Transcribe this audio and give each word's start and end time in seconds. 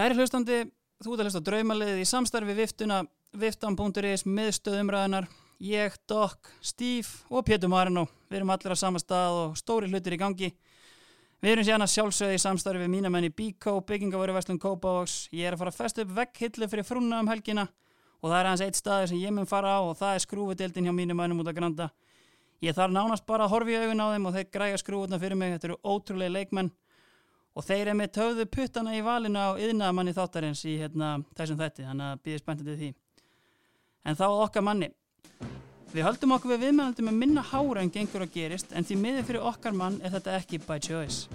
Kæri 0.00 0.16
hlustandi, 0.16 0.62
þú 1.04 1.10
ert 1.12 1.20
að 1.20 1.26
hlusta 1.26 1.40
á 1.44 1.48
draumaliðið 1.48 1.98
í 2.00 2.04
samstarfi 2.08 2.54
viftuna 2.56 3.02
viftan.is 3.36 4.22
miðstöðumræðunar 4.24 5.26
ég, 5.60 5.98
Doc, 6.08 6.48
Steve 6.64 7.28
og 7.28 7.44
Pétur 7.44 7.68
Marino 7.68 8.06
við 8.30 8.38
erum 8.38 8.52
allir 8.54 8.72
á 8.72 8.80
sama 8.80 9.02
stað 9.02 9.36
og 9.42 9.58
stóri 9.60 9.90
hlutir 9.92 10.16
í 10.16 10.20
gangi. 10.22 10.48
Við 11.44 11.52
erum 11.52 11.68
sérna 11.68 11.90
sjálfsögði 11.92 12.38
í 12.38 12.40
samstarfi 12.40 12.80
við 12.80 12.94
mínamenni 12.94 13.28
Bíkó, 13.28 13.76
byggingavöruverslun 13.84 14.62
Kópavogs. 14.62 15.26
Ég 15.36 15.50
er 15.50 15.58
að 15.58 15.66
fara 15.66 15.76
að 15.76 15.80
festa 15.82 16.06
upp 16.06 16.16
vegghillu 16.16 16.72
fyrir 16.72 16.88
frúna 16.88 17.20
um 17.20 17.28
helgina 17.28 17.68
og 17.68 18.30
það 18.30 18.38
er 18.38 18.48
aðeins 18.54 18.66
eitt 18.70 18.80
staður 18.80 19.12
sem 19.12 19.20
ég 19.20 19.36
mun 19.36 19.52
fara 19.52 19.76
á 19.76 19.80
og 19.84 19.98
það 20.00 20.16
er 20.16 20.24
skrúfudildin 20.24 20.88
hjá 20.88 20.96
mínumennum 20.96 21.44
út 21.44 21.52
að 21.52 21.60
granda. 21.60 21.92
Ég 22.64 22.72
þarf 22.72 22.96
nánast 22.96 23.28
bara 23.28 23.44
að 23.44 23.52
horfi 23.52 23.76
augun 23.76 24.00
á 24.00 24.16
þeim 24.16 24.32
og 24.32 24.38
þeir 24.38 24.48
græja 24.48 24.80
skrúfuna 24.80 25.20
fyrir 25.20 25.36
mig, 25.36 25.58
þetta 25.58 25.74
eru 25.74 25.82
ótrúlega 25.84 26.38
leikmenn 26.40 26.72
og 27.54 27.66
þeir 27.66 27.82
eru 27.88 27.96
með 27.98 28.12
töðu 28.16 28.46
puttana 28.46 28.94
í 28.96 29.02
valinu 29.04 29.40
á 29.40 29.50
yðnamanni 29.58 30.14
þáttarins 30.16 30.62
í 30.68 30.76
hérna, 30.80 31.18
þessum 31.36 31.58
þetti, 31.60 31.86
þannig 31.88 32.06
að 32.06 32.22
býðið 32.24 32.42
spennandi 32.44 32.76
því. 32.80 32.90
En 34.06 34.18
þá 34.18 34.26
okkar 34.30 34.66
manni. 34.66 34.90
Við 35.90 36.06
höldum 36.06 36.36
okkur 36.36 36.52
við 36.54 36.68
viðmælandi 36.68 37.02
með 37.02 37.16
minna 37.18 37.42
hára 37.42 37.82
en 37.82 37.90
gengur 37.90 38.22
og 38.22 38.30
gerist 38.30 38.70
en 38.78 38.86
því 38.86 38.96
miður 39.00 39.26
fyrir 39.26 39.46
okkar 39.50 39.74
mann 39.74 39.98
er 40.06 40.14
þetta 40.14 40.36
ekki 40.38 40.60
by 40.62 40.78
choice. 40.78 41.26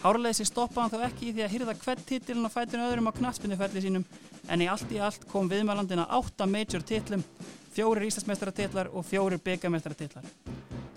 Háraleysi 0.00 0.46
stoppaðan 0.48 0.94
þá 0.94 1.02
ekki 1.10 1.28
í 1.28 1.34
því 1.36 1.44
að 1.44 1.52
hýrða 1.52 1.74
hvert 1.82 2.06
titilin 2.08 2.48
og 2.48 2.54
fætun 2.54 2.86
öðrum 2.86 3.10
á 3.12 3.18
knatspinnuferli 3.18 3.82
sínum 3.84 4.06
en 4.48 4.64
í 4.64 4.68
allt 4.72 4.88
í 4.96 5.02
allt 5.04 5.26
kom 5.28 5.50
viðmælandina 5.52 6.08
átta 6.16 6.48
major 6.48 6.80
titlum, 6.80 7.20
fjórir 7.76 8.08
íslasmestaratitlar 8.08 8.88
og 8.96 9.04
fjórir 9.04 9.42
byggamestaratitlar. 9.44 10.24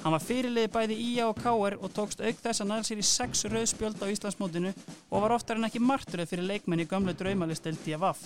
Hann 0.03 0.11
var 0.11 0.19
fyrirlið 0.19 0.65
bæði 0.73 0.95
Ía 0.99 1.29
og 1.29 1.37
Káer 1.39 1.77
og 1.79 1.93
tókst 1.95 2.19
auk 2.19 2.39
þess 2.43 2.59
að 2.59 2.67
næða 2.73 2.87
sér 2.89 2.99
í 2.99 3.05
sex 3.07 3.45
rauðspjöld 3.47 4.01
á 4.03 4.11
Íslandsmótinu 4.11 4.73
og 4.75 5.23
var 5.23 5.35
oftar 5.37 5.61
en 5.61 5.69
ekki 5.69 5.79
marturð 5.79 6.27
fyrir 6.27 6.43
leikmenn 6.49 6.83
í 6.83 6.87
gömlu 6.91 7.13
draumalisteldi 7.15 7.95
að 7.95 8.03
vaff. 8.03 8.25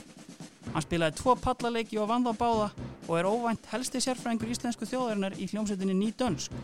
Hann 0.73 0.85
spilaði 0.87 1.19
tvo 1.19 1.37
pallaleiki 1.37 2.01
og 2.01 2.09
vann 2.09 2.25
þá 2.25 2.33
báða 2.41 2.71
og 3.05 3.13
er 3.19 3.29
óvænt 3.29 3.69
helsti 3.69 4.01
sérfræðingur 4.01 4.55
íslensku 4.57 4.89
þjóðarinnar 4.89 5.37
í 5.37 5.45
hljómsveitinni 5.53 5.93
Nýdönsk. 6.01 6.57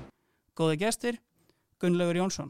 Góði 0.58 0.82
gestir, 0.82 1.22
Gunnlaugur 1.78 2.24
Jónsson. 2.24 2.50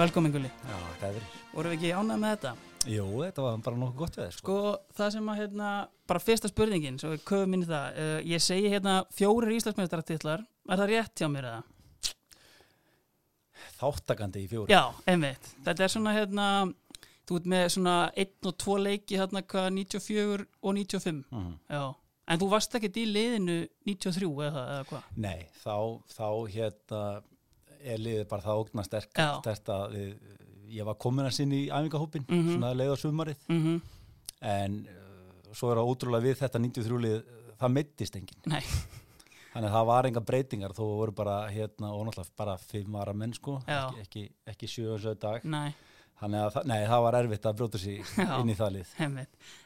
Velkomin 0.00 0.32
Gulli. 0.32 0.48
Já, 0.64 0.76
það 0.96 1.16
er. 1.18 1.24
Vorum 1.52 1.72
við 1.74 1.76
ekki 1.76 1.88
ánægð 1.92 2.20
með 2.22 2.30
þetta? 2.32 2.50
Jú, 2.88 3.02
þetta 3.20 3.42
var 3.44 3.58
bara 3.66 3.78
nokkuð 3.82 3.98
gott 3.98 4.14
við 4.16 4.22
þér, 4.22 4.36
sko. 4.38 4.54
Sko, 4.54 4.94
það 4.96 5.10
sem 5.12 5.26
að, 5.28 5.40
hérna, 5.42 5.72
bara 6.08 6.22
fyrsta 6.24 6.48
spurningin, 6.48 6.96
svo 7.02 7.10
við 7.12 7.26
köfum 7.28 7.56
inn 7.56 7.64
í 7.66 7.68
það. 7.68 7.98
Uh, 8.00 8.14
ég 8.30 8.40
segi 8.40 8.70
hérna 8.72 8.94
fjórir 9.12 9.52
íslagsmeðstaratillar. 9.58 10.46
Er 10.70 10.80
það 10.80 10.92
rétt 10.94 11.20
hjá 11.20 11.28
mér 11.28 11.50
eða? 11.50 12.14
Þáttakandi 13.82 14.46
í 14.46 14.48
fjóri. 14.48 14.72
Já, 14.72 14.80
einmitt. 15.12 15.52
Þetta 15.68 15.84
er 15.84 15.92
svona, 15.92 16.14
hérna, 16.16 16.46
þú 17.28 17.40
ert 17.42 17.50
með 17.52 17.68
svona 17.76 17.96
einn 18.24 18.48
og 18.48 18.56
tvo 18.64 18.78
leiki, 18.80 19.18
hérna, 19.20 19.44
hvað, 19.52 19.68
94 19.82 20.46
og 20.62 20.78
95. 20.80 21.26
Mhm. 21.28 21.58
Já. 21.76 21.84
En 22.30 22.40
þú 22.40 22.48
varst 22.54 22.78
ekkert 22.78 22.96
í 22.96 23.04
liðinu 23.10 23.60
93 23.84 24.32
eða, 24.48 24.64
eða 24.78 24.88
hvað? 24.94 25.12
Nei, 25.28 25.40
þá, 25.60 25.76
þá 26.16 26.26
hérna 26.56 27.04
er 27.84 27.98
liðið 27.98 28.28
bara 28.28 28.42
það 28.42 28.60
ógna 28.64 28.84
sterk, 28.84 29.10
við, 29.92 30.14
ég 30.70 30.84
var 30.86 30.94
komin 30.94 31.26
að 31.26 31.34
sinni 31.38 31.64
í 31.66 31.70
æfingahópin, 31.70 32.24
Mhm. 32.28 32.54
svona 32.56 32.74
leið 32.74 32.94
á 32.94 32.96
sumarið, 33.02 33.36
Mm 33.48 33.80
en 34.42 34.86
uh, 34.88 35.52
svo 35.52 35.68
er 35.72 35.76
það 35.76 35.88
ótrúlega 35.90 36.24
við 36.24 36.36
þetta 36.40 36.58
93 36.62 36.98
lið, 37.04 37.22
það 37.60 37.72
mittist 37.74 38.14
enginn. 38.16 38.40
Þannig 39.50 39.66
að 39.68 39.74
það 39.74 39.86
var 39.90 40.06
enga 40.06 40.20
breytingar, 40.24 40.72
þó 40.72 40.84
voru 40.86 41.12
bara 41.12 41.48
hérna, 41.50 41.90
og 41.92 42.06
náttúrulega 42.06 42.36
bara 42.38 42.56
fimm 42.56 42.92
vara 42.92 43.12
menn, 43.12 43.34
sko, 43.34 43.58
ekki, 43.66 44.00
ekki, 44.04 44.22
ekki 44.46 44.66
sjö 44.70 44.94
og 44.94 45.00
sjö 45.02 45.14
dag. 45.18 45.44
Nei, 45.44 45.74
Þannig 46.20 46.40
að, 46.54 46.64
nei, 46.68 46.78
það 46.86 47.02
var 47.02 47.16
erfitt 47.16 47.46
að 47.48 47.54
brjóta 47.56 47.78
sig 47.80 48.02
Já. 48.16 48.38
inn 48.40 48.50
í 48.52 48.54
það 48.54 48.72
lið. 48.76 48.90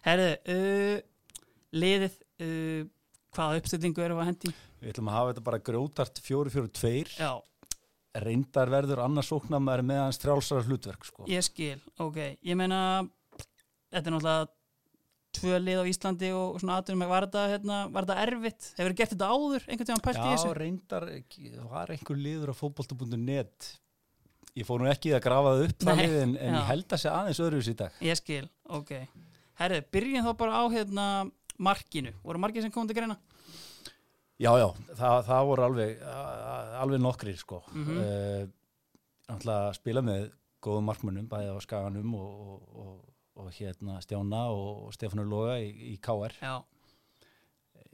Herðu, 0.06 0.28
uh, 0.54 1.00
liðið, 1.74 2.14
uh, 2.40 2.84
hvaða 3.34 3.58
uppstillingu 3.60 4.04
erum 4.04 4.18
við 4.20 4.22
að 4.24 4.30
hendi? 4.30 4.52
Við 4.80 4.92
ætlum 4.92 5.08
að 5.10 5.16
hafa 5.18 5.32
þetta 5.32 5.44
bara 5.48 5.58
grjótart 5.66 6.20
4-4-2 6.22 7.18
Já, 7.18 7.32
reyndar 8.22 8.70
verður 8.70 9.00
annars 9.04 9.28
sóknarmæður 9.32 9.82
með 9.88 9.98
hans 10.04 10.20
trjálsara 10.22 10.62
hlutverk 10.68 11.04
sko. 11.08 11.24
Ég 11.30 11.42
skil, 11.46 11.80
ok. 11.98 12.18
Ég 12.46 12.56
meina, 12.58 12.78
þetta 13.90 14.10
er 14.10 14.14
náttúrulega 14.14 14.50
tvö 15.34 15.56
lið 15.58 15.80
á 15.82 15.84
Íslandi 15.90 16.28
og 16.38 16.60
svona 16.62 16.76
aðtunum, 16.78 17.06
var 17.10 17.26
þetta, 17.26 17.44
hérna, 17.50 17.78
var 17.90 18.06
þetta 18.06 18.26
erfitt? 18.28 18.68
Hefur 18.78 18.92
þið 18.92 18.98
gert 19.00 19.14
þetta 19.16 19.30
áður, 19.34 19.64
einhvern 19.66 19.88
tíðan 19.88 20.04
pælt 20.04 20.20
í 20.20 20.22
Já, 20.22 20.28
þessu? 20.36 20.52
reyndar 20.60 21.06
ekki- 21.16 21.50
það 21.56 21.70
var 21.72 21.90
einhver 21.96 22.20
liður 22.22 22.52
á 22.54 22.60
fótbolta.net 22.60 23.70
ég 24.54 24.68
fór 24.68 24.78
nú 24.84 24.86
ekki 24.92 25.10
að 25.16 25.24
grafa 25.26 25.54
það 25.56 25.64
upp 25.66 25.82
Nei, 25.82 25.88
þannig 25.90 26.14
en, 26.22 26.36
en 26.38 26.54
já. 26.54 26.58
ég 26.60 26.68
held 26.70 26.86
að 26.94 27.00
sé 27.02 27.10
aðeins 27.10 27.40
öðruvis 27.42 27.70
í 27.72 27.74
dag 27.82 27.96
Ég 28.06 28.20
skil, 28.20 28.44
ok. 28.70 28.92
Herðu, 29.58 29.80
byrjum 29.90 30.28
þá 30.28 30.32
bara 30.38 30.54
á 30.54 30.62
hérna 30.70 31.06
markinu. 31.58 32.10
Voru 32.22 32.38
markið 32.42 32.62
sem 32.68 32.70
kom 32.74 32.86
til 32.86 32.94
greina? 32.98 33.18
Já, 34.42 34.50
já, 34.58 34.66
það, 34.98 35.16
það 35.28 35.44
voru 35.48 35.62
alveg 35.68 36.00
alveg 36.82 37.00
nokkrir 37.04 37.36
sko 37.38 37.62
Mhm. 37.72 37.98
uh, 37.98 38.46
Náttúrulega 39.24 39.68
að 39.70 39.74
spila 39.78 40.02
með 40.04 40.24
góðum 40.64 40.84
markmönnum, 40.90 41.28
bæði 41.30 41.52
á 41.54 41.58
Skaganum 41.64 42.14
og, 42.18 42.40
og, 42.44 42.64
og, 42.82 42.96
og 43.40 43.50
hérna 43.56 44.00
Stjána 44.04 44.42
og 44.52 44.92
Stefanur 44.92 45.24
Loga 45.30 45.54
í, 45.62 45.70
í 45.94 45.98
KR 46.02 46.34
Já. 46.42 46.58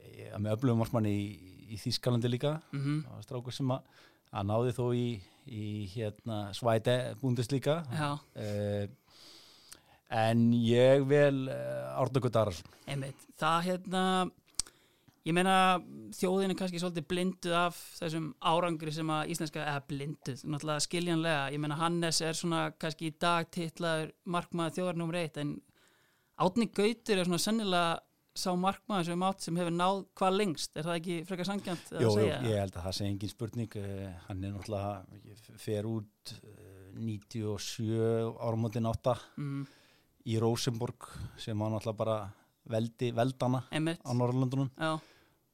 Ég- 0.01 0.33
með 0.41 0.55
öflugum 0.57 0.81
markmanni 0.81 1.11
í, 1.13 1.27
í 1.71 1.77
Þískalandi 1.79 2.29
líka 2.33 2.55
Mm 2.73 3.03
var 3.07 3.21
strákur 3.23 3.53
sem 3.55 3.71
að, 3.71 3.85
að 4.33 4.47
náði 4.49 4.73
þó 4.75 4.83
í, 4.97 5.05
í 5.47 5.63
hérna, 5.93 6.41
svæte 6.57 6.97
búndislíka 7.21 7.77
Já, 7.95 8.11
uh, 8.17 8.87
en 10.11 10.43
ég 10.57 11.05
vel 11.07 11.47
uh, 11.47 11.95
Árnagur 12.01 12.31
Dararsson 12.33 12.67
einmitt. 12.91 13.15
Það 13.39 13.61
hérna, 13.69 14.03
ég 15.27 15.35
meina 15.37 15.55
þjóðin 16.17 16.53
er 16.53 16.59
kannski 16.59 16.81
svolítið 16.81 17.07
blinduð 17.11 17.57
af 17.61 17.79
þessum 17.99 18.29
árangri 18.41 18.93
sem 18.95 19.11
að 19.13 19.33
íslenska, 19.35 19.65
eða 19.65 19.83
blinduð, 19.89 20.45
náttúrulega 20.45 20.85
skiljanlega. 20.87 21.43
Ég 21.55 21.61
meina 21.63 21.79
Hannes 21.81 22.21
er 22.25 22.37
svona 22.37 22.61
kannski 22.81 23.11
í 23.11 23.17
dag 23.21 23.49
titlaður 23.53 24.13
markmaður 24.25 24.77
þjóðarnum 24.79 25.13
reitt 25.13 25.37
en 25.41 25.57
Átni 26.41 26.65
Gautur 26.73 27.19
er 27.21 27.27
svona 27.27 27.41
sennilega 27.41 27.99
sá 28.31 28.49
markmaður 28.55 29.09
sem 29.09 29.19
mátt 29.19 29.43
sem 29.43 29.57
hefur 29.59 29.73
náð 29.75 29.97
hvað 30.17 30.37
lengst, 30.39 30.71
er 30.79 30.87
það 30.87 30.99
ekki 31.01 31.15
frekar 31.27 31.47
sangjant 31.49 31.89
að 31.91 32.05
jú, 32.05 32.11
segja? 32.15 32.37
ég 32.47 32.61
held 32.61 32.77
að 32.77 32.85
það 32.85 32.95
sé 32.97 33.07
engin 33.09 33.31
spurning 33.33 33.75
uh, 33.81 34.05
hann 34.29 34.45
er 34.47 34.53
náttúrulega 34.55 35.19
ég 35.27 35.49
fer 35.59 35.89
út 35.89 36.33
uh, 36.37 36.77
97 36.95 37.89
áramótin 38.39 38.87
8 38.87 39.17
Mm, 39.41 39.65
í 40.31 40.37
Rosenborg 40.39 41.09
sem 41.41 41.59
var 41.59 41.73
náttúrulega 41.75 41.99
bara 41.99 42.17
veldi, 42.71 43.11
veldana 43.17 43.63
einmitt, 43.71 44.01
á 44.03 44.11
Norrlandunum 44.17 44.71
já, 44.75 44.91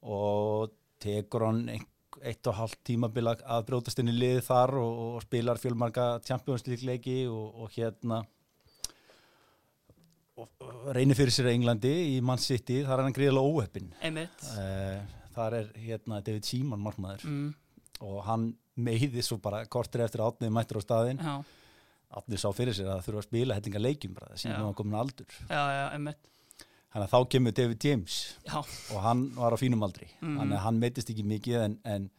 og 0.07 0.73
tekur 1.03 1.47
hann 1.47 1.65
ein, 1.73 1.85
eitt 2.25 2.49
og 2.49 2.57
halvt 2.57 2.79
tímabila 2.89 3.35
að 3.45 3.67
brjótast 3.67 4.01
inn 4.01 4.13
í 4.13 4.15
liði 4.15 4.45
þar 4.47 4.77
og, 4.81 5.03
og 5.17 5.21
spilar 5.27 5.61
fjölmarga 5.61 6.07
Champions 6.25 6.65
League 6.69 6.87
leiki 6.87 7.19
og, 7.29 7.63
og 7.63 7.75
hérna 7.75 8.23
og, 10.37 10.49
reynir 10.95 11.17
fyrir 11.17 11.33
sér 11.33 11.51
í 11.51 11.57
Englandi 11.57 11.93
í 12.15 12.17
Man 12.25 12.41
City, 12.41 12.81
þar 12.87 13.01
er 13.01 13.09
hann 13.09 13.17
gríðilega 13.17 13.53
óheppin 13.53 13.93
uh, 13.97 15.17
þar 15.37 15.59
er 15.59 15.69
hérna 15.81 16.21
David 16.25 16.47
Seaman 16.47 16.81
markmaður. 16.81 17.25
Mm, 17.29 17.51
og 18.07 18.17
hann 18.27 18.49
meiði 18.77 19.23
svo 19.25 19.39
bara 19.41 19.63
kortir 19.69 20.03
eftir 20.05 20.21
að 20.21 20.33
átnið 20.33 20.53
mættur 20.53 20.81
á 20.81 20.85
staðinn. 20.85 21.21
Já, 21.21 21.35
átnið 22.17 22.41
sá 22.41 22.47
fyrir 22.55 22.77
sér 22.77 22.89
að 22.89 22.95
það 22.95 23.07
þurfa 23.07 23.21
að 23.21 23.27
spila 23.27 23.57
hellinga 23.57 23.83
leikjum 23.83 24.15
bara, 24.17 24.31
það 24.31 24.37
Já. 24.37 24.41
sínum 24.45 24.67
hann 24.67 24.77
komin 24.79 24.99
aldur. 25.01 25.37
Já, 25.49 25.61
já, 25.77 25.83
einmitt, 25.97 26.29
þannig 26.93 27.07
að 27.07 27.13
þá 27.15 27.31
kemur 27.33 27.55
David 27.57 27.87
James. 27.89 28.19
Já, 28.47 28.59
og 28.61 29.01
hann 29.03 29.25
var 29.35 29.55
á 29.55 29.57
fínum 29.59 29.83
aldri. 29.87 30.07
Mhm. 30.21 30.37
þannig 30.39 30.57
að 30.57 30.63
hann 30.65 30.79
meitist 30.79 31.11
ekki 31.13 31.25
mikið 31.27 31.65
en, 31.65 31.79
en 31.83 32.09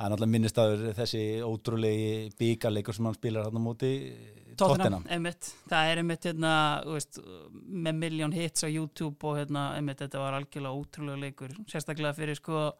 það 0.00 0.04
er 0.06 0.12
náttúrulega 0.14 0.34
minnistaður 0.34 0.84
þessi 0.96 1.24
ótrúlegi 1.44 2.12
byggarleikur 2.40 2.96
sem 2.96 3.08
hann 3.08 3.18
spilar 3.18 3.48
hann 3.48 3.60
á 3.60 3.62
móti 3.64 3.90
Tottenham 4.60 5.04
það 5.68 5.90
er 5.90 6.00
einmitt 6.00 6.26
hérna, 6.28 6.52
veist, 6.88 7.20
með 7.52 7.98
miljón 8.00 8.34
hits 8.36 8.64
á 8.64 8.68
YouTube 8.68 9.18
og 9.28 9.38
hérna, 9.40 9.70
einmitt, 9.76 10.00
þetta 10.00 10.22
var 10.22 10.36
algjörlega 10.38 10.80
ótrúlega 10.80 11.20
leikur, 11.24 11.54
sérstaklega 11.70 12.16
fyrir 12.16 12.40
sko, 12.40 12.70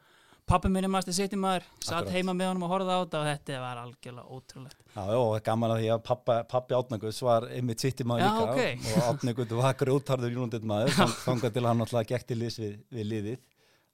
pappi 0.50 0.70
minni 0.72 0.88
maður 0.90 1.14
sitt 1.16 1.34
í 1.36 1.38
maður, 1.40 1.66
satt 1.86 2.10
heima 2.14 2.34
með 2.36 2.50
honum 2.50 2.64
og 2.66 2.72
horfði 2.74 2.94
á 2.94 2.98
þetta 3.00 3.20
og 3.20 3.28
þetta 3.30 3.60
var 3.62 3.80
algjörlega 3.84 4.36
ótrúlegt. 4.36 4.76
Já, 4.90 5.02
já, 5.06 5.18
og 5.22 5.36
gaman 5.46 5.74
að 5.76 5.80
því 5.84 5.90
að 5.94 6.02
pappa, 6.10 6.36
pappi 6.50 6.74
Átnaguðs 6.78 7.20
var 7.26 7.46
einmitt 7.54 7.80
sitt 7.84 8.02
í 8.02 8.06
maður 8.10 8.26
Já, 8.26 8.30
líka 8.34 8.50
ok. 8.50 8.90
og 8.90 9.08
Átnaguð 9.14 9.54
var 9.60 9.78
grjótarður 9.84 10.36
United 10.42 10.66
maður 10.72 10.94
þang- 10.98 11.16
þangað 11.24 11.54
til 11.56 11.66
hann 11.70 11.78
náttúrulega 11.84 12.10
gekk 12.14 12.26
til 12.32 12.38
liðs 12.42 12.58
við, 12.62 12.78
við 12.98 13.08
liðið 13.14 13.38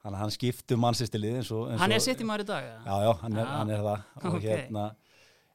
þannig 0.06 0.16
að 0.16 0.22
hann 0.24 0.36
skipti 0.36 0.74
um 0.78 0.80
mannsistilið 0.86 1.36
eins 1.40 1.50
og 1.52 1.66
eins 1.70 1.80
Hann 1.82 1.92
er 1.92 2.00
og- 2.00 2.06
sitt 2.08 2.20
í 2.22 2.28
maður 2.28 2.44
í 2.46 2.48
dag? 2.52 2.70
Já, 2.86 2.94
já, 3.06 3.12
hann 3.22 3.36
er, 3.36 3.44
Já. 3.44 3.52
hann 3.58 3.70
er 3.76 3.84
það 3.90 4.24
og 4.24 4.34
Ok. 4.36 4.46
hérna 4.46 4.84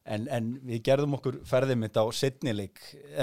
en, 0.06 0.28
en 0.34 0.48
við 0.66 0.82
gerðum 0.88 1.14
okkur 1.18 1.36
ferðið 1.46 1.78
mitt 1.78 1.98
á 1.98 2.04
setnileik 2.12 2.80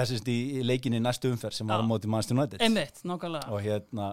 sagt 0.07 0.29
í, 0.31 0.37
í 0.59 0.63
leikinni 0.67 1.01
næstu 1.03 1.31
umferð 1.35 1.57
sem 1.59 1.67
var 1.71 1.83
á 1.83 1.87
móti 1.87 2.07
Manchester 2.11 2.37
United 2.39 2.63
einmitt, 2.63 3.01
nákvæmlega 3.05 3.51
og 3.51 3.63
hérna 3.63 4.13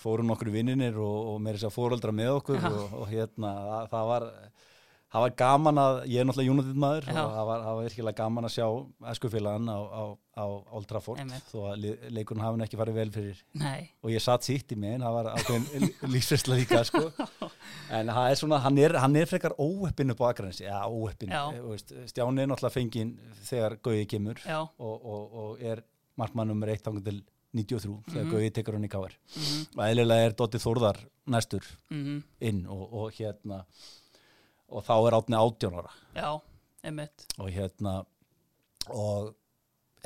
fórum 0.00 0.28
nokkur 0.30 0.52
vinnir 0.54 0.96
og, 1.00 1.18
og 1.34 1.42
meira 1.44 1.58
þess 1.58 1.70
að 1.70 1.76
fóröldra 1.78 2.12
með 2.14 2.34
okkur 2.40 2.64
og, 2.68 2.96
og 3.00 3.10
hérna 3.10 3.52
það, 3.92 4.08
var 4.10 4.26
það 5.06 5.22
var 5.22 5.34
gaman 5.38 5.78
að, 5.80 5.98
ég 6.10 6.20
er 6.20 6.26
náttúrulega 6.28 6.52
United 6.52 6.78
maður 6.82 7.06
og 7.08 7.16
það 7.16 7.46
var, 7.48 7.60
það 7.64 7.76
var 7.78 7.86
virkilega 7.86 8.18
gaman 8.18 8.48
að 8.48 8.52
sjá 8.56 8.66
eskufélagan 9.12 9.70
á, 9.72 9.78
á, 9.78 10.02
á 10.36 10.44
Old 10.76 10.88
Trafford 10.90 11.22
Einmitt. 11.22 11.46
þó 11.52 11.58
að 11.70 11.86
leikurinn 12.12 12.44
hafi 12.44 12.60
nú 12.60 12.66
ekki 12.66 12.80
farið 12.80 12.98
vel 13.00 13.12
fyrir 13.14 13.40
nei, 13.62 13.86
og 14.02 14.12
ég 14.12 14.24
satt 14.24 14.44
sýtt 14.44 14.74
í 14.74 14.78
mig 14.82 14.96
en 14.98 15.06
það 15.06 15.16
var 15.16 15.30
ákveðin 15.38 15.86
lífsversla 16.12 16.58
líka 16.60 16.82
sko. 16.90 17.04
en 17.96 18.12
það 18.12 18.28
er 18.34 18.40
svona, 18.42 18.60
hann 18.66 18.82
er, 18.82 18.96
hann 19.00 19.16
er 19.22 19.30
frekar 19.30 19.56
óheppin 19.62 20.12
upp 20.12 20.20
á 20.20 20.26
Akranesi, 20.32 20.66
já 20.66 20.76
óheppin 20.84 21.32
Já. 21.32 21.42
veist, 21.70 21.94
Stjáni 22.12 22.44
er 22.44 22.50
náttúrulega 22.52 22.76
fenginn 22.76 23.14
þegar 23.46 23.78
Gauði 23.80 24.04
kemur 24.10 24.42
og, 24.50 24.96
og, 25.00 25.40
og 25.46 25.64
er 25.64 25.86
markmann 26.20 26.50
nummer 26.52 26.74
1 26.74 26.84
tangur 26.84 27.04
til 27.06 27.22
93 27.56 27.96
þegar 28.10 28.24
Mhm. 28.26 28.32
Gauði 28.34 28.50
tekur 28.56 28.76
hann 28.78 28.84
í 28.88 28.92
káar 28.92 29.14
mhm, 29.36 29.62
og 29.76 29.84
eðlilega 29.86 30.26
er 30.30 30.36
Dotti 30.38 30.58
Þórðar 30.62 31.00
næstur 31.26 31.64
mhm, 31.90 32.20
inn 32.40 32.60
og, 32.66 32.84
og 32.92 33.12
hérna 33.18 33.64
og 34.68 34.82
þá 34.86 34.94
er 35.06 35.14
átni 35.20 35.36
18 35.38 35.74
ára. 35.78 35.90
Já, 36.16 36.30
einmitt. 36.84 37.26
Og 37.38 37.50
hérna 37.54 38.00
og 38.90 39.34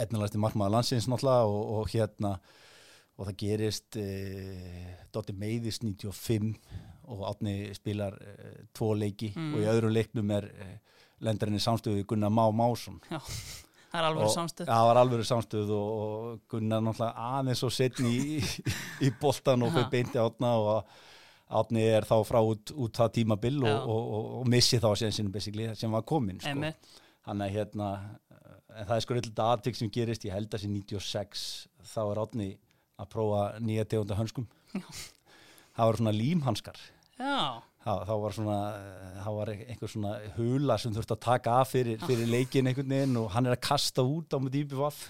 etnilegasti 0.00 0.38
markmaður 0.40 0.74
landsins 0.78 1.06
náttúrulega 1.08 1.48
og, 1.48 1.70
og 1.80 1.88
hérna 1.92 2.34
og 3.20 3.26
það 3.28 3.36
gerist 3.42 3.96
e, 4.00 4.04
Dotti 5.12 5.34
meiðist 5.36 5.82
95 5.84 6.54
og 7.10 7.24
átni 7.28 7.74
spilar 7.76 8.14
e, 8.22 8.52
tvo 8.76 8.94
leiki 8.96 9.32
Mm. 9.36 9.54
og 9.54 9.60
í 9.60 9.68
öðrum 9.68 9.92
leiknum 9.92 10.30
er 10.36 10.46
e, 10.48 10.68
lendarinn 11.20 11.58
í 11.58 11.60
samstöðu 11.60 12.04
Gunnar 12.08 12.32
Má 12.32 12.46
Másson 12.52 13.00
það 13.90 14.08
er 14.08 14.22
og 14.24 14.32
samstöð. 14.34 14.70
Það 14.70 14.88
var 14.88 15.00
alveg 15.02 15.28
samstöð 15.28 15.74
og, 15.76 15.92
og 16.00 16.40
Gunnar 16.50 16.82
náttúrulega 16.86 17.28
aðeins 17.40 17.62
og 17.66 17.74
setni 17.74 18.14
í, 18.16 18.40
í 19.06 19.12
boltan 19.20 19.66
og 19.66 19.74
fyrir 19.74 19.90
beinti 19.92 20.20
átna 20.22 20.54
og 20.62 20.96
átni 21.60 21.84
er 21.90 22.06
þá 22.06 22.16
frá 22.26 22.40
út, 22.46 22.72
út 22.78 22.96
það 22.96 23.14
tímabil 23.18 23.60
og, 23.64 23.70
Já. 23.70 23.78
og, 23.82 24.10
og, 24.40 24.48
missi 24.50 24.78
þá 24.82 24.90
sem 24.98 25.14
sem 25.74 25.96
var 25.96 26.06
komin 26.06 26.38
sko. 26.40 26.72
hann 27.26 27.42
er 27.42 27.50
hérna 27.50 27.88
en 28.70 28.86
það 28.86 28.96
er 28.96 29.04
sko 29.04 29.16
eitthvað 29.16 29.54
aðtök 29.54 29.78
sem 29.78 29.90
gerist 29.92 30.26
ég 30.26 30.34
held 30.34 30.50
að 30.50 30.60
þessi 30.60 30.70
96 30.70 31.46
þá 31.90 32.00
er 32.04 32.20
átni 32.22 32.50
að 33.00 33.10
prófa 33.14 33.42
nýja 33.64 33.86
tegunda 33.88 34.18
hönskum. 34.18 34.46
Það 35.70 35.88
var 35.88 35.98
svona 36.00 36.12
límhanskar. 36.14 36.78
Já, 37.20 37.62
þá 37.84 38.12
var 38.20 38.34
svona 38.36 38.58
þá 39.20 39.30
var 39.36 39.52
einhver 39.54 39.88
svona 39.92 40.16
hula 40.36 40.76
sem 40.80 40.92
þurfti 40.92 41.16
að 41.16 41.22
taka 41.24 41.54
af 41.62 41.70
fyrir, 41.72 42.02
fyrir 42.04 42.28
leikin 42.28 42.68
einhvern 42.68 42.92
veginn 42.92 43.16
og 43.22 43.30
hann 43.32 43.48
er 43.48 43.56
að 43.56 43.64
kasta 43.70 44.04
út 44.04 44.36
á 44.36 44.38
með 44.40 44.58
dýpi 44.58 44.76
vaff 44.76 45.06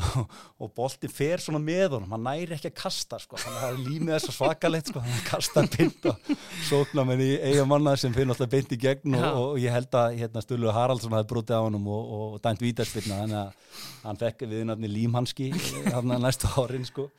og, 0.00 0.34
og 0.62 0.72
boltin 0.74 1.12
fer 1.12 1.42
svona 1.42 1.60
með 1.62 1.96
honum 1.96 2.14
hann 2.14 2.24
næri 2.26 2.56
ekki 2.56 2.70
að 2.70 2.76
kasta 2.78 3.18
sko. 3.22 3.38
Hann 3.42 3.58
er 3.68 3.80
límið 3.80 4.14
þess 4.16 4.30
að 4.30 4.36
svakalegt 4.36 4.92
sko. 4.92 5.02
Hann 5.04 5.24
kastar 5.26 5.70
pynt 5.70 6.06
og 6.10 6.30
sóknar 6.68 7.08
með 7.10 7.24
í 7.26 7.30
eiga 7.50 7.66
manna 7.68 7.96
sem 8.00 8.14
fyrir 8.14 8.30
náttúrulega 8.30 8.54
beint 8.54 8.74
í 8.74 8.80
gegn 8.80 9.18
og, 9.18 9.26
Já. 9.26 9.32
og 9.42 9.58
ég 9.62 9.76
held 9.76 9.98
að 10.02 10.20
hérna, 10.22 10.44
Sturlu 10.46 10.72
Haraldsson 10.74 11.16
hafi 11.16 11.30
brotið 11.32 11.60
á 11.60 11.66
honum 11.66 11.90
og, 11.90 12.14
og 12.16 12.38
dæmt 12.44 12.64
vítarspilna 12.64 13.20
þannig 13.24 13.42
að 13.42 13.76
hann 14.06 14.22
fekk 14.24 14.48
viðnafni 14.54 14.90
límhanski 14.94 15.52
hann 15.90 16.16
næstu 16.22 16.50
árin 16.58 16.88
sko 16.88 17.10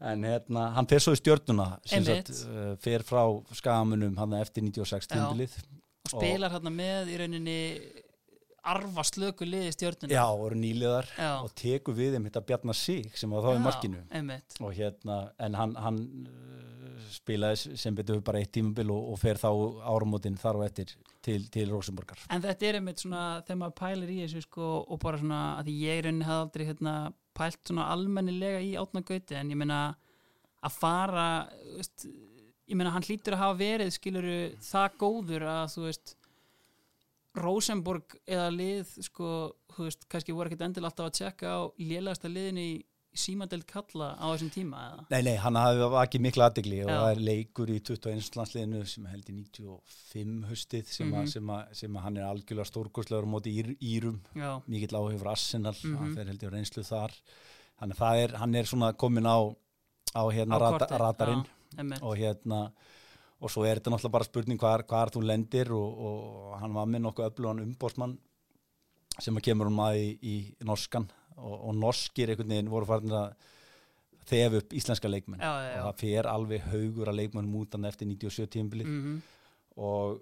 en 0.00 0.26
hérna, 0.28 0.68
hann 0.76 0.88
fer 0.90 1.02
svo 1.02 1.14
í 1.16 1.20
sagt, 1.20 2.32
uh, 2.46 2.74
fer 2.82 3.04
frá 3.06 3.22
skagamunum 3.58 4.18
hann 4.20 4.36
eftir 4.38 4.66
96 4.66 5.08
Já. 5.08 5.14
tímbilið 5.14 5.56
og 6.08 6.12
spilar 6.14 6.54
hérna 6.54 6.72
með 6.72 7.10
í 7.12 7.18
rauninni 7.22 7.58
arfa 8.68 9.04
slöku 9.06 9.46
liði 9.48 9.72
stjörnuna 9.74 10.12
Já, 10.12 10.24
voru 10.36 10.58
nýliðar 10.58 11.08
Já. 11.16 11.30
og 11.42 11.52
teku 11.56 11.94
við 11.96 12.16
þeim 12.16 12.28
þetta 12.28 12.44
Bjarnar 12.50 12.78
Sig 12.78 13.18
sem 13.18 13.32
var 13.32 13.46
þá 13.46 13.50
í 13.54 13.62
markinu. 13.64 14.02
einmitt, 14.10 14.58
og 14.60 14.74
hérna, 14.76 15.18
en 15.44 15.58
hann, 15.58 15.76
hann 15.78 16.00
uh, 16.28 17.04
spilaði 17.14 17.76
sem 17.80 17.96
betur 17.96 18.20
bara 18.24 18.42
eitt 18.42 18.52
tímabil 18.56 18.90
og, 18.92 19.12
og 19.14 19.20
fer 19.20 19.40
þá 19.40 19.48
áramótin 19.94 20.38
þar 20.40 20.60
og 20.60 20.66
eftir 20.68 20.92
til, 21.24 21.40
til 21.52 21.70
Rosenborgar 21.72 22.20
en 22.34 22.44
þetta 22.44 22.68
er 22.68 22.80
einmitt 22.80 23.04
svona 23.04 23.24
þegar 23.46 23.62
maður 23.62 23.78
pælir 23.80 24.12
í 24.14 24.20
þessu 24.24 24.44
sko 24.44 24.74
og 24.84 25.00
bara 25.02 25.22
svona 25.22 25.40
að 25.60 25.72
ég 25.74 26.04
rauninni 26.04 26.28
hafði 26.28 26.44
aldrei 26.44 26.68
hérna 26.68 26.94
pælt 27.38 27.60
svona 27.62 27.88
almennilega 27.94 28.60
í 28.64 28.74
átnagauti 28.80 29.38
en 29.38 29.52
ég 29.54 29.60
meina 29.60 29.80
að 30.64 30.74
fara 30.74 31.28
veist, 31.76 32.06
ég 32.68 32.76
meina 32.78 32.92
hann 32.94 33.06
hlýtur 33.06 33.36
að 33.36 33.44
hafa 33.44 33.58
verið 33.62 33.94
skiluru 33.94 34.38
það 34.68 34.96
góður 35.02 35.46
að 35.48 35.66
þú 35.74 35.84
veist 35.86 36.14
Rosenborg 37.38 38.16
eða 38.26 38.48
lið 38.50 38.92
sko, 39.06 39.32
þú 39.76 39.86
veist, 39.86 40.06
kannski 40.10 40.34
voru 40.34 40.50
ekkert 40.50 40.64
endilega 40.66 40.90
alltaf 40.90 41.10
að 41.10 41.18
tjekka 41.20 41.52
á 41.54 41.60
lélegasta 41.78 42.30
liðinu 42.32 42.64
í 42.64 42.72
símadelt 43.18 43.66
kalla 43.68 44.08
á 44.14 44.26
þessum 44.32 44.50
tíma 44.54 44.80
eða? 44.88 45.04
Nei, 45.10 45.22
nei, 45.26 45.34
hann 45.42 45.58
hafði 45.58 45.88
vakið 45.94 46.24
mikla 46.26 46.46
aðdegli 46.50 46.78
og 46.84 46.90
það 46.92 47.10
er 47.14 47.22
leikur 47.28 47.72
í 47.74 47.78
21. 47.80 48.36
landsliðinu 48.38 48.82
sem 48.92 49.08
held 49.10 49.28
í 49.32 49.34
95 49.36 50.48
hustið 50.52 50.86
sem, 50.94 51.08
Mhm. 51.10 51.18
að, 51.20 51.28
sem, 51.32 51.52
sem 51.82 51.94
hann 52.04 52.16
er 52.16 52.28
algjörlega 52.28 52.68
stórkostlegur 52.70 53.26
á 53.26 53.32
móti 53.34 53.54
ír, 53.58 53.72
írum 53.80 54.20
Já, 54.34 54.62
mikill 54.66 54.96
áhefur 54.98 55.30
Arsenal, 55.34 55.74
Mhm. 55.84 55.96
hann 55.98 56.14
fer 56.14 56.26
held 56.26 56.42
á 56.42 56.50
reynslu 56.50 56.82
þar 56.84 57.12
þannig 57.80 57.96
að 57.98 58.22
er, 58.24 58.36
hann 58.38 58.54
er 58.54 58.64
svona 58.64 58.92
komin 58.96 59.26
á, 59.26 59.38
á 60.14 60.22
hérna 60.32 60.56
Á 60.56 60.60
rata, 60.60 60.86
kortið, 60.86 60.98
radarinn 60.98 61.44
já, 61.76 62.02
og 62.02 62.16
hérna 62.16 62.72
og 63.40 63.50
svo 63.50 63.62
er 63.64 63.78
þetta 63.78 63.92
náttúrulega 63.92 64.10
bara 64.10 64.24
spurning 64.24 64.58
hvar, 64.58 64.82
hvar 64.82 65.10
þú 65.10 65.22
lendir 65.22 65.70
og, 65.70 65.98
og 65.98 66.58
hann 66.60 66.72
var 66.74 66.86
með 66.86 67.02
nokkuð 67.06 67.30
öflugan 67.30 67.60
umbósmann 67.62 68.18
sem 69.20 69.34
að 69.36 69.42
kemur 69.42 69.66
um 69.66 69.78
að 69.82 69.94
í, 69.98 70.18
í 70.22 70.54
norskan 70.64 71.08
og, 71.38 71.56
og 71.68 71.74
norskir 71.78 72.28
einhvern 72.32 72.48
veginn 72.54 72.70
voru 72.72 72.86
farin 72.86 73.10
að 73.10 73.34
þef 74.28 74.58
upp 74.60 74.72
íslenska 74.76 75.08
leikmenn 75.08 75.40
Já, 75.40 75.52
já, 75.62 75.68
já. 75.72 75.80
og 75.80 75.84
það 75.88 76.00
fer 76.02 76.26
alveg 76.28 76.64
haugur 76.72 77.08
að 77.12 77.16
leikmenn 77.22 77.48
mútan 77.52 77.86
eftir 77.88 78.06
97 78.10 78.46
tímbilið 78.56 78.86
Mhm. 78.86 79.20
og 79.76 80.20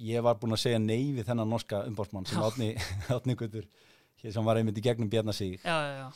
ég 0.00 0.22
var 0.24 0.34
búinn 0.40 0.54
að 0.56 0.62
segja 0.64 0.78
nei 0.82 1.12
við 1.14 1.26
þennan 1.28 1.50
norska 1.50 1.84
umbósmann 1.86 2.26
sem 2.26 2.38
átni, 2.42 2.72
átni 3.16 3.36
gutur 3.38 3.66
sem 4.24 4.44
var 4.46 4.56
einmitt 4.56 4.78
í 4.80 4.80
gegnum 4.80 5.10
bjarna 5.12 5.32
sig 5.36 5.58
já, 5.60 5.74
já, 5.84 5.96
já. 6.00 6.06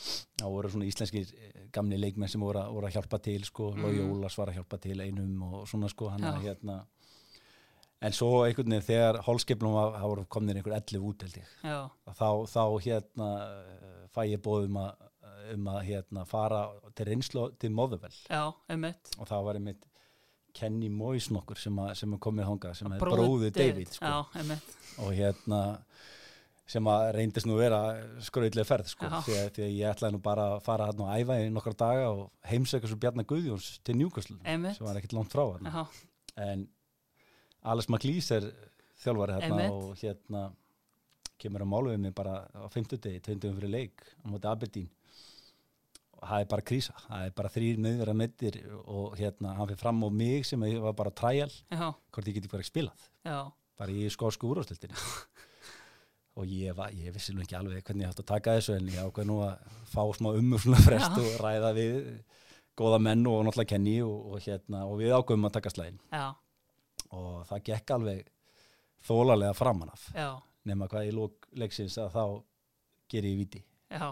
það 0.40 0.52
voru 0.54 0.68
svona 0.72 0.86
íslenskir 0.88 1.26
eh, 1.36 1.66
gamli 1.76 1.98
leikmenn 2.00 2.30
sem 2.32 2.40
voru, 2.40 2.58
að- 2.62 2.72
voru 2.72 2.86
að 2.88 2.94
hjálpa 2.96 3.18
til 3.20 3.44
sko, 3.44 3.72
Mhm. 3.74 3.82
Lói 3.84 4.00
Ólas 4.08 4.38
var 4.38 4.48
að 4.48 4.54
hjálpa 4.62 4.78
til 4.80 5.00
einum 5.04 5.42
og 5.42 5.66
svona 5.68 5.88
sko 5.92 6.08
hann 6.08 6.24
að 6.24 6.40
hérna 6.46 6.78
en 8.00 8.14
svo 8.14 8.44
einhvern 8.46 8.70
veginn 8.76 8.86
þegar 8.86 9.20
það 9.26 10.08
voru 10.08 10.24
komnir 10.30 10.60
einhver 10.60 10.76
11 10.78 11.06
út 11.08 11.22
held 11.26 11.38
ég. 11.40 11.52
Þá, 12.14 12.30
þá 12.52 12.62
hérna 12.84 13.28
eh, 13.44 14.08
fæ 14.14 14.20
ég 14.30 14.42
bóð 14.44 14.68
um 14.68 14.76
að, 14.84 15.06
um 15.54 15.70
að 15.74 15.80
hérna 15.88 16.24
fara 16.28 16.64
til 16.94 17.08
reynslu 17.10 17.48
til 17.58 17.70
Móðuvel 17.74 18.14
og 19.18 19.28
það 19.30 19.48
var 19.48 19.58
einmitt 19.60 19.88
Kenny 20.58 20.88
Moyes 20.90 21.28
nokkur 21.30 21.58
sem, 21.60 21.76
sem 21.94 22.14
komið 22.18 22.48
hangað 22.48 22.78
sem 22.80 22.92
er 22.96 23.02
bróðu 23.02 23.50
David 23.54 23.92
sko, 23.94 24.06
já, 24.06 24.56
og 25.04 25.12
hérna 25.14 25.60
sem 26.68 26.84
að 26.90 27.04
reyndist 27.16 27.46
nú 27.48 27.54
vera 27.56 27.78
skröðlega 28.24 28.66
ferð 28.68 28.90
sko, 28.90 29.06
því 29.24 29.36
að, 29.40 29.46
því 29.56 29.62
að 29.64 29.70
ég 29.76 29.92
ætlaði 29.92 30.16
nú 30.16 30.22
bara 30.24 30.48
að 30.56 30.64
fara 30.66 30.88
hann 30.90 31.00
og 31.04 31.12
æfa 31.14 31.36
í 31.40 31.46
nokkra 31.54 31.72
daga 31.80 32.08
og 32.10 32.24
heimsækja 32.50 32.90
svo 32.90 32.98
Bjarnar 33.00 33.24
Guðjóns 33.30 33.68
til 33.86 33.96
Newcastle 34.00 34.36
sem 34.76 34.84
var 34.88 34.98
ekkert 35.00 35.14
langt 35.16 35.32
frá 35.32 35.44
hann 35.54 35.70
en 36.48 36.66
Alice 37.64 37.90
McLeese 37.90 38.36
er 38.38 38.48
þjálfari 39.02 39.38
hérna 39.38 39.48
Einmitt. 39.48 39.74
og 39.74 39.96
hérna 40.00 40.44
kemur 41.38 41.62
að 41.62 41.70
málu 41.70 41.92
við 41.92 42.00
mig 42.02 42.14
bara 42.14 42.36
á 42.50 42.66
50 42.70 42.98
degi, 43.02 43.20
20 43.22 43.54
fyrir 43.58 43.70
leik 43.70 44.02
á 44.22 44.26
móti 44.30 44.48
Aberdeen. 44.50 44.88
Og 46.18 46.24
það 46.26 46.40
er 46.42 46.48
bara 46.50 46.62
krísa, 46.66 46.94
það 47.06 47.24
er 47.28 47.34
bara 47.38 47.50
þrýr 47.54 47.76
miðverða 47.78 48.14
mittir 48.18 48.56
og 48.90 49.12
hérna 49.20 49.52
hann 49.54 49.68
fyrir 49.70 49.78
fram 49.78 50.02
á 50.02 50.08
mig 50.10 50.46
sem 50.46 50.64
ég 50.66 50.80
var 50.82 50.96
bara 50.98 51.10
træjal 51.14 51.52
hvort 52.10 52.26
ég 52.26 52.34
geti 52.34 52.50
bara 52.50 52.64
ekki 52.64 52.72
spilað. 52.72 53.04
Já, 53.22 53.52
bara 53.78 53.94
í 53.94 54.08
skósku 54.10 54.50
úrástöldinni 54.50 54.98
og 56.38 56.46
ég, 56.50 56.74
var, 56.74 56.90
ég 56.90 57.14
vissi 57.14 57.34
nú 57.34 57.44
ekki 57.44 57.54
alveg 57.58 57.84
hvernig 57.86 58.02
ég 58.06 58.10
hætti 58.10 58.24
að 58.24 58.32
taka 58.32 58.56
þessu 58.58 58.74
en 58.78 58.90
ég 58.90 58.98
ákveð 59.06 59.26
nú 59.30 59.38
að 59.46 59.78
fá 59.90 60.02
smá 60.18 60.32
ummur 60.34 60.62
svona 60.62 60.82
frest 60.82 61.14
Já. 61.14 61.22
og 61.22 61.38
ræða 61.42 61.70
við 61.78 61.96
góða 62.78 62.98
menn 63.02 63.24
og 63.26 63.40
náttúrulega 63.46 63.72
kenni 63.76 63.96
og, 64.02 64.18
og, 64.32 64.42
hérna, 64.42 64.84
og 64.90 64.98
við 65.00 65.14
ákveðum 65.14 65.46
að 65.48 65.54
taka 65.56 65.70
slæðin. 65.74 65.98
Já, 66.14 66.26
og 67.16 67.46
það 67.48 67.62
gekk 67.70 67.90
alveg 67.96 68.28
þólarlega 69.08 69.54
framan 69.56 69.92
af. 69.94 70.08
Já, 70.14 70.30
nema 70.68 70.88
hvað 70.90 71.08
í 71.08 71.12
lók 71.16 71.48
leiksins 71.56 71.96
að 72.02 72.10
þá 72.16 72.24
ger 73.08 73.24
ég 73.24 73.38
viti 73.40 73.62
já, 73.90 74.08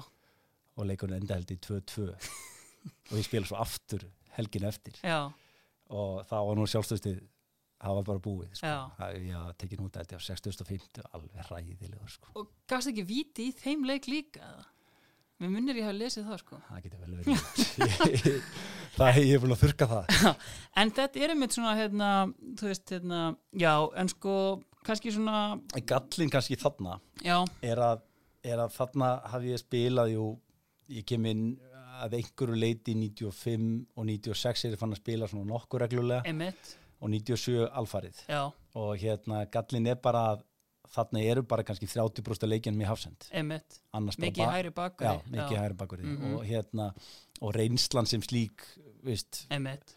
og 0.76 0.87
leikurinn 0.88 1.21
enda 1.21 1.37
held 1.37 1.50
í 1.53 1.59
2-2 1.61 2.07
og 3.11 3.17
ég 3.19 3.26
spila 3.26 3.47
svo 3.49 3.59
aftur 3.61 4.07
helgin 4.37 4.65
eftir. 4.69 4.97
Já, 5.05 5.26
og 5.93 6.23
það 6.29 6.47
var 6.49 6.57
nú 6.61 6.69
sjálfstöðstið 6.71 7.19
það 7.76 7.99
var 7.99 8.07
bara 8.09 8.23
búið 8.25 8.55
sko. 8.57 8.71
Það- 8.97 9.19
ég 9.26 9.50
tekið 9.61 9.83
nút 9.85 9.99
þetta 9.99 10.17
á 10.17 10.21
6050 10.26 11.11
alveg 11.12 11.50
ræðilegur 11.50 12.09
sko. 12.15 12.31
og 12.41 12.49
gafst 12.71 12.88
ekki 12.93 13.05
víti 13.07 13.50
í 13.50 13.53
þeim 13.55 13.85
leik 13.87 14.09
líka 14.09 14.41
eða? 14.41 14.65
Mér 15.37 15.50
munir 15.52 15.76
ég 15.76 15.85
hafa 15.85 15.97
lesið 15.99 16.28
það 16.31 16.38
sko. 16.40 16.59
Það 16.64 16.85
getur 16.87 17.00
vel 17.02 17.16
verið. 17.19 18.37
Það 18.97 19.11
hef 19.12 19.26
ég 19.28 19.43
búin 19.43 19.52
að 19.52 19.62
þurka 19.66 19.88
það. 19.90 20.14
En 20.81 20.93
þetta 20.97 21.21
er 21.21 21.33
einmitt 21.35 21.52
svona 21.57 21.75
hérna, 21.76 22.09
þú 22.57 22.71
veist, 22.71 22.93
hérna, 22.95 23.19
já, 23.61 23.73
en 24.00 24.09
sko 24.09 24.37
kannski 24.87 25.12
svona, 25.12 25.40
Gallin 25.85 26.33
kannski 26.33 26.57
þarna 26.57 26.97
já, 27.21 27.37
er 27.66 27.83
að, 27.85 28.07
er 28.47 28.62
að 28.64 28.73
þarna 28.78 29.11
hafi 29.35 29.52
ég 29.52 29.61
spilað 29.61 30.14
jú, 30.14 30.31
ég 30.97 31.05
kem 31.11 31.28
inn 31.28 31.45
að 32.00 32.16
einhverju 32.23 32.57
leiti 32.57 32.95
95 32.97 33.69
og 33.93 34.09
96 34.09 34.64
er 34.64 34.76
ég 34.78 34.81
fann 34.81 34.97
að 34.97 35.02
spila 35.02 35.28
svona 35.28 35.50
nokkur 35.52 35.85
reglulega. 35.85 36.25
Einmitt, 36.33 36.73
og 36.97 37.12
97 37.12 37.69
alfarið. 37.83 38.25
Já, 38.33 38.43
og 38.81 38.90
hérna 39.05 39.45
gallin 39.52 39.93
er 39.93 40.00
bara 40.00 40.31
að 40.33 40.47
þarna 40.95 41.23
eru 41.31 41.43
bara 41.43 41.62
kannski 41.66 41.87
30% 41.87 42.47
leikjanum 42.49 42.81
í 42.83 42.87
hafsend. 42.87 43.26
Mikið 44.31 44.45
hæri 44.52 44.71
bakur. 44.75 45.07
já, 45.07 45.23
mikið 45.31 45.57
hægri 45.62 45.76
bakur 45.76 45.99
Mhm. 46.05 46.35
og 46.35 46.45
hérna 46.45 46.95
og 47.43 47.55
reynslan 47.55 48.07
sem 48.07 48.21
slík 48.21 48.62
Einmitt, 49.50 49.95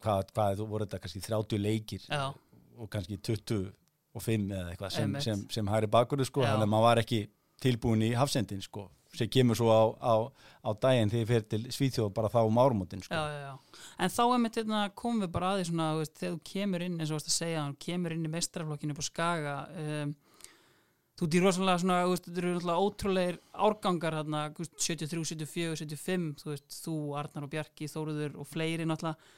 hvað, 0.00 0.30
hvað 0.34 0.56
voru 0.68 0.86
þetta 0.86 1.00
kannski 1.00 1.20
30 1.20 1.58
leikir 1.58 2.00
já, 2.08 2.34
og 2.78 2.88
kannski 2.90 3.18
25 3.18 4.50
eða 4.52 4.70
eitthvað 4.76 4.90
sem, 4.92 5.20
sem, 5.20 5.46
sem 5.50 5.66
hægri 5.66 5.86
bakur 5.90 6.24
sko, 6.24 6.42
þannig 6.42 6.66
að 6.66 6.72
maður 6.74 6.82
var 6.88 6.96
ekki 7.02 7.28
tilbúin 7.62 8.02
í 8.02 8.14
hafsendin 8.14 8.62
sko, 8.62 8.90
sem 9.16 9.28
kemur 9.28 9.58
svo 9.58 9.68
á, 9.68 9.82
á, 10.00 10.14
á 10.64 10.70
daginn 10.80 11.10
þegar 11.12 11.22
ég 11.22 11.30
fer 11.30 11.46
til 11.52 11.62
Svíþjóð 11.76 12.12
bara 12.16 12.30
þá 12.32 12.40
um 12.46 12.60
árumótin 12.62 13.02
sko. 13.04 13.18
En 14.00 14.12
þá 14.12 14.22
einmitt 14.24 14.56
hérna, 14.56 14.86
komum 14.96 15.26
við 15.26 15.32
bara 15.34 15.52
að 15.52 15.60
því 15.60 15.68
svona, 15.68 15.88
þú 15.92 16.02
veist, 16.02 16.14
þegar 16.20 16.34
þú 16.34 16.42
kemur 16.52 16.84
inn, 16.86 16.98
eins 16.98 17.10
og 17.10 17.12
þú 17.12 17.20
veist 17.20 17.32
að 17.32 17.36
segja, 17.36 17.64
þú 17.68 17.78
kemur 17.86 18.16
inn 18.16 18.24
í 18.28 18.32
mestrarflokkinu 18.32 18.96
upp 18.96 19.04
á 19.04 19.06
Skaga, 19.08 19.56
um, 19.82 20.14
þú 21.20 21.28
í 21.28 21.44
rosalega 21.44 21.82
svona, 21.84 22.00
þú 22.06 22.14
veist, 22.14 22.26
þetta 22.30 22.42
eru 22.42 22.54
náttúrulega 22.56 22.88
ótrúlegir 22.88 23.40
árgangar 23.68 24.18
hérna, 24.22 24.42
þú 24.56 24.64
veist, 24.64 24.74
73, 24.88 25.28
74, 25.34 25.78
75, 25.84 26.28
þú 26.40 26.52
veist, 26.54 26.80
þú, 26.80 26.96
Arnar 27.20 27.46
og 27.46 27.52
Bjarki, 27.52 27.92
Þóruður 27.92 28.40
og 28.40 28.48
fleiri 28.48 28.88
náttúrulega, 28.88 29.32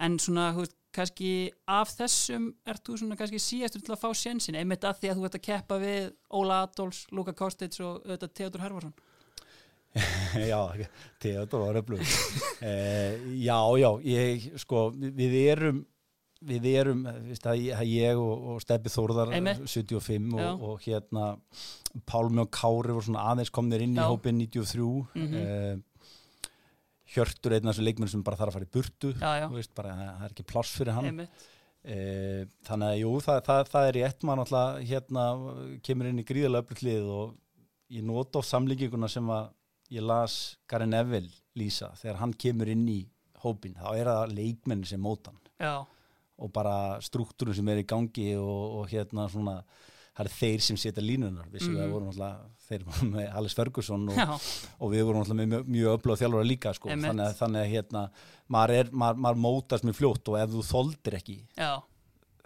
en 0.00 0.16
svona, 0.22 0.48
þú 0.56 0.64
veist, 0.64 0.78
kannski 0.94 1.50
af 1.70 1.92
þessum 1.94 2.48
ert 2.66 2.82
þú 2.86 2.96
svona 2.98 3.18
kannski 3.18 3.38
síðastur 3.42 3.84
til 3.84 3.94
að 3.94 4.02
fá 4.02 4.10
sjensin, 4.16 4.58
einmitt 4.58 4.84
að 4.86 5.02
því 5.02 5.10
að 5.10 5.20
þú 5.20 5.26
ert 5.28 5.36
að 5.38 5.44
keppa 5.46 5.78
við 5.82 6.08
Óla 6.34 6.62
Adolfs, 6.64 7.04
Luka 7.14 7.34
Kostits 7.36 7.82
og 7.84 8.00
auðvitað 8.02 8.34
Theodor 8.38 8.64
Herfarsson. 8.64 8.94
já, 10.50 10.60
Theodor 11.22 11.64
var 11.66 11.78
öflug 11.82 12.00
eh, 12.62 13.16
já, 13.42 13.58
já, 13.82 13.90
ég 14.06 14.44
sko, 14.62 14.90
við 14.94 15.34
erum 15.50 15.80
við 16.40 16.66
erum, 16.80 17.00
veist, 17.26 17.44
að 17.44 17.58
ég- 17.84 18.16
og, 18.16 18.44
og 18.54 18.60
Steppi 18.64 18.88
Þórðar 18.88 19.34
Einmitt. 19.36 19.58
75 19.68 20.30
Já. 20.38 20.46
og, 20.54 20.62
og 20.70 20.78
hérna 20.86 21.26
Pálmi 22.08 22.40
og 22.40 22.48
Kári 22.54 22.94
voru 22.94 23.02
svona 23.04 23.26
aðeins 23.34 23.50
komnir 23.52 23.82
inn 23.84 23.92
í 23.92 24.00
Já. 24.00 24.06
hópin 24.08 24.38
93 24.40 24.86
Mhm. 25.20 25.34
eh, 25.36 25.76
Hjörtur 27.10 27.56
einn 27.56 27.66
af 27.66 27.74
þessu 27.74 27.82
leikmenn 27.88 28.08
sem 28.12 28.22
bara 28.22 28.38
þarf 28.38 28.52
að 28.52 28.56
fara 28.60 28.68
í 28.68 28.72
burtu 28.76 29.08
Já, 29.18 29.48
veist, 29.50 29.72
bara, 29.74 29.94
það 29.98 30.24
er 30.28 30.34
ekki 30.36 30.44
pláss 30.46 30.76
fyrir 30.78 30.94
hann 30.94 31.08
einmitt, 31.10 31.46
e, 31.82 31.96
þannig 32.68 32.92
að 32.92 33.00
jú, 33.02 33.12
það, 33.26 33.40
það, 33.48 33.62
það 33.72 33.88
er 33.90 33.96
rétt 33.98 34.26
maður 34.28 34.40
náttúrulega 34.44 34.84
hérna 34.92 35.24
kemur 35.88 36.10
inn 36.12 36.22
í 36.22 36.26
gríðarlega 36.28 36.62
öflutlið 36.68 37.08
og 37.16 37.34
ég 37.98 38.06
nota 38.06 38.38
á 38.38 38.42
samlíkinguna 38.46 39.10
sem 39.10 39.26
að 39.34 39.48
ég 39.90 40.02
las 40.06 40.56
Gary 40.68 40.86
Neville 40.86 41.30
lýsa 41.58 41.92
þegar 41.98 42.16
hann 42.22 42.32
kemur 42.34 42.68
inn 42.68 42.86
í 42.88 43.00
hópin, 43.42 43.74
þá 43.74 43.94
er 43.96 44.06
það 44.06 44.34
leikmenn 44.36 44.84
sem 44.86 45.00
móta 45.00 45.30
hann 45.32 45.40
já, 45.60 45.86
og 46.40 46.52
bara 46.52 47.00
struktúrum 47.04 47.54
sem 47.56 47.68
er 47.68 47.82
í 47.82 47.86
gangi 47.88 48.34
og, 48.36 48.80
og 48.80 48.88
hérna 48.92 49.28
svona 49.32 49.62
það 50.16 50.26
er 50.26 50.32
þeir 50.36 50.60
sem 50.66 50.76
setja 50.76 51.02
línunar 51.02 51.46
vissulega 51.52 51.86
Mhm. 51.86 51.92
voru 51.92 52.06
náttúrulega 52.10 52.48
þeir 52.68 52.82
voru 52.84 53.06
með 53.14 53.36
Alice 53.36 53.54
Ferguson 53.56 54.08
og, 54.08 54.18
og 54.80 54.90
við 54.92 55.04
vorum 55.06 55.22
náttúrulega 55.22 55.40
með 55.40 55.52
mjög, 55.54 55.68
mjög 55.76 55.94
öflug 55.98 56.18
þjálfara 56.20 56.46
líka 56.48 56.72
sko. 56.74 56.88
Þannig, 56.88 57.22
að- 57.24 57.38
þannig 57.38 57.60
að 57.64 57.70
hérna 57.74 58.02
maður, 58.48 58.74
er, 58.80 58.90
maður, 58.92 59.16
maður 59.26 59.40
mótast 59.46 59.84
mjög 59.84 59.96
fljótt 60.00 60.28
og 60.28 60.36
ef 60.42 60.50
þú 60.50 60.64
þoldir 60.70 61.16
ekki 61.20 61.36
já, 61.56 61.70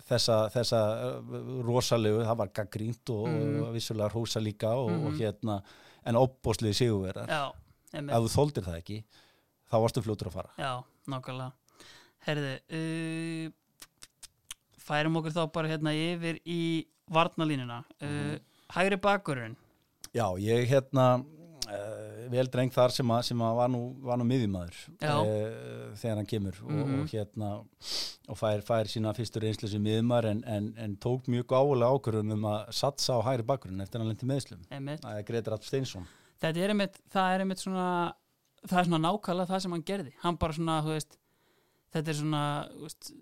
þessa, 0.08 0.36
þessa 0.54 0.80
uh, 1.08 1.62
rosalegu, 1.66 2.22
það 2.24 2.36
var 2.42 2.48
gaggrínt 2.60 3.10
og, 3.10 3.26
Mhm. 3.28 3.62
og 3.64 3.72
vissulega 3.74 4.12
hósa 4.12 4.40
líka 4.44 4.70
og, 4.76 4.90
og 4.92 5.12
Mhm. 5.12 5.18
hérna, 5.20 5.62
en 6.04 6.18
opbósliði 6.20 6.76
sigurverðar 6.78 7.30
ef 7.94 8.24
þú 8.26 8.30
þóldir 8.34 8.66
það 8.66 8.78
ekki 8.80 8.98
þá 9.70 9.76
varstu 9.84 10.02
fljótur 10.04 10.28
að 10.30 10.36
fara. 10.38 10.50
Já, 10.58 10.72
nákvæmlega. 11.10 11.52
Herði 12.24 12.54
uh, 12.78 13.52
færum 14.84 15.16
okkur 15.20 15.34
þá 15.36 15.42
bara 15.54 15.70
hérna 15.72 15.92
yfir 15.96 16.40
í 16.44 16.60
varnalínuna 17.12 17.82
uh, 17.84 18.08
Mhm. 18.08 18.40
Hægri 18.74 18.96
bakurinn. 18.96 19.56
Já, 20.16 20.24
ég 20.40 20.64
hérna 20.70 21.24
uh, 21.68 22.24
vel 22.32 22.46
dreng 22.52 22.72
þar 22.74 22.92
sem 22.94 23.12
að, 23.14 23.22
sem 23.28 23.44
að 23.44 23.54
var 23.60 23.70
nú, 23.72 23.80
nú 24.20 24.26
miðjumæður 24.28 24.80
uh, 25.04 25.94
þegar 26.00 26.20
hann 26.20 26.30
kemur 26.30 26.58
og, 26.64 26.72
Mhm. 26.74 26.98
og 27.00 27.12
hérna 27.14 27.50
og 28.28 28.38
fær, 28.40 28.64
fær 28.64 28.90
sína 28.90 29.14
fyrstur 29.16 29.44
reynslu 29.44 29.68
sem 29.68 29.82
miðjumæður 29.84 30.30
en, 30.30 30.42
en, 30.46 30.68
en 30.78 30.96
tók 30.96 31.28
mjög 31.28 31.46
gáfulega 31.52 31.94
ákvörðum 31.94 32.32
um 32.36 32.44
að 32.54 32.68
satsa 32.72 33.18
á 33.18 33.26
hægri 33.26 33.46
bakurinn 33.46 33.80
eftir 33.84 34.00
hann 34.00 34.08
lendi 34.08 34.28
meðslum. 34.28 34.62
Það 34.70 35.18
er 35.18 35.26
Gretar 35.28 35.56
Rapp 35.56 35.64
Steinsson 35.64 36.06
er 36.44 36.54
það 37.12 37.34
er 37.34 37.44
einmitt 37.44 37.62
svona 37.62 38.14
það 38.64 38.78
er 38.80 38.88
svona 38.88 39.02
nákvæmlega 39.04 39.50
það 39.52 39.62
sem 39.64 39.76
hann 39.76 39.84
gerði 39.86 40.12
hann 40.24 40.38
bara 40.40 40.56
svona, 40.56 40.78
þú 40.84 40.96
veist 40.96 41.18
þetta 41.94 42.10
er 42.12 42.18
svona, 42.18 42.42
þú 42.72 42.88
veist 42.88 43.12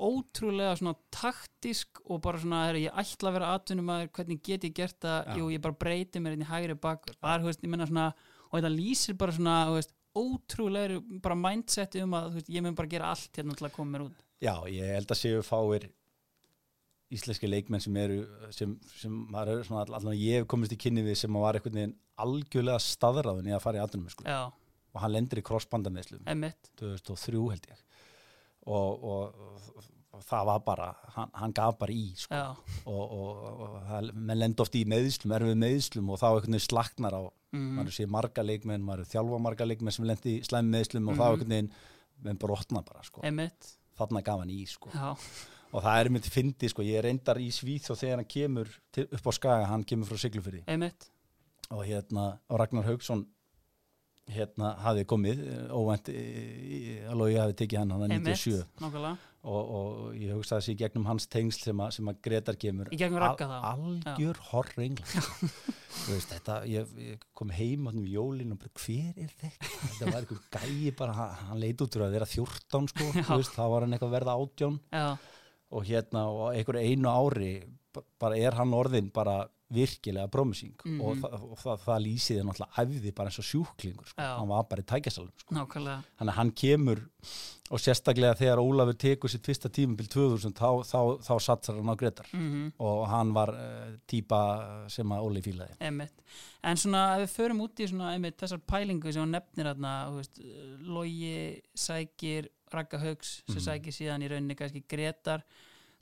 ótrúlega 0.00 0.74
svona 0.80 0.96
taktísk 1.12 2.00
og 2.06 2.22
bara 2.24 2.40
svona, 2.40 2.64
er, 2.70 2.80
ég 2.86 2.98
ætla 3.02 3.30
að 3.30 3.36
vera 3.38 3.52
atvinnum 3.58 3.92
að 3.94 4.08
hvernig 4.16 4.42
get 4.46 4.66
ég 4.66 4.74
gert 4.76 4.98
það, 5.04 5.32
jú, 5.38 5.48
ég 5.54 5.62
bara 5.64 5.80
breyti 5.84 6.22
mér 6.22 6.36
inn 6.36 6.44
í 6.46 6.50
hægri 6.50 6.76
bakur, 6.80 7.18
það 7.20 7.34
er, 7.34 7.44
þú 7.44 7.50
veist, 7.50 7.64
ég 7.64 7.72
menna 7.74 7.88
svona 7.90 8.08
og 8.50 8.58
þetta 8.58 8.72
lýsir 8.74 9.18
bara 9.20 9.36
svona, 9.36 9.56
þú 9.68 9.78
veist 9.78 9.96
ótrúlega 10.20 11.00
bara 11.22 11.38
mindseti 11.38 12.02
um 12.04 12.18
að 12.18 12.36
veist, 12.38 12.50
ég 12.50 12.64
mun 12.64 12.76
bara 12.78 12.90
gera 12.90 13.14
allt 13.14 13.38
hérna 13.38 13.56
til 13.58 13.68
að 13.68 13.74
koma 13.76 13.94
mér 13.94 14.06
út. 14.08 14.28
Já, 14.40 14.54
ég 14.72 14.94
held 14.96 15.12
að 15.12 15.20
séu 15.20 15.42
fáir 15.46 15.90
íslenski 17.14 17.50
leikmenn 17.50 17.82
sem 17.82 17.96
eru 17.98 18.20
sem, 18.54 18.72
sem 19.00 19.14
maður 19.32 19.64
svona 19.66 19.84
allan 19.98 20.16
ég 20.16 20.40
hef 20.40 20.48
komist 20.50 20.74
í 20.74 20.78
kynni 20.80 21.02
við 21.06 21.18
sem 21.24 21.38
var 21.42 21.58
einhvern 21.58 21.78
veginn 21.80 21.96
algjörlega 22.22 22.82
staðræðun 22.84 23.50
í 23.50 23.54
að 23.56 23.64
fara 23.64 23.82
í 23.82 24.26
já, 24.28 24.40
og 24.94 25.02
hann 25.02 25.14
lendir 25.14 25.40
í 25.42 25.46
crossbandameðslum 25.46 26.28
emitt 26.30 26.70
2003 26.78 27.42
held 27.50 27.66
ég 27.72 27.82
og, 28.66 29.04
og, 29.04 29.34
og 30.12 30.22
það 30.26 30.44
var 30.50 30.60
bara 30.66 30.88
hann, 31.16 31.30
hann 31.34 31.52
gaf 31.56 31.78
bara 31.80 31.92
í 31.92 32.12
sko. 32.16 32.34
og, 32.86 33.12
og, 33.16 33.60
og 33.64 33.76
það, 33.88 34.10
menn 34.14 34.38
lendur 34.42 34.66
oft 34.66 34.74
í 34.76 34.84
meðslum 34.84 35.32
erfið 35.38 35.56
meðslum 35.62 36.10
og 36.12 36.18
þá 36.20 36.26
einhvern 36.30 36.56
veginn 36.56 36.66
slagnar 36.66 37.16
á 37.16 37.22
mm, 37.52 37.68
maður 37.78 37.96
sé 37.96 38.06
marga 38.06 38.42
leikmenn, 38.44 38.84
maður 38.84 39.08
þjálfa 39.14 39.40
marga 39.46 39.64
leikmenn 39.70 39.92
sem 39.96 40.04
lendi 40.08 40.36
í 40.38 40.44
slæmi 40.46 40.74
meðslum 40.76 41.08
og 41.08 41.16
þá 41.16 41.24
Mhm. 41.24 41.30
einhvern 41.30 41.54
veginn 41.54 41.72
menn 42.24 42.36
brotna 42.42 42.82
bara 42.84 43.02
sko. 43.02 43.22
þarna 43.96 44.22
gaf 44.24 44.38
hann 44.40 44.50
í 44.50 44.66
sko. 44.68 44.90
og 45.72 45.82
það 45.84 46.00
er 46.00 46.08
myndi 46.10 46.30
fyndi 46.30 46.68
sko, 46.68 46.82
ég 46.82 46.98
er 46.98 47.04
reyndar 47.08 47.36
í 47.38 47.48
Svíð 47.54 47.90
og 47.90 47.96
þegar 48.00 48.16
hann 48.20 48.24
kemur 48.28 48.68
til, 48.92 49.04
upp 49.12 49.24
á 49.24 49.32
Skaga, 49.32 49.66
hann 49.70 49.84
kemur 49.84 50.06
frá 50.10 50.18
Siglufyrði 50.18 50.64
og 51.70 51.84
hérna, 51.86 52.38
og 52.50 52.58
Ragnar 52.58 52.82
Haugsson 52.84 53.26
hérna 54.34 54.74
hafði 54.84 55.06
komið 55.10 55.42
eh, 55.46 55.74
óvænt, 55.74 56.12
alveg 57.10 57.34
ég 57.34 57.42
hafi 57.44 57.58
tekið 57.62 57.82
hann 57.82 57.94
hann 57.96 58.06
emitt, 58.06 58.30
97 58.38 58.64
nákvæmlega. 58.84 59.16
Og, 59.40 59.68
og 59.72 60.16
ég 60.20 60.34
hugsaði 60.36 60.60
þessi 60.60 60.72
í 60.74 60.78
gegnum 60.82 61.06
hans 61.08 61.24
tengsl 61.32 61.62
sem, 61.70 61.78
að, 61.80 61.94
sem 61.96 62.08
að 62.12 62.18
Gretar 62.26 62.58
kemur. 62.60 62.90
Þá? 62.92 63.70
algjör 63.70 64.40
veist 66.10 66.34
þetta 66.34 66.58
ég, 66.68 66.92
ég 67.00 67.24
kom 67.36 67.52
heim 67.54 67.88
á 67.88 67.92
jólin 68.04 68.52
og 68.54 68.60
bara 68.60 68.84
hver 68.84 69.16
er 69.16 69.32
þetta? 69.40 69.70
Þetta 69.80 70.10
var 70.10 70.20
einhver 70.20 70.42
gæi 70.58 70.92
bara, 70.98 71.16
hann, 71.16 71.34
hann 71.48 71.62
leit 71.62 71.84
út 71.84 71.96
úr 71.96 72.06
að 72.06 72.16
vera 72.18 72.28
14 72.28 72.90
sko, 72.92 73.10
veist, 73.32 73.56
þá 73.56 73.64
var 73.72 73.86
hann 73.86 73.96
eitthvað 73.96 74.10
að 74.12 74.16
verða 74.18 74.36
18 74.44 74.78
já, 74.92 75.08
og 75.70 75.86
hérna 75.88 76.26
og 76.34 76.46
einhver 76.52 76.80
einu 76.82 77.12
ári 77.12 77.52
bara 78.18 78.36
er 78.38 78.52
hann 78.58 78.72
orðin 78.76 79.10
bara 79.12 79.48
virkilega 79.70 80.26
promising 80.28 80.72
Mhm. 80.84 81.00
og, 81.00 81.16
það, 81.22 81.34
og 81.52 81.58
það, 81.62 81.76
það 81.84 82.00
lýsiði 82.02 82.42
náttúrulega 82.42 82.82
æfði 82.82 83.12
bara 83.14 83.28
eins 83.30 83.38
og 83.38 83.44
sjúklingur 83.46 84.08
sko. 84.10 84.20
Hann 84.22 84.48
var 84.48 84.64
bara 84.64 84.82
í 84.82 84.86
tækjasalum 84.90 85.30
sko. 85.38 85.54
þannig 86.18 86.32
að 86.32 86.38
hann 86.40 86.50
kemur 86.50 87.02
og 87.70 87.78
sérstaklega 87.78 88.34
þegar 88.34 88.58
Ólafur 88.58 88.96
tekur 88.98 89.30
sitt 89.30 89.46
fyrsta 89.46 89.70
tímabil 89.70 90.08
2000 90.10 90.56
þá, 90.58 90.82
þá, 90.82 91.22
þá 91.22 91.34
satsar 91.38 91.76
hann 91.78 91.86
á 91.86 91.94
Gretar 91.94 92.26
mm 92.34 92.72
og 92.80 93.06
hann 93.08 93.32
var 93.32 93.48
uh, 93.54 93.96
típa 94.10 94.88
sem 94.90 95.06
að 95.06 95.22
Óli 95.28 95.40
fílaði 95.40 95.76
Einmitt. 95.80 96.18
En 96.64 96.76
svona 96.76 97.04
ef 97.20 97.30
við 97.30 97.36
förum 97.38 97.60
út 97.62 97.78
í 97.78 97.86
svona 97.86 98.10
einmitt 98.16 98.38
þessar 98.42 98.58
pælingu 98.66 99.12
sem 99.12 99.22
hún 99.22 99.30
nefnir 99.38 99.70
veist, 100.16 100.40
Logi 100.82 101.62
sækir 101.76 102.48
Ragga 102.74 102.98
Haugs 102.98 103.42
sem 103.46 103.56
Mhm. 103.56 103.66
sækir 103.66 103.92
síðan 103.94 104.22
í 104.26 104.28
rauninni 104.30 104.56
kannski 104.56 104.82
Gretar 104.88 105.42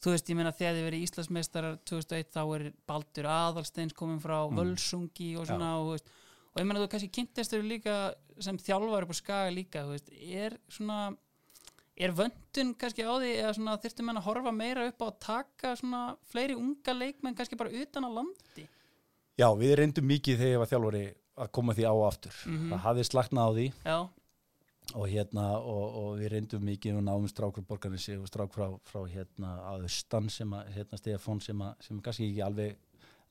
þú 0.03 0.13
veist, 0.15 0.29
ég 0.31 0.37
meina 0.39 0.53
þegar 0.55 0.75
þið 0.79 0.87
verið 0.89 1.05
Íslandsmeistarar 1.09 1.79
2001 1.85 2.31
þá 2.35 2.43
er 2.55 2.73
Baldur 2.87 3.25
Aðalsteins 3.35 3.95
komin 3.99 4.21
frá 4.23 4.39
Mhm. 4.49 4.57
Völsungi 4.61 5.37
og 5.39 5.47
svona 5.47 5.71
og, 5.81 5.91
veist, 5.97 6.07
og 6.55 6.63
ég 6.63 6.67
meina 6.67 6.81
þú 6.85 6.89
kannski 6.93 7.11
kynntist 7.11 7.53
þau 7.53 7.63
líka 7.67 8.15
sem 8.41 8.57
þjálfar 8.59 9.03
upp 9.03 9.11
á 9.11 9.17
skaga 9.19 9.51
líka 9.55 9.83
veist, 9.89 10.09
er 10.15 10.59
svona 10.71 11.17
er 11.99 12.13
vöndun 12.15 12.77
kannski 12.79 13.03
á 13.03 13.11
því 13.19 13.31
eða 13.43 13.55
svona 13.59 13.77
þyrftum 13.83 14.07
menn 14.07 14.17
að 14.21 14.27
horfa 14.29 14.53
meira 14.55 14.87
upp 14.87 14.99
á 15.03 15.07
að 15.11 15.19
taka 15.19 15.73
svona 15.77 16.17
fleiri 16.31 16.55
unga 16.55 16.95
leikmenn 16.95 17.35
kannski 17.35 17.57
bara 17.59 17.71
utan 17.75 18.05
að 18.07 18.15
landi? 18.21 18.69
Já, 19.39 19.49
við 19.59 19.75
reyndum 19.79 20.07
mikið 20.07 20.39
þegar 20.39 20.53
ég 20.55 20.59
var 20.63 20.71
þjálfari 20.71 21.15
að 21.39 21.51
koma 21.53 21.75
því 21.75 21.85
á 21.91 21.95
aftur. 22.07 22.35
Mhm. 22.47 22.71
það 22.71 22.81
hafði 22.87 23.05
slaknað 23.11 23.43
á 23.43 23.51
því. 23.55 23.67
Já, 23.85 23.99
og 24.95 25.09
hérna 25.11 25.49
og, 25.59 25.97
og 26.01 26.13
við 26.21 26.33
reyndum 26.33 26.65
mikið 26.65 27.01
og 27.01 27.05
náum 27.05 27.27
strák 27.29 27.59
frá 27.59 27.67
borgarnissi 27.73 28.17
og 28.17 28.29
strák 28.31 28.55
frá, 28.55 28.71
frá 28.89 29.03
hérna 29.11 29.59
að 29.73 29.89
austan 29.89 30.31
sem 30.33 30.55
að 30.57 30.71
hérna 30.77 31.01
Stefán 31.01 31.43
sem 31.45 31.61
að 31.65 31.85
sem 31.85 32.01
kannski 32.05 32.31
ekki 32.31 32.45
alveg 32.47 32.79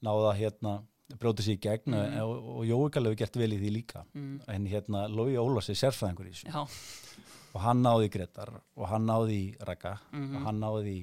náða 0.05 0.35
hérna 0.37 0.75
brótið 1.17 1.47
sér 1.47 1.55
í 1.55 1.61
gegn. 1.63 1.95
Mhm. 1.95 2.19
og, 2.21 2.49
og 2.57 2.63
Jóikal 2.67 3.07
hefur 3.07 3.19
gert 3.23 3.39
vel 3.39 3.53
í 3.55 3.59
því 3.61 3.73
líka. 3.73 4.03
Mm, 4.13 4.41
en 4.53 4.67
hérna 4.67 5.05
Lói 5.07 5.37
Ólafs 5.39 5.71
er 5.71 5.79
sérfræðingur 5.79 6.27
í 6.27 6.33
þessu. 6.35 6.51
Já, 6.51 7.23
og 7.53 7.63
hann 7.63 7.81
náði 7.81 8.11
Gretar 8.13 8.51
og 8.59 8.89
hann 8.91 9.07
náði 9.07 9.41
Raka 9.65 9.97
mhm, 10.11 10.35
og 10.35 10.47
hann 10.49 10.59
náði 10.61 10.97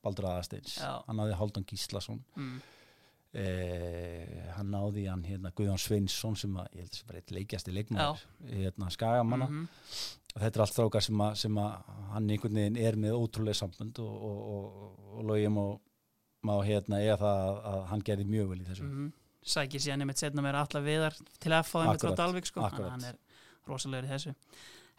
Baldur 0.00 0.30
Aðasteins 0.30 0.78
Já. 0.80 1.02
hann 1.06 1.20
náði 1.20 1.34
í 1.34 1.38
Haldun 1.38 1.66
Gíslason. 1.68 2.22
Mm, 2.36 2.60
eh, 3.32 4.48
hann 4.56 4.72
náði 4.72 5.06
hann 5.10 5.22
hérna 5.26 5.52
Guðjón 5.56 5.80
Sveinsson 5.80 6.36
sem 6.38 6.56
að 6.58 6.74
ég 6.78 6.86
held 6.86 6.96
að 6.96 7.02
það 7.02 7.12
er 7.12 7.20
eitt 7.20 7.34
leikjasti 7.36 7.74
leikmaður 7.74 8.24
hérna 8.50 8.90
Skagamanna. 8.94 9.48
Mhm, 9.50 9.68
og 10.30 10.42
þetta 10.44 10.60
er 10.60 10.64
allt 10.64 10.76
þrákar 10.78 11.06
sem 11.06 11.22
sem 11.42 11.62
að 11.62 11.94
hann 12.14 12.28
einhvern 12.30 12.60
veginn 12.60 12.80
er 12.80 12.98
með 13.00 13.16
ótrúlega 13.18 13.60
sambund 13.60 14.02
og, 14.02 14.26
og, 14.30 14.42
og, 14.56 15.00
og 15.16 15.24
Lói 15.30 15.46
má, 15.50 15.64
má 16.46 16.54
hérna 16.66 17.00
eiga 17.02 17.18
það 17.20 17.46
að, 17.46 17.62
að 17.72 17.80
hann 17.92 18.06
gerði 18.10 18.28
mjög 18.34 18.52
vel 18.52 18.60
í 18.60 18.68
þessu. 18.68 18.90
Mhm. 18.90 19.08
sækir 19.40 19.80
síðan 19.80 20.04
einmitt 20.04 20.20
setna 20.20 20.42
meira 20.44 20.66
alla 20.66 20.80
viðar 20.84 21.14
til 21.40 21.52
að 21.56 21.68
fá 21.70 21.78
einmitt 21.80 22.02
frá 22.04 22.16
Dalvik 22.16 22.46
sko, 22.46 22.66
akkurat. 22.66 22.92
Hann 22.92 23.06
er 23.08 23.16
rosalegur 23.68 24.08
í 24.08 24.12
þessu. 24.12 24.34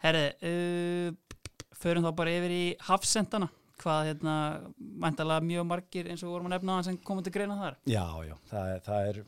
Herri, 0.02 0.24
uh, 0.50 1.38
förum 1.78 2.06
þá 2.06 2.14
bara 2.18 2.32
yfir 2.34 2.54
í 2.54 2.64
hafsendana 2.88 3.48
hvað 3.82 4.04
hérna, 4.10 4.34
mæntalega 4.78 5.40
mjög 5.46 5.66
margir 5.66 6.08
eins 6.10 6.22
og 6.22 6.30
vorum 6.34 6.46
að 6.50 6.54
nefna 6.58 6.72
á 6.72 6.76
hann 6.78 6.84
sem 6.84 6.98
komið 6.98 7.24
til 7.28 7.32
greina 7.38 7.56
þar 7.60 7.76
Já, 7.86 8.06
já, 8.28 8.34
það 8.50 8.72
er 8.74 8.80
það 8.86 9.08
er, 9.08 9.22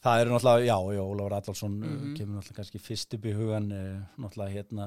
það 0.00 0.20
er 0.24 0.30
náttúrulega, 0.32 0.64
já, 0.66 0.78
já, 0.96 1.02
Ólafur 1.04 1.36
Adolfsson 1.38 1.78
mm 1.78 1.94
Mhm. 2.00 2.14
kemur 2.16 2.34
náttúrulega 2.40 2.56
kannski 2.60 2.78
fyrst 2.80 3.14
upp 3.14 3.24
í 3.24 3.34
hugan 3.36 3.70
eh, 3.72 4.00
náttúrulega 4.18 4.54
hérna 4.56 4.86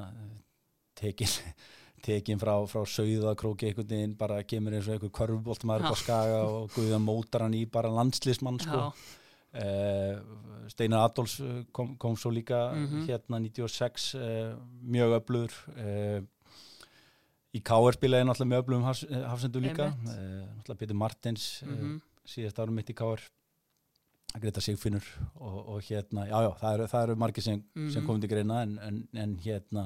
tekin, 0.95 1.27
tekin 2.05 2.39
frá, 2.39 2.55
frá 2.67 2.83
sauðakróki 2.85 3.67
einhvern 3.69 3.87
veginn, 3.89 4.15
bara 4.17 4.43
kemur 4.43 4.73
eins 4.73 4.87
og 4.87 4.95
einhver 4.97 5.13
körfuboltmaður 5.19 5.85
upp 5.85 5.95
á 5.95 6.03
skaga 6.03 6.39
og 6.47 6.69
Guðan 6.75 7.05
mótar 7.05 7.41
hann 7.45 7.53
í 7.53 7.65
bara 7.69 7.89
landslismann 7.89 8.59
sko. 8.59 8.87
Já, 8.89 9.19
Uh, 9.53 10.17
Steinar 10.65 11.03
Adolfs 11.05 11.35
kom, 11.71 11.91
kom 12.01 12.15
svo 12.17 12.31
líka 12.33 12.71
Mhm. 12.73 13.03
hérna 13.05 13.37
96 13.37 14.15
uh, 14.17 14.55
mjög 14.81 15.11
öflugur 15.19 15.53
uh, 15.77 16.23
í 17.53 17.61
K.R. 17.61 17.93
spilaði 17.97 18.25
náttúrulega 18.27 18.51
mjög 18.53 18.63
öflugum 18.65 18.87
hafs, 18.87 19.03
eh, 19.09 19.23
hafsendu 19.29 19.61
líka 19.61 19.91
uh, 19.91 20.09
náttúrulega 20.09 20.79
Petur 20.81 20.99
Martins 20.99 21.47
mm 21.65 21.73
mhm, 21.77 22.01
síðast 22.25 22.59
árum 22.63 22.75
mitt 22.79 22.89
í 22.89 22.95
K.R. 22.95 23.19
Greta 24.41 24.61
Sigfinnur 24.63 25.05
og, 25.35 25.57
og 25.75 25.81
hérna, 25.85 26.23
já 26.25 26.37
já, 26.41 26.51
það 26.61 26.73
eru, 26.77 26.85
eru 27.03 27.15
margir 27.21 27.43
sem, 27.45 27.59
sem 27.75 28.01
Mhm. 28.01 28.05
komið 28.07 28.21
til 28.21 28.29
greina 28.31 28.61
en, 28.63 28.77
en, 28.79 29.07
en 29.13 29.35
hérna 29.43 29.83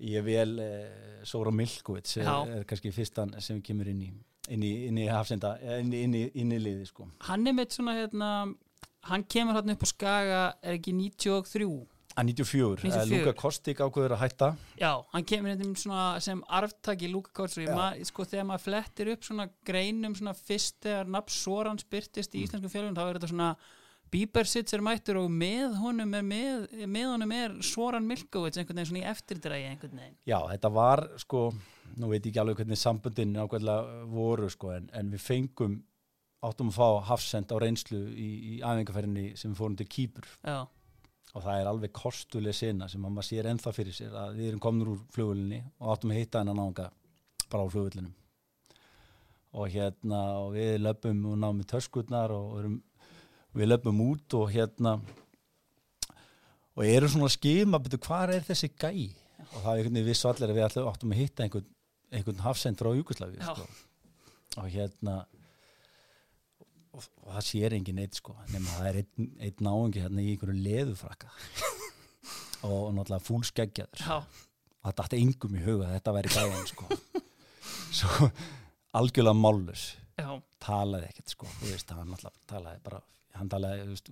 ég 0.00 0.24
vel 0.24 0.58
eh, 0.58 1.20
Sóra 1.24 1.52
Milkovits 1.54 2.16
er, 2.16 2.26
er 2.56 2.64
kannski 2.64 2.90
fyrstan 2.92 3.36
sem 3.40 3.60
kemur 3.62 3.86
inn 3.92 4.02
í 4.02 4.10
inn 4.48 4.62
í, 4.62 4.72
inn 4.86 4.98
í 4.98 5.06
hafsenda, 5.10 5.56
eh, 5.60 5.80
inn 5.82 5.92
í, 5.92 6.02
inn 6.06 6.14
í, 6.14 6.24
inn 6.34 6.52
í 6.52 6.58
liði 6.62 6.86
sko. 6.86 7.08
hann 7.28 7.46
er 7.46 7.52
mitt 7.56 7.72
svona 7.74 7.94
hérna, 7.98 8.54
hann 9.10 9.24
kemur 9.24 9.54
hann 9.54 9.70
upp 9.70 9.82
á 9.82 9.88
skaga 9.90 10.42
er 10.62 10.76
ekki 10.78 10.92
93 10.92 11.86
Að 12.16 12.30
94, 12.32 12.80
94. 12.80 13.02
Uh, 13.02 13.10
Luka 13.12 13.32
Kostik 13.36 13.80
ákveður 13.84 14.14
að 14.16 14.22
hætta 14.24 14.46
Já, 14.80 14.92
hann 15.12 15.24
kemur 15.28 15.52
hérna 15.52 16.04
sem 16.24 16.40
arftaki 16.48 17.10
Luka 17.12 17.44
Já. 17.44 18.04
sko 18.08 18.24
þegar 18.24 18.46
maður 18.48 18.64
flettir 18.66 19.10
upp 19.12 19.26
svona 19.26 19.48
greinum 19.68 20.14
svona 20.16 20.32
fyrst 20.38 20.78
þegar 20.86 21.10
nafn 21.12 21.34
Soran 21.36 21.78
spyrtist 21.82 22.32
Mm. 22.32 22.38
í 22.40 22.46
íslensku 22.46 22.70
fjölun 22.72 22.96
þá 22.96 23.02
er 23.10 23.18
þetta 23.18 23.28
svona 23.34 23.50
Biebersits 24.06 24.72
er 24.72 24.80
mættur 24.86 25.18
og 25.18 25.30
með 25.34 25.74
honum 25.82 26.12
er 26.14 26.22
með, 26.22 26.68
með 26.86 27.06
honum 27.10 27.32
er 27.34 27.56
Soran 27.66 28.06
Milkovits 28.06 28.56
einhvern 28.60 28.78
veginn 28.78 28.90
svona 28.92 29.02
í 29.02 29.10
eftirdrægi 29.10 29.66
einhvern 29.72 29.98
veginn 29.98 30.16
Já, 30.30 30.38
þetta 30.52 30.70
var 30.72 31.02
sko, 31.18 31.40
nú 31.98 32.08
veit 32.12 32.22
ég 32.22 32.30
ekki 32.30 32.40
alveg 32.44 32.60
hvernig 32.62 32.78
sambundin 32.80 33.34
ákveðlega 33.34 34.06
voru 34.12 34.48
sko, 34.48 34.70
en, 34.78 34.86
en 34.94 35.10
við 35.10 35.24
fengum 35.26 35.76
áttum 36.46 36.70
að 36.70 36.78
fá 36.78 36.88
hafsend 37.10 37.50
á 37.50 37.56
reynslu 37.58 37.98
í, 38.14 38.28
í 38.54 38.60
æfingarferðinni 38.62 39.32
sem 39.40 39.50
við 39.50 39.58
fórum 39.58 39.76
til 39.80 39.88
Kýpur 39.90 40.28
Já, 40.46 40.60
og 41.36 41.44
það 41.44 41.60
er 41.60 41.68
alveg 41.68 41.92
kostuleg 41.92 42.56
sena 42.56 42.88
sem 42.88 43.02
að 43.04 43.12
maður 43.12 43.28
sér 43.28 43.48
ennþá 43.50 43.72
fyrir 43.76 43.96
sér 43.96 44.14
að 44.16 44.38
við 44.38 44.50
erum 44.50 44.62
komin 44.64 44.92
úr 44.94 45.02
flugvölinni 45.12 45.60
og 45.82 45.92
áttum 45.92 46.14
að 46.14 46.20
hitta 46.22 46.40
hennar 46.40 46.56
náunga 46.56 46.86
bara 47.52 47.66
á 47.68 47.72
flugvölinum 47.74 48.14
og 49.56 49.68
hérna 49.72 50.22
og 50.40 50.56
við 50.56 50.80
löpum 50.84 51.22
og 51.32 51.38
náum 51.42 51.60
í 51.60 51.68
töskutnar 51.68 52.32
og 52.32 52.56
erum, 52.60 52.80
við 53.56 53.70
löpum 53.70 54.02
út 54.06 54.36
og 54.38 54.50
hérna 54.52 54.96
og 56.76 56.84
erum 56.84 57.12
svona 57.12 57.28
að 57.28 57.36
skima 57.36 57.80
betur 57.84 58.02
hvað 58.08 58.36
er 58.38 58.48
þessi 58.48 58.72
gæi 58.72 59.06
og 59.46 59.60
það 59.60 59.70
er 59.70 59.76
einhvern 59.76 59.96
veginn 59.98 60.08
vissu 60.08 60.30
allir 60.30 60.52
að 60.52 60.58
við 60.58 60.88
áttum 60.88 61.12
að 61.12 61.20
hitta 61.20 61.44
einhvern, 61.44 61.68
einhvern 62.12 62.44
hafsend 62.44 62.80
frá 62.80 62.92
Júkoslavi 62.96 63.40
Já. 63.40 63.52
sko. 63.52 63.68
og 64.62 64.68
hérna 64.72 65.20
og, 66.96 67.06
og 67.22 67.32
það 67.36 67.44
sér 67.50 67.76
engin 67.76 68.00
eitt 68.02 68.18
sko 68.18 68.34
nema 68.52 68.76
það 68.78 68.88
er 68.90 68.98
einn, 69.02 69.30
einn 69.46 69.64
náungi 69.68 70.02
hérna 70.04 70.24
í 70.24 70.30
einhverju 70.34 70.56
leðufrakka. 70.66 71.30
Og 72.66 72.88
náttúrulega 72.96 73.22
fúlskeggjaður. 73.22 74.06
Og 74.16 74.86
það 74.88 74.94
dætti 75.02 75.18
engum 75.22 75.58
í 75.58 75.60
huga 75.62 75.86
að 75.90 75.98
þetta 75.98 76.14
væri 76.16 76.32
gæðan 76.34 76.70
sko. 76.72 76.86
Svo 78.00 78.30
algjörlega 78.96 79.36
mállus 79.38 79.84
talaði 80.64 81.10
ekkert 81.10 81.34
sko 81.34 81.46
veist, 81.60 81.90
hann 81.92 82.14
talaði 82.48 82.80
bara 82.86 83.02
hann 83.36 83.50
talaði, 83.52 83.82
þú 83.84 83.92
veist, 83.92 84.06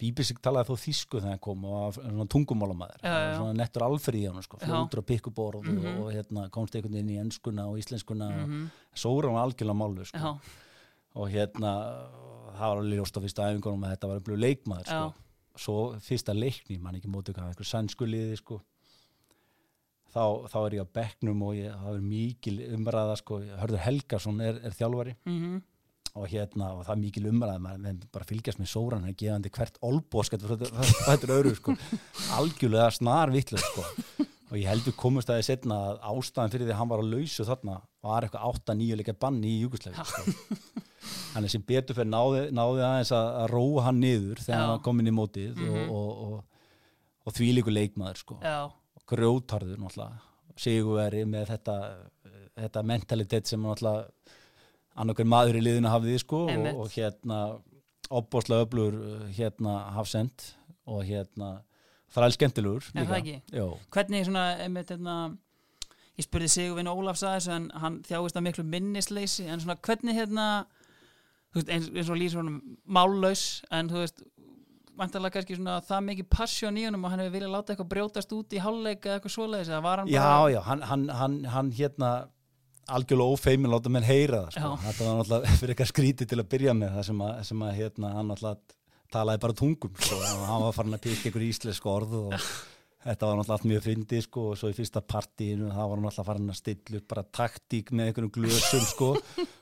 Bíbisik 0.00 0.38
talaði 0.44 0.68
þó 0.70 0.76
þýsku 0.84 1.18
þegar 1.18 1.32
hann 1.34 1.40
kom 1.42 1.64
og 1.66 1.96
var 1.98 2.92
já. 3.02 3.32
svona 3.40 3.56
nettur 3.58 3.84
alferð 3.88 4.20
í 4.20 4.28
hann 4.30 4.46
sko, 4.46 4.60
Já. 4.62 4.68
fljótur 4.70 5.02
á 5.02 5.04
pikkuborð 5.10 5.66
Mhm. 5.66 5.80
og, 5.82 5.98
og 6.04 6.12
hérna 6.14 6.44
komst 6.54 6.76
einhvern 6.78 6.94
veginn 6.94 7.10
í 7.10 7.18
enskuna 7.24 7.66
og 7.66 7.80
íslenskuna 7.82 8.30
mm 8.46 8.68
og 8.90 8.98
sóra 9.02 9.28
hann 9.34 9.42
algjörlega 9.42 9.80
mállus 9.82 10.08
sko. 10.14 10.18
Já, 10.18 10.30
og 11.18 11.30
hérna 11.32 11.72
það 12.60 12.66
var 12.66 12.82
alveg 12.82 12.98
ljóst 13.00 13.18
á 13.18 13.24
fyrsta 13.24 13.48
æfingunum 13.48 13.86
að 13.86 13.94
þetta 13.94 14.10
var 14.10 14.20
einhverju 14.20 14.40
leikmaður 14.44 14.90
sko. 14.90 15.30
svo 15.60 15.78
fyrsta 16.04 16.36
leikni, 16.36 16.78
mann 16.78 16.98
ekki 16.98 17.10
mótið 17.10 17.38
hvað 17.38 17.52
einhver 17.52 17.70
sannskuliði 17.70 18.38
sko 18.40 18.60
þá, 20.10 20.24
þá 20.50 20.58
er 20.60 20.78
ég 20.78 20.86
á 20.86 20.94
bekknum 21.00 21.42
og 21.46 21.58
ég, 21.58 21.74
það 21.74 21.98
er 21.98 22.06
mikil 22.12 22.56
umræða 22.76 23.18
sko, 23.20 23.40
Hörður 23.62 23.84
Helgason 23.86 24.40
er, 24.44 24.62
er 24.66 24.76
þjálfari 24.76 25.16
mhm, 25.24 25.60
og 26.18 26.26
hérna, 26.26 26.72
og 26.74 26.82
það 26.86 26.94
er 26.96 27.02
mikil 27.04 27.28
umræða 27.30 27.62
maður 27.62 28.06
bara 28.10 28.26
fylgjast 28.26 28.58
með 28.58 28.72
sóran, 28.72 29.04
hann 29.04 29.12
er 29.12 29.18
gefandi 29.20 29.52
hvert 29.54 29.78
olbóskat 29.86 30.42
þetta 30.42 31.20
er 31.20 31.34
öðru 31.36 31.54
sko 31.58 31.76
algjörlega 32.38 32.90
snar 32.96 33.30
vitlu 33.34 33.60
sko 33.62 33.86
og 34.50 34.56
ég 34.58 34.66
heldur 34.66 34.94
komust 34.98 35.30
að 35.30 35.38
ég 35.40 35.46
setna 35.46 35.76
að 35.92 36.00
ástæðan 36.10 36.50
fyrir 36.52 36.66
því 36.68 36.74
að 36.74 36.78
hann 36.80 36.90
var 36.90 37.02
á 37.02 37.10
lausu 37.12 37.44
þarna 37.46 37.74
var 38.02 38.26
eitthvað 38.26 38.46
8-9 38.50 38.96
leika 39.00 39.14
banni 39.22 39.52
í 39.54 39.60
Júgoslæfi 39.64 40.06
sko. 40.10 40.58
þannig 41.34 41.52
sem 41.54 41.62
betur 41.68 41.94
fyrir 41.98 42.10
náði, 42.10 42.40
náði 42.56 42.82
aðeins 42.86 43.12
að, 43.14 43.28
að 43.42 43.46
róa 43.54 43.84
hann 43.86 44.00
niður 44.02 44.42
þegar 44.42 44.56
Já. 44.56 44.60
hann 44.64 44.72
var 44.74 44.82
komin 44.88 45.10
í 45.10 45.14
mótið 45.14 45.54
Mhm. 45.60 45.70
og, 45.70 45.94
og, 45.94 46.10
og, 46.26 46.66
og 47.26 47.36
því 47.36 47.50
líku 47.60 47.72
leikmaður 47.74 48.20
sko 48.24 48.38
grjótarður 49.10 49.78
náttúrulega 49.80 50.20
sigurveri 50.60 51.24
með 51.24 51.46
þetta, 51.54 51.76
þetta 52.60 52.82
mentalitet 52.84 53.46
sem 53.48 53.62
náttúrulega 53.62 54.08
annarkur 55.00 55.24
maður 55.30 55.56
í 55.60 55.64
liðinu 55.64 55.88
hafði 55.94 56.18
sko 56.20 56.42
og, 56.50 56.90
hérna 56.92 57.38
opbóðslega 58.10 58.66
öflur 58.66 58.96
hérna 59.36 59.76
hafsend 59.94 60.48
og 60.90 61.04
hérna 61.06 61.60
skemmtilegur 62.36 62.90
Er 62.94 63.06
það 63.06 63.16
ekki? 63.20 63.36
Jó, 63.54 63.68
hvernig 63.94 64.26
svona, 64.26 64.44
einmitt, 64.64 64.90
hérna, 64.90 65.16
ég 66.18 66.26
spurði 66.26 66.50
Sigurvin 66.52 66.90
Ólafs 66.90 67.24
að 67.24 67.36
þessu 67.38 67.54
en 67.56 67.70
hann 67.82 68.00
þjáist 68.06 68.38
að 68.38 68.46
miklu 68.48 68.66
minnisleysi 68.66 69.46
en 69.48 69.62
svona 69.62 69.78
hvernig 69.86 70.18
hérna 70.18 70.46
veist, 71.54 71.70
eins, 71.70 72.10
og 72.10 72.18
lýsir 72.18 72.40
honum 72.42 72.60
mállaus 72.86 73.62
en 73.74 73.90
þú 73.90 74.02
veist 74.04 74.24
vantarlega 75.00 75.38
kannski 75.38 75.56
svona 75.56 75.78
það 75.86 76.04
mikið 76.10 76.28
passjón 76.34 76.80
í 76.80 76.84
honum 76.88 77.06
og 77.06 77.14
hann 77.14 77.22
hefur 77.22 77.36
viljað 77.38 77.54
láta 77.54 77.72
eitthvað 77.72 77.92
brjótast 77.94 78.34
út 78.36 78.52
í 78.52 78.60
hálfleik 78.60 79.06
eða 79.06 79.16
eitthvað 79.16 79.36
svoleiðis 79.36 79.72
eða 79.72 79.80
var 79.86 80.02
hann 80.02 80.10
já, 80.10 80.20
bara 80.20 80.52
já 80.52 80.60
hann, 80.66 80.84
hann, 80.90 81.06
hann, 81.20 81.38
hann 81.54 81.72
hérna 81.78 82.10
algjörlega 82.90 83.36
ófeimin 83.36 83.70
láta 83.70 83.92
menn 83.92 84.06
heyra 84.06 84.44
það 84.46 84.56
sko. 84.56 84.68
Já. 84.74 84.84
þetta 84.88 85.06
var 85.06 85.18
náttúrulega 85.20 85.54
fyrir 85.60 85.74
eitthvað 85.74 85.92
skrítið 85.92 86.30
til 86.32 86.40
að 86.42 86.50
byrja 86.54 86.76
með 86.76 86.94
það 86.96 87.08
sem 87.10 87.24
að, 87.26 87.32
sem 87.50 87.64
að 87.64 87.74
hérna, 87.78 88.12
hann 88.16 88.30
náttúrulega 88.32 88.78
talaði 89.12 89.42
bara 89.44 89.56
tungum 89.58 89.94
sko, 89.98 90.18
hann 90.46 90.66
var 90.66 90.76
farin 90.76 90.96
að 90.96 91.04
píka 91.06 91.30
ykkur 91.30 91.46
íslensk 91.46 91.88
orð 91.90 92.16
og 92.20 92.34
þetta 92.36 93.26
var 93.28 93.38
náttúrulega 93.38 93.56
allt 93.56 93.68
mjög 93.70 93.86
fyndið 93.86 94.24
sko, 94.26 94.44
og 94.52 94.60
svo 94.60 94.70
í 94.70 94.76
fyrsta 94.76 95.02
partíinu 95.02 95.70
það 95.72 95.90
var 95.90 95.96
hann 95.96 96.06
náttúrulega 96.06 96.28
farin 96.30 96.52
að 96.52 96.60
stilla 96.60 97.00
upp 97.00 97.08
bara 97.14 97.26
taktík 97.40 97.94
með 97.94 98.10
einhverjum 98.10 98.34
glösum 98.36 98.84
sko, 98.88 99.10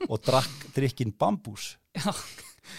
og 0.08 0.18
drakk 0.26 0.68
drikkin 0.76 1.14
bambús 1.16 1.72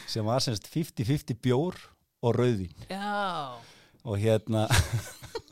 sem 0.10 0.26
var 0.26 0.44
semst 0.44 0.70
50-50 0.70 1.40
bjór 1.42 1.78
og 2.22 2.36
rauðvín. 2.36 2.74
Já, 2.92 3.56
og 4.04 4.20
hérna 4.22 4.68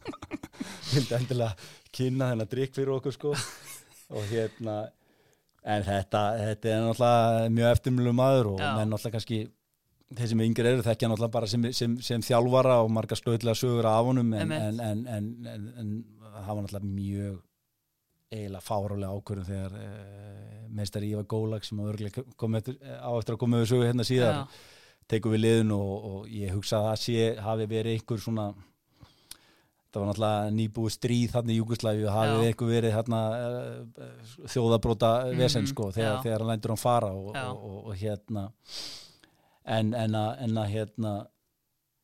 vildi 0.91 1.15
endilega 1.17 1.55
kynna 1.95 2.31
þennan 2.31 2.51
drikk 2.51 2.75
fyrir 2.75 2.93
okkur 2.97 3.15
sko. 3.15 3.33
Og 4.13 4.23
hérna 4.29 4.85
en 5.67 5.83
þetta, 5.83 6.21
þetta 6.39 6.71
er 6.71 6.83
náttúrulega 6.85 7.47
mjög 7.57 7.73
eftirmjölu 7.75 8.13
maður 8.15 8.51
og 8.53 8.61
Já. 8.61 8.69
menn 8.77 8.93
náttúrulega 8.93 9.17
kannski 9.17 9.39
þeir 10.15 10.29
sem 10.31 10.43
yngri 10.45 10.69
eru 10.71 10.85
þekkja 10.85 11.09
náttúrulega 11.11 11.33
bara 11.33 11.49
sem, 11.51 11.65
sem, 11.75 11.97
sem 12.03 12.23
þjálfara 12.23 12.77
og 12.83 12.93
marga 12.95 13.17
stöðlega 13.19 13.57
sögur 13.59 13.89
af 13.89 14.05
honum 14.07 14.31
en, 14.37 14.53
en, 14.55 14.79
en, 14.79 15.27
en, 15.51 15.91
var 16.47 16.61
náttúrulega 16.61 16.85
mjög 16.85 17.41
eiginlega 18.31 18.63
fárálega 18.63 19.11
ákvörðum 19.15 19.47
þegar 19.47 19.75
uh, 19.79 20.63
meistari 20.77 21.11
Ívar 21.11 21.27
Gólag 21.31 21.63
sem 21.67 21.79
á 21.79 21.87
eftir, 21.91 22.79
á 22.83 23.11
eftir 23.15 23.35
að 23.35 23.41
koma 23.43 23.61
við 23.61 23.69
sögu 23.71 23.87
hérna 23.87 24.05
síðar 24.07 24.33
Já, 24.41 24.63
tekum 25.07 25.35
við 25.35 25.43
liðin 25.45 25.75
og, 25.75 25.91
og 26.11 26.31
ég 26.35 26.55
hugsa 26.55 26.81
að 26.81 26.89
það 26.89 27.03
sé 27.03 27.27
hafi 27.45 27.67
verið 27.71 27.95
einhver 27.95 28.23
svona 28.23 28.47
það 29.87 30.01
var 30.01 30.09
náttúrulega 30.09 30.51
nýbúið 30.57 30.95
stríð 30.97 31.33
þarna 31.35 31.53
í 31.53 31.57
Júgoslæfi 31.61 32.03
og 32.07 32.15
hafi 32.17 32.35
Já. 32.35 32.47
einhver 32.51 32.71
verið 32.73 32.95
þarna 32.97 33.21
uh, 33.33 34.07
þjóðabróta 34.55 35.11
vesen 35.31 35.63
Mhm, 35.63 35.71
sko 35.71 35.91
þegar, 35.95 36.19
þegar 36.25 36.43
hann 36.43 36.51
lændur 36.53 36.75
hann 36.75 36.83
fara 36.83 37.11
og, 37.15 37.31
og, 37.35 37.77
og 37.87 37.95
hérna 37.99 38.49
en, 39.67 39.91
en, 39.97 40.15
að, 40.15 40.29
en 40.45 40.61
að 40.61 40.71
hérna 40.73 41.13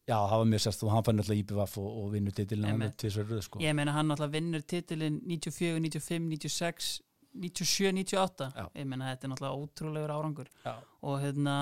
já 0.03 0.17
það 0.17 0.37
var 0.41 0.49
mjög 0.51 0.63
sérst 0.65 0.83
og 0.83 0.91
hann 0.91 1.05
fann 1.07 1.19
náttúrulega 1.19 1.45
IPVF 1.45 1.77
og, 1.79 1.89
og 2.01 2.11
vinnur 2.11 2.35
titilin 2.35 2.67
hann 2.67 2.85
er 2.89 2.93
tvisverður 2.99 3.43
sko. 3.45 3.63
Ég 3.63 3.75
meina 3.77 3.95
hann 3.95 4.11
náttúrulega 4.11 4.35
vinnur 4.37 4.65
titilin 4.67 5.21
94, 5.29 5.79
95, 5.79 6.29
96 6.35 6.93
97, 7.33 7.91
98 7.97 8.49
Já. 8.53 8.65
ég 8.77 8.85
meina 8.85 9.09
þetta 9.09 9.25
er 9.25 9.31
náttúrulega 9.31 9.61
ótrúlegur 9.61 10.11
árangur. 10.13 10.49
Og 11.01 11.21
hérna, 11.23 11.55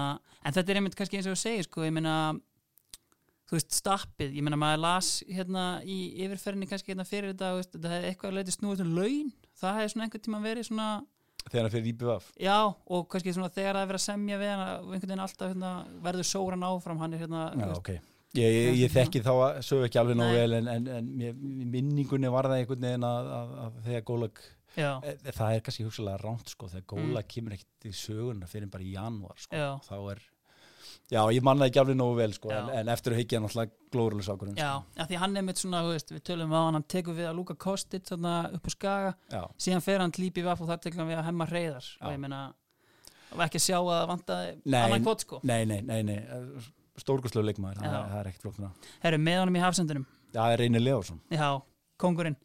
en 0.44 0.56
þetta 0.56 0.74
er 0.74 0.80
einmitt 0.82 0.98
kannski 1.00 1.20
eins 1.20 1.30
og 1.30 1.38
þú 1.38 1.44
segir 1.46 1.68
sko, 1.68 1.86
ég 1.88 1.94
meina 1.96 2.16
þú 3.52 3.58
veist, 3.58 3.78
stappið, 3.80 4.36
ég 4.38 4.46
meina 4.48 4.60
maður 4.60 4.84
las 4.86 5.12
hérna 5.28 5.66
í 5.84 5.98
yfirferðinni 6.26 6.70
kannski 6.72 6.94
hérna 6.94 7.08
fyrir 7.08 7.34
þetta, 7.34 7.54
veist, 7.58 7.74
þetta 7.76 7.94
hefði 7.94 8.12
eitthvað 8.12 8.38
leiti 8.38 8.56
snúið 8.56 8.84
um 8.86 8.94
laun, 8.96 9.32
það 9.60 9.80
hefði 9.80 9.94
svona 9.94 10.08
einhvern 10.08 10.26
tíma 10.28 10.44
verið 10.46 10.68
svona, 10.70 10.90
þegar 11.50 11.66
hann 11.66 11.74
fyrir 11.74 11.92
IPVF 11.94 12.30
já, 12.42 12.56
og 12.70 13.10
kannski 13.12 13.34
svona 13.36 13.52
þegar 13.52 13.80
það 13.80 13.84
er 13.84 13.92
verið 13.92 14.02
að 14.02 14.08
semja 14.08 14.40
við 14.42 14.54
hann, 14.54 14.64
og 14.70 14.94
einhvern 14.94 15.10
veginn 15.10 15.26
alltaf 15.26 15.52
hérna, 15.54 15.74
verður 16.06 16.30
sóran 16.32 16.66
áfram, 16.70 17.02
hann 17.04 17.14
er 17.18 17.26
hérna 17.26 17.44
já 17.58 17.70
ok. 17.76 17.92
Ég, 18.32 18.54
ég, 18.56 18.78
ég 18.86 18.92
þekki 18.94 19.20
þá 19.26 19.32
að 19.34 19.58
sögu 19.68 19.84
ekki 19.90 20.00
alveg 20.00 20.16
nógu 20.16 20.38
vel 20.38 20.54
en, 20.56 20.68
en, 20.72 20.86
en 20.96 21.08
minningunni 21.74 22.30
var 22.32 22.48
það 22.48 22.62
einhvern 22.62 22.86
veginn 22.88 23.04
að, 23.04 23.32
að, 23.36 23.50
að 23.66 23.80
þegar 23.90 24.06
Gólag 24.08 24.40
já, 24.78 24.92
E- 25.04 25.34
Það 25.36 25.56
er 25.58 25.66
kannski 25.66 25.84
hugsalega 25.84 26.22
ránt 26.22 26.54
sko 26.54 26.70
þegar 26.72 26.86
góla 26.94 27.24
kemur 27.28 27.58
ekkert 27.58 27.90
í 27.90 27.92
söguna 27.98 28.48
fyrir 28.48 28.72
bara 28.72 28.88
í 28.88 28.94
janúar 28.96 29.36
sko. 29.36 29.58
Mm. 29.60 29.82
Þá 29.90 29.98
er 30.14 30.24
Já, 31.12 31.20
ég 31.36 31.44
manna 31.44 31.68
ekki 31.68 31.82
alveg 31.82 31.98
nógu 32.00 32.16
vel 32.22 32.32
sko 32.36 32.52
en, 32.56 32.70
en 32.80 32.90
eftir 32.94 33.12
að 33.12 33.20
higgja 33.20 33.42
náttúrulega 33.44 33.74
glórulega 33.92 34.28
sákurinn 34.30 34.56
já, 34.60 34.70
já, 34.96 35.04
því 35.10 35.18
hann 35.20 35.38
er 35.42 35.44
mitt 35.44 35.60
svona, 35.60 35.82
veist, 35.90 36.14
við 36.16 36.22
tölum 36.30 36.54
á 36.56 36.60
hann, 36.62 36.78
hann 36.80 36.86
tekur 36.88 37.18
við 37.18 37.28
að 37.28 37.36
Luka 37.42 37.56
Kostic 37.60 38.08
svona 38.08 38.36
upp 38.56 38.70
á 38.70 38.72
skaga, 38.72 39.14
Já, 39.34 39.42
síðan 39.66 39.84
fer 39.84 40.00
hann 40.06 40.14
til 40.16 40.30
IPVF 40.30 40.64
og 40.64 40.72
þar 40.72 40.80
tekur 40.86 41.04
hann 41.04 41.12
við 41.12 41.20
að 41.20 41.28
hemma 41.28 41.50
reyðar 41.52 41.90
og 42.00 42.16
ég 42.16 42.22
meina, 42.24 42.40
og 43.36 43.44
ekki 43.44 43.60
að 43.60 43.66
sjá 43.68 43.78
að 43.82 43.92
það 43.92 44.08
vantaði 44.14 44.56
annan 44.86 45.06
kvot 45.10 45.26
sko. 45.28 45.42
nei, 45.44 45.60
nei, 45.68 45.82
nei, 45.84 46.00
nei. 46.08 46.18
Stórkurslega 47.02 47.50
leikmaður, 47.50 47.84
það, 47.84 48.00
það 48.14 48.18
er 48.22 48.32
ekkert 48.32 48.48
flokkna 48.48 48.72
Herru, 49.04 49.20
með 49.28 49.40
honum 49.44 49.60
í 49.60 49.66
hafsendunum 49.66 50.08
Já, 50.32 50.40
það 50.46 50.54
er 50.54 50.62
Reynir 50.64 50.84
Leósson. 50.86 51.20
Já, 51.28 51.48
kongurinn 52.00 52.38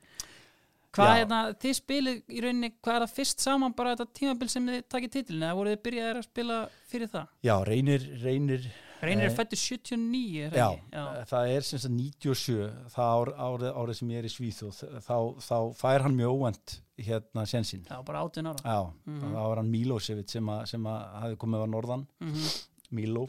Hvað, 0.97 1.11
Já. 1.13 1.17
hérna, 1.21 1.39
þið 1.61 1.75
spilið 1.77 2.19
í 2.33 2.41
rauninni 2.45 2.71
hvað 2.81 2.97
er 2.97 3.03
það 3.07 3.15
fyrst 3.19 3.43
saman 3.45 3.75
bara 3.77 3.93
þetta 3.97 4.07
tímabil 4.17 4.49
sem 4.49 4.67
þið 4.71 4.83
takið 4.95 5.11
titilin 5.17 5.43
eða 5.47 5.57
voruð 5.59 5.75
þið 5.77 5.83
byrjaðir 5.87 6.21
að 6.23 6.27
spila 6.31 6.59
fyrir 6.89 7.11
það? 7.13 7.27
Já, 7.45 7.55
Reynir, 7.69 8.07
Reynir 8.25 8.69
Reynir 9.03 9.27
er 9.27 9.29
Nei. 9.29 9.37
fættu 9.37 9.57
79 9.61 10.47
er 10.47 10.55
Já, 10.57 10.67
það 10.67 10.77
ekki? 10.79 10.93
Já, 10.97 11.25
það 11.29 11.51
er 11.57 11.67
sem 11.69 11.79
sagt 11.83 11.93
97 11.93 12.71
það 12.95 13.11
ár, 13.13 13.31
árið, 13.47 13.73
árið 13.83 13.99
sem 13.99 14.09
ég 14.15 14.19
er 14.23 14.29
í 14.29 14.33
Svíþjóð 14.33 14.79
þá, 15.05 15.17
þá 15.49 15.57
fær 15.77 16.05
hann 16.07 16.17
mjög 16.17 16.33
óvænt 16.39 16.77
hérna 17.05 17.45
sensinn 17.47 17.85
já, 17.85 17.99
bara 18.09 18.23
18 18.25 18.49
ára 18.49 18.63
Já, 18.65 18.79
Mhm. 19.05 19.21
þá 19.37 19.43
var 19.51 19.57
hann 19.61 19.71
Milosevic 19.71 20.31
sem, 20.33 20.47
að- 20.49 20.67
sem 20.73 20.83
að 20.89 21.21
hafi 21.21 21.37
komið 21.37 21.61
á 21.61 21.69
norðan 21.77 22.07
mm 22.25 22.49
Milo 22.97 23.27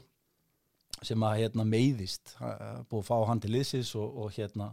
sem 1.03 1.19
að 1.19 1.37
hérna 1.43 1.65
meiðist 1.67 2.35
Ha- 2.39 2.83
búið 2.89 3.03
að 3.03 3.07
fá 3.11 3.27
hann 3.27 3.39
til 3.43 3.51
liðsins 3.51 3.91
og, 3.99 4.17
og 4.23 4.31
hérna 4.31 4.71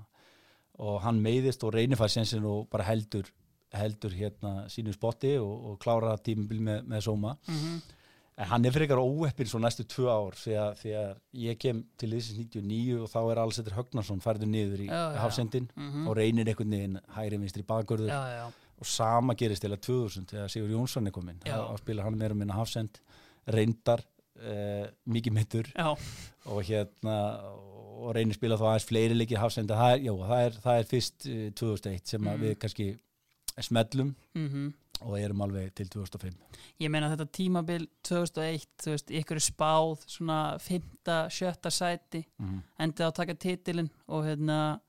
og 0.78 1.00
hann 1.02 1.20
meiðist 1.22 1.62
og 1.64 1.74
reynir 1.74 1.96
fær 2.00 2.08
sensin 2.10 2.44
og 2.44 2.68
bara 2.70 2.84
heldur 2.84 3.28
heldur 3.74 4.10
hérna 4.14 4.68
sínu 4.70 4.92
spotti 4.94 5.36
og, 5.38 5.52
og 5.70 5.78
klára 5.82 6.16
tímabil 6.22 6.60
með, 6.62 6.82
með 6.86 7.00
sóma 7.08 7.36
-hmm. 7.46 7.80
en 8.38 8.46
hann 8.46 8.64
er 8.64 8.70
frekar 8.72 8.98
óeppin 9.02 9.46
svo 9.46 9.58
næstu 9.58 9.82
tvö 9.84 10.06
ár 10.10 10.34
því 10.34 10.52
að, 10.58 10.74
því 10.82 10.90
að 11.00 11.16
ég 11.34 11.58
kem 11.58 11.84
til 11.98 12.10
liðsins 12.10 12.38
99 12.38 13.00
og 13.02 13.08
þá 13.10 13.18
er 13.32 13.38
alls 13.38 13.58
þetta 13.58 13.74
Högnarsson 13.76 14.20
færður 14.20 14.46
niður 14.46 14.80
í 14.80 14.86
Já, 14.86 15.12
já. 15.14 15.18
hafsendin 15.18 15.68
Mhm. 15.76 16.08
og 16.08 16.16
reynir 16.16 16.46
einhvern 16.48 16.70
veginn 16.70 17.00
hægri 17.16 17.38
vinstri 17.38 17.62
bakgörður 17.62 18.08
Já, 18.08 18.22
já, 18.38 18.46
og 18.78 18.86
sama 18.86 19.34
gerist 19.34 19.62
til 19.62 19.72
að 19.72 19.80
2000 19.80 20.26
þegar 20.26 20.48
Sigur 20.50 20.68
Jónsson 20.70 21.06
er 21.06 21.10
kominn 21.12 21.38
Já. 21.44 21.56
þá 21.58 21.78
spila 21.78 22.02
hann 22.02 22.18
meira 22.18 22.34
minna 22.34 22.54
hafsend 22.54 23.00
reyndar, 23.46 24.00
uh, 24.38 24.86
mikið 25.06 25.32
mittur 25.32 25.64
já, 25.74 25.96
og 26.46 26.62
hérna 26.62 27.42
og 27.54 27.73
reynir 28.12 28.36
spila 28.36 28.56
þá 28.60 28.66
aðeins 28.68 28.88
fleiri 28.88 29.14
leikir 29.16 29.38
hafsend 29.38 29.70
það 29.70 29.92
er, 29.94 30.00
já, 30.04 30.12
það 30.28 30.44
er, 30.46 30.52
það 30.64 30.78
er 30.78 30.88
fyrst 30.90 31.26
uh, 31.30 31.50
2001 31.60 32.14
sem 32.14 32.22
að 32.28 32.34
Mhm. 32.34 32.42
við 32.44 32.58
kannski 32.58 32.98
smellum 33.60 34.14
mm 34.34 34.72
og 35.04 35.18
erum 35.18 35.42
alveg 35.42 35.72
til 35.74 35.88
2005 35.90 36.34
Ég 36.80 36.90
meina 36.90 37.08
þetta 37.10 37.26
tímabil 37.34 37.88
2001, 38.06 38.66
þú 38.82 38.90
veist, 38.94 39.10
ykkur 39.10 39.36
er 39.36 39.44
spáð 39.44 40.04
svona 40.06 40.58
5. 40.58 40.82
7. 41.30 41.70
sæti 41.70 42.24
mm. 42.38 42.60
endið 42.78 43.04
á 43.04 43.08
að 43.10 43.16
taka 43.18 43.34
titilin 43.34 43.90
og 44.08 44.24
hérna 44.24 44.80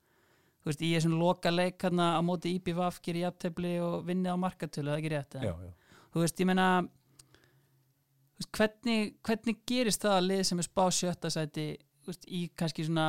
þú 0.61 0.69
veist, 0.71 0.81
ég 0.81 0.95
er 0.95 1.01
svona 1.01 1.19
loka 1.21 1.51
leik 1.51 1.81
hérna 1.81 2.15
á 2.17 2.21
móti 2.25 2.53
IPVAF, 2.57 3.01
gerir 3.01 3.25
jafntefli 3.27 3.79
og 3.81 4.05
vinnið 4.07 4.33
á 4.33 4.37
markatölu, 4.37 4.89
það 4.89 4.95
er 4.95 5.01
ekki 5.01 5.13
rétt 5.15 5.37
já, 5.41 5.53
já. 5.65 5.73
þú 6.13 6.23
veist, 6.23 6.39
ég 6.39 6.49
meina 6.49 6.69
hvernig, 8.55 9.13
hvernig 9.25 9.59
gerist 9.67 10.01
það 10.05 10.17
að 10.17 10.27
lið 10.29 10.43
sem 10.49 10.59
er 10.61 10.67
spá 10.69 10.85
sjötta 10.91 11.29
sæti 11.33 11.67
þú 11.77 11.84
veist, 12.11 12.27
í 12.27 12.45
kannski 12.57 12.85
svona 12.87 13.07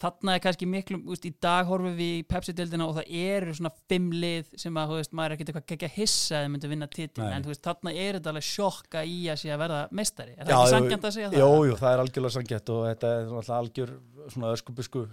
þarna 0.00 0.34
er 0.36 0.42
kannski 0.44 0.66
miklu, 0.68 0.98
veist, 1.04 1.26
í 1.28 1.32
dag 1.42 1.68
horfum 1.68 1.96
við 1.98 2.12
í 2.20 2.26
Pepsi-deildina 2.28 2.86
og 2.88 2.96
það 2.96 3.10
eru 3.20 3.54
svona 3.56 3.72
fimm 3.90 4.10
lið 4.16 4.52
sem 4.60 4.78
að, 4.80 4.92
þú 4.92 5.00
veist, 5.00 5.14
maður 5.16 5.34
er 5.34 5.36
ekkert 5.36 5.50
eitthvað 5.52 5.74
ekki 5.76 5.88
að 5.88 5.96
hissa 5.98 6.36
að 6.38 6.44
þið 6.44 6.52
myndu 6.54 6.70
vinna 6.72 6.88
titil, 6.94 7.26
en 7.26 7.44
þú 7.44 7.52
veist, 7.52 7.64
þarna 7.66 7.94
er 7.94 8.18
þetta 8.18 8.32
alveg 8.32 8.46
sjokka 8.48 9.04
í 9.04 9.18
að 9.28 9.40
sé 9.42 9.52
að 9.52 9.62
verða 9.64 9.80
meistari 10.00 10.36
er 10.36 10.44
það 10.44 10.52
Já, 10.52 10.56
ekki 10.56 10.70
jú, 10.70 10.76
sangjant 10.76 11.08
að 11.08 11.16
segja 11.16 11.32
það? 11.32 11.42
Jú, 11.42 11.64
jú, 11.68 11.80
það 11.82 11.96
er 11.96 12.04
algjörlega 12.04 12.36
sangjætt 12.36 12.72
og 12.74 12.84
þetta 12.88 13.10
er 13.16 13.26
náttúrulega 13.26 13.58
algjör 13.60 13.96
svona 14.36 14.54
öskubusku 14.56 15.04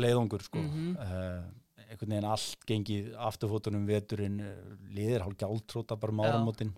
leiðungur 0.00 0.46
sko. 0.46 0.62
Mhm. 0.62 0.92
uh, 1.00 1.56
einhvern 1.90 2.12
veginn 2.14 2.28
allt 2.30 2.68
gengið 2.68 3.14
afturfótunum 3.18 3.88
veturinn 3.88 4.38
uh, 4.44 4.76
liðir 4.94 5.24
hálf 5.26 5.40
gjáltróta 5.40 5.98
bara 5.98 6.14
um 6.14 6.52
Já. 6.54 6.70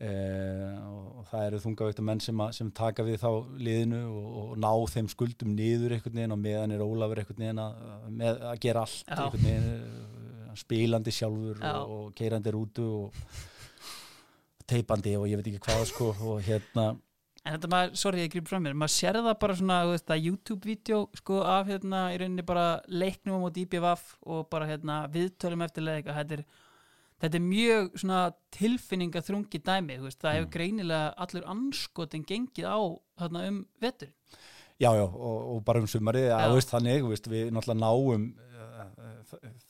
Áramótin 0.00 0.80
uh, 0.80 1.18
og 1.18 1.26
það 1.30 1.46
eru 1.46 1.60
þungavíkta 1.62 2.02
menn 2.02 2.20
sem, 2.20 2.40
að, 2.40 2.52
sem 2.58 2.70
taka 2.74 3.04
við 3.06 3.20
þá 3.22 3.30
liðinu 3.58 4.02
og, 4.10 4.26
og 4.42 4.58
ná 4.58 4.70
þeim 4.90 5.08
skuldum 5.12 5.54
niður 5.54 5.96
einhvern 5.96 6.18
veginn 6.18 6.34
og 6.34 6.42
meðan 6.42 6.74
er 6.74 6.84
Ólafur 6.84 7.22
einhvern 7.22 7.44
veginn 7.44 7.62
að, 7.62 7.80
með, 8.10 8.44
að 8.50 8.60
gera 8.64 8.84
allt 8.84 9.04
Já. 9.06 9.16
einhvern 9.16 9.48
veginn 9.48 9.70
uh, 9.74 10.54
spilandi 10.58 11.14
sjálfur 11.14 11.62
Já. 11.62 11.72
og, 11.78 11.94
og 11.94 12.12
keirandi 12.18 12.54
rútu 12.54 12.86
og 13.04 13.24
teipandi 14.66 15.16
og 15.18 15.26
ég 15.28 15.40
veit 15.40 15.50
ekki 15.52 15.64
hvað 15.66 15.88
sko 15.92 16.14
og 16.14 16.38
hérna 16.44 16.94
En 17.44 17.58
þetta 17.58 17.68
maður, 17.68 17.90
sorry 18.00 18.22
ég 18.22 18.30
grýp 18.32 18.46
frá 18.48 18.56
mér, 18.56 18.72
maður 18.72 18.92
sér 18.94 19.18
það 19.20 19.34
bara 19.42 19.54
svona, 19.58 19.74
að 19.92 20.28
YouTube-vídeó 20.30 21.00
sko 21.20 21.42
af 21.44 21.66
hérna 21.68 22.06
í 22.14 22.16
rauninni 22.22 22.44
bara 22.46 22.78
leiknum 22.88 23.36
á 23.36 23.42
móti 23.42 23.66
IPVAF 23.66 24.14
og 24.24 24.46
bara 24.48 24.68
hérna 24.70 25.02
viðtölum 25.12 25.64
eftir 25.66 25.84
leik 25.84 26.08
að 26.08 26.22
þetta 26.22 26.38
er, 26.38 26.44
þetta 27.24 27.38
er 27.40 27.44
mjög 27.48 27.90
svona 28.02 28.20
tilfinninga 28.54 29.22
þrungi 29.26 29.60
dæmi, 29.66 29.96
veist, 30.04 30.20
það 30.22 30.36
hefur 30.38 30.46
Mm. 30.48 30.54
greinilega 30.56 31.14
allur 31.24 31.46
anskotin 31.54 32.24
gengið 32.28 32.66
á 32.70 32.78
þarna 33.18 33.46
um 33.48 33.60
vetur. 33.80 34.10
Já, 34.80 34.90
já, 34.98 35.04
og, 35.06 35.36
og 35.54 35.64
bara 35.64 35.80
um 35.80 35.86
sumarið, 35.86 36.28
Já. 36.28 36.38
að 36.44 36.54
veist 36.58 36.72
þannig, 36.74 37.04
veist, 37.08 37.28
við 37.30 37.52
náttúrulega 37.54 37.80
náum 37.80 38.24
uh, 38.34 39.20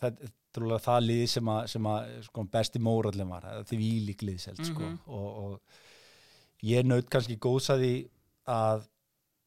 það, 0.01 0.15
það, 0.57 0.79
það 0.87 1.01
lið 1.05 1.25
sem 1.29 1.51
að, 1.53 1.67
sem 1.75 1.89
að 1.91 2.15
sko, 2.25 2.45
besti 2.57 2.81
mórallin 2.81 3.29
var, 3.29 3.45
því 3.69 3.77
vílík 3.83 4.25
liðselt, 4.25 4.65
sko, 4.65 4.81
Mhm. 4.81 4.99
og, 5.07 5.29
og 5.45 5.61
ég 6.65 6.87
naut 6.89 7.11
kannski 7.13 7.37
góðsaði 7.37 8.09
að 8.49 8.87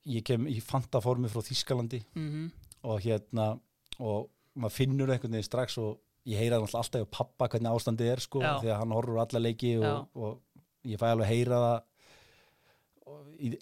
ég 0.08 0.24
kem 0.24 0.46
í 0.48 0.60
fantaformi 0.64 1.28
frá 1.30 1.42
Þískalandi 1.44 2.04
Mm 2.16 2.52
og 2.88 3.02
hérna, 3.02 3.60
og 4.00 4.30
maður 4.56 4.72
finnur 4.78 5.10
einhvern 5.12 5.34
veginn 5.34 5.44
strax 5.44 5.78
og 5.82 5.98
ég 6.28 6.38
heyra 6.42 6.58
alltaf 6.60 6.90
á 6.92 7.08
pappa 7.08 7.48
hvernig 7.48 7.72
ástandið 7.72 8.12
er, 8.14 8.20
sko, 8.24 8.40
því 8.42 8.72
að 8.74 8.80
hann 8.82 8.92
horfur 8.98 9.20
alla 9.24 9.40
leiki 9.44 9.76
og, 9.80 10.08
og 10.16 10.40
ég 10.88 11.00
fæ 11.00 11.08
alveg 11.14 11.30
heyra 11.32 11.60
það 11.64 11.84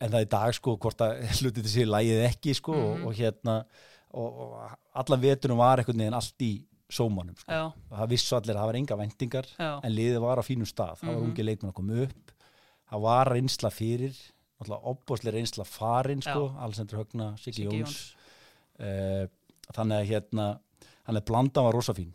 en 0.01 0.12
það 0.12 0.21
er 0.23 0.30
dag 0.32 0.54
sko 0.58 0.73
hvort 0.82 1.01
að 1.06 1.19
hluti 1.41 1.62
til 1.65 1.71
sér 1.75 1.89
lægið 1.91 2.23
ekki 2.30 2.56
sko 2.58 2.73
Mhm. 2.75 2.86
og, 3.04 3.10
og 3.10 3.17
hérna 3.19 3.56
og, 4.15 4.39
og 4.45 4.78
allan 4.95 5.21
vetunum 5.21 5.60
var 5.60 5.82
einhvern 5.82 5.99
veginn 6.01 6.15
allt 6.17 6.41
í 6.45 6.54
sómanum 6.95 7.36
sko. 7.38 7.49
Já, 7.51 7.63
það 7.91 8.10
vissu 8.13 8.36
allir 8.38 8.56
að 8.56 8.60
það 8.62 8.69
var 8.69 8.78
enga 8.80 8.97
vendingar 9.01 9.47
já, 9.58 9.69
en 9.84 9.91
liðið 9.95 10.21
var 10.23 10.39
á 10.39 10.43
fínum 10.45 10.69
stað, 10.69 10.99
það 11.01 11.10
var 11.12 11.15
Mhm. 11.19 11.25
ungi 11.30 11.43
leikmenn 11.45 11.71
að 11.73 11.78
koma 11.82 12.01
upp 12.06 12.32
það 12.91 13.01
var 13.01 13.32
reynsla 13.34 13.71
fyrir 13.73 14.15
náttúrulega 14.56 14.91
opbóðslega 14.93 15.36
reynsla 15.36 15.65
farin 15.67 16.21
sko, 16.21 16.43
Alessandur 16.63 16.97
Högna, 17.04 17.32
Siggi 17.38 17.63
Siggi 17.65 17.82
Jóns. 17.82 18.13
Uh, 18.80 19.28
þannig 19.73 19.97
að 20.01 20.10
hérna 20.12 20.45
hann 21.08 21.17
er 21.17 21.21
blandan 21.28 21.63
var 21.65 21.73
rosa 21.73 21.93
fín 21.93 22.13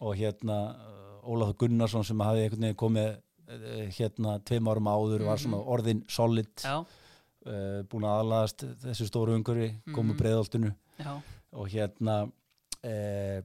og 0.00 0.14
hérna 0.16 0.58
uh, 0.76 1.28
Ólafur 1.30 1.56
Gunnarsson 1.64 2.04
sem 2.04 2.18
hafði 2.24 2.46
einhvern 2.46 2.64
veginn 2.66 2.80
komið 2.80 3.10
uh, 3.16 3.86
hérna 3.98 4.38
tveim 4.48 4.68
árum 4.72 4.88
áður 4.88 5.24
var 5.28 5.36
Mhm. 5.36 5.44
svona 5.44 5.60
orðin 5.76 6.04
solid 6.08 6.48
já, 6.64 6.78
uh, 6.80 7.82
búin 7.90 8.06
að 8.08 8.16
aðlaðast 8.22 8.64
þessu 8.86 9.06
stóru 9.10 9.36
umhverfi, 9.36 9.74
komu 9.94 10.14
Mhm. 10.14 10.18
breiðoltinu 10.22 10.74
já, 10.98 11.12
og 11.52 11.68
hérna 11.68 12.22
uh, 12.84 13.42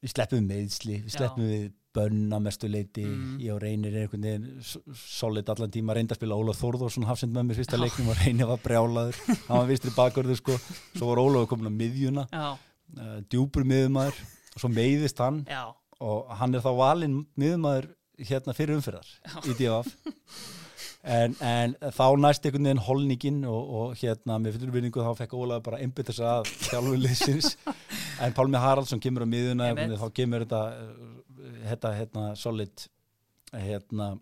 við 0.00 0.14
sleppum 0.14 0.46
meðsli, 0.48 1.02
við 1.04 1.12
Já. 1.12 1.18
sleppum 1.20 1.44
við 1.50 1.68
bönn 1.94 2.30
að 2.32 2.42
mestu 2.44 2.68
leiti, 2.70 3.02
Mhm. 3.04 3.38
ég 3.42 3.52
og 3.52 3.60
reynir 3.62 3.92
er 3.94 4.06
einhvern 4.06 4.22
veginn 4.22 4.94
solid 4.94 5.48
allan 5.48 5.70
tíma, 5.70 5.92
reyndi 5.94 6.14
að 6.14 6.20
spila 6.20 6.36
Ólaf 6.38 6.60
Þórðarsson 6.62 7.04
hafsend 7.04 7.32
með 7.34 7.46
mér 7.50 7.56
fyrsta 7.58 7.76
Já. 7.76 7.82
leiknum 7.84 8.08
og 8.10 8.16
reynir 8.24 8.46
var 8.46 8.58
brjálaður, 8.58 9.16
hann 9.48 9.58
var 9.58 9.66
vistri 9.66 9.90
bakverður 9.90 10.36
sko, 10.38 10.52
svo 10.96 11.06
var 11.10 11.18
Ólaf 11.18 11.48
komin 11.48 11.66
á 11.66 11.72
miðjuna 11.74 12.28
já, 12.30 12.58
uh, 12.98 13.18
djúpur 13.30 13.66
miðumæður 13.68 14.20
og 14.54 14.62
svo 14.62 14.70
meiðist 14.72 15.20
hann 15.22 15.44
já, 15.48 15.68
og 16.00 16.30
hann 16.40 16.54
er 16.54 16.64
þá 16.64 16.70
valinn 16.78 17.20
miðumæður 17.40 17.90
hérna 18.30 18.56
fyrir 18.56 18.78
umfyrðar 18.78 19.12
í 19.48 19.56
DFF 19.56 19.92
en, 21.02 21.36
en 21.40 21.76
þá 21.96 22.06
næst 22.20 22.44
einhvern 22.44 22.68
veginn 22.68 22.84
holningin 22.84 23.42
og, 23.48 23.74
og 23.80 24.00
hérna 24.00 24.36
með 24.42 24.58
fyrirvinningu 24.58 25.04
þá 25.04 25.14
fekk 25.22 25.36
Ólaf 25.38 25.62
bara 25.64 25.80
einbytta 25.80 26.14
sig 26.16 26.28
að 26.28 26.50
þjálfuliðsins 26.68 27.54
en 28.24 28.36
Pálmi 28.36 28.60
Haraldsson 28.60 29.00
kemur 29.02 29.24
á 29.24 29.28
miðuna 29.30 29.70
þá 29.74 30.08
kemur 30.16 30.44
þetta 30.44 30.64
hérna, 31.64 31.94
hérna 31.96 32.26
solid 32.36 32.90
hérna 33.54 34.12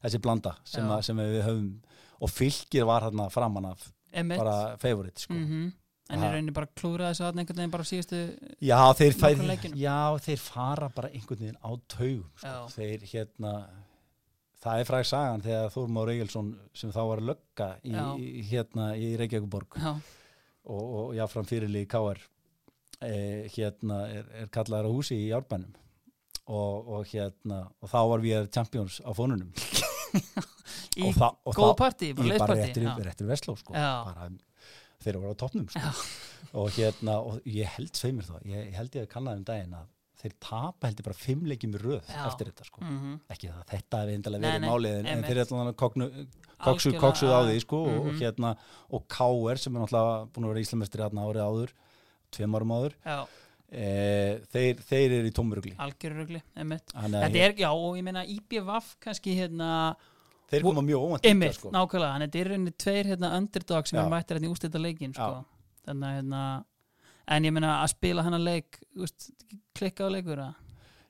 þessi 0.00 0.20
blanda 0.22 0.56
sem, 0.64 0.86
að, 0.88 1.02
sem 1.06 1.20
við 1.20 1.42
höfum. 1.44 1.70
Og 2.20 2.32
fylgir 2.32 2.86
var 2.88 3.06
hérna 3.06 3.28
framan 3.32 3.70
af 3.72 3.86
bara 4.10 4.76
favorite 4.82 5.26
sko. 5.26 5.36
mm 5.36 5.68
en 6.10 6.24
ég 6.24 6.32
reynir 6.34 6.56
bara 6.56 6.68
að 6.68 6.74
klúra 6.80 7.10
þessu 7.10 7.26
aðeins 7.26 7.42
einhvern 7.44 7.60
veginn 7.62 7.74
bara 7.74 7.86
síðustu 7.90 8.20
Já, 8.66 8.78
þeir, 8.98 9.14
fæ, 9.20 9.28
já, 9.78 9.98
þeir 10.26 10.42
fara 10.42 10.90
bara 10.96 11.12
einhvern 11.14 11.44
veginn 11.44 11.60
á 11.62 11.70
taugum 11.90 12.26
sko. 12.40 12.56
Þeir 12.74 13.06
hérna 13.12 13.54
það 14.60 14.82
er 14.82 14.90
fræg 14.90 15.08
sagan 15.08 15.44
þegar 15.44 15.70
Þórmár 15.74 16.12
Egilson 16.14 16.50
sem 16.76 16.92
þá 16.92 17.00
var 17.00 17.22
að 17.22 17.30
lögga 17.30 17.70
í, 17.82 17.94
í, 17.94 18.42
hérna 18.50 18.90
í 18.98 19.14
Reykjavíkuborg 19.20 19.78
já, 19.80 19.92
og, 19.94 20.82
og 21.00 21.14
jáfram 21.16 21.48
fyrirlið 21.48 21.86
KR 21.94 22.20
e, 23.00 23.12
hérna 23.54 24.02
er, 24.10 24.28
er 24.42 24.52
kallaður 24.52 24.90
á 24.90 24.94
húsi 24.96 25.16
í 25.16 25.30
Árbænum. 25.36 25.72
Og, 26.50 26.88
og 26.96 27.10
hérna 27.12 27.62
og 27.78 27.90
þá 27.92 28.00
var 28.10 28.22
við 28.24 28.48
champions 28.54 28.98
á 29.06 29.10
fónunum. 29.14 29.52
Í 30.98 31.12
góð 31.14 31.76
bara 31.78 31.92
í 32.02 32.10
bara 32.34 32.56
réttir, 32.58 33.26
Vestló 33.28 33.54
sko. 33.54 33.74
Bara, 33.76 34.26
þeir 35.04 35.16
eru 35.20 35.32
á 35.32 35.36
topnum 35.40 35.68
sko. 35.72 35.92
Og 36.60 36.70
hérna 36.76 37.16
og 37.22 37.40
ég 37.46 37.66
held 37.76 37.92
sveimir 37.96 38.26
þá, 38.26 38.36
ég, 38.48 38.70
held 38.76 38.94
ég 38.98 39.06
að 39.06 39.10
kannaði 39.14 39.40
um 39.42 39.44
daginn 39.50 39.74
að 39.80 39.88
þeir 40.20 40.32
tapa 40.44 40.88
heldur 40.90 41.06
bara 41.06 41.16
fimm 41.16 41.46
leikjum 41.48 41.74
í 41.78 41.80
röð 41.80 42.08
Já. 42.12 42.26
eftir 42.28 42.50
þetta 42.50 42.64
sko. 42.68 42.80
Mhm. 42.84 43.20
ekki 43.32 43.48
það, 43.48 43.60
þetta 43.70 44.00
hefði 44.02 44.16
endalega 44.18 44.40
Nei, 44.42 44.50
verið 44.58 44.68
málið 44.68 44.96
en, 45.14 45.22
þeir 45.24 45.36
er 45.38 45.44
allavega 45.46 45.76
koknu, 45.80 46.08
koksu, 46.10 46.90
Algjörlega, 46.90 47.00
koksuð 47.06 47.30
á 47.32 47.38
að- 47.40 47.48
því 47.50 47.60
sko, 47.64 47.78
og, 47.88 48.06
Mhm. 48.10 48.18
hérna, 48.20 48.50
og 48.90 49.06
K.R. 49.08 49.56
sem 49.56 49.76
er 49.76 49.80
náttúrulega 49.80 50.28
búin 50.32 50.44
að 50.44 50.52
vera 50.52 50.64
íslamestri 50.66 51.00
hérna 51.00 51.24
árið 51.24 51.46
áður 51.48 51.70
tveim 52.30 52.54
árum 52.58 52.74
áður 52.76 52.92
e, 53.72 54.40
þeir, 54.52 54.80
þeir 54.90 55.12
eru 55.20 55.30
í 55.30 55.32
tómurugli 55.32 55.74
algjörugli, 55.78 56.42
emitt 56.58 56.92
að 56.94 57.16
þetta 57.22 57.40
er, 57.46 57.52
já, 57.56 57.70
og 57.72 57.96
ég 57.96 58.02
meina 58.04 58.24
IBVF 58.26 58.96
kannski 59.00 59.36
hérna, 59.38 59.96
þeir 60.50 60.66
koma 60.66 60.84
mjög 60.86 61.06
óvænt 61.06 61.28
emitt, 61.30 61.54
af, 61.54 61.60
sko. 61.60 61.72
nákvæmlega. 61.74 62.14
Þannig 62.14 62.26
að 62.26 62.32
þetta 62.32 62.42
er 62.42 62.50
rauninni 62.52 62.74
tveir 62.84 63.10
hérna 63.12 63.32
underdog 63.38 63.90
sem 63.90 63.98
Já. 63.98 64.02
er 64.04 64.12
mættir 64.14 64.38
hérna 64.38 64.50
í 64.50 64.54
ústætta 64.54 64.82
leikin 64.82 65.14
sko. 65.16 65.30
Þannig 65.86 66.08
að 66.10 66.18
hérna 66.20 66.42
en 67.30 67.46
ég 67.46 67.54
meina 67.54 67.76
að 67.82 67.92
spila 67.94 68.26
hennar 68.26 68.42
leik 68.42 68.80
úst, 68.98 69.30
klikka 69.76 70.10
á 70.10 70.10
leikur 70.10 70.42
að 70.48 70.58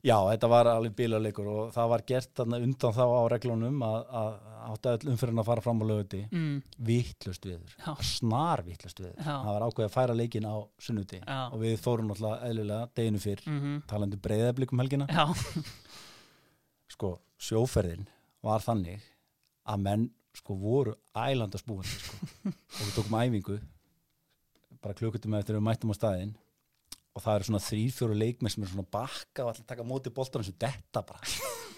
Já, 0.01 0.17
þetta 0.31 0.49
var 0.49 0.69
alveg 0.71 0.95
bílarleikur 0.97 1.49
og 1.53 1.73
það 1.75 1.89
var 1.93 2.03
gert 2.09 2.31
þarna 2.39 2.61
undan 2.65 2.95
þá 2.97 3.03
á 3.05 3.23
reglunum 3.29 3.83
að, 3.85 3.99
að 4.21 4.31
átti 4.71 4.93
öll 4.95 5.11
umfyrirna 5.13 5.43
að 5.43 5.49
fara 5.51 5.65
fram 5.65 5.83
á 5.85 5.85
löguti 5.91 6.21
mm, 6.31 6.55
vittlust 6.89 7.45
viður, 7.45 7.75
snar 8.09 8.63
vittlust 8.65 9.03
viður 9.03 9.21
það 9.27 9.51
var 9.51 9.67
ákveðið 9.67 9.91
að 9.91 9.95
færa 9.99 10.17
leikin 10.17 10.49
á 10.49 10.57
sunnuti 10.81 11.21
Já. 11.21 11.41
og 11.51 11.61
við 11.61 11.77
fórum 11.85 12.09
náttúrulega 12.09 12.49
eðlilega 12.49 12.89
deginu 12.97 13.21
fyrr, 13.27 13.45
mm 13.45 13.77
talandi 13.91 14.21
breyðablikum 14.25 14.81
helgina. 14.81 15.09
Já, 15.13 15.27
sko, 16.97 17.13
sjóferðin 17.37 18.09
var 18.47 18.65
þannig 18.65 19.05
að 19.71 19.85
menn 19.87 20.07
sko 20.37 20.57
voru 20.59 20.95
ælanda 21.17 21.59
spúandi 21.61 21.91
sko. 21.91 22.19
og 22.79 22.81
við 22.85 22.95
tókum 22.97 23.19
æfingu 23.19 23.59
bara 24.81 24.97
klukkutum 24.97 25.37
eftir 25.37 25.57
að 25.57 25.61
við 25.61 25.67
mættum 25.69 25.93
á 25.93 25.97
staðinn. 25.99 26.35
Og 27.11 27.25
það 27.25 27.37
eru 27.37 27.47
svona 27.49 27.63
þrýr, 27.65 27.95
fjóru 27.95 28.17
leikmenn 28.17 28.53
sem 28.55 28.65
eru 28.65 28.73
svona 28.73 28.93
bakka 28.95 29.45
og 29.45 29.51
allir 29.51 29.67
taka 29.69 29.87
móti 29.87 30.13
boltanum 30.15 30.47
sem 30.47 30.57
detta 30.63 31.03
bara. 31.07 31.31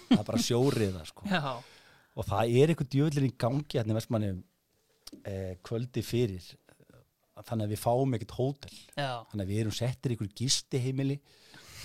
Það 0.09 0.19
er 0.19 0.27
bara 0.27 0.43
sjóriða 0.45 1.05
sko. 1.09 1.25
já, 1.25 1.55
og 2.13 2.27
það 2.29 2.57
er 2.59 2.71
eitthvað 2.71 2.91
djöðlir 2.93 3.25
í 3.25 3.31
gangi 3.41 3.79
hérna 3.79 3.95
í 3.95 3.97
Vestmanni 3.97 4.29
eh, 5.25 5.55
kvöldi 5.65 6.03
fyrir. 6.05 6.51
Þannig 7.33 7.65
að 7.65 7.73
við 7.73 7.81
fáum 7.81 8.13
ekkert 8.13 8.35
hótel. 8.37 8.75
Já, 8.93 9.25
þannig 9.31 9.43
að 9.43 9.49
við 9.49 9.63
erum 9.63 9.75
settir 9.75 10.13
ykkur 10.13 10.29
gisti 10.37 10.81
heimili 10.83 11.17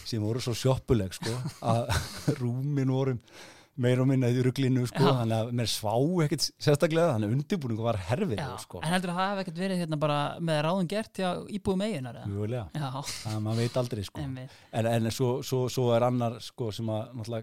sem 0.08 0.22
voru 0.24 0.40
svo 0.44 0.54
sjoppuleg 0.56 1.16
sko, 1.16 1.32
að 1.68 1.88
rúmin 2.40 2.92
vorum 2.92 3.22
meir 3.78 4.00
og 4.02 4.08
minna 4.10 4.28
í 4.32 4.40
ruglinu 4.42 4.82
sko, 4.90 5.04
Já. 5.06 5.12
þannig 5.20 5.36
að 5.38 5.50
mér 5.60 5.68
svá 5.70 5.92
ekkert 6.24 6.46
sérstaklega 6.58 7.12
þannig 7.14 7.28
að 7.30 7.36
undirbúningu 7.38 7.84
var 7.86 7.98
herfið 8.08 8.40
sko. 8.64 8.80
en 8.82 8.90
heldur 8.94 9.12
að 9.12 9.20
það 9.20 9.30
hef 9.32 9.42
ekkert 9.44 9.60
verið 9.62 9.82
hérna 9.84 9.98
bara 10.02 10.18
með 10.40 10.58
ráðum 10.66 10.88
gert 10.90 11.20
íbúið 11.58 11.78
meginar? 11.84 12.18
Mjögulega, 12.26 12.64
já, 12.74 12.90
það 13.22 13.38
maður 13.46 13.62
veit 13.62 13.78
aldrei 13.82 14.04
sko. 14.08 14.24
einmitt 14.26 14.58
en, 14.72 14.90
en 14.96 15.10
svo, 15.14 15.30
svo, 15.46 15.64
svo 15.72 15.88
er 15.94 16.08
annar 16.10 16.40
sko, 16.42 16.72
sem 16.74 16.90
að 16.90 17.38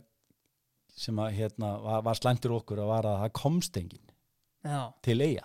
sem 0.96 1.18
að 1.20 1.34
hérna 1.36 1.74
var, 1.84 2.02
var 2.08 2.16
slæntur 2.20 2.54
okkur 2.56 2.80
að 2.84 2.88
var 2.94 3.08
að 3.10 3.18
það 3.26 3.34
komst 3.42 3.78
enginn 3.82 4.06
já, 4.64 4.82
til 5.04 5.18
eiga 5.22 5.44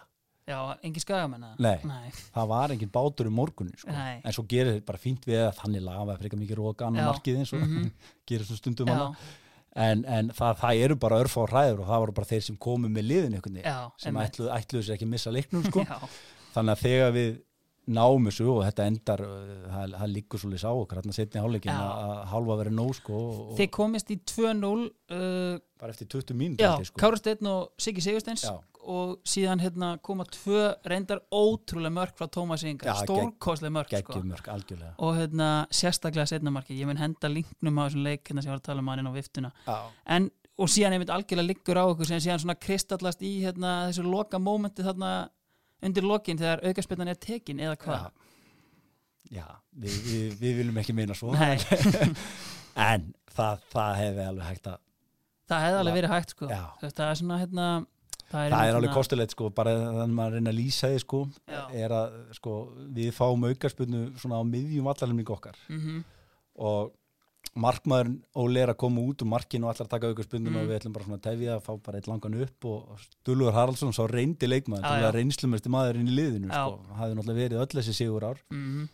já, 0.51 0.59
engin 0.87 1.03
skagamenn? 1.03 1.45
Nei. 1.63 1.77
Nei. 1.87 2.11
það 2.35 2.49
var 2.51 2.75
enginn 2.75 2.91
bátur 2.95 3.29
um 3.31 3.37
morgunin 3.39 3.77
sko. 3.79 3.91
En 3.95 4.35
svo 4.35 4.43
gerir 4.51 4.77
þetta 4.79 4.87
bara 4.89 4.99
fínt 5.03 5.27
við 5.29 5.43
að 5.45 5.53
þannig 5.61 5.85
laga 5.87 6.07
við 6.09 6.23
frekar 6.25 6.41
mikið 6.43 6.59
róka 6.59 6.87
annar 6.89 7.11
markið 7.13 7.39
eins 7.43 7.53
og 7.55 7.63
Mhm. 7.67 7.91
gerir 8.31 8.47
svona 8.49 8.59
stundum 8.63 8.91
hana 8.91 9.11
en, 9.77 10.03
en 10.05 10.33
það, 10.35 10.57
það 10.63 10.83
eru 10.87 10.97
bara 11.05 11.21
örf 11.23 11.37
á 11.39 11.43
hræður 11.45 11.85
og 11.85 11.91
það 11.91 12.03
voru 12.05 12.17
bara 12.17 12.31
þeir 12.33 12.43
sem 12.49 12.59
komu 12.67 12.91
með 12.91 13.07
liðin 13.11 13.37
einhvern 13.37 13.61
veginn 13.61 13.71
já, 13.71 13.79
sem 14.03 14.19
ætluðu, 14.25 14.51
ætluðu 14.57 14.87
sér 14.87 14.97
ekki 14.97 15.07
að 15.07 15.13
missa 15.15 15.35
leiknum 15.35 15.67
sko. 15.69 15.85
þannig 16.57 16.75
að 16.75 16.85
þegar 16.87 17.15
við 17.17 17.31
náum 17.91 18.27
þessu 18.29 18.47
og 18.53 18.61
þetta 18.67 18.87
endar 18.91 19.23
uh, 19.25 19.53
það, 19.67 19.95
það 19.99 20.13
liggur 20.15 20.43
svolítið 20.43 20.63
sá 20.63 20.71
okkur 20.71 21.01
hérna 21.01 21.17
setni 21.17 21.43
hálfleikin 21.43 21.73
Já. 21.73 21.87
að 21.91 22.19
hálfa 22.31 22.59
verið 22.61 22.77
nóg 22.77 22.93
sko, 22.99 23.21
og, 23.31 23.55
þið 23.59 23.71
komist 23.75 24.13
í 24.15 24.19
2-0 24.31 24.71
uh, 24.71 25.57
bara 25.81 25.95
eftir 25.95 26.11
20 26.13 26.39
mínútur 26.39 26.67
já, 26.67 26.75
held 26.75 26.85
ég, 26.85 26.91
sko. 26.91 27.01
Kára 27.03 27.21
Steinn 27.21 27.51
og 27.51 27.81
Siggi 27.81 28.05
Sigursteins 28.05 28.45
Já. 28.47 28.53
Og 28.89 29.21
síðan 29.29 29.61
hérna 29.63 29.91
koma 30.03 30.25
tvö 30.25 30.63
reyndar 30.89 31.21
ótrúlega 31.31 31.93
mörk 31.95 32.17
frá 32.19 32.29
Tómas 32.33 32.65
Inga, 32.67 32.95
stórkoslega 33.03 33.75
mörk 33.75 33.95
sko. 34.01 34.23
mörg 34.25 34.51
og 34.99 35.17
hérna 35.19 35.49
sérstaklega 35.71 36.27
setna 36.31 36.53
marki, 36.55 36.79
ég 36.79 36.89
mun 36.89 37.01
henda 37.01 37.29
linknum 37.29 37.81
á 37.81 37.83
þessum 37.87 38.07
leik 38.07 38.25
hérna 38.25 38.45
sem 38.45 38.51
ég 38.51 38.55
var 38.55 38.63
að 38.63 38.69
tala 38.71 38.85
um 38.85 38.91
hann 38.93 39.03
inn 39.03 39.11
á 39.11 39.15
viftuna. 39.15 39.53
En, 40.07 40.31
og 40.61 40.73
síðan 40.73 40.97
einmitt 40.97 41.13
algjörlega 41.13 41.51
liggur 41.51 41.81
á 41.81 41.85
okkur 41.85 42.09
sem 42.09 42.23
síðan 42.25 42.43
svona 42.45 42.59
kristallast 42.61 43.23
í 43.23 43.37
hérna, 43.45 43.77
þessu 43.91 44.07
loka 44.09 44.41
mómenti 44.41 44.87
þarna 44.87 45.15
undir 45.85 46.07
lokin 46.07 46.41
þegar 46.41 46.65
aukarspilnan 46.67 47.13
er 47.13 47.21
tekin 47.21 47.61
eða 47.61 47.79
hvað? 47.85 48.11
Já, 49.31 49.41
já 49.41 49.47
við, 49.73 50.03
við, 50.09 50.39
við 50.41 50.61
viljum 50.63 50.83
ekki 50.85 50.97
meina 50.97 51.17
svo. 51.17 51.35
En 52.81 53.11
það, 53.35 53.65
það 53.73 53.97
hefði 53.99 54.27
alveg 54.31 54.47
hægt 54.47 54.69
að 54.71 54.77
það 55.51 55.65
hefði 55.65 55.81
alveg 55.81 55.97
verið 55.99 56.13
hægt 56.15 56.35
sko. 56.35 56.51
Það 56.81 57.01
er 57.07 57.19
svona 57.19 57.39
hérna 57.41 57.67
það 58.31 58.45
er, 58.47 58.53
það 58.53 58.61
er 58.61 58.69
einmitt 58.69 58.77
alveg 58.81 58.95
kostulegt 58.95 59.31
sko, 59.35 59.51
bara 59.51 59.71
þannig 59.75 60.05
að 60.05 60.15
maður 60.21 60.33
reyna 60.39 60.51
að 60.51 60.59
lýsa 60.61 60.89
því 60.93 61.01
sko, 61.03 61.21
Já. 61.51 61.63
er 61.85 61.91
að 61.91 62.15
sko, 62.39 62.55
við 62.95 63.11
fáum 63.17 63.45
aukarspunnu 63.51 64.01
svona 64.23 64.39
á 64.39 64.43
miðjum 64.47 64.85
vallarlemning 64.87 65.31
okkar 65.37 65.57
Mhm. 65.69 66.05
og 66.57 66.93
markmaðurinn 67.57 68.21
Óli 68.37 68.61
er 68.63 68.69
að 68.71 68.77
koma 68.79 69.01
út 69.01 69.23
úr 69.25 69.27
markinu 69.27 69.65
og 69.67 69.73
allar 69.75 69.87
að 69.89 69.91
taka 69.91 70.07
aukarspunnum 70.13 70.53
Mm. 70.53 70.61
og 70.61 70.69
við 70.69 70.77
ætlum 70.79 70.93
bara 70.93 71.05
svona 71.05 71.19
að 71.19 71.25
tefja 71.27 71.57
að 71.57 71.63
fá 71.65 71.83
bara 71.83 71.99
eitt 71.99 72.07
langan 72.07 72.43
upp 72.43 72.65
og 72.65 72.99
Stulur 73.01 73.53
Haraldsson 73.53 73.93
sá 73.93 74.07
reyndi 74.07 74.47
leikmaður, 74.47 74.85
já. 74.85 75.03
var 75.03 75.15
reynslumesti 75.15 75.69
maðurinn 75.69 76.07
í 76.09 76.15
liðinu 76.15 76.49
Já. 76.53 76.69
sko, 76.69 76.79
hafði 76.95 77.15
náttúrulega 77.17 77.49
verið 77.49 77.61
öll 77.61 77.81
þessi 77.81 77.95
sigur 77.97 78.23
ár 78.23 78.39
Mhm. 78.51 78.89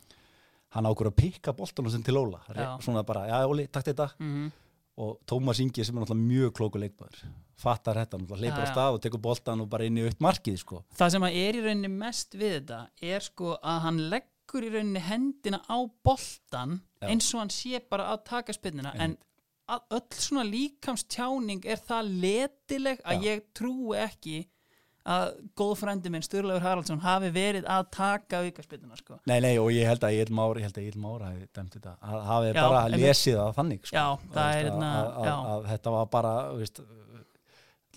hann 0.70 0.85
ákur 0.85 1.07
að 1.11 1.16
pikka 1.16 1.53
boltan 1.57 1.90
sem 1.90 2.03
til 2.03 2.14
Óla 2.16 2.40
Já. 2.55 2.79
svona 2.81 3.05
bara, 3.05 3.27
já 3.29 3.44
Óli, 3.46 3.66
takk 3.68 3.85
þetta 3.85 4.11
Mhm. 4.18 4.53
og 4.99 5.18
Tómas 5.27 5.61
Ingi 5.61 5.85
sem 5.85 5.96
er 5.99 6.01
náttúrulega 6.05 6.27
mjög 6.27 6.51
klóku 6.53 6.79
leikmaður 6.81 7.25
fattar 7.57 8.01
þetta, 8.03 8.21
Já, 8.37 8.53
á 8.53 8.64
stað 8.69 8.97
og 8.97 9.03
tekur 9.05 9.23
boltan 9.23 9.62
og 9.64 9.69
bara 9.73 9.87
inn 9.88 9.99
í 9.99 10.07
aukt 10.07 10.21
markið 10.21 10.59
sko. 10.61 10.83
það 10.97 11.14
sem 11.14 11.29
að 11.29 11.38
er 11.42 11.59
í 11.59 11.62
rauninni 11.64 11.92
mest 11.92 12.35
við 12.37 12.59
þetta 12.61 12.81
er 13.14 13.25
sko 13.25 13.55
að 13.62 13.79
hann 13.87 14.03
leggur 14.12 14.66
í 14.66 14.73
rauninni 14.75 15.05
hendina 15.07 15.62
á 15.64 15.79
boltan 16.05 16.81
Já. 17.01 17.09
eins 17.09 17.31
og 17.35 17.40
hann 17.45 17.55
sé 17.55 17.81
bara 17.90 18.11
að 18.12 18.27
taka 18.29 18.57
spinnina 18.57 18.92
en 19.01 19.16
að 19.66 19.97
öll 19.99 20.21
svona 20.21 20.45
líkamstjáning 20.47 21.64
er 21.66 21.81
það 21.83 22.12
letileg 22.23 23.01
að 23.03 23.25
Já. 23.25 23.33
ég 23.33 23.49
trúi 23.57 23.97
ekki 24.05 24.45
að 25.07 25.27
góð 25.59 25.73
frændi 25.79 26.11
minn 26.11 26.25
Sturleifur 26.25 26.64
Haraldsson 26.64 27.03
hafi 27.05 27.31
verið 27.35 27.66
að 27.71 27.85
taka 27.95 28.40
aukaspinnina 28.42 28.99
sko. 28.99 29.21
Nei, 29.31 29.38
nei, 29.45 29.53
og 29.62 29.71
ég 29.71 29.87
held 29.87 30.03
að 30.03 30.16
Egil 30.16 30.35
Már, 30.35 30.59
ég 30.59 30.66
held 30.66 30.81
að 30.81 30.83
Egil 30.83 31.03
Már 31.03 31.25
hafi 31.29 31.47
dæmt 31.55 31.77
þetta, 31.77 31.92
að 32.03 32.25
hafi 32.31 32.55
bara 32.59 32.81
lesið 32.90 33.38
það 33.38 33.53
þannig, 33.61 33.87
sko. 33.87 33.95
Já, 33.95 34.33
það 34.35 34.49
er 34.49 34.57
að, 34.57 34.66
hérna- 34.66 34.90
að, 34.97 35.11
að, 35.12 35.29
já. 35.31 35.37
að 35.53 35.69
þetta 35.71 35.95
var 35.97 36.09
bara, 36.16 36.33
veist, 36.59 36.83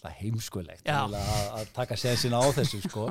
það 0.03 0.19
heimskulegt 0.23 0.89
að, 0.93 1.17
að 1.59 1.73
taka 1.75 1.97
sensin 1.99 2.33
á 2.37 2.41
þessu 2.55 2.81
sko. 2.85 3.09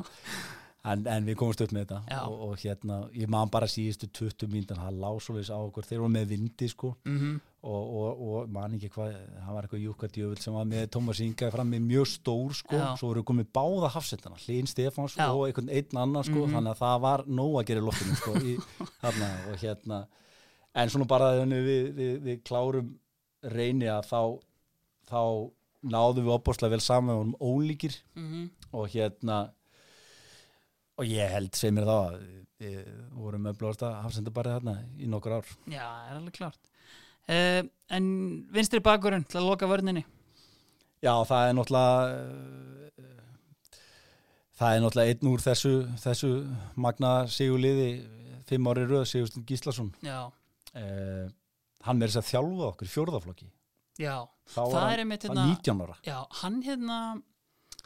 En, 0.89 1.01
en 1.11 1.25
við 1.27 1.35
komumst 1.35 1.59
upp 1.61 1.73
með 1.75 1.89
þetta. 1.89 2.19
Og, 2.23 2.35
og 2.49 2.61
hérna, 2.61 3.01
ég 3.13 3.27
man 3.29 3.49
bara 3.51 3.67
síðustu 3.67 4.07
20 4.15 4.47
mínútur, 4.47 4.77
það 4.79 5.01
lá 5.03 5.09
svoleiðis 5.19 5.49
á 5.51 5.59
okkur. 5.59 5.83
Þeir 5.89 5.99
voru 6.05 6.13
með 6.13 6.29
vindi 6.31 6.69
sko. 6.71 6.93
Mm 7.05 7.39
og, 7.59 7.89
og, 7.91 8.19
og 8.23 8.51
man 8.55 8.75
ekki 8.77 8.87
hvað, 8.93 9.15
það 9.35 9.55
var 9.55 9.65
eitthvað 9.65 9.81
júkka 9.83 10.07
djöfull 10.15 10.37
sem 10.39 10.53
var 10.55 10.67
með 10.69 10.85
Tómas 10.95 11.19
Inga 11.25 11.49
fram 11.51 11.73
með 11.73 11.81
mjög 11.89 12.05
stór 12.07 12.53
sko, 12.55 12.77
Já. 12.79 12.85
svo 13.01 13.09
voru 13.11 13.23
komið 13.27 13.49
báða 13.57 13.89
hafsendana, 13.97 14.37
Hlín 14.39 14.69
Stefáns 14.71 15.17
og 15.25 15.41
einhvern 15.49 15.67
einn 15.75 15.99
annan 15.99 16.23
sko, 16.23 16.45
Mhm. 16.45 16.53
þannig 16.55 16.71
að 16.71 16.79
það 16.85 17.01
var 17.03 17.23
nóg 17.27 17.57
að 17.59 17.65
gera 17.67 17.81
í 17.83 17.85
loftinu 17.89 18.15
sko, 18.15 18.35
í, 18.39 18.53
þarna, 19.03 19.29
og 19.51 19.57
hérna 19.59 19.99
en 20.79 20.89
svona 20.93 21.07
bara 21.11 21.29
við, 21.43 21.91
við, 21.99 22.13
við 22.29 22.39
klárum 22.47 22.93
reyni 23.43 23.91
að 23.91 24.07
þá 24.07 24.21
þá 25.11 25.21
náðum 25.85 26.25
við 26.25 26.35
opbórslega 26.35 26.75
vel 26.75 26.83
saman 26.83 27.15
og 27.15 27.19
vorum 27.21 27.37
ólíkir. 27.39 27.95
-hmm. 28.15 28.49
og 28.71 28.89
hérna 28.89 29.51
og 30.99 31.05
ég 31.07 31.31
held 31.31 31.55
sem 31.55 31.75
mér 31.75 31.87
þá 31.87 31.95
að 31.95 32.15
við 32.59 32.79
vorum 33.15 33.45
með 33.47 33.59
blóðasta 33.59 34.01
hafsendabarið 34.03 34.57
þarna 34.57 34.75
í 34.99 35.07
nokkur 35.07 35.37
ár. 35.39 35.51
Já, 35.65 35.85
það 35.87 36.09
er 36.09 36.17
alveg 36.17 36.33
klart 36.33 36.71
uh, 37.29 37.61
En 37.95 38.05
vinstri 38.51 38.81
bakurinn 38.83 39.23
til 39.23 39.39
að 39.39 39.47
loka 39.47 39.69
vörninni? 39.69 40.03
Já, 40.99 41.13
það 41.23 41.47
er 41.47 41.55
náttúrulega 41.55 41.95
uh, 42.19 43.05
það 44.59 44.75
er 44.75 44.83
náttúrulega 44.83 45.13
einn 45.13 45.31
úr 45.31 45.45
þessu, 45.45 45.73
þessu 46.03 46.31
magna 46.75 47.13
sigurliði 47.31 47.89
fimm 48.49 48.67
ári 48.67 48.83
röð 48.89 49.05
Sigurstund 49.07 49.45
Gíslason. 49.47 49.93
Uh, 50.03 51.29
hann 51.85 52.01
er 52.01 52.11
þess 52.11 52.19
að 52.23 52.29
þjálfa 52.33 52.67
okkur 52.73 52.89
í 52.89 52.93
fjórðaflokki 52.93 53.49
já 53.99 54.15
Það 54.49 54.71
var 54.73 54.81
er 54.81 54.89
hann, 54.89 54.99
einmitt 55.05 55.23
hann 55.27 55.37
hérna 55.37 55.49
19 55.55 55.81
ára 55.85 55.97
Já, 56.07 56.19
hann 56.43 56.61
hérna 56.65 56.99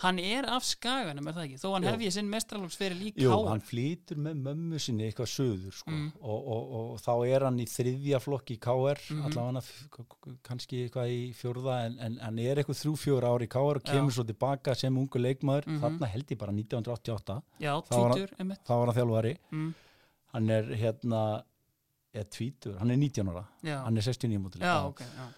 Hann 0.04 0.18
er 0.20 0.44
af 0.50 0.64
skaganum, 0.66 1.28
er 1.30 1.36
það 1.38 1.44
ekki? 1.46 1.58
Þó 1.62 1.68
hann 1.76 1.84
Jú. 1.86 1.90
hefði 1.94 2.08
sinn 2.16 2.30
mestralóksferil 2.32 3.04
í 3.06 3.12
Jú, 3.22 3.30
Káar 3.30 3.50
hann 3.52 3.62
flýtur 3.64 4.18
með 4.26 4.40
mömmu 4.48 4.80
sinni 4.82 5.06
eitthvað 5.06 5.30
söður 5.30 5.76
sko. 5.78 5.92
Mm. 5.94 6.08
og, 6.18 6.48
og, 6.56 6.72
og 6.80 7.04
þá 7.04 7.12
er 7.30 7.46
hann 7.46 7.60
í 7.62 7.68
þriðja 7.70 8.20
flokki 8.26 8.58
í 8.58 8.60
KR 8.66 9.00
allavega 9.28 9.62
f- 9.62 9.86
k- 9.94 10.06
k- 10.18 10.34
kannski 10.50 10.80
eitthvað 10.88 11.14
í 11.14 11.20
fjórða 11.38 11.76
en, 11.86 12.00
en 12.08 12.18
hann 12.26 12.40
er 12.42 12.58
eitthvað 12.64 12.80
þrjú 12.82 12.96
fjóra 13.04 13.32
ári 13.38 13.46
í 13.48 13.52
KR 13.54 13.80
og 13.80 13.86
kemur 13.86 14.12
Já. 14.12 14.16
svo 14.18 14.26
tilbaka 14.32 14.76
sem 14.82 14.98
ungu 15.04 15.22
leikmaður 15.22 15.70
Mhm. 15.70 15.80
þarna 15.86 16.10
held 16.16 16.34
ég 16.36 16.42
bara 16.42 16.58
1988 16.58 17.38
Já, 17.68 17.74
tvítur, 17.88 18.34
einmitt 18.42 18.66
þá 18.66 18.74
var 18.74 18.86
hann 18.92 18.98
þjálfari 18.98 19.36
mm. 19.54 19.72
hann 20.34 20.50
er 20.58 20.74
hérna 20.84 21.22
eða 22.18 22.28
tvítur, 22.34 22.80
hann 22.82 22.92
er 22.92 22.98
19 22.98 23.30
ára 23.30 23.46
Já, 23.62 23.78
hann 23.86 23.98
er 23.98 24.10
69 24.10 24.42
mótil 24.42 24.66
já, 24.66 24.76
ok 24.90 25.06
já. 25.06 25.30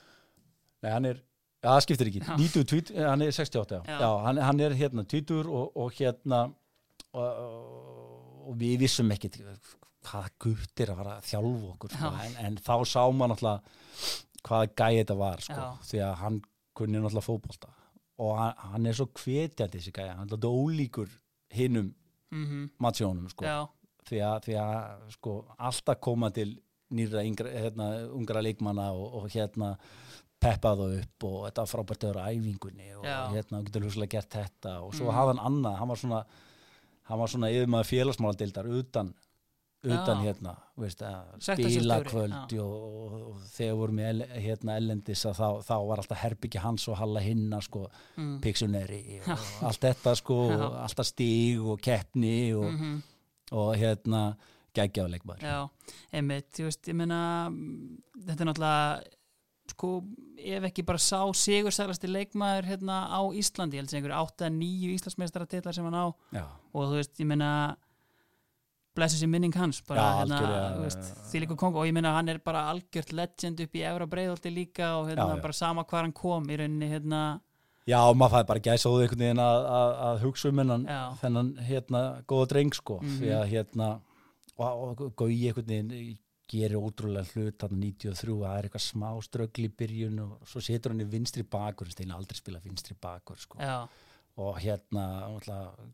Nei, 0.85 0.91
hann 0.93 1.07
er, 1.09 1.21
já, 1.63 1.69
það 1.71 1.81
skiptir 1.87 2.11
ekki 2.11 2.21
Já. 2.21 2.35
90, 2.37 2.67
tvít, 2.71 2.91
eh, 2.93 3.07
hann 3.09 3.25
er 3.25 3.33
68 3.33 3.79
já, 3.81 3.97
Já. 4.03 4.09
hann, 4.27 4.41
hann 4.45 4.61
er 4.67 4.75
hérna 4.77 5.05
tvítur 5.09 5.49
og, 5.49 5.71
og 5.81 5.95
hérna 5.97 6.43
og, 7.15 7.45
og 8.51 8.57
við 8.61 8.83
vissum 8.85 9.09
ekki 9.15 9.31
hvaða 10.05 10.29
guttir 10.45 10.91
að 10.93 10.99
fara 11.01 11.15
að 11.17 11.29
þjálfa 11.31 11.69
okkur 11.73 11.95
sko. 11.95 12.11
En, 12.27 12.35
en 12.45 12.57
þá 12.61 12.75
sá 12.85 13.01
maður 13.09 13.31
náttúrulega 13.33 14.43
hvaða 14.45 14.67
gæði 14.77 14.99
þetta 15.01 15.17
var 15.23 15.41
sko, 15.41 15.61
Já. 15.63 15.87
því 15.89 16.01
að 16.05 16.13
hann 16.21 16.41
kunni 16.77 16.99
náttúrulega 17.01 17.25
fótbolta 17.25 17.71
og 18.21 18.37
hann, 18.39 18.53
hann 18.71 18.85
er 18.91 18.95
svo 18.95 19.07
hvetjandi 19.11 19.79
þessi 19.79 19.95
gæði, 19.95 20.11
hann 20.19 20.29
er 20.29 20.35
alltaf 20.37 20.59
ólíkur 20.61 21.09
hinnum 21.55 21.93
Mm 22.35 22.69
matsjónum 22.81 23.29
sko 23.31 23.45
já, 23.45 23.59
því 24.09 24.19
að, 24.27 24.37
því 24.47 24.55
að 24.59 25.11
sko, 25.13 25.33
alltaf 25.69 25.99
koma 26.03 26.31
til 26.35 26.49
nýra 26.95 27.21
yngra, 27.23 27.51
hérna, 27.53 27.85
ungra 28.17 28.41
leikmanna 28.43 28.89
og, 28.93 29.13
og 29.19 29.27
hérna 29.31 29.75
peppa 30.39 30.75
það 30.75 30.97
upp 31.01 31.23
og 31.29 31.37
þetta 31.47 31.63
var 31.63 31.71
frábært 31.73 32.03
að 32.03 32.13
vera 32.13 32.25
æfingunni 32.31 32.89
og 32.99 33.05
Já. 33.07 33.19
hérna 33.33 33.59
þú 33.61 33.65
getur 33.69 33.85
hugsalega 33.87 34.11
gert 34.17 34.29
þetta 34.39 34.73
og 34.83 34.93
svo 34.93 35.05
Mhm. 35.09 35.15
hafði 35.15 35.35
hann 35.37 35.45
annað, 35.53 35.77
hann 35.79 35.87
var 35.87 35.97
svona 35.97 36.25
hann 37.05 37.19
var 37.19 37.27
svona 37.27 37.49
yfirmaður 37.53 37.89
félagsmáladildar 37.91 38.65
utan, 38.79 39.13
utan 39.85 40.17
Já. 40.17 40.23
hérna 40.25 40.55
veist, 40.77 41.01
að 41.01 41.25
Sektarstjóri, 41.39 41.71
spila 41.75 41.97
já. 41.99 42.03
kvöldi 42.09 42.59
og, 42.59 42.73
og, 42.83 43.27
og 43.29 43.41
þegar 43.53 43.75
vorum 43.77 43.95
við 44.01 44.23
hérna 44.41 44.75
ellendis 44.79 45.25
að 45.25 45.35
þá, 45.37 45.49
þá 45.67 45.75
var 45.87 45.97
alltaf 46.01 46.17
herbyggi 46.23 46.59
hans 46.59 46.87
og 46.89 46.97
halla 46.97 47.19
hinna 47.21 47.61
sko, 47.61 47.85
mm. 48.17 48.39
Pixuneri 48.41 49.21
og 49.27 49.63
allt 49.69 49.79
þetta 49.85 50.15
sko 50.17 50.39
Já. 50.49 50.57
og 50.65 50.75
alltaf 50.83 51.05
stíg 51.05 51.61
og 51.61 51.79
keppni 51.81 52.53
og, 52.55 52.71
Mm 52.73 53.01
og 53.53 53.75
hérna 53.77 54.35
geggjaðu 54.73 55.11
leikmaður 55.13 55.43
Já, 55.45 55.69
einmitt, 56.11 56.47
þú 56.57 56.63
veist, 56.65 56.87
ég 56.89 56.95
meina 56.97 57.19
mm, 57.47 57.99
þetta 58.25 58.41
er 58.41 58.47
náttúrulega 58.49 59.03
sko, 59.73 60.04
ef 60.38 60.67
ekki 60.69 60.86
bara 60.86 61.01
sá 61.01 61.23
sigursælasti 61.34 62.10
leikmaður 62.12 62.69
hérna 62.69 62.99
á 63.10 63.19
Íslandi, 63.34 63.80
ég 63.80 63.84
held 63.86 63.91
sem 63.91 64.01
einhverju 64.01 64.19
8-9 64.21 64.93
Íslandsmeistaratillar 64.99 65.75
sem 65.75 65.88
hann 65.88 65.97
á. 65.97 66.08
Já, 66.36 66.45
og 66.73 66.91
þú 66.91 66.99
veist, 66.99 67.15
ég 67.19 67.30
meina 67.32 67.49
blessu 68.95 69.19
sér 69.19 69.32
minning 69.32 69.56
hans 69.60 69.82
bara, 69.84 69.99
Já, 70.01 70.19
hérna, 70.21 70.41
veist, 70.84 71.10
því 71.32 71.41
líka 71.43 71.58
kong 71.60 71.75
og 71.75 71.88
ég 71.89 71.95
meina 71.95 72.13
hann 72.15 72.32
er 72.32 72.39
bara 72.43 72.67
algjört 72.71 73.12
legend 73.12 73.60
upp 73.65 73.75
í 73.75 73.84
Efra 73.84 74.08
Breiðolti 74.08 74.54
líka 74.54 74.93
og 75.01 75.10
hérna, 75.10 75.34
Já, 75.36 75.41
bara 75.43 75.58
sama 75.58 75.84
hvar 75.84 76.06
hann 76.06 76.15
kom 76.15 76.47
í 76.47 76.60
rauninni, 76.62 76.91
hérna, 76.93 77.23
Já 77.86 77.99
maður 78.17 78.34
fæði 78.34 78.47
bara 78.49 78.62
gæsa 78.65 78.89
úr 78.89 79.04
einhvern 79.04 79.21
veginn 79.21 79.41
að, 79.43 79.65
að, 79.78 79.91
að 80.08 80.21
hugsa 80.23 80.49
um 80.49 80.62
hennan 80.62 80.86
þennan 81.21 81.49
hérna 81.67 81.99
góða 82.25 82.47
dreng 82.54 82.73
sko. 82.73 82.97
Mhm. 83.04 83.17
því 83.19 83.34
að 83.36 83.43
hérna 83.51 83.89
og, 84.58 85.01
og 85.06 85.12
gói 85.19 85.36
einhvern 85.36 85.67
veginn 85.69 86.17
gerir 86.47 86.77
ótrúlega 86.77 87.25
hlut 87.34 87.58
þarna 87.62 87.79
93 87.81 88.36
það 88.41 88.58
er 88.60 88.67
eitthvað 88.69 88.84
smá 88.86 89.10
ströggl 89.25 89.65
í 89.65 89.71
byrjun 89.81 90.19
og 90.25 90.47
svo 90.47 90.62
setur 90.62 90.91
hann 90.93 91.01
í 91.01 91.08
vinstri 91.10 91.43
bakur 91.43 91.88
en 91.89 91.95
steina 91.95 92.15
aldrei 92.19 92.38
spila 92.38 92.60
vinstri 92.63 92.95
bakur 93.01 93.38
sko. 93.41 93.58
Og 94.38 94.58
hérna 94.60 95.03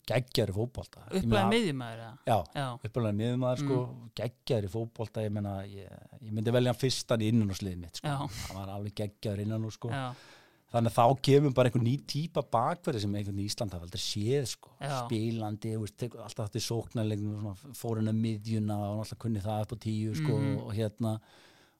geggjari 0.09 0.51
fótbolta. 0.55 1.03
Ég 1.13 1.21
upplæði 1.21 1.29
meina- 1.29 1.51
miðjumæður? 1.53 2.17
Já, 2.25 2.37
Já, 2.55 2.67
upplæði 2.87 3.15
miðumæður 3.19 3.59
sko 3.61 3.75
Mm. 3.85 4.09
geggjari 4.15 4.67
fótbolta 4.67 5.21
ég 5.21 5.31
ég, 5.69 5.89
ég 6.23 6.31
myndi 6.33 6.51
velja 6.51 6.73
hann 6.73 6.79
fyrstan 6.81 7.21
innan 7.21 7.49
og 7.51 7.55
sliðið 7.55 7.77
mitt 7.77 7.95
sko. 8.01 8.07
Hann 8.07 8.55
var 8.57 8.67
alveg 8.79 8.95
geggjari 8.95 9.41
innan 9.45 9.63
og 9.65 9.71
sko. 9.71 9.89
Já, 9.89 10.15
þannig 10.71 10.91
að 10.91 10.97
þá 10.97 11.21
kemur 11.27 11.53
bara 11.53 11.69
einhver 11.69 11.83
ný 11.83 11.97
típa 12.07 12.41
bakverði 12.55 13.01
sem 13.01 13.15
einhvern 13.15 13.39
í 13.43 13.45
Ísland 13.49 13.73
hafa 13.75 13.83
aldrei 13.87 13.99
séð 14.01 14.45
sko. 14.47 14.69
Já. 14.79 15.05
spilandi, 15.05 15.75
veist, 15.77 16.03
alltaf 16.15 16.47
þetta 16.49 16.61
sóknarlegnum, 16.67 17.55
fór 17.75 17.97
hennar 17.99 18.13
miðjuna 18.15 18.77
og 18.79 19.01
náttúrulega 19.01 19.19
kunni 19.25 19.41
það 19.43 19.61
upp 19.65 19.73
á 19.75 19.77
tíu 19.83 20.15
sko, 20.15 20.37
Mhm. 20.39 20.57
og 20.63 20.73
hérna 20.73 21.19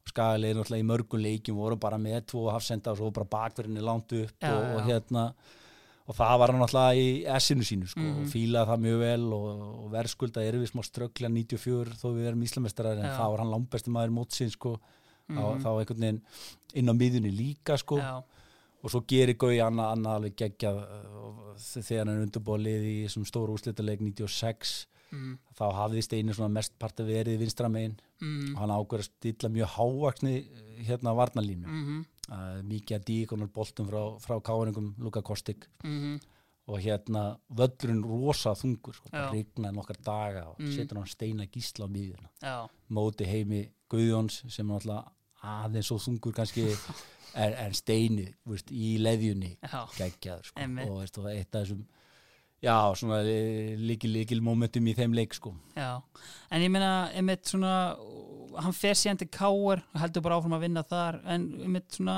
skagalegir 0.09 0.57
náttúrulega 0.57 0.83
í 0.83 0.89
mörgum 0.91 1.21
leikjum 1.23 1.55
voru 1.61 1.77
bara 1.79 1.97
með 1.97 2.25
tvo 2.31 2.49
hafsenda 2.51 2.91
og 2.91 2.97
svo 2.97 3.11
bara 3.13 3.25
bakverðinni 3.31 3.81
langt 3.85 4.11
upp 4.17 4.31
Já, 4.41 4.51
og, 4.55 4.75
og 4.75 4.81
hérna 4.89 5.33
og 6.09 6.15
það 6.17 6.39
var 6.41 6.51
hann 6.51 6.61
náttúrulega 6.61 6.97
í 6.97 7.25
essinu 7.37 7.63
sínu 7.63 7.87
sko, 7.87 8.01
Mhm. 8.01 8.21
og 8.21 8.27
fílaði 8.27 8.67
það 8.71 8.81
mjög 8.85 8.99
vel 8.99 9.33
og, 9.33 9.85
og 9.85 9.91
verðskulda 9.93 10.41
er 10.43 10.53
við 10.59 10.71
smá 10.73 10.81
strögglega 10.83 11.31
94 11.31 11.93
þó 12.01 12.07
við 12.17 12.27
erum 12.27 12.43
íslamestrar 12.43 12.97
en 12.97 13.05
þá 13.15 13.29
var 13.29 13.37
hann 13.37 13.51
langbesti 13.53 13.89
maður 13.93 14.11
mótsinn 14.17 14.51
sko, 14.51 14.79
þá, 15.29 15.39
Mhm. 15.55 15.61
þá 15.63 15.69
einhvern 15.79 16.01
veginn 16.01 16.21
inn 16.73 16.89
á 16.89 16.93
miðjunni 16.93 17.31
líka 17.31 17.77
sko 17.77 17.97
já, 17.97 18.23
og 18.81 18.93
svo 18.93 19.03
gerir 19.07 19.37
Gaui 19.39 19.59
annað 19.61 19.95
anna 19.95 20.15
alveg 20.17 20.37
geggjað 20.41 20.79
uh, 20.81 21.51
þegar 21.61 22.05
hann 22.05 22.13
er 22.15 22.23
undurbólið 22.25 22.87
í 22.89 22.95
stóru 23.09 23.55
úrslitaleg 23.55 24.01
96 24.01 24.73
mm, 25.11 25.35
þá 25.57 25.65
hafði 25.77 26.03
Steini 26.05 26.35
svona 26.35 26.53
mest 26.55 26.77
parta 26.81 27.05
verið 27.05 27.41
vinstra 27.43 27.69
megin. 27.71 27.97
Mm, 28.21 28.55
og 28.55 28.59
hann 28.63 28.73
ákveður 28.75 29.05
að 29.05 29.09
stilla 29.09 29.49
mjög 29.53 29.71
hávaksni 29.75 30.35
hérna 30.87 31.15
varnalínu 31.17 31.67
mm. 31.69 31.87
mm, 31.93 32.03
uh, 32.29 32.59
mikið 32.69 32.97
að 32.97 33.07
díkonar 33.09 33.53
boltum 33.53 33.89
frá, 33.89 34.01
frá 34.21 34.35
káringum 34.45 34.91
Luka 35.01 35.23
Kostik 35.25 35.65
mm, 35.85 36.19
og 36.71 36.81
hérna 36.81 37.23
völlurinn 37.57 38.03
rosa 38.05 38.53
þungur 38.57 38.97
sko, 38.97 39.09
rignaði 39.33 39.75
nokkar 39.77 39.97
daga 40.05 40.45
og 40.51 40.59
Mm. 40.61 40.75
setur 40.75 41.01
hann 41.01 41.09
Steina 41.09 41.47
gísla 41.49 41.89
á 41.89 41.93
miðjuna. 41.93 42.29
Móti 42.93 43.25
heimi 43.25 43.65
Guðjóns 43.91 44.43
sem 44.53 44.69
er 44.69 44.77
alltaf 44.77 45.09
aðeins 45.41 45.89
og 45.91 46.01
þungur 46.03 46.35
kannski 46.37 46.67
en, 47.35 47.53
en 47.65 47.73
Steini 47.77 48.27
veist, 48.45 48.71
í 48.71 48.97
leðjunni 49.01 49.55
geggjaður 49.97 50.51
sko. 50.51 50.67
Og 50.87 50.95
veist, 51.01 51.17
eitt 51.31 51.55
af 51.55 51.65
þessum 51.65 51.83
já, 52.61 52.75
svona 52.99 53.21
líkil, 53.81 54.41
momentum 54.45 54.87
í 54.87 54.93
þeim 54.97 55.15
leik 55.17 55.33
sko. 55.37 55.53
já. 55.75 56.01
En 56.51 56.61
ég 56.61 56.69
meina, 56.73 57.09
einmitt 57.15 57.47
svona 57.49 57.75
hann 58.61 58.75
fer 58.75 58.97
síðan 58.99 59.21
til 59.21 59.29
Káar 59.31 59.81
heldur 59.95 60.23
bara 60.25 60.37
áfram 60.37 60.57
að 60.57 60.65
vinna 60.67 60.83
þar. 60.83 61.21
En 61.25 61.45
einmitt 61.63 61.95
svona, 61.97 62.17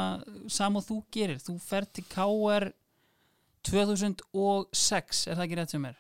sam 0.50 0.80
og 0.80 0.88
þú 0.88 1.04
gerir 1.14 1.38
þú 1.44 1.60
fer 1.62 1.86
til 1.86 2.06
Káar 2.10 2.72
2006 3.64 5.28
er 5.30 5.38
það 5.38 5.46
ekki 5.46 5.60
rétt 5.62 5.76
sem 5.76 5.86
er? 5.92 6.00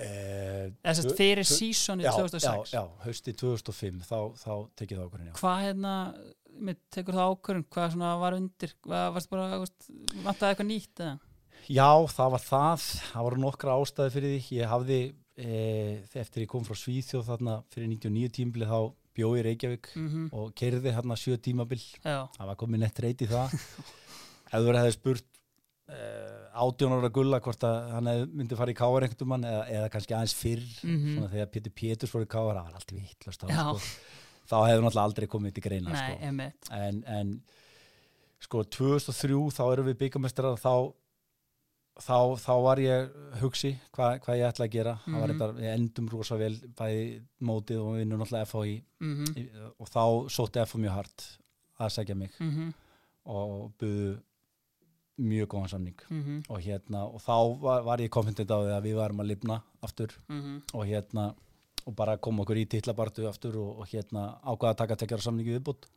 eh, 0.00 0.70
sérst 0.80 1.10
tvö- 1.10 1.16
fyrir 1.18 1.44
sísoni 1.44 2.04
já, 2.06 2.12
2006 2.16 2.72
já, 2.72 2.78
já, 2.78 2.84
hausti 3.04 3.32
2005 3.36 4.00
þá, 4.08 4.16
þá 4.40 4.52
tekið 4.80 4.96
það 4.96 5.04
okkur 5.04 5.24
hvað 5.40 5.58
hérna 5.66 5.94
einmitt, 6.60 6.80
tekur 6.94 7.16
það 7.18 7.32
ákvörðun, 7.34 7.66
hvað 7.74 7.90
svona 7.96 8.12
var 8.20 8.36
undir 8.38 8.74
hvað 8.84 9.08
varst 9.16 9.30
bara, 9.32 9.58
vantaði 10.26 10.52
eitthvað 10.52 10.68
nýtt 10.70 11.02
eða? 11.06 11.18
já, 11.70 11.88
það 12.14 12.30
var 12.36 12.44
það 12.46 12.86
það 13.10 13.26
voru 13.26 13.42
nokkra 13.46 13.74
ástæði 13.80 14.14
fyrir 14.14 14.36
því 14.36 14.60
ég 14.60 14.70
hafði, 14.74 15.00
eh, 15.40 16.20
eftir 16.22 16.44
ég 16.46 16.48
kom 16.52 16.64
frá 16.68 16.76
Svíþjóð 16.78 17.26
þarna 17.32 17.58
fyrir 17.74 17.90
99 17.96 18.32
tímli 18.38 18.68
þá 18.70 18.78
bjóði 19.16 19.40
í 19.42 19.44
Reykjavík 19.48 19.88
Mm 19.98 20.28
og 20.32 20.52
kerði 20.54 20.92
hérna 20.94 21.16
sjö 21.18 21.34
tímabil 21.42 21.80
já, 21.82 22.28
það 22.36 22.46
var 22.52 22.56
komið 22.62 22.84
nett 22.84 23.00
reyt 23.02 23.24
í 23.26 23.28
það 23.28 23.52
ef 24.54 24.54
þú 24.62 24.74
hefði 24.78 24.92
spurt 24.94 25.26
uh, 25.90 26.62
átjónara 26.64 27.10
gulla 27.14 27.40
hvort 27.42 27.64
að 27.66 27.90
hann 27.96 28.10
myndi 28.36 28.56
fara 28.58 28.72
í 28.72 28.78
káar 28.78 29.06
einhvern 29.06 29.30
mann 29.32 29.44
eða, 29.48 29.64
eða 29.80 29.90
kannski 29.94 30.14
aðeins 30.16 30.36
fyrr 30.38 30.64
Mhm. 30.86 31.16
svona 31.16 31.30
þegar 31.34 31.50
Pétur 31.54 31.74
Péturs 31.82 32.12
fór 32.14 32.24
í 32.24 32.30
káar 32.30 32.54
það 32.56 32.64
var 32.70 32.78
allt 32.80 32.94
vittlust 32.96 33.44
Já. 33.50 33.66
sko. 33.66 33.80
Þá 34.50 34.56
hefði 34.66 34.84
náttúrulega 34.84 35.08
aldrei 35.08 35.26
komið 35.30 35.56
til 35.56 35.64
greina 35.66 35.94
Nei, 35.94 36.00
sko. 36.00 36.16
emitt 36.30 36.70
en, 36.76 37.02
en 37.06 37.34
sko 38.40 38.64
2003 38.64 39.42
þá 39.56 39.62
erum 39.72 39.90
við 39.90 40.00
byggamestrar 40.04 40.58
þá 40.60 40.74
þá, 42.00 42.18
þá 42.40 42.52
var 42.64 42.80
ég 42.82 43.10
hugsi 43.42 43.74
hvað 43.94 44.20
hva 44.24 44.36
ég 44.38 44.48
ætla 44.48 44.66
að 44.66 44.74
gera 44.76 44.94
mm. 44.98 45.14
-hmm. 45.14 45.32
þetta, 45.32 45.50
við 45.58 45.72
endum 45.74 46.08
rosa 46.12 46.38
vel 46.40 46.54
bæði 46.78 47.04
mótið 47.40 47.82
og 47.82 47.92
við 47.94 48.02
vinnum 48.04 48.22
náttúrulega 48.22 48.50
FHI 48.50 48.76
mm 49.00 49.14
-hmm. 49.16 49.72
Og 49.78 49.88
þá 49.88 50.04
sótti 50.36 50.64
FH 50.64 50.78
mjög 50.78 50.96
hart 50.98 51.28
að 51.80 51.92
segja 51.98 52.14
mig 52.14 52.32
Mm 52.40 52.72
og 53.30 53.72
buðu 53.78 54.18
mjög 55.20 55.48
góðan 55.52 55.68
samning 55.68 56.00
-hmm. 56.08 56.44
og 56.48 56.60
hérna 56.60 57.04
og 57.04 57.20
þá 57.20 57.60
var, 57.60 57.82
var 57.82 58.00
ég 58.00 58.08
konfident 58.08 58.50
á 58.50 58.58
því 58.58 58.72
að 58.72 58.82
við 58.82 58.94
varum 58.96 59.20
að 59.20 59.26
lifna 59.26 59.62
aftur 59.82 60.10
Mhm. 60.28 60.62
og 60.72 60.86
hérna 60.86 61.34
og 61.90 61.98
bara 61.98 62.16
koma 62.22 62.44
okkur 62.44 62.62
í 62.62 62.68
titlabartu 62.70 63.26
aftur 63.28 63.58
og, 63.60 63.82
og 63.82 63.90
hérna 63.90 64.30
ákvaða 64.44 64.72
að 64.74 64.80
taka 64.84 64.98
tekjara 65.02 65.26
samningi 65.26 65.58
viðbútt 65.58 65.90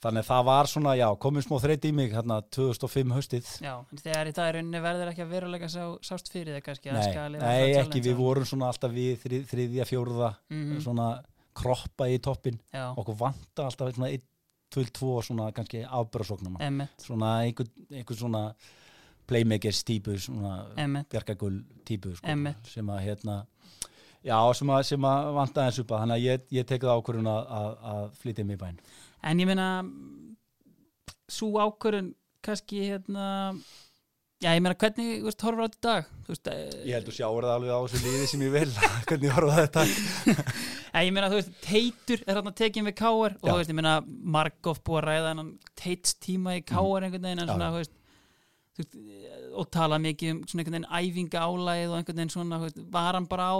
þannig 0.00 0.22
að 0.22 0.28
það 0.30 0.44
var 0.48 0.68
svona, 0.70 0.94
já, 0.96 1.06
komið 1.20 1.44
smá 1.44 1.56
þreyti 1.60 1.90
í 1.90 1.96
mig 1.96 2.14
hérna 2.14 2.38
2005 2.56 3.10
haustið. 3.16 3.50
Já, 3.60 3.72
en 3.84 4.00
þegar 4.00 4.30
í 4.30 4.32
dag 4.38 4.54
rauninni 4.56 4.80
verður 4.84 5.10
ekki 5.12 5.24
að 5.26 5.34
veruleika 5.34 5.68
sá, 5.68 5.82
sást 6.06 6.30
fyrir 6.32 6.56
þig 6.56 6.64
kannski 6.68 6.94
nei, 6.94 7.02
skali 7.04 7.42
nei 7.42 7.74
ekki, 7.82 8.02
við 8.06 8.16
vorum 8.20 8.48
svona 8.48 8.70
alltaf 8.72 8.94
við 8.94 9.18
þrið, 9.24 9.44
þriðja, 9.52 9.88
fjórða 9.90 10.32
mm 10.48 10.80
svona 10.80 11.10
kroppa 11.60 12.06
í 12.08 12.18
toppin 12.22 12.56
Já, 12.72 12.92
okkur 12.94 13.16
vanta 13.18 13.66
alltaf 13.66 13.90
svona 13.96 14.08
1, 14.14 14.22
2, 14.72 14.84
2 14.96 15.14
svona 15.26 15.48
kannski 15.52 15.82
afbjörðsóknum 15.84 16.60
svona 17.02 17.32
einhver, 17.44 17.68
einhver 17.90 18.16
svona 18.16 18.42
playmakers 19.28 19.82
típu 19.86 20.14
svona 20.22 20.60
bjargagull 21.10 21.60
típu 21.86 22.14
sko, 22.16 22.36
sem 22.70 22.94
að 22.94 23.02
hérna 23.08 23.40
já, 24.26 24.38
sem 24.56 24.72
að, 24.76 24.94
að 25.10 25.34
vanta 25.38 25.66
eins 25.66 25.80
upp 25.82 25.92
að 25.94 26.02
þannig 26.04 26.16
að 26.18 26.26
ég, 26.26 26.48
ég 26.58 26.68
tekið 26.68 26.94
ákvörðun 26.94 27.30
að, 27.32 27.52
að, 27.60 27.70
að 27.92 28.02
flytja 28.22 28.46
mig 28.48 28.58
í 28.58 28.62
bæinn 28.64 28.80
En 29.30 29.40
ég 29.42 29.48
meina 29.50 29.68
svo 31.30 31.52
ákvörun 31.60 32.14
kannski 32.44 32.84
hérna 32.88 33.28
Já, 34.40 34.54
ég 34.56 34.62
meina 34.64 34.72
hvernig, 34.80 35.18
veist, 35.20 35.42
horfur 35.44 35.66
þetta 35.66 35.76
í 35.76 35.82
dag? 35.84 36.06
Veist, 36.30 36.48
eh, 36.48 36.60
Ég 36.88 36.94
held 36.96 37.08
að 37.10 37.16
sjáur 37.18 37.44
það 37.44 37.56
alveg 37.58 37.72
á 37.76 37.80
þessu 37.84 37.98
liði 38.06 38.28
sem 38.30 38.44
ég 38.46 38.54
vil. 38.54 38.70
Hvernig 39.10 39.26
ég 39.28 39.34
horfa 39.36 39.52
á 39.52 39.60
þetta 39.60 39.82
En 40.96 41.04
ég 41.04 41.12
meina, 41.12 41.28
þú 41.28 41.36
veist, 41.36 41.50
Teitur 41.66 42.22
er 42.24 42.38
hérna 42.38 42.52
tekin 42.56 42.88
við 42.88 42.96
Káar 43.02 43.34
og 43.36 43.44
Já. 43.44 43.50
þú 43.50 43.56
veist, 43.58 43.72
ég 43.74 43.76
meina, 43.76 43.92
Markov 44.08 44.80
búið 44.80 45.02
að 45.02 45.06
ræða 45.10 45.34
hennan 45.34 45.50
Teits 45.76 46.16
tíma 46.24 46.56
í 46.56 46.62
Káar 46.64 47.04
einhvern 47.04 47.28
veginn 47.28 47.44
en 47.44 47.52
svona, 47.52 47.68
já. 47.68 47.74
þú 47.74 47.82
veist 47.82 47.94
og 49.60 49.66
tala 49.74 49.98
mikið 49.98 50.30
um 50.32 50.40
svona 50.46 50.62
einhvern 50.62 50.76
veginn 50.76 50.90
æfinga 51.10 51.40
álæð 51.42 51.90
og 51.90 51.96
einhvern 51.98 52.20
veginn 52.20 52.32
svona, 52.32 52.58
var 52.94 53.16
hann 53.18 53.26
bara 53.30 53.48
á 53.50 53.58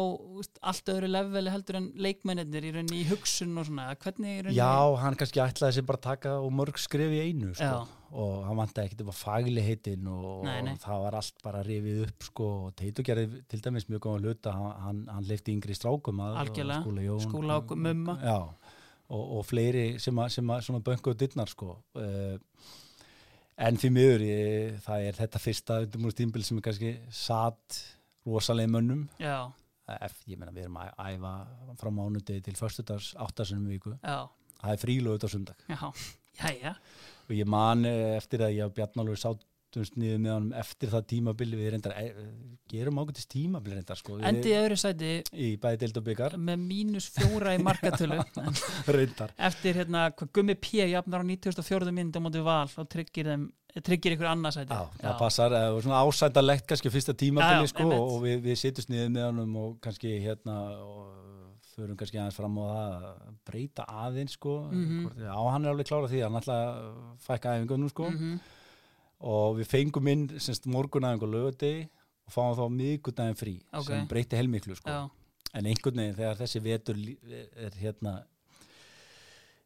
allt 0.70 0.90
öðru 0.92 1.08
leveli 1.10 1.50
heldur 1.50 1.78
en 1.80 1.88
leikmennir 1.98 2.66
í 2.68 2.74
rauninni 2.76 3.00
í 3.02 3.08
hugsun 3.10 3.56
og 3.58 3.66
svona, 3.66 3.88
hvernig 4.02 4.36
í 4.36 4.42
rauninni 4.44 4.58
Já, 4.60 4.70
hann 5.02 5.16
kannski 5.18 5.42
ætlaði 5.42 5.78
sér 5.80 5.88
bara 5.88 5.98
að 6.00 6.06
taka 6.06 6.34
og 6.44 6.52
mörg 6.60 6.78
skref 6.78 7.14
í 7.16 7.24
einu 7.26 7.50
sko. 7.58 7.80
Og 8.10 8.40
hann 8.42 8.58
vantaði 8.58 8.88
ekkert 8.88 9.02
upp 9.04 9.10
á 9.14 9.16
fagli 9.20 9.62
heitin 9.62 10.06
og, 10.10 10.40
Nei, 10.46 10.56
nei. 10.66 10.72
og 10.74 10.80
það 10.82 11.02
var 11.04 11.16
allt 11.20 11.42
bara 11.46 11.60
rifið 11.62 12.00
upp 12.08 12.24
sko. 12.26 12.48
og 12.66 12.72
Teitur 12.78 13.06
gerði 13.06 13.42
til 13.50 13.60
dæmis 13.62 13.86
mjög 13.90 14.02
góðan 14.06 14.24
hluta 14.26 14.54
hann, 14.56 15.04
hann, 15.06 15.26
leifti 15.28 15.54
yngri 15.54 15.76
strákum 15.78 16.22
að 16.24 16.40
Algjörlega. 16.42 16.80
skúla 16.82 17.04
Jón 17.06 17.22
Skúla 17.26 17.58
og 17.62 17.74
Mumma. 17.78 18.16
Og, 19.10 19.22
og 19.38 19.46
fleiri 19.46 19.84
sem 20.02 20.18
að, 20.22 20.28
sem 20.36 20.50
að 20.54 20.60
svona 20.66 20.82
böngu 20.86 21.10
og 21.10 21.18
dittnar 21.18 21.50
sko. 21.50 21.76
uh, 21.98 22.34
en 23.60 23.78
því 23.80 23.92
miður 23.94 24.26
ég, 24.26 24.76
það 24.84 25.06
er 25.08 25.18
þetta 25.20 25.42
fyrsta 25.42 25.78
undirmúrstímbil 25.84 26.44
sem 26.46 26.60
er 26.60 26.66
kannski 26.66 26.92
satt 27.14 27.80
rosalega 28.28 28.72
mönnum. 28.76 29.06
Já, 29.20 29.50
Ef, 29.90 30.20
ég 30.30 30.38
meina 30.38 30.52
við 30.54 30.68
erum 30.68 30.76
að 30.78 30.90
æfa 31.02 31.30
frá 31.80 31.88
mánudegi 31.90 32.44
til 32.46 32.54
förstudags 32.54 33.08
áttasunum 33.18 33.72
viku. 33.72 33.96
Já, 34.04 34.28
það 34.60 34.74
er 34.76 34.82
frílögu 34.84 35.18
þetta 35.18 35.30
sundag. 35.32 35.64
Já, 35.66 35.80
já, 36.38 36.52
já 36.60 36.74
og 37.30 37.36
ég 37.38 37.46
man 37.46 37.86
eh, 37.86 38.16
eftir 38.18 38.42
að 38.42 38.56
ég 38.56 38.66
og 38.66 38.74
Bjarnálfur 38.74 39.20
sátumst 39.70 39.96
niður 39.98 40.18
með 40.24 40.32
honum 40.34 40.52
eftir 40.58 40.90
það 40.90 41.04
tímabili 41.12 41.58
við 41.58 41.68
reyndar, 41.74 41.92
eh, 41.96 42.14
gerum 42.70 42.98
ágætist 42.98 43.28
tímabili 43.30 43.76
reyndar 43.78 43.96
sko, 43.98 44.16
við- 44.18 44.26
Endi 44.26 44.50
í 44.50 44.56
öðru 44.58 44.76
sæti 44.78 45.10
í 45.32 45.50
bæði 45.62 45.78
deild 45.84 45.96
og 46.00 46.04
byggar 46.08 46.34
með 46.38 46.58
mínus 46.64 47.06
fjóra 47.14 47.54
í 47.54 47.62
markatölu. 47.62 48.18
Reyndar. 48.90 49.30
Eftir 49.38 49.74
hérna 49.78 50.08
Gummi 50.32 50.54
P. 50.56 50.82
jafnar 50.90 51.22
á 51.22 51.26
94. 51.26 51.92
mynd 51.92 52.16
á 52.16 52.20
móti 52.20 52.42
val 52.42 52.66
og 52.76 52.88
tryggir 52.90 53.30
þeim 53.30 53.48
tryggir 53.86 54.16
ykkur 54.16 54.26
annarsæti 54.26 54.74
Já, 54.74 54.88
það 54.98 55.18
passar, 55.20 55.50
það 55.54 55.72
var 55.76 55.82
svona 55.86 56.02
ásættalegt 56.02 56.66
kannski 56.66 56.90
fyrsta 56.90 57.14
tímabili 57.14 57.62
Já, 57.62 57.62
já, 57.62 57.70
sko 57.70 57.90
og 57.94 58.16
við, 58.24 58.40
við 58.42 58.56
sitjumst 58.58 58.90
niður 58.90 59.12
með 59.14 59.26
honum 59.30 59.56
og 59.62 59.76
kannski 59.80 60.16
hérna 60.24 60.56
og 60.82 61.60
förum 61.76 61.94
kannski 61.96 62.18
aðeins 62.18 62.34
fram 62.34 62.58
á 62.58 62.66
það 62.66 63.04
að 63.06 63.36
breyta 63.46 63.84
aðeins 63.86 64.34
sko. 64.34 64.56
Mhm. 64.72 65.04
Hvort- 65.06 65.20
já, 65.22 65.34
hann 65.54 65.64
er 65.64 65.70
alveg 65.70 65.86
klára 65.86 66.10
því, 66.10 66.22
hann 66.26 66.40
ætla 66.42 66.56
að 66.66 66.80
fækka 67.22 67.54
æfingunum 67.60 67.92
sko. 67.94 68.10
Mhm. 68.10 68.40
Og 69.20 69.58
við 69.60 69.68
fengum 69.68 70.08
inn 70.08 70.26
semst 70.40 70.68
morgunæðing 70.70 71.24
og 71.26 71.32
lögadegi 71.34 71.88
og 72.26 72.34
fáum 72.34 72.56
þá 72.56 72.64
miðgudaginn 72.76 73.38
frí 73.38 73.56
Ok. 73.72 73.86
sem 73.86 74.06
breyti 74.08 74.38
helmiklu 74.38 74.76
sko. 74.78 74.90
Já, 74.90 75.10
en 75.54 75.66
einhvern 75.66 76.02
veginn 76.02 76.16
þegar 76.16 76.40
þessi 76.40 76.62
vetur 76.64 77.00
er 77.00 77.76
hérna 77.80 78.14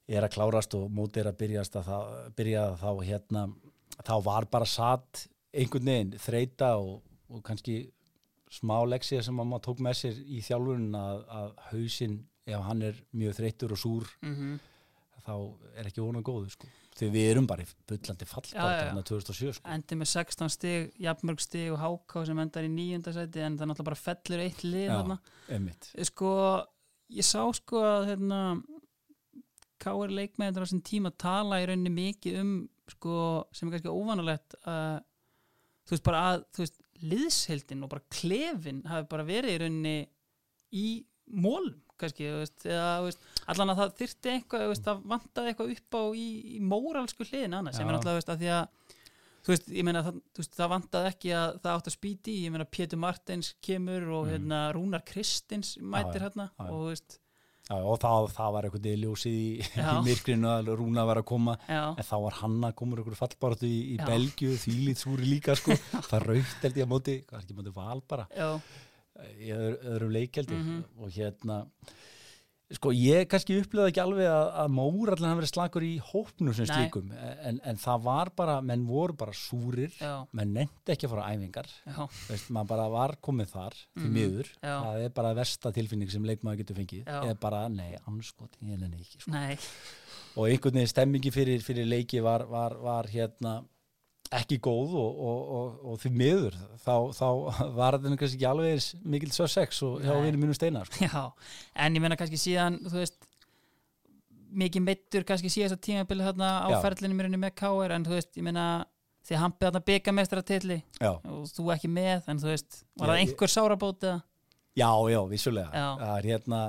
er 0.08 0.26
að 0.26 0.34
klárast 0.34 0.74
og 0.76 0.90
móti 0.92 1.20
er 1.20 1.30
að 1.30 1.38
byrjast 1.40 1.76
að 1.80 1.88
það, 1.88 2.14
byrja 2.36 2.64
þá 2.80 2.90
hérna 3.04 3.46
þá 4.02 4.14
var 4.24 4.46
bara 4.50 4.68
satt 4.68 5.26
einhvern 5.54 5.90
veginn 5.90 6.14
þreita 6.18 6.74
og, 6.76 7.02
og 7.30 7.42
kannski 7.46 7.78
smá 8.52 8.76
leksið 8.86 9.24
sem 9.26 9.40
að 9.40 9.50
maður 9.50 9.66
tók 9.68 9.82
með 9.82 9.98
sér 10.00 10.20
í 10.26 10.40
þjálfurinn 10.44 10.94
að, 10.98 11.24
að 11.38 11.50
hausinn 11.70 12.20
ef 12.44 12.64
hann 12.66 12.82
er 12.90 12.98
mjög 13.16 13.38
þreyttur 13.38 13.74
og 13.74 13.80
súr 13.80 14.08
mhm. 14.22 14.58
þá 15.24 15.34
er 15.78 15.88
ekki 15.88 16.04
vonað 16.04 16.26
góðu 16.28 16.52
sko 16.52 16.68
því 16.94 17.08
við 17.14 17.28
erum 17.32 17.46
bara 17.50 17.64
í 17.64 17.70
bullandi 17.90 18.26
Já, 18.26 18.30
fallbátt 18.30 18.82
hérna 18.84 19.02
2007 19.08 19.56
sko 19.58 19.72
endi 19.74 19.98
með 19.98 20.10
16 20.12 20.52
stig, 20.54 20.92
jafnmörg 21.02 21.42
stig 21.42 21.72
og 21.74 21.80
háká 21.82 22.22
sem 22.28 22.42
endar 22.44 22.68
í 22.68 22.70
nýjunda 22.70 23.14
sæti 23.16 23.42
en 23.42 23.58
það 23.58 23.70
náttúrulega 23.70 23.88
bara 23.90 24.02
fellur 24.02 24.44
eitt 24.44 24.62
lið 24.66 24.86
Já. 24.86 25.18
Einmitt. 25.56 25.90
sko, 26.10 26.30
ég 27.18 27.26
sá 27.26 27.42
sko 27.58 27.82
að 27.82 28.08
hérna 28.12 28.40
K.R. 29.84 30.14
leikmæður 30.16 30.62
á 30.62 30.64
þessum 30.64 30.84
tíma 30.86 31.10
tala 31.20 31.60
í 31.60 31.66
rauninni 31.68 31.92
mikið 31.92 32.38
um 32.40 32.52
sko, 32.94 33.16
sem 33.52 33.68
er 33.68 33.76
kannski 33.76 33.92
óvanalegt 33.92 34.56
að 34.62 35.02
þú 35.84 35.96
veist 35.96 36.06
bara 36.06 36.22
að 36.30 36.44
þú 36.54 36.64
veist, 36.64 36.78
liðshildin 37.04 37.84
og 37.84 37.90
bara 37.92 38.06
klefin 38.14 38.84
hafi 38.88 39.08
bara 39.10 39.26
verið 39.28 39.56
í 39.56 39.62
rauninni 39.64 39.96
í 40.74 40.86
mólum 41.34 41.80
kannski, 42.00 42.28
veist, 42.40 42.66
eða 42.66 42.90
veist, 43.06 43.26
allan 43.52 43.72
að 43.74 43.80
það 43.82 43.94
þyrfti 44.00 44.32
eitthvað, 44.34 44.66
veist, 44.72 44.84
það 44.88 45.02
vantaði 45.14 45.52
eitthvað 45.52 45.74
upp 45.76 45.98
á 46.00 46.02
í, 46.18 46.26
í 46.56 46.60
móralsku 46.74 47.26
hliðin 47.28 47.58
annars, 47.60 47.76
sem 47.78 47.86
Já. 47.86 47.90
er 47.90 47.96
náttúrulega, 47.98 48.14
þú 48.14 48.20
veist, 48.22 48.34
að 48.34 48.44
því 48.44 48.52
að 48.58 48.92
þú 49.44 49.52
veist, 49.52 49.66
ég 49.76 49.84
meina, 49.84 50.00
það, 50.06 50.20
það 50.56 50.70
vantaði 50.72 51.10
ekki 51.12 51.34
að 51.36 51.58
það 51.64 51.74
átt 51.78 51.90
að 51.90 51.96
spýti, 51.98 52.36
ég 52.46 52.54
meina, 52.54 52.64
Pétur 52.78 53.00
Martins 53.02 53.50
kemur 53.64 54.06
og 54.16 54.24
Mm. 54.24 54.30
hérna 54.32 54.62
Rúnar 54.72 55.02
Kristins 55.04 55.74
mætir 55.80 56.22
já, 56.22 56.24
hérna 56.30 56.46
já. 56.48 56.64
og 56.70 56.80
þú 56.80 56.88
veist, 56.94 57.18
Já, 57.64 57.78
og 57.80 57.96
það, 57.96 58.26
það 58.36 58.50
var 58.52 58.66
eitthvað 58.68 58.96
ljósið 59.00 59.36
í, 59.40 59.52
í 59.80 59.92
myrkrinu 60.04 60.48
að 60.52 60.66
Rúna 60.76 61.04
var 61.08 61.16
að 61.22 61.24
koma 61.30 61.54
já, 61.64 61.94
en 61.96 62.04
þá 62.04 62.16
var 62.26 62.34
hann 62.42 62.58
að 62.68 62.74
koma 62.76 62.98
ykkur 63.00 63.14
fallbaratu 63.16 63.64
í, 63.64 63.78
í 63.94 63.96
Já. 63.96 64.04
Belgíu, 64.04 64.50
þvílít 64.60 65.00
súri 65.00 65.24
líka 65.30 65.54
sko. 65.56 65.72
það 66.10 66.26
raukt 66.28 66.66
held 66.66 66.76
ég 66.76 66.84
að 66.84 66.90
móti 66.92 67.14
hvað 67.24 67.38
er 67.38 67.46
ekki 67.46 67.56
móti 67.56 67.72
val 67.72 68.02
bara 68.04 68.26
já, 68.36 68.50
í 69.40 69.52
öðru, 69.54 69.78
öðrum 69.94 70.12
leikjaldi 70.18 70.54
Mhm. 70.58 70.84
og 70.98 71.10
hérna 71.14 71.66
sko 72.74 72.90
ég 72.96 73.28
kannski 73.30 73.54
upplöði 73.60 73.92
ekki 73.92 74.00
alveg 74.02 74.26
að, 74.26 74.48
að 74.64 74.70
mórallin 74.74 75.28
hafi 75.28 75.38
verið 75.42 75.50
slagur 75.52 75.84
í 75.86 75.90
hópnum 76.00 76.54
sem 76.56 76.66
slíkum 76.66 77.12
en, 77.12 77.60
en 77.62 77.76
það 77.78 78.00
var 78.02 78.30
bara, 78.34 78.56
menn 78.64 78.86
voru 78.88 79.14
bara 79.20 79.34
súrir 79.36 79.92
já, 80.00 80.26
menn 80.34 80.54
nefndi 80.56 80.94
ekki 80.96 81.06
að 81.06 81.12
fara 81.12 81.28
æfingar 81.36 81.68
veist, 82.30 82.48
maður 82.50 82.70
bara 82.72 82.88
var 82.90 83.14
komið 83.22 83.52
þar 83.52 83.76
því 83.94 84.06
Mhm. 84.08 84.14
miður, 84.16 84.48
Já. 84.64 84.74
það 84.82 85.04
er 85.04 85.08
bara 85.20 85.34
versta 85.34 85.72
tilfinning 85.76 86.10
sem 86.10 86.24
leikmaður 86.24 86.64
getur 86.64 86.76
fengið, 86.80 87.04
Já. 87.04 87.20
eða 87.22 87.38
bara 87.40 87.68
nei, 87.68 87.92
anskot, 88.08 88.56
ég 88.64 88.78
nenni 88.80 88.96
ekki 88.96 89.20
sko. 89.20 89.30
og 90.40 90.48
einhvern 90.48 90.74
veginn 90.74 90.90
stemmingi 90.90 91.30
fyrir, 91.30 91.60
fyrir 91.62 91.86
leiki 91.86 92.20
var, 92.22 92.46
var, 92.50 92.74
var 92.82 93.04
hérna 93.12 93.62
ekki 94.40 94.58
góð 94.62 94.96
og, 94.98 95.20
og, 95.28 95.52
og, 95.58 95.76
og 95.92 96.00
því 96.02 96.10
miður 96.20 96.56
þá, 96.82 96.94
þá 97.16 97.28
var 97.76 97.98
þetta 97.98 98.16
kannski 98.20 98.38
ekki 98.38 98.48
alveg 98.50 98.74
eins 98.74 98.88
mikil 99.14 99.30
svo 99.34 99.46
sex 99.50 99.82
og 99.86 100.02
hjá 100.04 100.14
vinnu 100.24 100.40
mínum 100.42 100.56
steinar 100.56 100.90
sko. 100.90 101.06
já, 101.06 101.22
en 101.84 101.98
ég 101.98 102.04
meina 102.04 102.18
kannski 102.18 102.40
síðan, 102.40 102.80
þú 102.88 103.00
veist, 103.02 103.28
mikið 104.54 104.86
meittur 104.86 105.26
kannski 105.28 105.50
síðast 105.52 105.78
að 105.78 105.84
tímabili 105.88 106.26
þarna 106.26 106.50
á 106.62 106.68
Já. 106.74 106.80
ferlinu 106.84 107.16
mér 107.18 107.30
með 107.34 107.56
K.R. 107.58 107.94
en 107.96 108.06
þú 108.06 108.14
veist, 108.14 108.30
ég 108.38 108.46
meina, 108.46 108.66
þið 109.26 109.40
hampið 109.42 109.68
þarna 109.68 109.82
byggamestaratilli 109.88 110.78
og 111.08 111.48
þú 111.50 111.66
ekki 111.74 111.90
með, 111.90 112.28
en 112.30 112.42
þú 112.42 112.52
veist, 112.52 112.84
var 113.00 113.12
það 113.12 113.22
einhver 113.24 113.54
sárabót 113.54 114.06
eða? 114.06 114.20
já, 114.74 114.90
já, 115.10 115.20
vissulega 115.30 115.86
það 116.00 116.14
er 116.18 116.28
hérna 116.32 116.60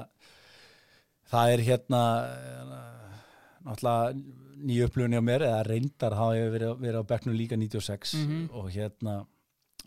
það 1.31 1.53
er 1.55 1.63
hérna 1.65 2.01
eh, 2.29 2.73
náttúrulega 3.65 4.44
nýju 4.55 4.87
upplöfunni 4.87 5.19
á 5.19 5.23
mér 5.25 5.43
eða 5.49 5.63
reyndar 5.67 6.15
hafa 6.15 6.35
ég 6.39 6.51
verið, 6.53 6.75
verið 6.79 6.99
á 7.01 7.09
bekknum 7.11 7.35
líka 7.37 7.57
96 7.59 8.13
Mhm. 8.21 8.49
og 8.53 8.69
hérna 8.71 9.15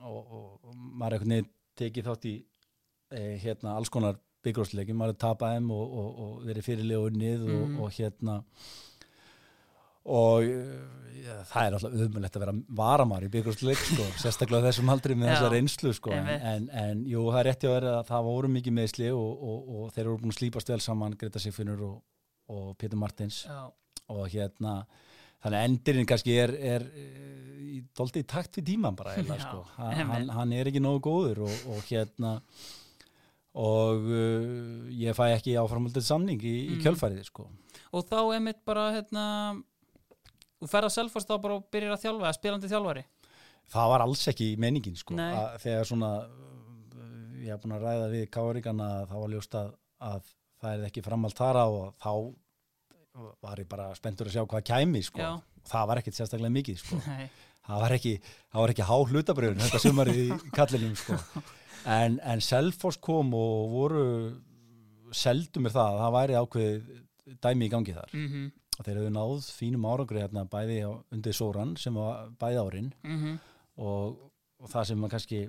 og, 0.03 0.19
og, 0.33 0.61
og 0.65 0.75
maður 0.77 1.19
einhvern 1.19 1.35
veginn 1.37 1.51
tekið 1.79 2.05
þátt 2.11 2.27
í 2.29 2.35
e, 3.11 3.23
hérna 3.43 3.77
alls 3.77 3.89
konar 3.89 4.19
byggjrósleikin, 4.45 4.95
maður 4.97 5.15
er 5.17 5.23
tapað 5.25 5.55
þeim 5.57 5.71
og, 5.75 5.95
og, 5.99 6.19
og 6.25 6.45
verið 6.47 6.67
fyrirlega 6.69 7.09
unnið 7.11 7.41
Mhm. 7.49 7.79
og, 7.79 7.83
og 7.85 7.91
hérna 7.97 8.43
og 10.09 10.45
ja, 11.19 11.35
það 11.51 11.67
er 11.67 11.75
alltaf 11.77 11.97
umöðlegt 11.99 12.37
að 12.39 12.43
vera 12.45 12.55
varamar 12.79 13.25
í 13.27 13.31
byggjrósleik 13.33 13.81
sko, 13.83 14.07
sérstaklega 14.23 14.69
þessum 14.71 14.93
aldri 14.95 15.17
með 15.19 15.33
þessa 15.35 15.51
reynslu 15.53 15.93
sko, 15.97 16.13
en, 16.15 16.69
en, 16.73 17.03
jú, 17.11 17.27
það 17.29 17.41
er 17.43 17.49
rétti 17.51 17.69
að 17.69 17.75
vera 17.77 17.97
að 17.99 18.07
það 18.13 18.29
voru 18.31 18.53
mikið 18.55 18.77
meðsli 18.79 19.11
og, 19.13 19.43
og, 19.51 19.67
og 19.83 19.91
þeir 19.97 20.05
eru 20.07 20.15
búin 20.23 20.33
að 20.33 20.39
slípast 20.39 20.73
vel 20.73 20.81
saman 20.85 21.17
Greta 21.21 21.43
Sigfinnur 21.43 21.83
og, 21.91 21.99
og 22.55 22.71
Pétur 22.81 22.97
Martins. 23.03 23.43
Já, 23.45 23.67
og 24.13 24.25
hérna 24.33 24.75
þannig 25.43 25.59
að 25.61 25.69
endurinn 25.69 26.09
kannski 26.09 26.35
er, 26.43 26.53
er 26.59 26.85
í 27.69 27.81
doldi 27.97 28.25
í 28.25 28.27
takt 28.29 28.59
við 28.59 28.67
tíman 28.73 28.97
bara 28.99 29.15
eiginlega, 29.15 29.39
Já, 29.39 29.49
sko. 29.49 29.65
hann, 29.79 30.29
hann, 30.35 30.53
er 30.57 30.71
ekki 30.71 30.81
nógu 30.83 31.03
góður 31.09 31.45
og, 31.47 31.59
og 31.77 31.83
hérna 31.91 32.33
og 33.59 34.05
uh, 34.07 34.89
ég 34.95 35.17
fæ 35.17 35.25
ekki 35.37 35.55
áframöldið 35.59 36.05
samning 36.07 36.43
í, 36.43 36.55
í 36.73 36.75
Mm. 36.77 36.83
kjölfærið 36.85 37.25
sko. 37.27 37.49
og 37.93 38.05
þá 38.09 38.19
er 38.37 38.41
mitt 38.45 38.65
bara 38.67 38.89
hérna 38.95 39.25
þú 40.61 40.69
ferð 40.69 40.89
að 40.91 40.95
selfast 40.97 41.29
þá 41.31 41.37
bara 41.43 41.57
og 41.61 41.69
byrjar 41.73 41.95
að 41.97 42.03
þjálfa 42.05 42.27
eða 42.29 42.37
spilandi 42.39 42.69
þjálfari 42.73 43.05
það 43.69 43.89
var 43.93 44.01
alls 44.05 44.27
ekki 44.33 44.49
menningin 44.59 44.97
sko. 44.97 45.15
Að, 45.21 45.59
þegar 45.63 45.85
svona 45.89 46.11
uh, 46.25 47.45
ég 47.45 47.53
hef 47.55 47.63
búin 47.63 47.77
að 47.79 47.85
ræða 47.87 48.11
við 48.13 48.27
Káríkana 48.35 48.89
að 49.03 49.09
það 49.13 49.23
var 49.25 49.33
ljóst 49.37 49.55
að, 49.61 49.73
að 50.11 50.31
það 50.59 50.73
er 50.75 50.87
ekki 50.91 51.05
framalt 51.07 51.39
þara 51.39 51.65
og 51.71 51.95
þá 52.03 52.13
var 53.45 53.61
ég 53.63 53.69
bara 53.71 53.91
spenntur 53.99 54.29
að 54.29 54.37
sjá 54.37 54.45
hvað 54.49 54.67
kæmi 54.71 55.03
sko. 55.07 55.31
Það 55.69 55.89
var 55.91 56.01
ekkit 56.01 56.19
sérstaklega 56.19 56.55
mikið 56.55 56.83
sko. 56.83 56.99
Það 57.69 57.83
var 57.83 57.93
ekki, 57.99 58.13
ekki 58.73 58.85
há 58.89 58.95
hlutabröðun 58.97 59.59
þetta 59.61 59.79
sumarið 59.83 60.21
í 60.23 60.29
kallinum 60.57 60.95
sko. 60.97 61.19
en, 61.93 62.15
en 62.25 62.41
Selfoss 62.41 62.97
kom 63.05 63.35
og 63.37 63.67
voru 63.75 64.05
seldu 65.13 65.61
mér 65.61 65.75
það 65.75 65.91
að 65.91 66.01
það 66.01 66.15
væri 66.17 66.39
ákveðið 66.39 66.89
dæmi 67.45 67.69
í 67.69 67.73
gangi 67.75 67.97
þar. 67.99 68.15
Mhm, 68.17 68.47
og 68.79 68.87
þeir 68.87 69.01
hefðu 69.03 69.13
náð 69.19 69.51
fínum 69.59 69.85
árangri 69.91 70.23
hérna 70.23 70.47
bæði 70.49 70.79
undir 71.13 71.37
Sóran 71.37 71.77
sem 71.81 72.01
var 72.01 72.33
bæði 72.41 72.63
árin. 72.65 72.91
Mhm. 73.05 73.37
Og, 73.85 74.17
og 74.63 74.73
það 74.73 74.89
sem 74.89 75.03
maður 75.03 75.17
kannski 75.19 75.43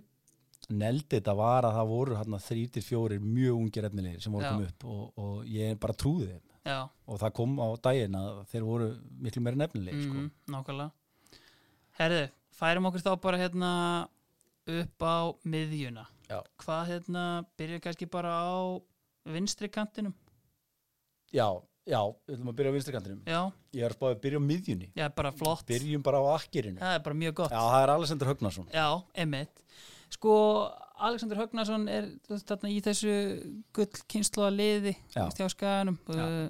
neldi 0.70 1.18
þetta 1.18 1.34
var 1.40 1.66
að 1.66 1.78
það 1.80 1.92
voru 1.94 2.18
hérna 2.20 2.40
til 2.76 2.84
fjórir 2.84 3.24
mjög 3.24 3.62
ungir 3.64 3.88
efnilegir 3.88 4.22
sem 4.22 4.34
voru 4.34 4.52
komið 4.52 4.70
upp 4.74 4.86
og, 4.86 5.04
og 5.18 5.48
ég 5.50 5.80
bara 5.82 5.96
trúði 5.98 6.28
þeim 6.34 6.49
Já, 6.66 6.90
og 7.08 7.20
það 7.22 7.34
kom 7.40 7.56
á 7.64 7.68
daginn 7.82 8.16
að 8.20 8.42
þeir 8.52 8.64
voru 8.68 8.88
miklu 9.24 9.42
meira 9.46 9.58
nefnilegir 9.62 10.04
sko. 10.04 10.14
mhm, 10.14 10.32
nákvæmlega. 10.54 10.92
Herðu, 12.00 12.24
færum 12.60 12.90
okkur 12.90 13.04
þá 13.06 13.12
bara 13.24 13.40
hérna 13.42 13.72
upp 14.70 15.02
á 15.08 15.18
miðjuna. 15.50 16.06
Já. 16.30 16.42
Hvað 16.62 16.92
hérna, 16.92 17.24
byrjar 17.58 17.82
kannski 17.88 18.06
bara 18.12 18.34
á 18.44 18.58
vinstri 19.26 19.70
kantinum? 19.72 20.14
Já, 21.34 21.48
já, 21.90 22.00
við 22.28 22.36
ætlum 22.36 22.52
að 22.52 22.58
byrja 22.60 22.70
á 22.70 22.76
vinstri 22.76 22.94
kantinum. 22.94 23.24
Já, 23.26 23.42
Ég 23.74 23.86
er 23.86 23.94
spáðið 23.94 24.16
að 24.18 24.22
byrja 24.24 24.40
á 24.42 24.44
miðjunni. 24.50 24.92
Já, 24.98 25.08
bara 25.14 25.32
flott. 25.32 25.66
Byrjum 25.70 26.04
bara 26.06 26.22
á 26.22 26.26
akkirinu 26.36 26.80
Það 26.82 26.94
er 26.98 27.04
bara 27.06 27.18
mjög 27.24 27.34
gott. 27.42 27.52
Já, 27.54 27.60
það 27.70 27.84
er 27.84 27.92
Alessandur 27.96 28.30
Högnason. 28.34 28.70
Já, 28.74 28.88
emitt 29.26 29.64
Sko, 30.10 30.36
Alexander 31.00 31.40
Högnason 31.40 31.88
er 31.92 32.08
þarna 32.28 32.72
í 32.74 32.80
þessu 32.84 33.16
gull 33.76 33.90
kynsluða 34.12 34.50
liði 34.54 34.96
Já. 35.16 35.26
hjá 35.38 35.48
skaganum 35.54 36.00
Já. 36.08 36.24
uh, 36.26 36.48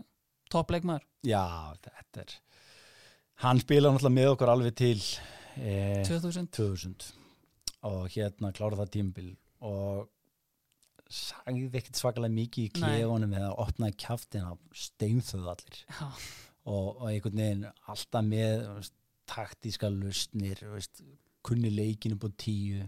toppleikmaður 0.51 1.05
Já, 1.27 1.43
þetta 1.85 2.23
er 2.23 2.37
Hann 3.39 3.61
spila 3.61 3.91
náttúrulega 3.93 4.17
með 4.17 4.29
okkur 4.33 4.51
alveg 4.51 4.73
til 4.75 4.97
eh, 5.61 6.01
2000 6.07 6.49
2000 6.57 7.05
og 7.87 8.09
hérna 8.11 8.51
klára 8.55 8.81
það 8.81 8.89
tímbil 8.97 9.29
og 9.63 10.09
sagði 11.09 11.69
ekkert 11.79 11.97
svakalega 11.97 12.35
mikið 12.35 12.67
í 12.67 12.73
klefunum 12.75 13.33
eða 13.39 13.53
opnaði 13.63 13.97
kjaftin 14.03 14.45
á 14.45 14.53
steinþöðu 14.75 15.47
allir. 15.53 15.79
Og, 16.69 16.99
og 16.99 17.05
einhvern 17.09 17.39
veginn 17.39 17.63
alltaf 17.89 18.27
með 18.27 18.91
taktíska 19.29 19.89
veist, 19.89 21.01
kunni 21.45 21.71
leikin 21.73 22.17
upp 22.17 22.27
á 22.27 22.29
tíu 22.37 22.83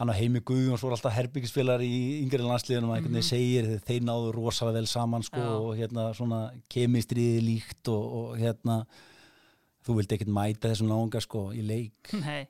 hann 0.00 0.10
á 0.10 0.16
heimi 0.16 0.40
Guðjóns 0.48 0.80
voru 0.80 0.96
alltaf 0.96 1.12
herbyggisfélagar 1.12 1.84
í 1.84 2.22
yngri 2.22 2.40
landsliðunum 2.40 2.94
að 2.94 3.00
einhvern 3.00 3.18
veginn 3.18 3.28
segir 3.28 3.70
þeir, 3.84 4.02
náðu 4.08 4.30
rosalega 4.38 4.78
vel 4.80 4.88
saman 4.88 5.26
sko, 5.26 5.42
Já. 5.44 5.54
og 5.60 5.72
hérna 5.76 6.06
svona 6.16 6.40
kemistriði 6.72 7.42
líkt 7.44 7.90
og, 7.92 8.06
og 8.20 8.36
hérna 8.40 8.80
þú 9.84 9.98
vildi 10.00 10.16
ekkert 10.16 10.32
mæta 10.36 10.70
þessum 10.72 10.88
náunga 10.88 11.20
sko 11.24 11.50
í 11.56 11.64
leik, 11.66 12.14
nei, 12.16 12.46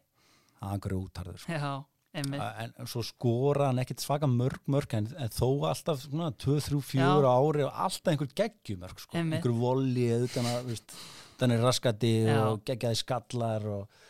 hann 0.62 0.82
grjótarður 0.82 1.42
sko. 1.42 1.59
já, 1.59 1.72
en 2.20 2.88
svo 2.90 3.03
skora 3.07 3.68
hann 3.70 3.82
ekkert 3.82 4.03
svaka 4.03 4.30
mörg 4.30 4.62
mörg 4.70 4.94
en, 4.98 5.09
en 5.18 5.34
þó 5.34 5.48
alltaf 5.70 6.05
svona 6.07 6.30
2, 6.34 6.57
3, 6.70 6.80
4 6.90 7.03
Já. 7.03 7.34
ári 7.34 7.66
og 7.66 7.82
alltaf 7.86 8.12
einhver 8.14 8.30
geggjumörg 8.42 9.03
sko. 9.03 9.18
Einhver 9.18 9.55
voli 9.55 10.09
eða 10.11 10.26
utan 10.26 10.48
að 10.51 10.70
veist, 10.72 10.94
þannig 11.42 11.62
raskati 11.66 12.12
og 12.34 12.64
geggjaði 12.66 12.98
skallar 12.98 13.68
og, 13.74 14.03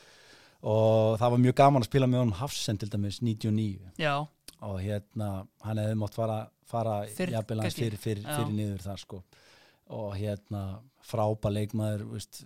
og 0.63 1.19
það 1.21 1.33
var 1.35 1.43
mjög 1.47 1.57
gaman 1.63 1.85
að 1.85 1.89
spila 1.91 2.09
með 2.11 2.23
honum 2.25 2.39
Hafsen 2.41 2.79
til 2.81 2.91
dæmis 2.93 3.21
99 3.25 3.95
Já, 4.01 4.15
og 4.61 4.77
hérna 4.85 5.31
hann 5.65 5.81
hefði 5.81 5.99
mátt 6.03 6.17
fara, 6.19 6.41
fara 6.69 7.01
Fyrr, 7.17 7.33
jafnvel 7.39 7.65
fyrir, 7.71 7.97
fyrir, 8.01 8.27
fyrir 8.29 8.53
niður 8.53 8.85
þar 8.85 9.01
sko. 9.01 9.23
Og 9.91 10.13
hérna 10.15 10.65
frábæ 11.03 11.49
leikmaður 11.51 12.05
veist, 12.13 12.43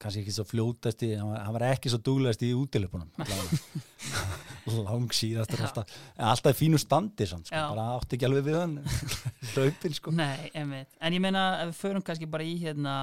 kannski 0.00 0.22
ekki 0.24 0.32
svo 0.34 0.46
fljótasti 0.48 1.12
hann 1.20 1.28
var, 1.30 1.42
hann 1.44 1.54
var 1.54 1.64
ekki 1.68 1.92
svo 1.92 2.00
duglegast 2.02 2.42
í 2.42 2.48
útilepunum 2.56 3.10
lang 4.88 5.12
síðastur 5.14 5.60
Já. 5.60 5.66
alltaf, 5.68 5.94
alltaf 6.30 6.56
í 6.56 6.58
fínu 6.64 6.80
standi 6.80 7.26
samt, 7.28 7.50
sko, 7.50 7.60
bara 7.74 7.84
átti 7.98 8.16
ekki 8.16 8.26
alveg 8.28 8.46
við 8.48 8.58
hann 8.58 8.74
hlaupin 9.52 9.96
sko. 9.96 10.14
Nei, 10.16 10.50
En 10.56 11.14
ég 11.14 11.22
meina, 11.22 11.44
ef 11.62 11.72
við 11.74 11.78
förum 11.84 12.04
kannski 12.06 12.28
bara 12.30 12.46
í 12.46 12.56
hérna 12.62 12.94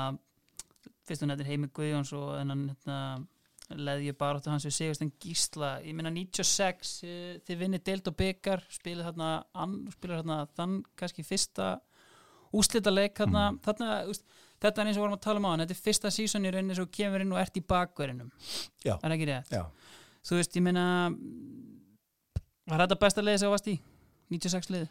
fyrst 1.08 1.24
hún 1.24 1.32
þetta 1.36 1.48
Heimi 1.48 1.70
Guðjóns 1.72 2.12
og 2.18 2.34
þennan 2.40 2.64
hérna, 2.74 3.00
leðju 3.76 4.14
baráttu 4.16 4.50
hans 4.50 4.64
við 4.66 4.76
Sigurstein 4.78 5.12
Gísla 5.20 5.74
ég 5.84 5.96
meina 5.98 6.12
96, 6.14 6.94
uh, 7.04 7.38
þið 7.48 7.58
vinnir 7.60 7.82
deild 7.84 8.08
og 8.08 8.16
byggar 8.20 8.64
spilið 8.72 9.10
þarna 9.10 10.38
þann 10.56 10.78
kannski 10.96 11.26
fyrsta 11.28 11.74
úslita 12.56 12.94
leik 12.94 13.18
þarna, 13.20 13.52
Mm. 13.52 13.60
þarna 13.66 13.90
þetta 14.62 14.82
er 14.82 14.88
eins 14.88 14.98
og 14.98 15.04
vorum 15.04 15.18
að 15.18 15.26
tala 15.28 15.38
um 15.42 15.46
á 15.46 15.50
hann 15.52 15.60
þetta 15.66 15.76
er 15.76 15.84
fyrsta 15.84 16.10
sísón 16.16 16.48
í 16.48 16.52
rauninni 16.54 16.76
svo 16.80 16.86
kemur 16.88 17.22
inn 17.22 17.34
og 17.36 17.42
ert 17.42 17.58
í 17.60 17.62
bakverðinum 17.62 18.32
Já. 18.86 18.96
er 19.04 19.12
ekki 19.18 19.28
rétt? 19.28 19.52
Já. 19.52 19.66
þú 20.24 20.40
veist, 20.40 20.56
ég 20.56 20.64
meina 20.64 20.86
var 22.68 22.82
þetta 22.86 22.98
besta 23.04 23.22
leiði 23.24 23.40
sem 23.42 23.48
þú 23.50 23.54
varst 23.56 23.70
í? 23.72 23.76
96 24.34 24.72
liði? 24.74 24.88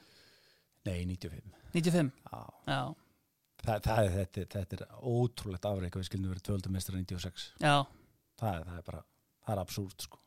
nei, 0.87 1.01
95 1.05 1.43
95? 1.74 2.12
Já. 2.31 2.45
Já, 2.68 2.81
Það, 3.66 3.81
það 3.83 3.99
er, 4.05 4.12
þetta, 4.20 4.43
þetta 4.53 4.77
er 4.77 4.83
ótrúlegt 5.03 5.64
afreik 5.66 5.97
að 5.97 6.03
við 6.03 6.09
skildum 6.11 6.31
verið 6.31 6.45
12. 6.53 6.70
mestra 6.77 6.99
96 7.01 7.47
já 7.64 7.74
það 8.41 8.55
er, 8.59 8.64
það 8.70 8.78
er 8.80 8.87
bara, 8.91 9.03
það 9.47 9.55
er 9.57 9.62
absúrt 9.62 10.07
sko. 10.07 10.18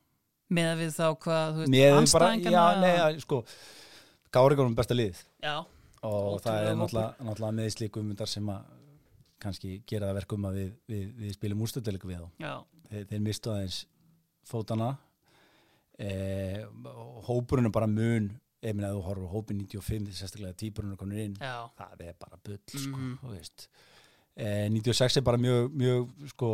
Með 0.50 0.72
við 0.80 0.94
þá 0.96 1.06
hvað, 1.26 1.54
þú 1.60 1.66
veist, 1.66 1.98
andstæðingarna 2.00 2.64
já, 2.74 2.80
nei, 2.82 2.96
að, 3.06 3.20
sko 3.26 3.44
Gáriðgórum 4.34 4.76
besta 4.78 4.94
lið. 4.98 5.20
Já, 5.42 5.56
og 6.06 6.40
það 6.44 6.68
er 6.70 6.76
náttúrulega, 6.78 7.26
náttúrulega 7.28 7.56
með 7.60 7.70
slíku 7.74 8.02
umundar 8.04 8.30
sem 8.30 8.50
að 8.54 8.76
kannski 9.40 9.76
gera 9.88 10.10
það 10.10 10.18
verkum 10.20 10.46
að 10.50 10.58
við, 10.60 10.72
við, 10.92 11.06
við 11.24 11.34
spilum 11.38 11.62
úrstöldleiku 11.66 12.10
við 12.12 12.20
þá. 12.20 12.50
Þeir, 12.90 13.06
þeir 13.10 13.24
mistu 13.26 13.52
aðeins 13.54 13.80
fótana 14.50 14.90
e, 16.00 16.10
hópurinn 17.28 17.70
er 17.70 17.74
bara 17.76 17.88
mun 17.90 18.30
ef 18.60 18.74
minna 18.76 18.90
að 18.92 18.98
þú 18.98 19.04
horfur 19.08 19.32
hópin 19.34 19.62
95 19.64 20.10
sérstaklega 20.20 20.58
típurinn 20.60 20.92
er 20.96 21.00
komin 21.00 21.22
inn 21.24 21.36
já, 21.40 21.54
það 21.80 22.02
er 22.10 22.16
bara 22.20 22.40
bull 22.44 22.60
sko, 22.74 22.98
Mhm. 22.98 23.14
þú 23.22 23.34
veist 23.36 23.68
96 24.40 25.20
er 25.20 25.26
bara 25.28 25.40
mjög, 25.42 25.74
mjög 25.76 26.30
sko, 26.32 26.50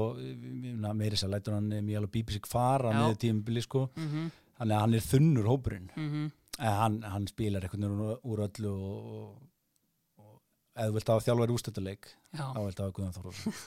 na, 0.81 0.93
meiri 0.97 1.19
sér 1.19 1.29
lætur 1.29 1.53
hann 1.57 1.69
mjög 1.69 1.99
alveg 2.01 2.13
bípið 2.15 2.39
sig 2.39 2.49
fara 2.49 2.93
með 2.95 3.19
tímubili 3.21 3.61
sko, 3.61 3.83
mhm, 3.93 4.31
þannig 4.59 4.77
að 4.77 4.81
hann 4.85 4.97
er 4.97 5.05
þunnur 5.05 5.49
hópurinn. 5.51 5.91
Mhm. 5.95 6.31
En 6.55 6.77
hann, 6.79 7.01
hann 7.03 7.27
spilar 7.27 7.65
veginn 7.65 7.83
úr, 8.23 8.39
öllu 8.47 8.71
og, 8.71 9.07
og, 9.15 10.23
og 10.23 10.37
eða 10.75 10.87
þú 10.87 10.95
vilt 10.95 11.09
hafa 11.11 11.25
þjálfari 11.25 11.55
úrstöldaleik 11.57 12.07
já, 12.31 12.45
þá 12.55 12.59
vilt 12.63 12.79
hafa 12.79 12.95
Guðan 12.95 13.15
Þórósson 13.17 13.57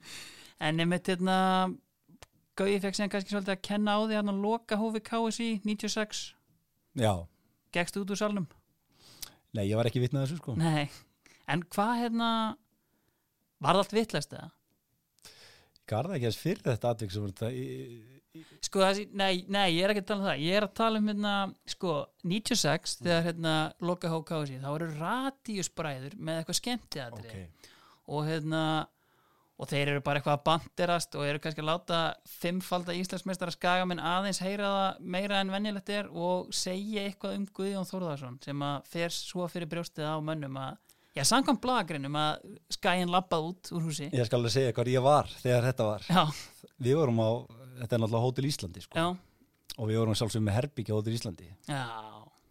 en 0.66 0.80
einmitt 0.80 1.10
hérna 1.12 1.36
Gauði 2.58 2.80
fekk 2.82 2.96
síðan 2.96 3.12
kannski 3.12 3.34
svolítið 3.34 3.54
að 3.54 3.62
kenna 3.68 3.92
á 3.96 4.00
því 4.04 4.16
hann 4.18 4.32
að 4.32 4.40
loka 4.44 4.76
hófi 4.80 5.00
KSI 5.04 5.50
96 5.68 6.22
já, 7.00 7.12
gegst 7.76 8.00
út 8.00 8.10
úr 8.12 8.20
salnum? 8.20 8.48
Nei 9.56 9.66
ég 9.66 9.78
var 9.78 9.88
ekki 9.88 10.02
vitnað 10.02 10.26
þessu 10.26 10.40
sko. 10.40 10.56
Nei, 10.58 10.88
en 11.50 11.62
hvað 11.74 11.92
hérna 12.04 12.30
var 13.60 13.76
það 13.76 13.82
allt 13.84 13.96
vittlest 13.98 14.34
eða? 14.36 14.50
Garða 15.90 16.16
ekki 16.16 16.28
þess 16.28 16.42
fyrir 16.44 16.66
þetta 16.70 16.94
atvik 16.94 17.14
sem 17.14 17.28
þetta 17.28 17.50
í, 17.50 17.66
Sko, 18.62 18.78
þessi, 18.84 19.08
nei, 19.18 19.42
nei, 19.50 19.72
ég 19.74 19.82
er 19.82 19.90
ekki 19.90 20.04
að 20.04 20.10
tala 20.12 20.20
um 20.20 20.28
það. 20.28 20.42
Ég 20.44 20.56
er 20.60 20.66
að 20.68 20.74
tala 20.78 21.00
um 21.00 21.08
hérna, 21.10 21.32
sko 21.72 21.94
96, 22.30 22.92
þegar 23.00 23.24
hérna 23.26 23.54
loka 23.82 24.10
HKC 24.12 24.60
þá 24.62 24.68
eru 24.70 24.88
radíusbræður 25.00 26.14
með 26.14 26.38
eitthvað 26.38 26.58
skemmtiðatri 26.60 27.32
ok, 27.32 27.70
og 28.14 28.28
hérna 28.28 28.62
og 29.60 29.68
þeir 29.68 29.90
eru 29.92 30.02
bara 30.04 30.20
eitthvað 30.20 30.38
að 30.38 30.44
banderast 30.46 31.16
og 31.18 31.26
eru 31.26 31.40
kannski 31.42 31.60
að 31.60 31.68
láta 31.68 31.98
fimmfalda 32.38 32.94
Íslandsmeistara 32.96 33.52
skagamenn 33.52 34.00
aðeins 34.00 34.40
heyra 34.40 34.70
það 34.72 35.02
meira 35.16 35.40
en 35.42 35.52
venjulegt 35.52 35.92
er 35.92 36.08
og 36.08 36.54
segja 36.56 37.04
eitthvað 37.04 37.36
um 37.36 37.44
Guðjón 37.58 37.90
Þórðarsson 37.90 38.38
sem 38.46 38.64
að 38.64 38.88
fer 38.94 39.12
svo 39.12 39.48
fyrir 39.52 39.68
brjóstið 39.68 40.08
á 40.08 40.16
mönnum 40.24 40.56
að, 40.62 40.78
já, 41.16 41.24
samkvæm 41.28 41.58
blagrinum 41.62 42.16
að 42.20 42.44
skaginn 42.76 43.10
lappað 43.12 43.48
út 43.50 43.72
úr 43.76 43.88
húsi. 43.88 44.10
Ég 44.14 44.28
skal 44.28 44.40
alveg 44.40 44.54
segja 44.56 44.74
hvað 44.76 44.92
ég 44.94 45.04
var 45.06 45.30
þegar 45.40 45.68
þetta 45.70 45.88
var. 45.90 46.06
Já, 46.10 46.22
Við 46.80 46.96
vorum 46.96 47.18
á, 47.20 47.28
þetta 47.82 47.96
er 47.96 48.00
náttúrulega 48.04 48.24
Hótel 48.24 48.48
Íslandi 48.48 48.80
sko. 48.84 48.96
já, 48.96 49.08
og 49.76 49.88
við 49.90 49.98
vorum 50.00 50.16
sjálfsögum 50.16 50.46
með 50.48 50.58
herbyggja 50.60 50.96
Hótel 50.96 51.16
Íslandi. 51.18 51.50
Já. 51.68 51.82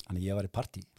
Þannig 0.08 0.26
ég 0.30 0.38
var 0.38 0.46
í 0.50 0.54
partí. 0.54 0.86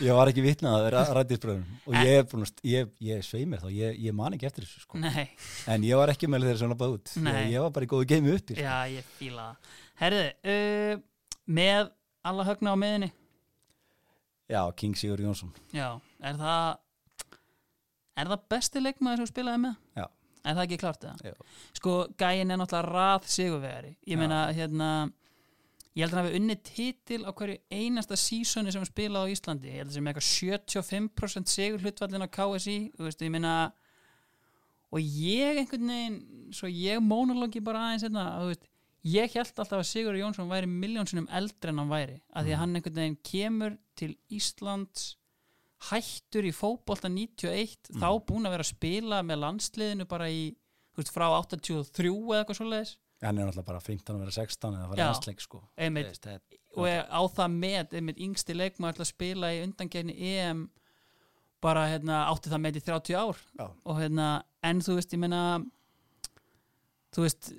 Ég 0.00 0.16
var 0.16 0.30
ekki 0.30 0.40
vitnað 0.40 0.86
að 0.96 1.10
rættisbröðum 1.12 1.64
og 1.84 1.94
ég 1.98 2.14
er 2.22 2.22
búin 2.30 2.46
að, 2.46 2.60
ég, 2.64 2.86
ég 3.04 3.24
svei 3.26 3.42
mér 3.44 3.60
þá, 3.60 3.66
ég, 3.74 3.98
ég 4.00 4.14
man 4.16 4.32
ekki 4.32 4.46
eftir 4.48 4.64
þessu 4.64 4.80
sko. 4.86 4.96
Nei, 5.02 5.26
En 5.68 5.84
ég 5.84 5.98
var 6.00 6.08
ekki 6.08 6.30
með 6.30 6.46
þeirra 6.46 6.60
sem 6.62 6.72
lappað 6.72 6.94
út. 6.94 7.12
Nei. 7.20 7.34
ég, 7.34 7.50
ég 7.52 7.64
var 7.66 7.74
bara 7.76 7.84
í 7.84 7.90
góðu 7.90 8.06
geimi 8.08 8.32
uppi 8.32 8.56
sko. 8.56 8.64
já, 8.64 8.78
ég 8.94 9.10
fíla 9.18 9.44
Herðu, 10.00 10.22
uh, 10.54 10.94
með 11.52 11.90
alla 12.32 12.46
högna 12.48 12.72
á 12.72 12.76
miðinni 12.80 13.10
Já, 14.50 14.62
King 14.76 14.98
Sigur 14.98 15.22
Jónsson 15.22 15.52
Já, 15.76 16.00
er 16.26 16.40
það 16.40 16.64
er 18.20 18.32
það 18.32 18.48
besti 18.52 18.82
leikmaður 18.82 19.22
sem 19.22 19.30
spilaði 19.30 19.62
með? 19.64 19.78
Já. 19.96 20.06
Er 20.40 20.56
það 20.56 20.64
ekki 20.64 20.80
klart 20.80 21.04
það? 21.04 21.24
Já. 21.30 21.56
Sko, 21.76 21.94
gæin 22.20 22.50
er 22.50 22.60
náttúrulega 22.60 22.88
rað 22.88 23.30
sigurvegari 23.30 23.94
Ég 24.08 24.20
meina, 24.20 24.44
hérna 24.56 24.90
ég 25.96 26.04
held 26.04 26.14
að 26.14 26.18
hann 26.20 26.26
hafi 26.28 26.38
unnið 26.38 26.60
titil 26.68 27.20
á 27.26 27.30
hverju 27.34 27.58
einasta 27.74 28.18
sísoni 28.18 28.72
sem 28.72 28.82
hann 28.82 28.88
spilaði 28.88 29.30
á 29.30 29.32
Íslandi 29.34 29.70
ég 29.72 29.80
held 29.80 29.90
að 29.90 29.96
sem 29.96 30.10
eitthvað 30.10 30.28
75% 30.30 31.50
sigur 31.50 31.84
hlutvallin 31.84 32.26
á 32.26 32.34
KSI, 32.36 32.76
þú 32.94 33.06
veist, 33.08 33.24
ég 33.26 33.32
meina 33.34 33.54
og 34.90 35.02
ég 35.02 35.60
einhvern 35.60 35.90
veginn 35.90 36.20
svo 36.54 36.70
ég 36.70 37.02
mónologi 37.02 37.62
bara 37.64 37.88
aðeins 37.88 38.06
hérna, 38.06 38.26
þú 38.38 38.52
veist, 38.52 38.69
ég 39.04 39.32
held 39.32 39.52
alltaf 39.56 39.78
að 39.80 39.86
Sigur 39.88 40.16
Jónsson 40.18 40.50
væri 40.50 40.66
miljónsunum 40.68 41.28
eldri 41.32 41.72
en 41.72 41.78
hann 41.80 41.88
væri, 41.92 42.18
að 42.36 42.44
því 42.48 42.52
að 42.54 42.60
hann 42.62 42.74
einhvern 42.76 42.98
veginn 43.00 43.18
kemur 43.24 43.76
til 43.96 44.10
Íslands 44.30 45.06
hættur 45.90 46.44
í 46.44 46.52
fótbolta 46.52 47.08
91 47.08 47.94
þá 47.96 48.08
búin 48.28 48.44
að 48.48 48.52
vera 48.56 48.66
að 48.66 48.72
spila 48.74 49.22
með 49.24 49.40
landsliðinu 49.46 50.06
bara 50.10 50.26
í, 50.28 50.50
þú 50.92 51.00
veist, 51.00 51.14
frá 51.14 51.26
83 51.40 52.10
eða 52.10 52.42
eitthvað 52.42 52.58
svoleiðis. 52.60 52.96
Hann 53.20 53.38
er 53.38 53.48
náttúrulega 53.48 53.68
bara 53.68 53.80
15 53.84 54.14
að 54.16 54.20
vera 54.24 54.34
16 54.36 54.74
eða 54.76 54.84
að 54.84 54.92
fara 54.92 55.06
aðsleik 55.14 55.40
sko. 55.44 55.62
einmitt, 55.76 56.06
Veist, 56.10 56.26
það- 56.26 56.58
og 56.76 56.86
er 56.88 57.02
á 57.08 57.20
það 57.28 57.56
með 57.56 57.96
einmitt 57.98 58.20
yngsti 58.20 58.54
leikmaður 58.56 58.94
til 59.00 59.04
að 59.04 59.10
spila 59.14 59.50
í 59.52 59.62
undangerni 59.64 60.14
EM 60.20 60.70
bara 61.60 61.86
hérna, 61.88 62.26
átti 62.32 62.48
það 62.52 62.60
með 62.64 62.76
í 62.76 62.84
30 62.84 63.16
ár. 63.16 63.36
Já. 63.58 63.66
og 63.84 63.96
hérna, 64.00 64.28
en 64.62 64.80
þú 64.80 64.94
veist, 64.96 65.12
ég 65.12 65.18
meina 65.18 65.42
þú 67.14 67.24
veist 67.26 67.50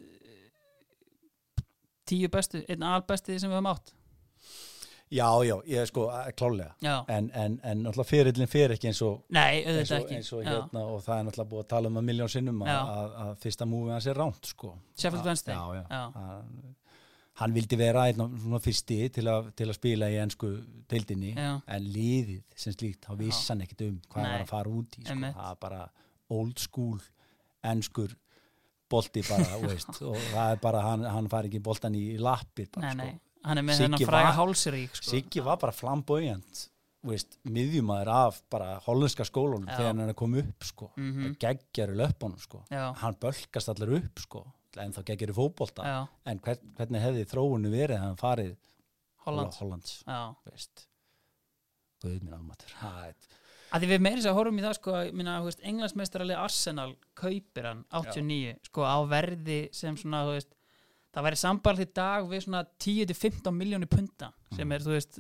tíu 2.12 2.30
bestu, 2.34 2.62
einn 2.68 2.84
albesti 2.91 3.39
sem 3.39 3.49
við 3.51 3.59
höfum 3.62 3.74
átt 3.76 3.95
Já, 5.12 5.28
já, 5.43 5.57
ég 5.68 5.82
er 5.82 5.88
sko 5.89 6.05
eh, 6.07 6.30
klálega 6.39 6.70
já, 6.80 6.93
en, 7.12 7.26
en, 7.36 7.57
en 7.68 7.82
náttúrulega 7.84 8.07
fyrirlin 8.07 8.47
fyrir 8.47 8.78
ekki 8.78 8.88
eins 8.93 9.01
og 9.03 9.26
nei, 9.36 9.57
eins 9.59 9.68
auðvitað 9.68 9.97
og, 9.97 10.05
ekki 10.05 10.16
eins 10.22 10.30
og 10.32 10.43
Já. 10.45 10.47
hérna 10.53 10.84
og 10.88 11.01
það 11.03 11.18
er 11.18 11.26
náttúrulega 11.28 11.51
búið 11.51 11.64
að 11.66 11.72
tala 11.74 11.91
um 11.91 11.97
að 11.99 12.05
miljón 12.07 12.32
sinnum 12.32 12.62
að, 12.64 12.70
Já. 13.18 13.26
fyrsta 13.43 13.68
múfið 13.68 13.91
hans 13.97 14.07
er 14.07 14.22
ránt 14.22 14.51
sko. 14.53 14.70
Sheffield 14.95 15.28
Wednesday 15.28 15.57
já, 15.57 15.82
já. 15.82 15.84
Já. 15.91 16.30
Hann, 17.41 17.55
vildi 17.57 17.80
vera 17.80 18.05
einn 18.07 18.24
af 18.24 18.39
svona 18.45 18.62
fyrsti 18.64 18.97
til 19.18 19.28
að, 19.32 19.51
til 19.59 19.68
að 19.68 19.78
spila 19.82 20.09
í 20.12 20.18
ennsku 20.24 20.53
deildinni 20.91 21.34
Já. 21.36 21.51
en 21.76 21.91
liðið 21.91 22.41
sem 22.64 22.76
slíkt, 22.78 23.03
þá 23.09 23.20
vissi 23.20 23.51
hann 23.51 23.66
ekkit 23.68 23.84
um 23.89 23.99
hvað 24.07 24.24
Nei. 24.24 24.32
var 24.32 24.45
að 24.45 24.51
fara 24.55 24.76
út 24.80 24.99
í 24.99 25.05
sko. 25.09 25.20
Það 25.28 25.47
er 25.51 25.62
bara 25.68 25.84
old 26.39 26.64
school 26.64 26.99
ennskur 27.68 28.16
bolti 28.91 29.23
bara 29.27 29.57
veist, 29.63 29.89
og 30.03 30.17
það 30.31 30.51
er 30.55 30.59
bara, 30.63 30.81
hann, 30.85 31.03
hann 31.15 31.29
fari 31.31 31.49
ekki 31.51 31.61
boltan 31.63 31.95
í 31.97 32.05
lappir 32.21 32.67
bara, 32.75 32.91
nei, 32.91 33.05
nei, 33.05 33.13
sko. 33.15 33.47
hann 33.49 33.57
er 33.61 33.65
með 33.69 33.79
þennan 33.85 34.05
fræga 34.11 34.33
hálsirík 34.37 34.99
sko. 34.99 35.09
Siggi 35.15 35.43
var 35.47 35.57
bara 35.63 35.73
flamboyant 35.75 36.67
miðjumæður 37.49 38.09
af 38.13 38.35
bara 38.53 38.75
hollenska 38.85 39.25
skólunum 39.25 39.65
Já. 39.65 39.77
þegar 39.79 39.87
hann 39.95 40.09
er 40.09 40.13
koma 40.13 40.37
upp 40.43 40.63
sko, 40.67 40.91
Mhm. 40.97 41.31
geggjar 41.41 41.89
í 41.89 41.95
löpunum 41.97 42.37
sko. 42.39 42.59
Hann 42.69 43.15
bölkast 43.19 43.69
allir 43.73 43.95
upp 43.97 44.19
sko, 44.21 44.43
en 44.77 44.93
þá 44.93 45.01
geggjar 45.09 45.33
í 45.33 45.37
fótbolta 45.39 45.83
já, 45.83 46.07
en 46.25 46.39
hvern, 46.39 46.59
hvernig 46.77 47.01
hefði 47.01 47.25
þróunu 47.31 47.71
verið 47.73 47.97
að 47.97 48.05
hann 48.05 48.15
farið 48.21 48.55
Holland 49.25 49.53
Hollands 49.59 50.03
já 50.07 50.35
veist 50.49 50.87
Guð 52.01 52.21
minn 52.23 52.33
almatur 52.33 52.71
Það 52.79 53.03
er- 53.09 53.27
að 53.72 53.84
því 53.84 53.89
við 53.93 54.01
meiri 54.05 54.24
sér 54.26 54.36
horfum 54.38 54.59
í 54.59 54.63
það 54.65 54.78
sko 54.78 54.95
að, 54.99 55.11
englandsmeistarali 55.72 56.38
Arsenal 56.38 56.89
kaupir 57.17 57.69
hann 57.69 57.86
89 58.01 58.57
sko 58.67 58.84
á 58.84 58.97
verði 59.07 59.61
sem 59.76 59.97
svona 59.99 60.26
þú 60.28 60.36
veist, 60.36 60.53
það 61.11 61.28
væri 61.28 61.39
sambald 61.41 61.84
í 61.84 61.88
dag 62.01 62.30
við 62.32 62.45
svona 62.45 62.63
10-15 62.86 63.55
miljónir 63.55 63.91
punta 63.91 64.32
sem 64.55 64.67
Mm. 64.67 64.72
er 64.76 64.86
þú 64.86 64.95
veist 64.97 65.19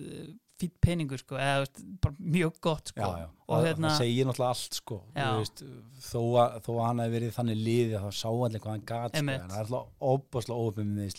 fýtt 0.61 0.77
peningur 0.83 1.17
sko 1.21 1.37
eða 1.41 1.63
veist, 1.63 1.79
mjög 2.19 2.59
gott 2.61 2.91
sko. 2.91 3.01
Já, 3.01 3.23
já. 3.23 3.27
og 3.47 3.55
það, 3.55 3.67
hérna 3.67 3.89
það 3.89 4.01
segir 4.03 4.27
náttúrulega 4.29 4.53
allt 4.55 4.77
sko. 4.77 4.97
Veist, 5.15 5.63
þó, 6.05 6.21
að, 6.43 6.57
þó 6.65 6.71
að 6.75 6.85
hann 6.85 7.01
hefði 7.01 7.15
verið 7.17 7.35
þannig 7.37 7.61
liði 7.65 8.01
þá 8.03 8.09
sá 8.19 8.29
allir 8.29 8.61
hvað 8.61 8.75
hann 8.75 8.85
gat 8.91 9.15
sko, 9.15 9.23
en 9.23 9.31
það 9.31 9.55
er 9.57 9.63
alltaf 9.65 9.87
óbáslega 10.11 10.59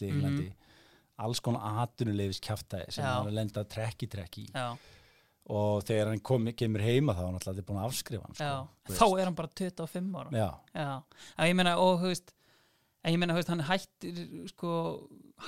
í 0.03 0.11
Englandi. 0.13 0.49
Mhm. 0.51 0.59
alls 1.23 1.41
konar 1.45 1.77
atvinnuleifis 1.85 2.41
kjaftaði 2.43 2.93
sem 2.97 3.05
hann 3.05 3.29
er 3.29 3.37
lendað 3.37 3.69
trekk 3.71 4.03
í 4.03 4.09
og 5.51 5.83
þegar 5.89 6.13
hann 6.13 6.23
kom, 6.23 6.47
kemur 6.55 6.85
heima 6.85 7.17
þá 7.17 7.23
er 7.23 7.27
hann 7.27 7.41
alltaf 7.41 7.65
búin 7.67 7.81
að 7.81 7.89
afskrifa 7.89 8.29
hann 8.29 8.39
sko, 8.39 8.95
þá 8.95 9.05
er 9.19 9.27
hann 9.27 9.39
bara 9.39 9.51
25 9.59 10.15
ára. 10.21 10.31
Já, 10.37 10.49
Já, 10.79 10.93
en 11.37 11.51
ég 11.51 11.59
meina 11.59 11.75
og 11.83 11.99
þú 12.03 12.13
veist 12.13 12.35
en 13.03 13.15
ég 13.17 13.19
meina, 13.19 13.35
þú 13.35 13.43
veist, 13.43 13.51
hann 13.51 13.67
hættir 13.67 14.21
sko, 14.53 14.73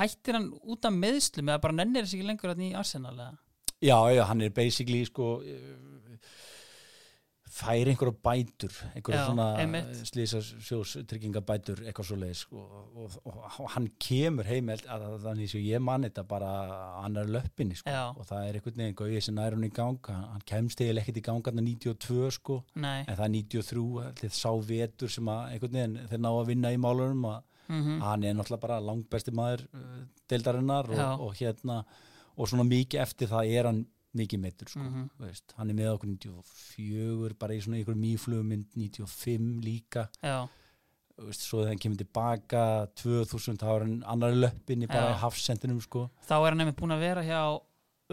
hættir 0.01 0.39
hann 0.41 0.51
út 0.67 0.89
af 0.89 0.97
meðslum 0.97 1.53
eða 1.53 1.63
bara 1.63 1.79
nennir 1.79 2.03
þess 2.07 2.17
ekki 2.19 2.27
lengur 2.27 2.51
hann 2.51 2.65
í 2.67 2.73
Arsenal 2.75 3.15
eða? 3.15 3.37
já, 3.85 3.99
já, 4.17 4.25
hann 4.31 4.43
er 4.43 4.51
basically 4.57 5.05
sko 5.07 5.37
fær 7.55 7.87
einhverja 7.91 8.15
bætur 8.27 8.73
einhverja 8.97 9.21
Já, 9.21 9.27
svona 9.29 9.45
einmitt. 9.63 9.91
slýsa 10.11 10.41
sjós 10.43 10.95
tryggingabætur 11.11 11.85
eitthvað 11.85 12.09
svo 12.09 12.17
leiðis 12.19 12.41
og, 12.51 12.73
og, 13.05 13.17
og, 13.23 13.37
og 13.63 13.69
hann 13.77 13.87
kemur 14.03 14.49
heim 14.51 14.73
held 14.73 14.89
að 14.91 15.05
að 15.07 15.17
þannig 15.29 15.53
sem 15.53 15.63
ég 15.63 15.85
man 15.87 16.07
þetta 16.09 16.25
bara 16.33 16.51
hann 17.05 17.21
er 17.23 17.31
löppinni 17.37 17.79
sko 17.79 17.95
og 18.11 18.27
það 18.27 18.49
er 18.49 18.59
einhvern 18.59 18.81
veginn 18.83 18.99
gauðið 18.99 19.27
sem 19.29 19.39
nær 19.39 19.55
hún 19.55 19.69
í 19.69 19.73
gang 19.77 20.11
hann, 20.11 20.43
kemst 20.51 20.83
eiginlega 20.83 21.05
ekkert 21.07 21.23
í 21.23 21.27
gang 21.31 21.51
hann 21.53 21.63
92 21.63 22.35
sko 22.41 22.59
Nei, 22.75 23.05
en 23.05 23.15
það 23.15 23.25
er 23.29 23.35
93 23.39 23.87
þetta 24.23 24.41
sá 24.41 24.51
vetur 24.75 25.15
sem 25.15 25.31
að 25.31 25.55
einhvern 25.55 25.79
veginn 25.79 25.99
þeir 26.11 26.25
ná 26.27 26.31
að 26.35 26.51
vinna 26.51 26.75
í 26.75 26.81
málunum 26.89 27.29
að 27.31 27.43
mm 27.71 28.03
hann 28.05 28.25
er 28.29 28.35
náttúrulega 28.37 28.61
bara 28.61 28.75
langbesti 28.85 29.33
maður 29.33 29.63
uh, 29.73 30.01
deildarinnar 30.29 30.91
og 31.17 31.31
hérna 31.39 31.79
og 32.37 32.51
svona 32.51 32.67
mikið 32.69 33.01
eftir 33.01 33.31
það 33.31 33.53
er 33.57 33.69
hann 33.71 33.79
mikið 34.15 34.41
meittur 34.45 34.69
sko, 34.71 34.81
þú 35.19 35.25
veist, 35.27 35.55
hann 35.59 35.71
er 35.71 35.75
með 35.79 35.93
okkur 35.95 36.13
94, 36.15 37.35
bara 37.41 37.55
í 37.57 37.61
svona 37.65 37.81
ykkur 37.83 37.97
mýflugmynd 37.99 38.67
95 38.79 39.61
líka 39.65 40.07
já, 40.23 40.47
veist, 41.19 41.45
svo 41.47 41.61
þegar 41.63 41.73
hann 41.75 41.83
kemur 41.85 42.01
tilbaka 42.05 42.65
2000, 43.03 43.61
þá 43.63 43.69
er 43.75 43.85
hann 43.87 43.95
annari 44.15 44.41
löppinni 44.41 44.87
bara 44.91 45.13
Já. 45.13 45.15
í 45.17 45.21
hafsendinum 45.25 45.81
sko 45.85 46.09
þá 46.29 46.35
er 46.41 46.49
hann 46.53 46.63
nefnir 46.65 46.79
búin 46.81 46.97
að 46.97 47.07
vera 47.09 47.23
hjá 47.27 47.41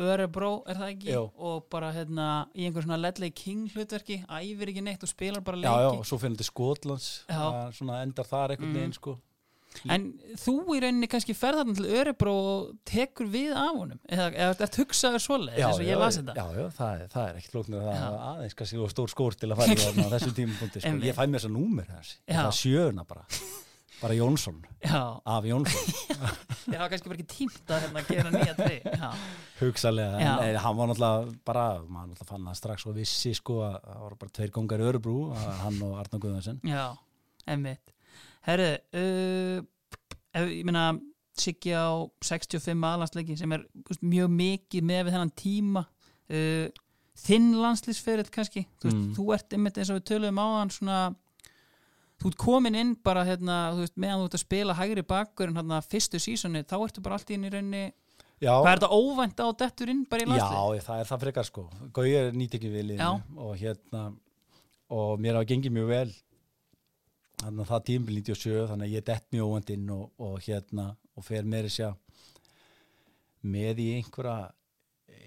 Örebró, 0.01 0.61
er 0.71 0.77
það 0.79 0.89
ekki? 0.93 1.07
Jú. 1.11 1.21
Og 1.35 1.65
bara 1.69 1.89
hérna 1.91 2.27
í 2.55 2.63
einhver 2.63 2.85
svona 2.85 2.95
Ledley 2.97 3.29
King 3.35 3.65
hlutverki, 3.73 4.21
æfir 4.23 4.69
ekki 4.71 4.81
neitt 4.85 5.01
og 5.03 5.09
spilar 5.11 5.43
bara 5.43 5.59
já, 5.59 5.67
já, 5.67 5.89
leiki 5.89 5.99
og 5.99 6.05
svo 6.07 6.17
fyrir 6.21 6.29
hann 6.31 6.37
til 6.39 6.47
Skotlands 6.47 7.07
Já. 7.27 7.41
svona 7.75 7.97
endar 8.05 8.23
þar 8.29 8.53
einhvern 8.55 8.69
Mhm. 8.71 8.77
veginn 8.79 8.93
sko 8.95 9.17
En 9.91 10.07
þú 10.37 10.55
í 10.75 10.81
rauninni 10.83 11.07
kannski 11.09 11.35
ferðarinn 11.37 11.77
til 11.77 11.87
Örebró 11.89 12.33
og 12.51 12.67
tekur 12.87 13.29
við 13.31 13.53
af 13.55 13.71
honum? 13.77 14.01
Eða, 14.11 14.27
ert 14.51 14.77
hugsaður 14.81 15.23
svoleiðis 15.23 15.63
eins 15.65 15.79
og 15.79 15.87
ég 15.87 16.01
las 16.01 16.19
þetta? 16.19 16.35
já, 16.37 16.45
já, 16.59 16.67
það 16.77 16.93
er, 16.93 17.09
það 17.15 17.25
er 17.29 17.39
ekkert 17.39 17.55
flóknir 17.55 17.89
að 17.93 18.19
aðeins 18.27 18.57
kannski 18.59 18.81
og 18.83 18.93
stór 18.93 19.13
skór 19.15 19.39
til 19.39 19.49
að 19.49 19.61
fara 19.61 19.75
í 19.75 20.07
þessum 20.15 20.37
tímapunkti 20.37 20.83
sko. 20.83 20.95
Ég 21.07 21.17
fæ 21.17 21.23
mér 21.25 21.39
þessa 21.39 21.53
númer 21.55 21.91
þessi, 21.95 22.17
það 22.29 22.55
sjöuna 22.59 23.07
bara. 23.09 23.27
Bara 24.01 24.15
Jónsson, 24.17 24.55
Já, 24.81 25.21
af 25.29 25.45
Jónsson. 25.45 25.91
Ég 26.71 26.77
hafa 26.79 26.87
kannski 26.89 27.11
bara 27.11 27.19
ekki 27.19 27.27
tímt 27.29 27.69
að 27.69 27.83
hérna, 27.83 28.01
gera 28.07 28.31
nýja 28.33 29.11
hugsalega, 29.59 30.17
Já. 30.17 30.31
en, 30.41 30.57
hann 30.63 30.77
var 30.79 30.89
náttúrulega 30.89 31.35
bara, 31.45 31.65
maður 31.85 32.09
náttúrulega 32.15 32.29
fann 32.31 32.47
það 32.49 32.57
strax 32.57 32.87
og 32.89 32.95
vissi 32.97 33.33
sko 33.37 33.59
að 33.67 33.75
það 33.85 33.99
voru 34.05 34.19
bara 34.23 34.33
tveir 34.37 34.53
gongar 34.55 34.81
í 34.81 34.87
Örubrú 34.89 35.15
að 35.37 35.51
hann 35.61 35.77
og 35.85 35.99
Arna 36.01 36.21
Guðvarsson 36.23 36.61
já 36.65 36.83
emmitt 37.53 37.93
Herðu, 38.47 38.69
uh, 38.97 40.45
ég 40.49 40.65
meina 40.67 40.85
Siggi 41.41 41.71
á 41.73 41.87
65 42.21 42.83
aðlandsleiki 42.85 43.37
sem 43.39 43.51
er 43.55 43.61
veist, 43.87 44.01
mjög 44.03 44.31
mikið 44.35 44.83
með 44.89 45.03
við 45.07 45.13
þennan 45.15 45.31
tíma 45.39 45.83
uh, 45.87 46.67
þinn 47.21 47.51
landslýsferill 47.61 48.29
kannski 48.33 48.65
þú, 48.81 48.89
veist, 48.89 48.97
Mm. 48.97 49.13
þú 49.17 49.25
ert 49.35 49.53
einmitt 49.55 49.77
eins 49.79 49.91
og 49.93 49.99
við 50.01 50.07
töluðum 50.11 50.41
á 50.41 50.47
hann 50.59 50.73
svona 50.73 50.99
þú 52.21 52.29
ert 52.31 52.37
komin 52.41 52.75
inn 52.77 52.91
bara 53.03 53.23
hérna, 53.25 53.55
þú 53.73 53.83
veist, 53.85 53.95
meðan 53.97 54.21
þú 54.21 54.27
ert 54.29 54.37
að 54.37 54.43
spila 54.43 54.75
hægri 54.77 55.03
bakkur 55.09 55.49
en 55.49 55.57
hérna 55.57 55.79
fyrstu 55.85 56.19
sísoni, 56.21 56.61
þá 56.67 56.75
ertu 56.85 57.01
bara 57.01 57.17
allt 57.17 57.31
í 57.31 57.37
inn 57.37 57.47
í 57.47 57.51
rauninni, 57.53 57.83
hvað 58.41 58.69
er 58.71 58.81
þetta 58.81 58.91
óvænt 58.97 59.41
á 59.41 59.47
dettur 59.63 59.89
inn 59.93 60.03
bara 60.09 60.25
í 60.25 60.29
landslið? 60.29 60.57
já, 60.77 60.85
það 60.89 60.99
er 61.01 61.09
það 61.11 61.23
frekar 61.25 61.47
sko 61.49 61.63
Gauði 61.93 62.21
nýtt 62.37 62.57
ekki 62.59 62.69
við 62.73 62.85
liðinu 62.91 63.07
Já. 63.07 63.21
og 63.47 63.55
hérna 63.61 64.03
og 64.91 65.19
mér 65.23 65.39
hafa 65.39 65.49
gengið 65.53 65.75
mjög 65.79 65.89
vel 65.95 66.13
þannig 67.41 67.63
að 67.65 67.71
það 67.73 67.85
tímbil 67.89 68.17
97 68.21 68.67
þannig 68.71 68.87
að 68.89 68.95
ég 68.97 69.05
dett 69.11 69.27
mjög 69.33 69.49
óvendinn 69.51 69.89
og, 69.95 70.05
og 70.21 70.39
hérna 70.45 70.87
og 71.17 71.25
fer 71.27 71.43
með 71.49 71.67
þess 71.69 71.85
að 71.89 71.95
með 73.55 73.81
í 73.81 73.87
einhverja 73.97 74.51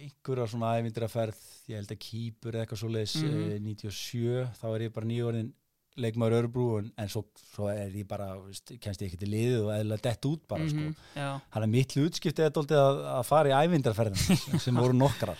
einhverja 0.04 0.46
svona 0.50 0.70
ævindraferð 0.78 1.42
ég 1.70 1.78
held 1.80 1.92
að 1.94 2.00
kýpur 2.04 2.54
eða 2.56 2.64
eitthvað 2.66 2.80
svo 2.84 2.90
leiðis 2.94 3.18
Mhm. 3.24 3.68
97 3.68 4.48
þá 4.60 4.64
er 4.74 4.84
ég 4.88 4.92
bara 4.94 5.06
nýjórðin 5.10 5.52
leikmaður 5.96 6.34
Örbru 6.42 6.64
en, 6.80 6.88
en 6.98 7.08
svo, 7.08 7.20
svo 7.54 7.68
er 7.70 7.92
ég 7.94 8.06
bara 8.10 8.32
kennst 8.82 9.02
ég 9.04 9.12
ekki 9.12 9.18
til 9.20 9.28
liðið 9.30 9.60
og 9.62 9.68
eðla 9.76 9.98
dett 10.02 10.26
út 10.26 10.42
bara 10.50 10.66
sko. 10.66 10.80
Mhm, 10.82 10.96
Já, 11.14 11.28
Þannig 11.54 11.68
að 11.68 11.74
mitt 11.76 11.94
hlutskipti 11.94 12.42
er 12.42 12.50
dóltið 12.50 12.80
að, 12.80 12.98
að 13.14 13.22
fara 13.28 13.52
í 13.52 13.54
ævindraferðin 13.68 14.58
sem 14.64 14.74
voru 14.82 14.96
nokkrar 14.98 15.38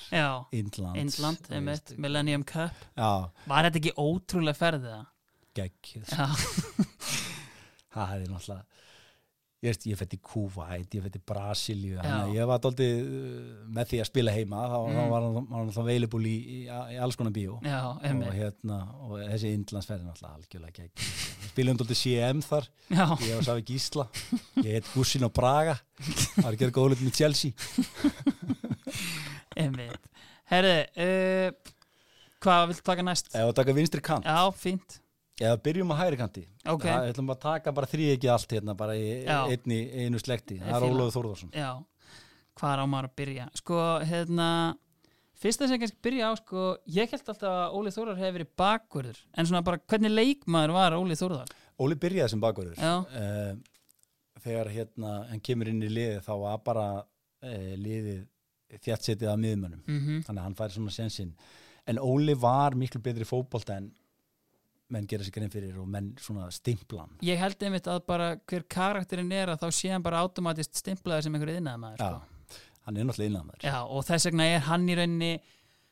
einmitt, 1.59 1.83
veist. 1.91 1.99
Millennium 1.99 2.45
Cup 2.47 2.87
Já, 2.95 3.11
Var 3.51 3.67
þetta 3.69 3.83
ekki 3.83 3.95
ótrúlega 3.99 4.61
ferðið 4.61 4.93
það? 4.95 5.11
Gegg 5.57 5.95
Já, 6.05 6.29
það 7.95 8.09
hefði 8.13 8.31
náttúrulega 8.31 8.65
ég, 9.65 9.71
veist, 9.71 9.85
ég 9.89 9.97
fætti 9.97 10.19
Kuwait, 10.21 10.93
ég 10.99 11.05
fætti 11.07 11.21
Brasilíu 11.25 11.97
ég 12.35 12.45
var 12.51 12.59
dóltið 12.61 12.99
með 13.73 13.87
því 13.93 14.01
að 14.03 14.09
spila 14.11 14.35
heima 14.35 14.65
þá, 14.69 14.75
Mm. 14.85 15.09
var 15.15 15.23
hann 15.25 15.37
náttúrulega 15.49 15.85
available 15.87 16.29
í, 16.29 16.35
í, 16.37 16.59
í 16.67 16.99
alls 17.01 17.17
konar 17.17 17.33
bíó. 17.33 17.55
Já, 17.65 17.79
og, 17.95 18.35
hérna, 18.37 18.81
og 19.07 19.15
þessi 19.23 19.55
Indlandsferðin 19.57 20.11
náttúrulega 20.11 20.37
algjörlega 20.37 20.77
gegg 20.83 21.07
spilum 21.55 21.79
dóltið 21.81 22.01
CM 22.03 22.43
þar. 22.45 22.69
Já, 22.91 23.05
ég 23.25 23.39
var 23.39 23.47
Savi 23.47 23.65
Gísla. 23.71 24.05
Ég 24.61 24.71
heit 24.75 24.91
Gussin 24.93 25.25
á 25.25 25.31
Braga. 25.33 25.79
Það 26.03 26.43
var 26.45 26.53
að 26.53 26.61
gera 26.65 26.75
góðlut 26.77 27.05
með 27.07 27.17
Chelsea. 27.23 27.53
Herði, 30.51 30.77
uh, 31.01 31.73
hvað 32.45 32.67
viltu 32.73 32.85
taka 32.85 33.05
næst? 33.07 33.31
ef 33.33 33.47
að 33.49 33.55
taka 33.63 33.75
vinstri 33.77 34.03
kant. 34.05 34.27
Já, 34.29 34.45
fínt 34.53 34.99
eða 35.41 35.57
byrjum 35.65 35.91
á 35.91 35.97
hægri 35.99 36.17
kanti 36.21 36.45
Ok. 36.71 36.85
það 36.87 37.09
ætlum 37.13 37.33
að 37.35 37.41
taka 37.43 37.73
bara 37.75 37.87
þrý 37.91 38.05
ekki 38.15 38.29
allt 38.31 38.53
hérna 38.55 38.77
bara 38.79 38.95
í 38.95 39.25
Já. 39.27 39.41
einni, 39.51 39.81
einu 40.05 40.19
slekti 40.23 40.61
það 40.61 40.71
er 40.77 40.87
fíla. 40.87 40.95
Ólafur 40.95 41.15
Þórðarsson 41.19 41.51
Já, 41.59 41.71
hvað 42.61 42.83
á 42.83 42.87
maður 42.87 43.09
að 43.11 43.17
byrja? 43.23 43.49
Sko, 43.59 43.79
hérna 44.07 44.49
Fyrsta 45.45 45.67
sem 45.67 45.75
ég 45.75 45.81
kannski 45.83 45.99
byrja 46.07 46.29
á, 46.31 46.33
sko 46.39 46.65
Ég 46.95 47.11
held 47.11 47.29
alltaf 47.29 47.43
að 47.51 47.75
Óli 47.77 47.91
Þórar 47.93 48.21
hefði 48.21 48.37
verið 48.39 48.53
bakvörður 48.57 49.19
En 49.35 49.47
svona 49.51 49.65
bara, 49.67 49.81
hvernig 49.91 50.13
leikmaður 50.15 50.73
var 50.77 50.95
Óli 50.97 51.17
Þórar? 51.19 51.51
Óli 51.83 51.97
byrjaði 51.99 52.31
sem 52.31 52.41
bakverður 52.41 52.79
Já. 52.79 52.93
uh, 53.03 53.57
þegar 54.45 54.71
hérna 54.71 55.17
hann 55.33 55.41
kemur 55.43 55.69
inn 55.73 55.83
í 55.83 55.91
liðið 55.91 56.23
þá 56.29 56.33
var 56.45 56.63
bara 56.65 56.87
uh, 57.03 57.75
liðið 57.83 58.23
þjættsetið 58.85 59.29
af 59.35 59.39
miðmönnum 59.43 59.83
Mm 59.91 60.23
þannig 60.27 60.39
að 60.41 60.45
hann 60.47 60.57
færi 60.59 60.77
svona 60.79 60.95
sensinn 60.95 61.35
en 61.91 61.99
Óli 62.01 62.35
var 62.39 62.75
miklu 62.79 63.03
betri 63.03 63.27
fótbolt 63.29 63.69
en 63.75 63.91
menn 64.95 65.09
gera 65.11 65.27
sig 65.27 65.35
grein 65.35 65.53
fyrir 65.53 65.81
og 65.83 65.89
menn 65.91 66.13
svona 66.23 66.47
stimplan 66.55 67.17
Ég 67.27 67.41
held 67.41 67.67
einmitt 67.67 67.91
að 67.91 68.05
bara 68.09 68.31
hver 68.39 68.65
karakterinn 68.77 69.35
er 69.35 69.55
að 69.55 69.67
þá 69.67 69.81
sé 69.81 69.93
hann 69.95 70.05
bara 70.07 70.23
automatist 70.25 70.79
stimplaður 70.81 71.27
sem 71.27 71.37
einhver 71.37 71.57
yðnaðamaður 71.57 72.01
Já, 72.01 72.09
sko. 72.15 72.63
hann 72.87 72.97
er 73.03 73.11
náttúrulega 73.11 73.61
Já, 73.65 73.77
og 73.85 74.07
þess 74.09 74.31
vegna 74.31 74.49
er 74.55 74.67
hann 74.71 74.89
í 74.89 74.97
rauninni 74.99 75.35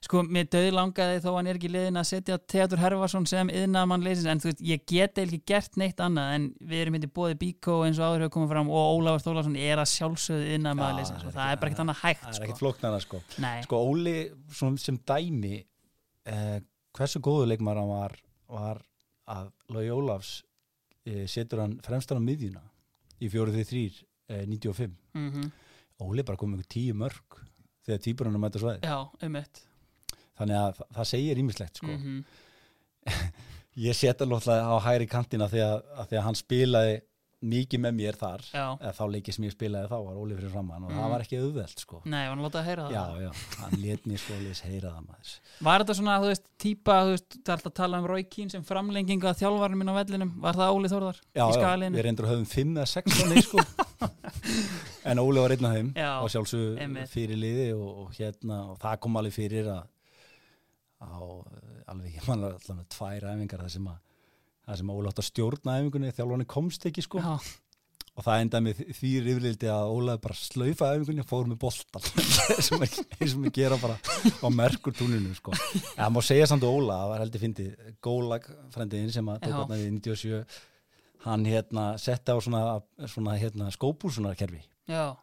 sko, 0.03 0.23
mér 0.27 0.49
döði 0.51 0.73
langaði 0.75 1.21
þó 1.23 1.29
hann 1.37 1.47
er 1.51 1.59
ekki 1.59 1.71
liðin 1.71 2.01
að 2.01 2.09
setja 2.09 2.39
Theodor 2.51 2.81
Herfarsson 2.83 3.27
sem 3.31 3.51
yðnaðamann 3.55 4.03
leysins, 4.03 4.27
en 4.31 4.41
þú 4.43 4.49
veist, 4.51 4.63
ég 4.67 4.81
get 4.91 5.19
eiginlega 5.19 5.39
ekki 5.39 5.53
gert 5.53 5.79
neitt 5.79 6.03
annað, 6.03 6.33
en 6.37 6.49
við 6.59 6.79
erum 6.83 6.97
hindi 6.99 7.11
bóði 7.15 7.37
Bíkó 7.39 7.77
eins 7.87 8.01
og 8.01 8.09
áður 8.09 8.25
hefur 8.27 8.35
komið 8.37 8.51
fram 8.55 8.73
og 8.73 8.83
Ólafur 8.97 9.23
Þólarsson 9.29 9.59
er 9.63 9.83
að 9.83 9.91
sjálfsögðu 9.93 10.47
yðnaðamann 10.57 10.91
Já, 10.91 10.99
leysins 10.99 11.23
er 11.23 11.29
og 11.31 11.37
það 11.37 11.47
er 11.53 11.61
bara 11.63 11.71
ekkert 11.71 11.85
annað 11.85 12.01
hægt 12.03 12.23
það 12.25 12.33
er 12.33 12.39
sko. 12.39 12.47
ekkert 12.49 12.63
flóknara 12.65 12.99
sko 13.07 13.19
Hann 19.33 19.49
að 19.49 19.75
Lói 19.75 19.89
Ólafs 19.93 20.33
uh, 21.09 21.25
setur 21.31 21.65
hann 21.65 21.79
fremstan 21.85 22.21
á 22.21 22.23
miðjuna 22.23 22.63
í 23.23 23.31
4-3-3 23.33 23.85
uh, 23.89 24.45
95 24.47 24.97
mm 25.17 25.51
Óli 26.03 26.25
bara 26.27 26.39
kom 26.41 26.55
einhver 26.55 26.67
tíu 26.73 26.95
mörg 26.99 27.37
þegar 27.87 28.01
týpurinn 28.03 28.41
mæta 28.43 28.59
svæði 28.59 28.89
já, 28.89 28.99
um 29.27 29.37
eitt 29.39 29.61
þannig 30.39 30.59
að 30.59 30.79
það, 30.79 30.89
það 30.97 31.09
segir 31.13 31.43
ímislegt 31.43 31.83
sko. 31.83 31.93
mm 31.93 32.23
ég 33.83 33.97
seta 33.97 34.27
náttúrulega 34.29 34.69
á 34.69 34.77
hægri 34.85 35.07
kantina 35.11 35.49
því 35.51 35.63
að, 35.65 35.79
að 35.97 36.11
því 36.11 36.19
að 36.19 36.25
hann 36.27 36.37
spilaði 36.39 36.97
mikið 37.43 37.81
með 37.83 37.95
mér 37.99 38.17
þar 38.21 38.43
eða 38.55 38.93
þá 38.95 39.03
leikið 39.13 39.35
sem 39.35 39.45
ég 39.49 39.53
spilaði 39.57 39.89
þá 39.91 39.97
var 40.07 40.19
Óli 40.23 40.37
fyrir 40.39 40.53
framann 40.53 40.85
og 40.87 40.91
Mhm. 40.93 40.99
það 41.03 41.11
var 41.11 41.21
ekki 41.25 41.39
auðvelt 41.43 41.79
sko. 41.83 42.01
nei, 42.05 42.27
hann 42.29 42.39
láta 42.45 42.61
að 42.63 42.67
heyra 42.69 42.85
það? 42.87 42.93
Já, 42.93 43.05
já, 43.23 43.31
hann 43.59 43.75
let 43.83 44.05
mér 44.07 44.19
sko 44.23 44.35
leis 44.43 44.61
heyra 44.63 44.93
það 44.95 45.07
maður. 45.09 45.33
Var 45.61 45.81
þetta 45.85 45.95
svona, 45.99 46.19
þú 46.23 46.29
veist, 46.31 46.47
típa, 46.59 46.95
þú 47.03 47.11
veist, 47.17 47.29
það 47.43 47.49
er 47.49 47.57
alltaf 47.57 47.73
að 47.73 47.75
tala 47.81 47.99
um 47.99 48.07
Roy 48.07 48.23
Keane 48.25 48.51
sem 48.51 48.63
framlengingu 48.63 49.27
að 49.27 49.41
þjálfarinn 49.43 49.79
minn 49.83 49.91
á 49.91 49.95
vellinum, 49.99 50.33
var 50.41 50.55
það 50.55 50.75
Óli 50.77 50.89
Þórðar 50.93 51.19
já, 51.35 51.45
já, 51.51 51.91
við 51.91 52.05
reyndur 52.07 52.27
höfum 52.31 52.47
fimm 52.47 52.77
eða 52.77 52.87
sex 52.89 53.19
þannig 53.19 53.43
sko. 53.43 53.59
En 55.05 55.19
Óli 55.19 55.41
var 55.43 55.51
einn 55.51 55.65
af 55.67 55.75
þeim 55.75 55.93
Já, 55.99 56.11
og 56.23 56.31
sjálfsög 56.31 57.09
fyrir 57.11 57.37
liði 57.37 57.73
og, 57.75 57.89
og 58.07 58.13
hérna 58.15 58.71
og 58.71 58.79
það 58.79 59.01
kom 59.01 59.17
alveg 59.19 59.33
fyrir 59.35 59.67
að 59.67 59.83
eh, 61.03 61.83
alveg 61.91 62.15
það 64.67 64.79
sem 64.81 64.95
Óli 64.95 65.11
átt 65.11 65.21
að 65.23 65.29
stjórna 65.29 65.77
æfingunni 65.81 66.15
þjálfarni 66.17 66.49
komst 66.51 66.87
ekki 66.89 67.05
sko. 67.05 67.23
Já, 67.23 67.35
og 68.13 68.27
það 68.27 68.43
endaði 68.45 68.67
með 68.67 68.83
því 68.99 69.13
yfirleildi 69.21 69.71
að 69.73 69.93
Ólaði 69.97 70.23
bara 70.27 70.39
slaufa 70.39 70.91
æfingunni 70.93 71.25
og 71.25 71.31
fór 71.31 71.49
með 71.51 71.61
boltan 71.63 72.09
sem 72.69 72.85
eins 72.87 73.37
og 73.37 73.47
við 73.47 73.55
gera 73.57 73.79
bara 73.83 73.97
á 73.97 74.49
merkur 74.53 74.97
túninu 74.97 75.33
sko. 75.39 75.55
en 75.55 76.03
það 76.03 76.13
má 76.17 76.21
segja 76.27 76.51
samt 76.51 76.67
Óla, 76.69 77.01
það 77.03 77.15
var 77.15 77.25
heldur 77.25 77.45
fyndið. 77.47 77.89
Gólag 78.05 78.51
frendiðin 78.75 79.15
sem 79.15 79.33
að 79.33 79.41
tók 79.47 79.57
þarna 79.57 79.81
við 79.81 79.97
97 80.01 80.61
hann 81.23 81.47
hérna 81.47 81.87
setti 82.03 82.35
á 82.35 82.39
svona, 82.43 82.63
svona 83.07 83.37
hérna 83.39 83.71
skópúsunar 83.75 84.35
kerfi 84.39 84.59
já, 84.91 85.15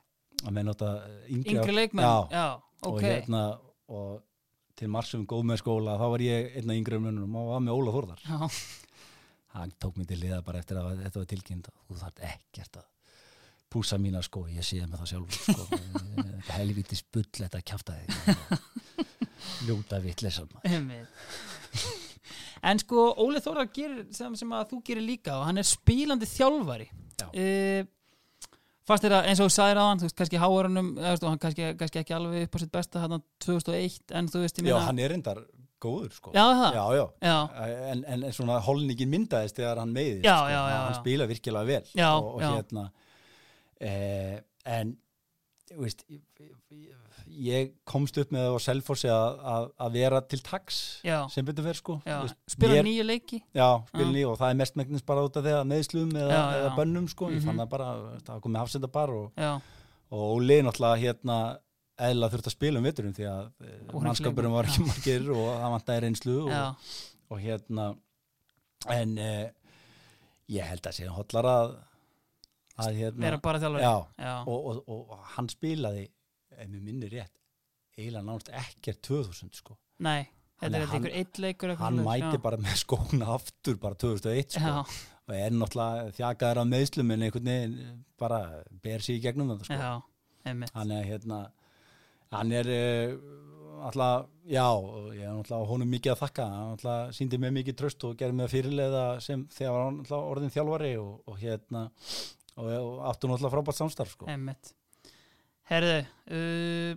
að 0.45 0.53
menn 0.55 0.71
átt 0.71 0.83
að 0.87 0.99
yngri, 1.35 1.75
leikmenn? 1.75 2.05
Já, 2.05 2.15
já, 2.31 2.45
og 2.87 2.93
ok. 2.95 3.03
hérna 3.03 3.43
og 3.89 4.19
til 4.79 4.87
marsum 4.91 5.25
góð 5.27 5.49
með 5.49 5.59
skóla 5.63 5.97
þá 5.99 6.05
var 6.13 6.23
ég 6.23 6.53
einn 6.59 6.71
af 6.71 6.79
yngri 6.79 7.01
mönnum 7.03 7.35
og 7.35 7.49
var 7.51 7.65
með 7.65 7.75
Óla 7.75 7.95
Þórðar. 7.97 8.21
Já, 8.23 8.37
hann 9.55 9.73
tók 9.81 9.97
mig 9.97 10.07
til 10.09 10.19
liða 10.21 10.41
bara 10.45 10.61
eftir 10.61 10.79
að 10.79 11.03
þetta 11.03 11.21
var 11.21 11.29
tilkynnt 11.33 11.69
þú 11.87 11.99
þarf 12.03 12.23
ekkert 12.29 12.81
að 12.81 12.87
púsa 13.69 13.99
mína 14.01 14.21
sko, 14.25 14.47
ég 14.49 14.65
sé 14.65 14.81
með 14.85 15.03
það 15.03 15.11
sjálf 15.11 15.37
sko. 15.45 15.65
helviti 16.55 16.97
spull 17.03 17.27
þetta 17.37 17.61
kjafta 17.61 17.97
þig 17.99 18.09
ljóta 19.67 19.99
einmitt. 20.67 21.27
En 22.59 22.81
sko, 22.81 23.05
Óli 23.23 23.39
Þórðar 23.39 23.69
gerir 23.71 24.07
sem, 24.15 24.33
sem 24.35 24.49
að 24.51 24.73
þú 24.73 24.81
gerir 24.89 25.05
líka 25.05 25.37
og 25.37 25.45
hann 25.47 25.61
er 25.61 25.67
spílandi 25.67 26.27
þjálfari. 26.27 26.89
Já. 27.21 27.29
uh, 27.29 27.87
Fast 28.89 29.05
er 29.05 29.13
að 29.13 29.27
eins 29.29 29.39
og 29.43 29.51
þú 29.51 29.53
sagðir 29.53 29.79
á 29.79 29.85
hann, 29.85 29.99
þú 30.01 30.07
veist, 30.07 30.15
kannski 30.17 30.39
háarunum 30.41 30.87
og 30.97 31.25
hann 31.27 31.41
kannski, 31.43 31.67
kannski 31.77 31.99
ekki 32.01 32.15
alveg 32.15 32.47
upp 32.47 32.55
á 32.57 32.59
sitt 32.63 32.71
besta 32.73 33.03
hann 33.03 33.19
2001, 33.45 33.99
en 34.17 34.29
þú 34.33 34.41
veist, 34.41 34.57
ég 34.57 34.65
já, 34.65 34.73
meina 34.73 34.87
hann 34.87 35.01
er 35.03 35.13
reyndar 35.13 35.41
góður 35.81 36.11
sko. 36.15 36.31
Já, 36.35 36.45
já, 36.75 37.05
já. 37.23 37.37
En, 37.91 38.03
en, 38.05 38.23
en 38.23 38.33
svona 38.35 38.59
holningin 38.65 39.09
myndaðist 39.09 39.55
þegar 39.59 39.79
hann 39.83 39.93
meiðist 39.95 40.25
Já, 40.27 40.37
sko. 40.45 40.63
hann 40.85 40.97
spila 41.01 41.27
virkilega 41.29 41.65
vel. 41.65 41.83
Og, 42.09 42.33
og 42.35 42.41
hérna 42.47 42.89
eh, 43.79 44.39
en 44.65 44.97
veist, 45.77 46.01
ég, 46.09 46.95
ég 47.29 47.71
komst 47.87 48.17
upp 48.17 48.31
með 48.33 48.47
það 48.47 48.55
á 48.57 48.65
Selfossi 48.65 49.09
að, 49.13 49.67
vera 49.93 50.21
til 50.25 50.41
taks 50.45 50.79
sem 51.33 51.45
betur 51.45 51.67
verð 51.67 51.77
sko. 51.81 51.97
Veist, 52.05 52.37
Spila 52.49 52.81
nýju 52.85 53.05
leiki? 53.05 53.39
Já, 53.55 53.67
spilni 53.91 54.23
og 54.27 54.37
það 54.41 54.53
er 54.55 54.59
mestmægnis 54.63 55.05
bara 55.05 55.23
út 55.27 55.37
af 55.39 55.45
því 55.45 55.53
að 55.59 55.67
meðslum 55.69 56.15
eða, 56.17 56.39
eða 56.57 56.71
bönnum 56.79 57.07
sko, 57.11 57.29
ég 57.29 57.39
Mhm. 57.39 57.45
fann 57.51 57.61
það 57.63 57.69
bara, 57.75 57.89
það 58.27 58.41
komið 58.47 58.63
hafsendabar 58.63 59.09
og, 59.13 59.31
Já, 59.37 59.51
og 60.09 60.23
Óli 60.39 60.59
náttúrulega 60.65 61.01
hérna 61.05 61.39
eðla 62.07 62.29
þurft 62.33 62.49
að 62.49 62.55
spila 62.55 62.79
um 62.79 62.87
veturum 62.87 63.15
því 63.17 63.27
að 63.29 63.45
Og 63.59 63.95
uh, 63.97 64.03
mannskapurinn 64.07 64.55
var 64.55 64.69
ekki 64.69 64.87
margir 64.87 65.29
og 65.35 65.45
það 65.61 65.73
vantæði 65.75 66.03
reynslu 66.05 66.37
já, 66.49 66.63
og, 66.63 66.95
og 67.29 67.43
hérna 67.43 67.87
en 68.95 69.15
uh, 69.19 69.45
ég 70.49 70.71
held 70.71 70.89
að 70.89 70.97
sé 70.99 71.11
hóllar 71.11 71.49
að 71.51 71.77
að 72.79 72.97
hérna 73.01 73.25
vera 73.25 73.41
bara 73.43 73.61
þjálfari. 73.61 73.83
Já, 73.83 74.23
já. 74.23 74.33
og, 74.47 74.67
og, 74.71 74.81
og, 74.95 75.13
hann 75.35 75.51
spilaði 75.51 76.07
ef 76.55 76.65
mér 76.65 76.83
minnir 76.83 77.13
rétt 77.13 77.35
eiginlega 77.97 78.25
náttúrulega 78.25 78.63
ekkert 78.63 79.01
2000 79.09 79.55
sko. 79.59 79.75
Nei, 80.05 80.29
þetta 80.61 80.69
er 80.69 80.85
að 80.85 80.93
eitthvað 80.95 81.17
eitt 81.19 81.41
leikur 81.43 81.73
eitthvað 81.73 81.85
hann 81.89 82.03
mæti 82.07 82.41
bara 82.43 82.59
með 82.63 82.77
skóna 82.79 83.33
aftur 83.35 83.79
bara 83.81 83.99
2001 83.99 84.55
sko. 84.55 84.63
Já, 84.63 85.09
og 85.29 85.35
er 85.35 85.55
náttúrulega 85.55 86.13
þjakaður 86.17 86.61
af 86.63 86.69
meðslum 86.73 87.15
en 87.15 87.27
einhvern 87.27 87.51
veginn 87.51 88.03
bara 88.19 88.41
ber 88.85 89.05
sér 89.05 89.19
í 89.19 89.23
gegnum 89.27 89.51
þetta 89.53 89.67
já, 89.67 89.81
sko. 89.83 90.53
já, 90.53 90.71
hann 90.77 90.95
er 90.95 91.07
hérna 91.09 91.41
hann 92.35 92.51
er 92.55 92.71
uh, 92.73 93.13
alltaf, 93.87 94.27
já, 94.49 94.65
ég 95.15 95.23
er 95.25 95.53
á 95.55 95.59
honum 95.69 95.89
mikið 95.89 96.13
að 96.13 96.21
þakka, 96.23 96.47
hann 96.53 96.73
náttúrulega 96.73 97.15
síndi 97.15 97.39
mig 97.41 97.53
mikið 97.59 97.77
tröst 97.79 98.05
og 98.07 98.17
gerði 98.19 98.39
mig 98.39 98.51
fyrirlega 98.51 99.05
sem 99.23 99.45
þegar 99.55 99.75
var 99.75 99.85
hann 99.85 100.01
náttúrulega 100.01 100.33
orðin 100.33 100.53
þjálfari 100.55 100.91
og, 101.01 101.13
og 101.29 101.39
hérna 101.39 101.85
og, 102.55 102.67
og 102.67 102.91
áttu 103.11 103.31
náttúrulega 103.31 103.53
frábært 103.55 103.79
samstarf 103.79 104.13
sko. 104.15 104.29
Einmitt. 104.31 104.73
Herðu, 105.69 105.97
uh, 106.33 106.91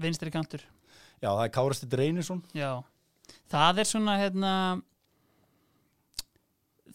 vinstri 0.00 0.32
kantur. 0.34 0.64
Já, 1.20 1.28
það 1.28 1.44
er 1.44 1.52
Kárasti 1.54 1.90
Reynisson. 2.00 2.40
Já, 2.56 2.70
það 3.52 3.82
er 3.82 3.88
svona 3.90 4.16
hérna 4.20 4.52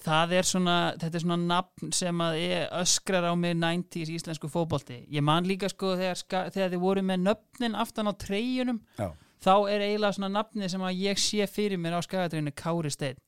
það 0.04 0.34
er 0.40 0.48
svona, 0.48 0.76
þetta 1.00 1.18
er 1.20 1.24
svona 1.24 1.38
nafn 1.42 1.92
sem 1.96 2.24
að 2.26 2.38
ég 2.42 2.74
öskrar 2.82 3.28
á 3.30 3.34
mig 3.40 3.56
90s 3.58 4.12
íslensku 4.16 4.50
fótbolti. 4.52 5.02
Ég 5.14 5.24
man 5.26 5.48
líka 5.48 5.70
sko 5.72 5.94
þegar, 6.00 6.50
þegar 6.54 6.74
þið 6.74 6.84
voru 6.84 7.04
með 7.06 7.24
nöfnin 7.30 7.78
aftan 7.80 8.12
á 8.12 8.14
treyjunum, 8.26 8.82
já, 9.00 9.10
þá 9.46 9.54
er 9.72 9.86
eiginlega 9.86 10.18
svona 10.18 10.32
nafni 10.36 10.70
sem 10.72 10.86
að 10.86 11.02
ég 11.04 11.22
sé 11.22 11.48
fyrir 11.52 11.82
mér 11.82 11.98
á 11.98 12.06
skagatreyjunni 12.06 12.56
Kári 12.58 12.92
Steinn. 12.94 13.20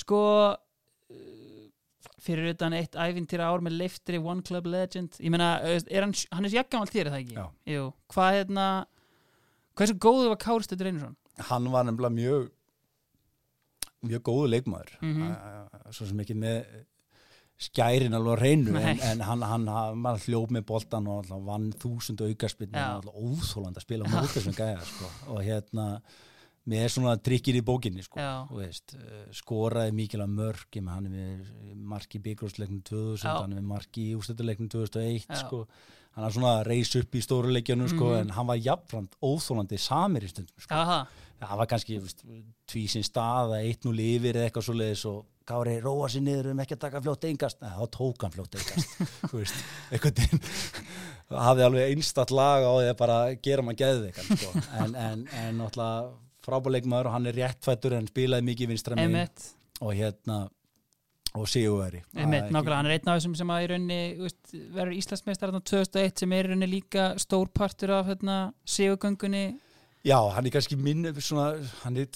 Sko 0.00 0.22
uh, 0.52 1.16
fyrir 2.22 2.52
utan 2.52 2.76
eitt 2.78 2.94
ævintýra 2.98 3.48
ár 3.50 3.64
með 3.64 3.80
leiftri 3.80 4.20
One 4.20 4.44
Club 4.46 4.68
Legend 4.70 5.18
ég 5.18 5.32
meina, 5.32 5.56
uh, 5.64 5.80
er 5.88 6.06
hann, 6.06 6.14
hann 6.30 6.48
er 6.48 6.54
sjakkamall 6.54 6.92
þér 6.92 7.08
er 7.08 7.14
það 7.16 7.24
ekki? 7.24 7.48
Jú, 7.74 7.88
hvað 8.14 8.38
hérna 8.38 8.68
hversu 9.78 9.98
góðu 9.98 10.30
var 10.34 10.40
Kári 10.42 10.68
Steinn 10.68 10.86
Reynisson? 10.86 11.18
hann 11.48 11.70
var 11.72 11.86
nefnilega 11.88 12.14
mjög 12.14 12.50
mjög 14.06 14.22
góðu 14.28 14.48
leikmaður 14.52 14.96
Mhm. 15.02 15.22
uh, 15.30 15.92
svo 15.92 16.06
sem 16.06 16.18
ekki 16.24 16.34
með 16.34 16.64
skærin 17.62 18.14
alveg 18.16 18.34
á 18.34 18.42
reynu 18.42 18.74
en, 18.80 18.98
en 19.00 19.20
hann, 19.22 19.42
hann, 19.46 19.66
hann 19.70 20.02
var 20.02 20.18
hljóp 20.24 20.50
með 20.50 20.64
boltan 20.66 21.06
og 21.06 21.20
alltaf 21.22 21.44
vann 21.46 21.68
þúsund 21.78 22.20
aukarspinn 22.26 22.72
Já. 22.74 22.96
og 22.98 23.06
að 23.78 23.84
spila 23.84 24.04
á 24.04 24.10
móti 24.10 24.32
þessum 24.40 24.56
gæja 24.58 24.80
sko. 24.82 25.10
og 25.30 25.42
hérna 25.46 25.86
með 26.66 26.88
svona 26.94 27.16
trykkir 27.18 27.56
í 27.58 27.62
bókinni 27.66 28.02
sko. 28.06 28.18
Veist, 28.54 28.94
uh, 28.94 29.24
skoraði 29.34 29.94
mikilvæg 29.98 30.30
mörg 30.30 30.76
hann 30.90 31.06
er 31.06 31.10
með 31.10 31.74
marki 31.74 32.18
í 32.18 32.22
byggjúrsleiknum 32.22 32.82
2000, 32.86 33.22
Já. 33.26 33.40
hann 33.42 33.52
er 33.52 33.60
með 33.60 33.70
marki 33.72 34.04
ústættuleiknum 34.18 34.68
2001 34.70 35.26
Já. 35.28 35.34
sko. 35.46 35.66
hann 36.12 36.24
er 36.26 36.30
svona 36.34 36.60
að 36.60 36.66
reis 36.66 36.90
upp 36.96 37.14
í 37.16 37.22
stóru 37.24 37.48
leikjunum 37.54 37.88
sko, 37.88 38.10
Mhm. 38.10 38.20
en 38.20 38.28
hann 38.36 38.46
var 38.46 38.56
jafnframt 38.58 39.14
óþólandi 39.22 39.78
samir 39.80 40.22
í 40.26 40.28
stundum 40.28 40.58
sko 40.60 40.74
það 41.42 41.60
var 41.62 41.70
kannski 41.72 41.98
veist, 42.02 42.24
tvísin 42.70 43.06
stað 43.06 43.56
að 43.56 43.68
eitt 43.68 43.86
nú 43.86 43.92
lifir 43.96 44.38
eða 44.38 44.48
eitthvað 44.48 44.68
svo 44.68 44.78
leiðis 44.78 45.04
og 45.10 45.20
Kári 45.42 45.80
róa 45.82 46.06
sér 46.06 46.22
niður 46.22 46.52
um 46.52 46.60
ekki 46.62 46.76
að 46.76 46.82
taka 46.84 47.00
fljótt 47.02 47.24
engast 47.26 47.62
þá 47.62 47.86
tók 47.90 48.22
hann 48.22 48.34
fljótt 48.34 48.58
engast 48.60 48.92
veginn 50.22 50.42
það 51.32 51.42
hafði 51.48 51.64
alveg 51.66 51.94
einstatt 51.94 52.34
lag 52.34 52.62
á 52.62 52.72
því 52.76 52.90
að 52.92 52.98
bara 53.00 53.18
gera 53.42 53.64
mann 53.66 53.78
geðveikan 53.78 54.28
sko. 54.28 54.52
en, 54.78 54.94
en, 54.94 55.24
en 55.42 55.58
náttúrulega 55.58 56.12
frábæleikmaður 56.46 57.10
og 57.10 57.16
hann 57.16 57.30
er 57.30 57.38
réttfættur 57.38 57.96
en 57.98 58.08
spilaði 58.10 58.46
mikið 58.48 58.72
vinstra 58.72 58.98
megin. 58.98 59.16
Einmitt, 59.18 59.48
og 59.82 59.94
hérna 59.98 60.38
og 61.32 61.48
einmitt, 61.48 62.50
nákvæmlega 62.52 62.78
hann 62.78 62.88
er 62.90 62.96
einn 62.98 63.10
af 63.10 63.18
þessum 63.18 63.36
sem 63.38 63.52
að 63.54 63.62
í 63.64 64.00
veist, 64.20 64.40
verður 64.52 64.96
Íslandsmeistar 64.98 65.52
þarna 65.52 65.62
2001 65.70 66.22
sem 66.22 66.34
er 66.36 66.48
í 66.48 66.50
rauninni 66.50 66.70
líka 66.74 67.06
stór 67.22 67.48
partur 67.54 67.94
af 67.96 68.10
hérna, 68.10 68.38
sigugöngunni 68.68 69.46
Já, 70.02 70.16
hann 70.34 70.46
er 70.48 70.50
kannski 70.50 70.74
minn 70.74 71.04
svona, 71.22 71.52
hann 71.84 71.98
er 72.02 72.08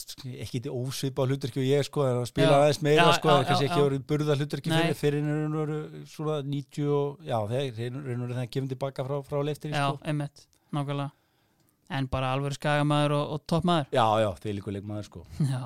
ekki 0.43 0.59
til 0.65 0.73
ósvipa 0.75 1.23
hluturki 1.23 1.61
og 1.63 1.67
ég 1.69 1.85
sko, 1.87 2.03
að 2.03 2.25
spila 2.33 2.57
aðeins 2.59 2.81
meira 2.83 3.05
Já, 3.05 3.19
sko, 3.21 3.31
já, 3.31 3.45
kannski 3.47 3.69
já, 3.69 3.71
ekki 3.71 3.85
orðið 3.85 4.07
burða 4.11 4.37
hluturki 4.41 4.73
fyrir, 4.73 4.97
fyrir 4.99 5.29
hann 5.29 5.55
eru 5.63 5.77
svona 6.11 6.41
90 6.43 6.89
og, 6.97 7.21
já, 7.29 7.37
þeir 7.53 8.01
reynur 8.09 8.33
það 8.33 8.43
að 8.43 8.51
gefa 8.57 8.71
tilbaka 8.73 9.07
frá, 9.07 9.15
frá 9.29 9.39
leiftir 9.47 9.71
já, 9.71 9.85
sko. 9.85 10.03
einmitt, 10.03 10.43
nákvæmlega. 10.75 11.15
En 11.95 12.09
bara 12.11 12.33
alveg 12.35 12.57
skagamæður 12.59 13.15
og, 13.21 13.37
og 13.37 13.45
toppmaður. 13.47 13.93
Já, 13.95 14.07
já, 14.25 14.29
þeir 14.43 14.57
líka 14.59 14.75
leikmaður 14.75 15.07
sko. 15.07 15.23
Já, 15.55 15.63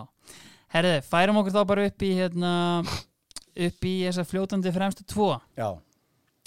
herriði, 0.76 1.00
færum 1.08 1.40
okkur 1.40 1.56
þá 1.56 1.62
bara 1.72 1.86
upp 1.88 2.04
í 2.04 2.10
hérna, 2.18 2.50
upp 3.70 3.88
í 3.88 3.94
þessa 4.04 4.26
fljótandi 4.28 4.74
fremstu 4.76 5.08
tvo. 5.08 5.30
Já, 5.56 5.70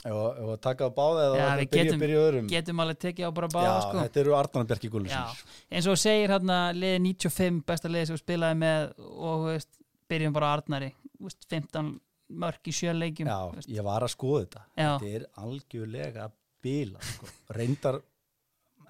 ef 0.03 0.51
að 0.53 0.61
taka 0.63 0.87
á 0.87 0.91
báða 0.93 1.25
eða 1.27 1.37
Já, 1.39 1.45
við 1.47 1.69
byrja, 1.71 1.83
getum- 1.83 2.03
byrja 2.03 2.23
öðrum 2.23 2.47
getum 2.51 2.83
alveg 2.83 2.99
tekið 3.03 3.27
á 3.27 3.31
bara 3.31 3.47
Já, 3.47 3.55
báða 3.55 3.81
sko. 3.85 3.97
þetta 4.01 4.23
eru 4.23 4.35
Arnar 4.35 4.69
Bjarki 4.71 4.87
Já, 4.87 4.93
Gullusins 4.95 5.43
eins 5.71 5.87
og 5.87 5.99
segir 6.01 6.33
hérna 6.33 6.57
liðið 6.75 7.01
95 7.07 7.61
besta 7.65 7.91
liðið 7.91 8.07
sem 8.09 8.17
þú 8.17 8.23
spilaði 8.23 8.59
með 8.63 8.93
og 9.31 9.45
veist, 9.47 9.69
byrjum 10.11 10.33
bara 10.33 10.53
Arnari 10.57 10.93
veist, 11.19 11.47
15 11.49 11.93
mörk 12.43 12.67
í 12.67 12.73
sjöleikjum 12.75 13.29
Já, 13.29 13.39
ég 13.67 13.85
var 13.85 14.03
að 14.03 14.15
skoða 14.15 14.45
þetta 14.45 14.65
Já. 14.75 14.89
Þetta 14.97 15.13
er 15.15 15.27
algjörlega 15.43 16.31
bila 16.63 16.99
sko. 17.03 17.29
Reyndar 17.53 18.01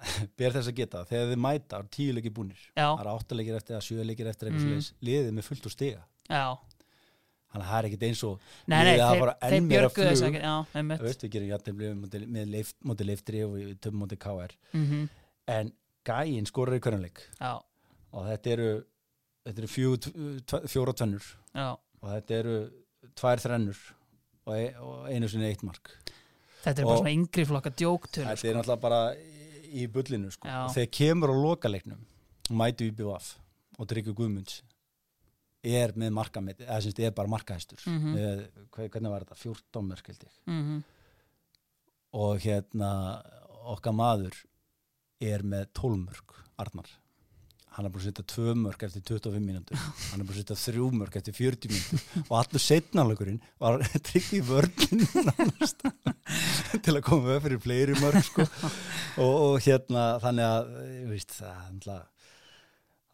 ber 0.38 0.54
þess 0.54 0.70
að 0.70 0.78
geta, 0.80 1.02
þegar 1.08 1.32
þið 1.32 1.40
mæta 1.46 1.80
á 1.80 1.82
tíu 1.92 2.14
leiki 2.14 2.32
búnir 2.34 2.60
Já. 2.74 2.92
það 2.92 3.02
eru 3.04 3.14
áttalegir 3.14 3.58
eftir 3.58 3.78
að 3.78 3.86
sjöleikir 3.88 4.30
eftir 4.30 4.52
mm. 4.52 4.86
liðið 5.06 5.32
með 5.36 5.48
fullt 5.48 5.68
úr 5.68 5.74
stiga 5.74 6.02
já, 6.28 6.44
þannig 7.54 7.64
að 7.64 7.70
það 7.70 7.78
er 7.78 7.86
ekkit 7.88 8.06
eins 8.08 8.22
og 8.26 8.48
nei, 8.66 8.78
nei, 8.84 8.94
að 8.98 9.12
þeir, 9.14 9.32
þeir 9.44 9.60
meira 9.64 9.88
björguðu 9.88 10.08
þess 10.10 10.22
flug. 10.24 10.34
ekki 10.34 10.42
já, 10.44 10.54
einmitt. 10.80 11.00
Þú 11.00 11.06
veist, 11.08 11.22
við 11.24 11.32
gerum 11.36 11.50
jættifli 11.52 11.90
með, 12.34 12.72
móti 12.90 13.06
leiftri 13.06 13.44
og 13.46 13.54
við 13.54 13.74
töfum 13.80 14.02
móti 14.04 14.18
KR 14.18 14.56
mm 14.74 15.04
en 15.54 15.70
gæinn 16.08 16.46
skorar 16.48 16.76
í 16.78 16.80
körnuleik 16.80 17.18
já, 17.38 17.50
og 18.16 18.22
þetta 18.30 18.50
eru, 18.54 18.68
þetta 19.44 19.60
eru 19.60 19.68
fjóra 20.72 20.94
tvennur 20.96 21.26
og 21.60 22.06
þetta 22.08 22.38
eru 22.38 22.54
tvær 23.20 23.42
þrennur 23.44 23.80
og, 24.46 24.54
e, 24.56 24.62
og 24.80 25.06
einu 25.12 25.28
sinni 25.28 25.50
eitt 25.50 25.62
mark. 25.64 25.92
Þetta 26.64 26.80
er 26.80 26.84
bara 26.88 26.94
Og- 26.96 27.02
svona 27.02 27.12
yngri 27.12 27.44
flokka 27.48 27.70
djóktölu 27.76 28.24
þetta 28.30 28.48
er 28.48 28.56
náttúrulega 28.56 28.80
bara 28.80 29.00
í, 29.14 29.84
í 29.84 29.86
bullinu 29.92 30.32
sko. 30.32 30.48
Þegar 30.48 30.90
kemur 30.96 31.32
á 31.32 31.36
lokaleiknum 31.36 32.00
mætu 32.56 32.88
í 32.88 32.94
BVF 32.96 33.34
og 33.78 33.88
Tryggur 33.92 34.16
Guðmunds 34.16 34.62
er 35.64 35.92
með 35.98 36.12
markameti 36.16 36.66
eða 36.66 36.80
semst 36.84 37.00
er 37.00 37.14
bara 37.16 37.30
markahæstur. 37.32 37.80
Mhm. 37.86 38.14
með, 38.16 38.42
hve- 38.74 38.88
hvernig 38.90 39.10
var 39.14 39.24
þetta, 39.24 39.40
14 39.44 39.88
mörg 39.90 40.12
mm 40.46 40.82
og 42.14 42.38
hérna 42.44 42.90
okkar 43.72 43.90
maður 43.96 44.36
er 45.24 45.42
með 45.42 45.64
12 45.74 45.96
mörg 46.04 46.36
Arnar. 46.62 46.86
Hann 47.74 47.88
er 47.88 47.90
búin 47.90 48.04
að 48.04 48.12
setja 48.12 48.24
2 48.30 48.52
mörg 48.54 48.84
eftir 48.86 49.02
25 49.02 49.42
mínútur. 49.42 49.74
Hann 50.12 50.20
er 50.22 50.28
búin 50.28 50.36
að 50.36 50.44
setja 50.44 50.56
3 50.76 50.84
mörg 50.94 51.16
eftir 51.18 51.34
40 51.34 51.72
mínútur. 51.72 52.04
Og 52.28 52.36
allur 52.38 52.62
setnalökurinn 52.62 53.40
var 53.58 53.82
tryggði 53.98 54.38
í 54.38 54.44
vörninu 54.46 55.24
nánast. 55.26 55.82
Til 56.84 56.94
að 56.94 57.02
koma 57.08 57.32
með 57.32 57.42
fyrir 57.48 57.62
fleiri 57.66 57.96
mörg 57.98 58.22
sko. 58.28 58.46
og, 59.24 59.34
og 59.48 59.58
hérna 59.66 60.04
þannig 60.22 60.46
að 60.52 60.70
ég 61.00 61.10
veist, 61.16 61.34
það 61.40 61.50
er 61.50 61.66
alltaf 61.72 62.13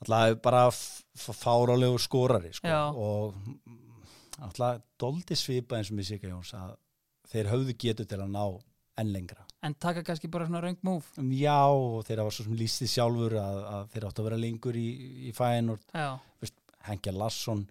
alltaf 0.00 0.40
bara 0.42 0.64
fárálegu 0.70 1.98
skorari 2.00 2.52
sko. 2.56 2.68
Já. 2.68 2.88
og 2.90 3.34
alltaf 4.40 4.82
doldi 5.00 5.36
svipa 5.36 5.78
eins 5.78 5.90
og 5.92 5.98
mér 5.98 6.08
Sigga 6.08 6.32
Jóns 6.32 6.54
að 6.56 6.74
þeir 7.30 7.52
höfðu 7.52 7.76
getur 7.78 8.08
til 8.08 8.20
að 8.20 8.32
ná 8.32 8.44
enn 9.00 9.12
lengra 9.12 9.44
en 9.62 9.74
taka 9.76 10.02
kannski 10.04 10.30
bara 10.32 10.46
svona 10.48 10.62
röng 10.64 10.78
múf 10.86 11.10
Já, 11.36 11.68
og 11.68 12.04
þeir 12.08 12.22
hafa 12.22 12.32
svo 12.34 12.46
sem 12.48 12.56
lýstið 12.56 12.94
sjálfur 12.94 13.36
að, 13.40 13.60
að 13.74 13.92
þeir 13.92 14.08
áttu 14.08 14.22
að 14.22 14.30
vera 14.30 14.40
lengur 14.40 14.80
í, 14.80 14.88
í 15.28 15.34
fæin 15.36 15.74
og 15.74 15.84
já, 15.92 16.16
Henkja 16.88 17.12
Larsson 17.12 17.66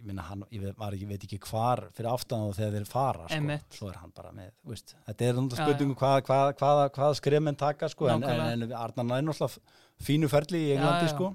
ég, 0.00 0.06
meina, 0.08 0.24
hann, 0.24 0.42
ég, 0.54 0.64
var, 0.80 0.96
ég 0.96 1.10
veit 1.10 1.26
ekki 1.26 1.38
hvar 1.44 1.84
fyrir 1.96 2.08
aftan 2.10 2.46
og 2.48 2.56
þegar 2.56 2.78
þeir 2.78 2.88
fara 2.88 3.28
sko, 3.28 3.58
svo 3.76 3.90
er 3.92 4.00
hann 4.00 4.14
bara 4.16 4.32
með 4.36 4.50
veist, 4.72 4.96
þetta 5.06 5.28
er 5.28 5.38
náttúrulega 5.38 5.68
spurningum 5.68 6.00
hvað, 6.00 6.16
hvað, 6.30 6.50
hvað, 6.62 6.82
hvað 6.96 7.14
skrefmenn 7.20 7.60
taka 7.60 7.92
sko, 7.92 8.08
en, 8.14 8.24
en, 8.24 8.64
en 8.64 8.74
Arnar 8.80 9.08
næði 9.12 9.28
náttúrulega 9.28 9.78
fínu 10.08 10.32
ferli 10.32 10.64
í 10.64 10.74
Englandi 10.78 11.06
já, 11.06 11.12
já, 11.12 11.14
sko, 11.14 11.30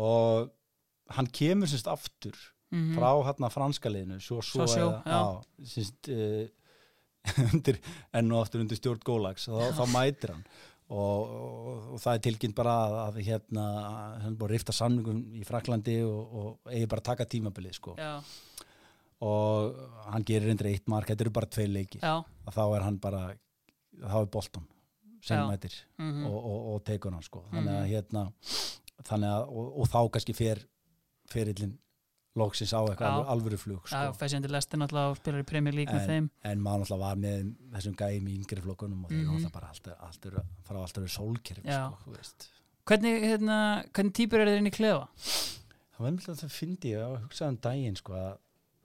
og 0.00 1.14
hann 1.14 1.30
kemur 1.36 1.70
semst 1.70 1.92
aftur 1.92 2.34
mm 2.38 2.50
frá 2.96 3.10
hérna 3.28 3.52
franska 3.54 3.90
liðinu 3.92 4.16
svo 4.18 4.40
svo, 4.42 4.64
Svo 4.66 4.80
eða, 4.80 5.02
já. 5.06 5.66
semst, 5.70 6.08
uh, 6.10 6.48
undir, 7.54 7.78
enn 8.12 8.32
og 8.34 8.42
aftur 8.44 8.64
undir 8.64 8.78
stjórn 8.80 9.04
Gólags. 9.06 9.46
Þá, 9.48 9.76
þá 9.78 9.84
mætir 9.92 10.32
hann 10.34 10.42
og, 10.94 11.30
og, 11.34 11.78
og 11.94 12.00
það 12.02 12.16
er 12.18 12.22
tilkynnt 12.28 12.56
bara 12.58 12.74
að, 12.86 12.94
að 13.04 13.18
hérna, 13.28 13.64
hann 14.24 14.36
búið 14.38 14.48
að 14.48 14.52
rifta 14.54 14.74
samningum 14.76 15.22
í 15.34 15.44
Fraklandi 15.48 15.96
og, 16.06 16.34
og 16.42 16.72
eigi 16.74 16.86
bara 16.92 17.02
að 17.04 17.08
taka 17.10 17.26
tímabilið 17.34 17.76
sko. 17.80 17.94
já, 17.98 18.12
og 19.24 19.78
hann 20.12 20.24
gerir 20.28 20.50
endur 20.52 20.68
eitt 20.70 20.88
mark, 20.90 21.08
þetta 21.08 21.24
eru 21.26 21.32
bara 21.34 21.46
tvei 21.50 21.66
leikir 21.70 22.02
já, 22.04 22.14
og 22.20 22.52
þá 22.56 22.62
er 22.76 22.84
hann 22.86 22.98
bara 23.02 23.22
þá 24.04 24.16
er 24.20 24.30
Bolton 24.34 24.66
sem 25.24 25.40
mætir 25.48 25.72
mm 25.96 26.24
og, 26.28 26.34
og, 26.36 26.58
og 26.74 26.82
tekur 26.84 27.14
hann 27.16 27.24
sko. 27.24 27.44
þannig 27.52 27.72
að 27.72 27.84
Mhm. 27.84 27.92
hérna 27.94 28.24
þannig 29.08 29.30
að, 29.30 29.48
og, 29.48 29.70
og 29.80 29.88
þá 29.88 29.98
kannski 30.12 30.34
fer 30.36 30.60
ferillin 31.32 31.78
loksins 32.36 32.72
á 32.74 32.80
eitthvað 32.82 33.28
alvöru, 33.30 33.58
flug 33.60 33.86
sko. 33.88 34.12
Fessjandi 34.18 34.48
Lesti 34.50 34.76
náttúrulega 34.80 35.10
og 35.12 35.18
spilar 35.20 35.42
í 35.44 35.46
Premier 35.46 35.74
League 35.76 35.94
með 35.94 36.06
þeim 36.10 36.30
en 36.50 36.60
maður 36.64 36.82
náttúrulega 36.84 37.04
var 37.04 37.16
með 37.22 37.52
þessum 37.76 37.96
gæjum 38.00 38.28
í 38.28 38.34
yngri 38.40 38.64
flokkunum 38.64 39.04
og 39.04 39.10
þeir 39.10 39.20
eru 39.20 39.30
Mhm. 39.30 39.36
náttúrulega 39.36 39.52
bara 39.52 39.68
allt, 39.68 39.88
allt 40.08 40.26
eru, 40.26 40.42
fara 40.64 40.78
á 40.78 40.82
allt 40.82 40.98
eru 40.98 41.06
sólkerfi 41.08 41.62
Já. 41.64 41.82
sko, 41.94 42.16
hvernig, 42.86 43.22
hérna, 43.22 43.84
hvernig 43.92 44.12
típur 44.12 44.40
er 44.40 44.46
þeir 44.50 44.58
inn 44.58 44.66
í 44.66 44.74
klefa? 44.74 45.08
það 45.94 45.98
var 46.00 46.08
einmitt 46.10 46.28
að 46.28 46.40
það 46.42 46.50
fyndi 46.58 46.90
ég 46.90 46.98
að 47.06 47.20
hugsa 47.22 47.48
um 47.48 47.56
daginn 47.56 47.96
sko 47.96 48.12
að 48.18 48.38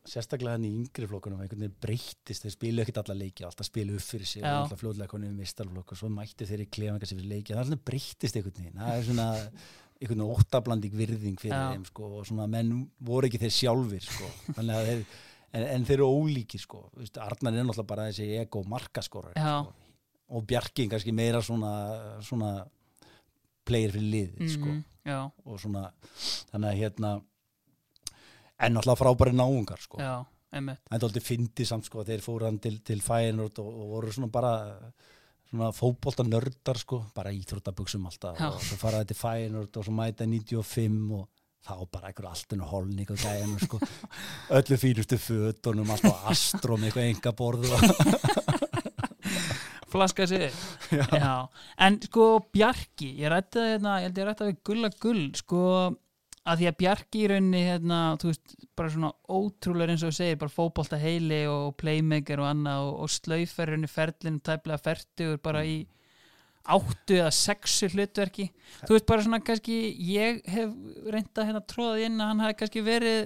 sérstaklega 0.10 0.52
hann 0.56 0.64
í 0.66 0.70
yngri 0.80 1.08
flokkunum 1.10 1.41
einhvern 1.41 1.60
veginn 1.60 1.76
breyttist, 1.82 2.41
þeir 2.45 2.54
spilu 2.56 2.82
ekkert 2.82 2.97
alla 3.04 3.18
leiki 3.20 3.43
alltaf 3.45 3.66
spilu 3.68 3.93
upp 3.97 4.02
fyrir 4.02 4.26
sig 4.26 4.41
alltaf 4.43 4.80
fljóðlega 4.80 5.08
konið 5.12 5.30
um 5.34 5.38
mistarflokk 5.38 5.91
og 5.91 5.97
svo 5.97 6.10
mætti 6.10 6.45
þeir 6.47 6.64
í 6.66 6.70
klefa 6.70 7.00
er 10.00 10.08
einhvern 10.08 10.22
veginn, 10.24 10.36
óttablanding 10.39 10.93
virðing 10.95 11.39
fyrir 11.41 11.56
Já. 11.58 11.72
þeim 11.74 11.86
sko 11.89 12.10
og 12.20 12.26
svona 12.30 12.45
menn 12.47 12.70
voru 13.04 13.28
ekki 13.28 13.41
þeir 13.41 13.52
sjálfir 13.52 14.06
sko, 14.06 14.30
þannig 14.56 14.76
að 14.78 14.88
þeir 14.89 15.02
en, 15.52 15.64
en 15.76 15.86
þeir 15.89 15.97
eru 16.00 16.08
ólíkir 16.24 16.62
sko, 16.64 16.86
veist, 16.95 17.18
Arnar 17.20 17.54
er 17.58 17.66
náttúrulega 17.68 17.88
bara 17.89 18.06
þessi 18.10 18.30
ego 18.39 18.64
markaskorar 18.64 19.36
Já. 19.36 19.64
sko. 19.66 19.74
og 20.30 20.45
Bjarki 20.47 20.88
kannski 20.91 21.12
meira 21.12 21.41
svona 21.43 21.74
svona 22.24 22.52
player 23.66 23.91
fyrir 23.91 24.12
liðið 24.14 24.54
sko 24.56 24.66
Mhm, 24.70 24.84
já, 25.06 25.20
og 25.45 25.60
svona 25.60 25.91
þannig 26.52 26.70
að 26.72 26.80
hérna 26.84 27.12
en 28.60 28.74
náttúrulega 28.76 29.02
frábæri 29.04 29.34
náungar 29.36 29.82
sko. 29.84 29.97
já, 30.00 30.26
en 30.54 30.76
það 31.00 31.20
fyndi 31.22 31.66
samt 31.66 31.86
sko 31.86 32.04
þeir 32.04 32.22
fóru 32.24 32.45
hann 32.47 32.60
til, 32.60 32.80
til 32.82 33.02
Feyenoord 33.02 33.60
og, 33.60 33.68
og 33.68 33.89
voru 33.93 34.12
svona 34.16 34.32
bara 34.32 34.54
svona 35.50 35.72
fótbolta 35.76 36.24
nördar 36.28 36.78
sko 36.78 37.04
bara 37.16 37.34
íþróttabuxum 37.36 38.06
alltaf 38.10 38.39
Já. 38.39 38.50
og 38.54 38.64
svo 38.64 38.80
faraði 38.82 39.12
til 39.12 39.20
Feyenoord 39.20 39.82
og 39.82 39.88
svo 39.88 39.95
mæta 39.97 40.28
95 40.30 41.14
og 41.18 41.28
þá 41.66 41.74
bara 41.91 42.10
einhver 42.12 42.30
alltinu 42.30 42.70
holning 42.70 43.10
og 43.10 43.20
gæðinu 43.20 43.60
sko 43.66 43.82
öllu 44.60 44.80
fínustu 44.80 45.20
fötunum 45.20 45.89
alltaf 45.95 46.30
astro 46.32 46.78
með 46.78 46.91
eitthvað 46.91 47.10
enga 47.12 47.36
borðu 47.36 47.74
flaska 49.89 50.28
sig 50.28 50.52
já. 50.91 51.06
já, 51.12 51.47
en 51.78 52.00
sko 52.02 52.28
Bjarki 52.54 53.10
ég 53.20 53.32
rætti 53.34 53.60
það 53.60 53.72
hérna, 53.74 53.95
ég 54.00 54.08
held 54.08 54.22
ég 54.22 54.28
rætti 54.30 54.43
það 54.43 54.52
við 54.52 54.62
Gulla 54.70 54.91
Gull 55.02 55.24
sko, 55.39 55.62
að 56.50 56.62
því 56.62 56.68
að 56.70 56.78
Bjarki 56.82 57.22
í 57.22 57.30
rauninni 57.30 57.62
hérna, 57.68 58.00
veist, 58.24 58.56
bara 58.78 58.91
svona 58.93 59.12
ótrúlega 59.30 59.93
eins 59.93 60.04
og 60.08 60.16
segir, 60.16 60.39
bara 60.41 60.54
fótbolta 60.54 61.00
heili 61.00 61.43
og 61.52 61.76
playmaker 61.80 62.41
og 62.43 62.50
annað 62.50 62.88
og, 62.88 63.00
og 63.06 63.14
slaufer 63.14 63.72
rauninni 63.72 63.91
ferlinu 63.91 64.41
tæplega 64.45 64.82
fertugur 64.82 65.41
bara 65.45 65.64
í 65.68 65.80
áttu 66.70 67.18
eða 67.18 67.32
sexu 67.34 67.89
hlutverki. 67.93 68.50
Þú 68.84 68.95
veist 68.95 69.08
bara 69.10 69.26
svona 69.26 69.41
kannski 69.45 69.78
ég 70.10 70.41
hef 70.50 70.74
reynda 71.10 71.45
hérna 71.47 71.62
tróðað 71.66 72.06
inn 72.08 72.20
að 72.20 72.32
hann 72.34 72.43
hafi 72.45 72.58
kannski 72.60 72.84
verið 72.86 73.22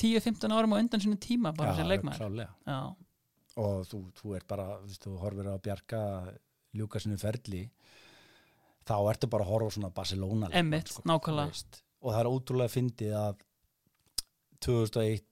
10-15 0.00 0.52
árum 0.52 0.74
á 0.76 0.80
undan 0.80 1.02
sinu 1.02 1.18
tíma 1.20 1.52
bara 1.56 1.76
sem 1.76 1.88
leikmaður. 1.88 2.24
og 3.56 3.86
þú, 3.88 4.02
þú 4.18 4.34
ert 4.36 4.48
bara, 4.50 4.66
þú, 4.84 4.98
þú 5.04 5.14
horfir 5.22 5.48
á 5.48 5.56
Bjarka 5.64 6.00
ljúka 6.76 7.00
sinu 7.00 7.16
ferli 7.20 7.62
þá 8.86 8.96
ertu 9.12 9.30
bara 9.32 9.46
að 9.46 9.52
horfa 9.54 9.76
svona 9.76 9.92
Barcelona 9.94 10.50
Einmitt, 10.52 10.92
sko, 10.92 11.04
nákvæmlega. 11.08 11.80
Og 12.06 12.14
það 12.14 12.20
er 12.20 12.30
ótrúlega 12.30 12.72
fyndið 12.72 13.16
að 13.18 13.40
2001 14.62 15.24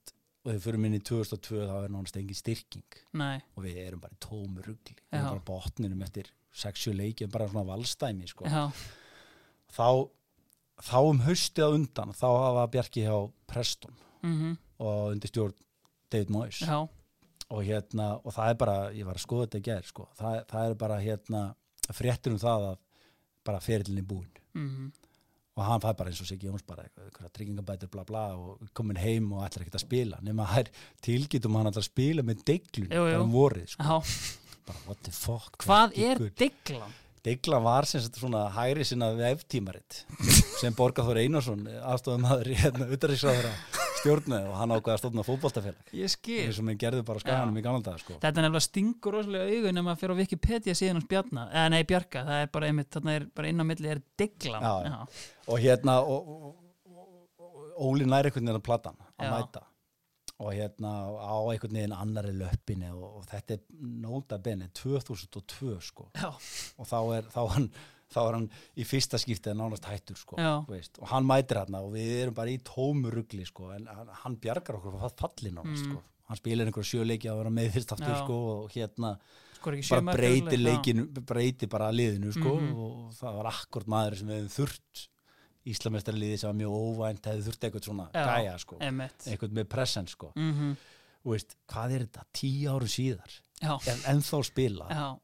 og 0.45 0.51
þegar 0.51 0.65
fyrir 0.67 0.81
minni 0.83 1.01
2002 1.01 1.61
þá 1.65 1.75
er 1.79 1.93
náttúrulega 1.95 2.21
engin 2.21 2.39
styrking. 2.39 2.99
Nei, 3.17 3.39
og 3.55 3.65
við 3.65 3.79
erum 3.85 4.03
bara 4.03 4.17
í 4.17 4.21
tómu 4.21 4.65
rugli. 4.65 4.97
Við 4.99 5.21
erum 5.21 5.31
bara 5.31 5.47
botninum 5.49 6.03
eftir 6.05 6.29
6-7 6.55 6.97
leiki 6.99 7.29
bara 7.33 7.47
svona 7.49 7.65
valstæmi 7.71 8.29
sko. 8.29 8.51
þá, 9.75 9.89
þá 10.91 10.99
um 11.01 11.23
haustið 11.25 11.79
undan 11.79 12.13
þá 12.15 12.27
hafa 12.29 12.67
Bjarki 12.75 13.07
hjá 13.07 13.17
Preston 13.51 13.97
mhm. 14.23 14.59
og 14.85 15.15
undir 15.15 15.33
stjórn 15.33 15.57
David 16.13 16.35
Moyes. 16.35 16.61
Og 17.55 17.63
hérna, 17.65 18.15
og 18.25 18.35
það 18.35 18.51
er 18.51 18.61
bara, 18.61 18.77
ég 18.97 19.07
var 19.07 19.19
að 19.19 19.25
skoða 19.25 19.47
þetta 19.47 19.61
í 19.61 19.65
gær 19.69 19.89
sko, 19.89 20.09
það, 20.19 20.37
það 20.51 20.69
er 20.69 20.77
bara 20.81 21.01
hérna 21.01 21.43
fréttur 21.93 22.35
um 22.35 22.41
það 22.41 22.69
að 22.73 22.79
bara 23.45 23.65
ferilin 23.65 24.01
er 24.01 24.07
búinn. 24.09 24.31
Mhm 24.57 24.93
og 25.55 25.63
hann 25.69 25.83
fæ 25.83 25.93
bara 25.95 26.11
eins 26.11 26.23
og 26.23 26.29
Siggi 26.29 26.49
Jóns 26.51 26.65
bara 26.67 26.87
tryggingabætur 27.37 27.91
bla 27.93 28.05
bla 28.09 28.25
og 28.35 28.65
komin 28.75 28.99
heim 28.99 29.31
og 29.33 29.45
ætlar 29.47 29.65
ekkert 29.65 29.79
að 29.79 29.87
spila 29.87 30.19
nema 30.27 30.49
það 30.51 30.65
er 30.65 30.73
tilgjötum 31.07 31.59
hann 31.61 31.71
að 31.71 31.87
spila 31.87 32.27
með 32.27 32.43
jú. 32.51 32.89
bara 32.91 33.23
um 33.23 33.33
vorið 33.35 33.77
sko. 33.77 34.03
bara 34.67 34.85
what 34.89 35.03
the 35.07 35.15
fuck 35.15 35.63
hvað 35.65 35.99
er 36.11 36.23
Guð. 36.25 36.35
diglan? 36.43 37.01
Deigla 37.25 37.57
var 37.65 37.87
sem 37.89 38.03
sagt 38.05 38.19
svona 38.21 38.51
hægri 38.53 38.85
sinna 38.85 39.15
veftímaritt 39.17 40.03
sem 40.61 40.75
Borgarþór 40.77 41.23
Einarsson 41.23 41.65
aðstofum 41.81 42.29
aður 42.29 42.53
hérna 42.53 42.91
utaríksráður 42.93 43.49
stjórnaði 44.05 44.51
og 44.51 44.57
hann 44.61 44.75
ákveði 44.75 44.95
að 44.95 45.01
stofna 45.01 45.25
fótboltafélag. 45.27 45.93
Ég 45.97 46.13
skil. 46.13 46.41
Eins 46.45 46.61
og 46.61 46.67
mér 46.69 46.79
gerði 46.81 47.05
bara 47.09 47.23
skaganum 47.23 47.59
í 47.59 47.65
gamla 47.65 47.85
dag 47.85 48.01
sko. 48.03 48.19
Þetta 48.21 48.33
er 48.33 48.47
nefnilega 48.47 48.67
stingur 48.67 49.17
rosalega 49.17 49.59
augun 49.59 49.81
ef 49.81 49.87
maður 49.87 50.01
fyrir 50.03 50.15
á 50.15 50.21
Wikipedia 50.21 50.77
síðan 50.79 51.01
hans 51.01 51.09
Bjarna. 51.11 51.47
Eða 51.53 51.71
nei 51.73 51.85
Bjarka, 51.89 52.25
það 52.29 52.43
er 52.45 52.51
bara 52.57 52.71
einmitt 52.71 52.91
þarna 52.95 53.15
er 53.19 53.29
bara 53.35 53.53
inn 53.53 53.65
á 53.65 53.67
milli 53.71 53.93
er 53.95 54.03
diglan 54.21 54.67
og 55.45 55.61
hérna 55.61 56.01
og, 56.05 56.29
og, 56.35 56.51
og, 56.51 56.59
Óli 57.85 58.07
nær 58.07 58.29
einhvern 58.29 58.45
veginn 58.47 58.61
að 58.61 58.67
platan 58.69 59.01
að 59.19 59.25
Já. 59.27 59.31
mæta. 59.35 59.65
Og 60.45 60.51
hérna 60.55 60.93
á 61.15 61.37
einhvern 61.51 61.79
veginn 61.79 61.97
annari 61.97 62.35
löppinni 62.37 62.91
og, 62.95 63.25
þetta 63.31 63.57
er 63.57 63.65
nóta 64.05 64.39
benni 64.43 64.69
2002 64.75 65.79
sko. 65.83 66.09
Já, 66.15 66.31
og 66.79 66.89
þá 66.91 66.99
er, 67.17 67.29
þá 67.35 67.41
hann, 67.55 67.69
þá 68.13 68.19
er 68.29 68.33
hann 68.35 68.51
í 68.77 68.85
fyrsta 68.85 69.19
skiptið 69.19 69.57
nánast 69.57 69.85
hættur 69.85 70.17
sko 70.17 70.37
og 70.39 71.09
hann 71.09 71.25
mætir 71.27 71.57
hann 71.63 71.75
og 71.75 71.93
við 71.95 72.11
erum 72.25 72.35
bara 72.35 72.51
í 72.51 72.59
tómu 72.63 73.11
rugli 73.11 73.45
sko 73.47 73.71
en 73.73 73.87
hann, 73.87 74.37
bjargar 74.37 74.77
okkur 74.81 74.99
frá 74.99 75.11
falli 75.17 75.51
nánast 75.51 75.85
Mm. 75.87 75.93
sko. 75.93 76.03
Hann 76.29 76.37
spilir 76.37 76.67
einhverja 76.67 76.89
sjöleiki 77.05 77.29
að 77.29 77.37
vera 77.43 77.51
með 77.51 77.73
fyrst 77.73 77.93
aftur 77.93 78.17
sko 78.25 78.37
og 78.65 78.71
hérna 78.73 79.19
bara 79.91 80.13
breytir 80.15 80.59
leikinu 80.61 81.07
breytir 81.25 81.69
bara 81.69 81.91
liðinu 81.93 82.33
sko 82.33 82.55
Mhm. 82.61 82.75
og 82.77 83.13
það 83.13 83.35
var 83.37 83.47
akkord 83.53 83.87
maður 83.87 84.17
sem 84.19 84.29
hefum 84.29 84.49
þurft 84.49 85.09
Íslamestarliði 85.65 86.39
sem 86.39 86.49
var 86.51 86.59
mjög 86.59 86.75
óvænt 86.77 87.25
hefði 87.25 87.45
þurft 87.47 87.63
eitthvað 87.65 87.85
svona 87.89 88.07
Já. 88.13 88.25
gæja 88.29 88.59
sko. 88.61 88.77
eitthvað 88.81 89.53
með 89.57 89.65
present 89.69 90.09
sko. 90.11 90.33
Mm 90.37 90.77
og 91.25 91.33
veist, 91.33 91.55
hvað 91.73 91.93
er 91.95 92.01
þetta, 92.05 92.23
tíu 92.37 92.69
áru 92.69 92.85
síðar? 92.85 93.41
En 93.63 94.01
ennþá 94.13 94.45
spila? 94.45 94.89
Já, 94.91 95.19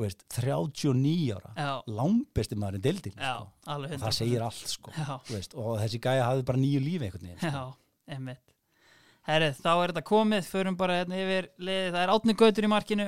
veist, 0.00 0.24
39 0.32 1.34
ára 1.36 1.74
langbesti 1.86 2.56
maður 2.56 2.78
en 2.78 2.84
deildin 2.86 3.18
já, 3.18 3.34
sko. 3.42 3.76
það 3.92 4.16
segir 4.16 4.46
allt 4.46 4.72
sko 4.72 4.94
veist, 5.28 5.56
og 5.58 5.76
þessi 5.82 6.00
gæja 6.02 6.30
hafði 6.30 6.46
bara 6.48 6.62
nýju 6.62 6.80
lífi 6.80 7.08
einhvern 7.08 7.28
veginn 7.28 7.42
sko. 7.42 7.52
já, 7.52 8.14
einmitt. 8.16 8.42
Herrið, 9.28 9.60
þá 9.62 9.70
er 9.72 9.92
þetta 9.92 10.04
komið, 10.08 10.48
förum 10.50 10.76
bara 10.80 10.96
hérna 10.98 11.20
yfir 11.22 11.46
liðið, 11.62 11.92
það 11.92 12.00
er 12.02 12.12
Átni 12.16 12.34
Gautur 12.40 12.66
í 12.66 12.70
markinu 12.72 13.04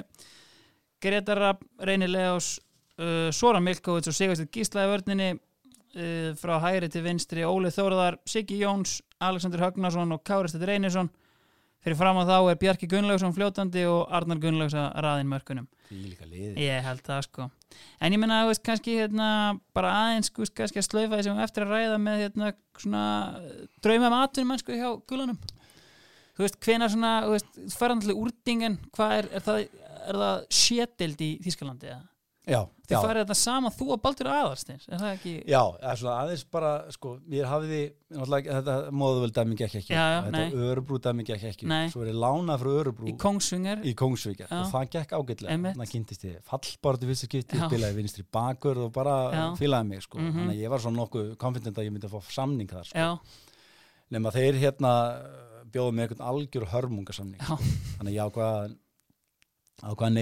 Gretar 1.03 1.41
Rapp, 1.43 1.65
Reyni 1.83 2.07
Leós 2.07 2.53
uh, 3.01 3.33
Sora 3.35 3.63
Milkovits 3.65 4.13
og 4.13 4.15
Sigursteinn 4.15 4.53
Gísla 4.55 4.85
í 4.87 4.93
vörninni 4.93 5.33
uh, 5.35 6.31
frá 6.39 6.55
hægri 6.63 6.91
til 6.93 7.03
vinstri 7.09 7.43
Óli 7.49 7.73
Þórðar, 7.75 8.21
Siggi 8.31 8.61
Jóns 8.61 9.01
Alexander 9.25 9.65
Högnason 9.65 10.15
og 10.15 10.23
Káristett 10.27 10.67
Reynisson 10.69 11.11
fyrir 11.85 11.99
fram 12.01 12.21
á 12.21 12.25
þá 12.25 12.37
er 12.51 12.61
Bjarki 12.61 12.89
Gunnlaugsson 12.91 13.35
fljótandi 13.37 13.85
og 13.91 14.13
Arnar 14.15 14.41
Gunnlaugs 14.43 14.77
að 14.79 14.89
raðin 15.05 15.31
mörkunum. 15.31 15.69
Því 15.89 16.01
líka 16.09 16.29
liði 16.29 16.65
Ég 16.65 16.87
held 16.87 17.03
það 17.05 17.27
sko. 17.29 17.49
En 18.01 18.15
ég 18.15 18.23
menna, 18.23 18.45
þú 18.45 18.53
veist, 18.53 18.65
kannski 18.65 18.97
hérna 19.01 19.29
bara 19.77 19.93
aðeins, 20.01 20.33
veist, 20.39 20.55
kannski 20.57 20.81
að 20.81 20.89
slaufa 20.89 21.19
þessum 21.19 21.43
eftir 21.45 21.67
að 21.67 21.75
ræða 21.75 22.01
með 22.01 22.23
hérna 22.25 22.55
svona 22.81 23.05
drauma 23.85 24.11
um 24.11 24.19
atvinnum 24.23 24.55
mennsku 24.55 24.79
hjá 24.79 24.89
gulunum 25.11 25.39
Þú 26.35 26.43
veist, 26.43 26.57
hvenær 26.67 26.91
svona, 26.91 27.13
þú 27.23 27.35
veist, 27.37 27.59
farðanlega 27.79 28.19
úrdingen, 28.25 28.79
hvað 28.97 29.13
er, 29.21 29.29
er 29.39 29.45
það, 29.45 29.61
er 30.09 30.19
það 30.19 30.41
sétild 30.59 31.21
í 31.23 31.31
Þískalandi 31.45 31.93
eða? 31.93 32.01
Já, 32.45 32.61
Þið 32.85 32.93
já, 32.93 32.99
farið 33.01 33.23
þetta 33.25 33.35
saman, 33.41 33.73
þú 33.73 33.87
og 33.95 34.01
Baldur 34.05 34.29
Aðarsteins, 34.29 34.83
er 34.93 34.99
það 35.01 35.13
ekki? 35.15 35.31
já, 35.49 35.61
svona 35.97 36.15
aðeins 36.21 36.43
bara 36.53 36.73
sko, 36.93 37.13
mér 37.33 37.47
hafiði, 37.49 37.79
þetta 38.13 38.75
móðuvel 38.93 39.31
dæmi 39.39 39.57
gekk 39.57 39.77
ekki, 39.81 39.95
Já, 39.95 40.03
þetta 40.27 40.43
nei. 40.43 40.53
örubrú 40.67 40.99
dæmi 41.07 41.25
gekk 41.25 41.47
ekki 41.49 41.69
Nei. 41.71 41.87
svo 41.89 42.03
er 42.05 42.11
ég 42.13 42.19
lánað 42.21 42.61
frá 42.61 42.71
örubrú 42.83 43.09
Í 43.09 43.15
Kongsvinger? 43.25 43.81
í 43.89 43.95
Kongsvíkja 43.97 44.51
Já. 44.51 44.59
og 44.61 44.69
það 44.75 44.91
gekk 44.99 45.17
ágætlega 45.17 45.57
þannig 45.71 45.93
kynntist 45.95 46.27
ég 46.29 46.37
fallbáratu 46.51 47.09
fyrstu 47.09 47.31
skipti 47.31 47.57
Já. 47.57 47.65
spilaði 47.71 47.97
vinstri 48.03 48.27
bakur 48.37 48.83
og 48.85 48.93
bara 48.93 49.17
Já. 49.33 49.45
fílaði 49.57 49.89
mig 49.89 50.03
sko. 50.05 50.19
Mhm. 50.21 50.37
þannig 50.37 50.55
að 50.59 50.63
ég 50.67 50.71
var 50.77 50.79
svona 50.85 51.01
nokkuð 51.01 51.33
confident 51.41 51.77
að 51.81 51.89
ég 51.89 51.93
myndi 51.97 52.11
að 52.11 52.19
fá 52.19 52.31
samning 52.37 52.69
þar 52.69 52.85
sko. 52.93 53.19
Nema 54.13 54.31
þeir 54.37 54.61
hérna 54.61 54.93
bjóðu 55.73 55.97
með 55.97 56.05
einhvern 56.11 56.29
algjör 56.29 56.69
hörmungasamning 56.69 57.41
Já. 57.41 57.57
þannig 57.97 58.13
að 58.13 58.17
ég 58.19 58.29
ákvað 58.29 58.77
ákvað 59.85 60.07
að 60.09 60.15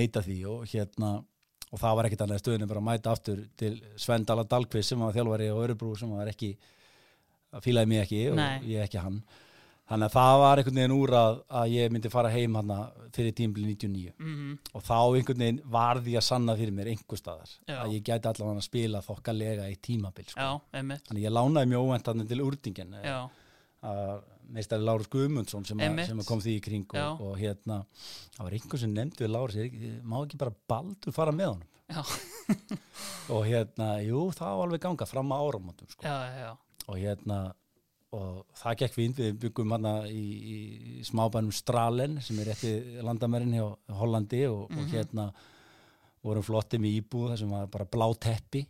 og 1.72 1.80
það 1.80 1.96
var 1.98 2.08
ekkert 2.08 2.24
annað 2.26 2.42
stöðinu 2.42 2.68
bara 2.68 2.82
að 2.82 2.88
mæta 2.90 3.14
aftur 3.14 3.44
til 3.58 3.72
Svendala 4.00 4.44
Dalkvist 4.48 4.92
sem 4.92 5.00
var 5.00 5.14
þjálfari 5.16 5.48
og 5.52 5.62
Örubrú 5.64 5.94
sem 5.98 6.12
var 6.12 6.28
ekki 6.32 6.52
fílaði 7.64 7.90
mig 7.90 8.04
ekki 8.04 8.26
og 8.32 8.36
Nei. 8.38 8.60
ég 8.72 8.84
ekki 8.84 9.00
hann 9.00 9.22
þannig 9.92 10.08
að 10.08 10.14
það 10.14 10.34
var 10.40 10.60
einhvern 10.60 10.78
veginn 10.80 10.94
úr 10.94 11.12
að, 11.18 11.38
að 11.60 11.72
ég 11.74 11.92
myndi 11.92 12.12
fara 12.12 12.32
heim 12.32 12.58
hann 12.58 12.72
fyrir 13.12 13.34
tímbil 13.36 13.64
99 13.66 14.12
mhm, 14.14 14.52
og 14.72 14.84
þá 14.86 14.96
einhvern 15.00 15.44
veginn 15.44 15.62
varði 15.74 16.14
ég 16.14 16.22
að 16.22 16.28
sanna 16.28 16.56
fyrir 16.58 16.76
mér 16.76 16.92
einhver 16.92 17.20
staðar 17.20 17.54
Já. 17.68 17.76
að 17.82 17.96
ég 17.96 18.06
gæti 18.06 18.30
allavega 18.30 18.62
að 18.62 18.68
spila 18.68 19.02
þokkalega 19.04 19.68
í 19.72 19.78
tímabil 19.84 20.28
sko. 20.28 20.38
já, 20.40 20.50
þannig 21.08 21.26
ég 21.26 21.34
lánaði 21.34 21.72
mjög 21.72 21.88
óvænt 21.88 22.12
hann 22.12 22.28
til 22.30 22.44
úrdingen 22.46 22.96
já, 23.02 23.18
að 23.92 24.14
meistari 24.50 24.82
Lárus 24.84 25.08
Guðmundsson 25.12 25.64
sem, 25.68 25.78
að, 25.78 25.84
Einmitt. 25.90 26.06
sem 26.10 26.22
kom 26.26 26.40
því 26.40 26.56
í 26.58 26.62
kring 26.64 26.86
og, 26.94 27.20
og 27.20 27.38
hérna, 27.40 27.84
það 28.36 28.44
var 28.48 28.52
einhver 28.58 28.78
sem 28.82 28.92
nefndi 28.96 29.24
við 29.24 29.30
Lárus, 29.36 29.56
ég, 29.60 29.76
má 30.02 30.18
ekki 30.24 30.36
bara 30.40 30.54
baldur 30.68 31.12
fara 31.12 31.32
með 31.32 31.52
honum 31.54 31.68
og 33.34 33.42
hérna, 33.46 33.88
jú, 34.04 34.26
það 34.36 34.54
var 34.58 34.66
alveg 34.68 34.80
ganga 34.86 35.06
fram 35.08 35.32
að 35.34 35.42
áramótum 35.48 35.90
sko. 35.92 36.06
og 36.88 36.96
hérna 36.98 37.40
og 38.12 38.42
það 38.60 38.74
gekk 38.82 38.92
fínt, 38.98 39.20
við 39.22 39.36
byggum 39.40 39.72
hérna 39.72 39.92
í, 40.10 40.22
í 40.52 41.04
smábænum 41.08 41.52
Stralen 41.56 42.18
sem 42.20 42.38
er 42.42 42.50
rétti 42.52 42.72
landamærin 43.04 43.54
hjá 43.56 43.66
Hollandi 43.96 44.42
og, 44.50 44.66
Mhm. 44.68 44.78
og 44.82 44.92
hérna 44.92 45.26
vorum 46.22 46.44
flotti 46.44 46.78
með 46.78 47.00
íbúð 47.00 47.30
þar 47.32 47.38
sem 47.40 47.50
var 47.50 47.66
bara 47.72 47.84
blá 47.88 48.06
teppi 48.20 48.66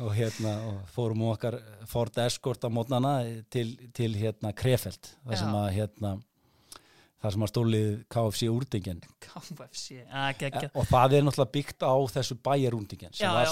og 0.00 0.14
hérna 0.16 0.54
og 0.70 0.80
fórum 0.94 1.22
um 1.24 1.30
okkar 1.34 1.58
Ford 1.90 2.18
Escort 2.24 2.64
á 2.64 2.68
mótnana 2.72 3.14
til, 3.52 3.76
til 3.96 4.14
hérna 4.18 4.52
Krefeld 4.56 5.12
þar 5.26 5.40
sem 5.40 5.56
að 5.60 5.68
hérna 5.76 6.12
þar 7.20 7.34
sem 7.34 7.44
að 7.44 7.50
stólið 7.52 7.88
KFC 8.14 8.48
úrdingin 8.48 9.00
KFC, 9.20 10.00
að 10.08 10.30
geggja 10.40 10.70
og 10.72 10.86
það 10.88 11.16
er 11.18 11.26
náttúrulega 11.26 11.54
byggt 11.56 11.84
á 11.84 11.94
þessu 12.14 12.36
bæjarúndingin 12.48 13.12
sem 13.12 13.26
Já, 13.26 13.32
var 13.36 13.50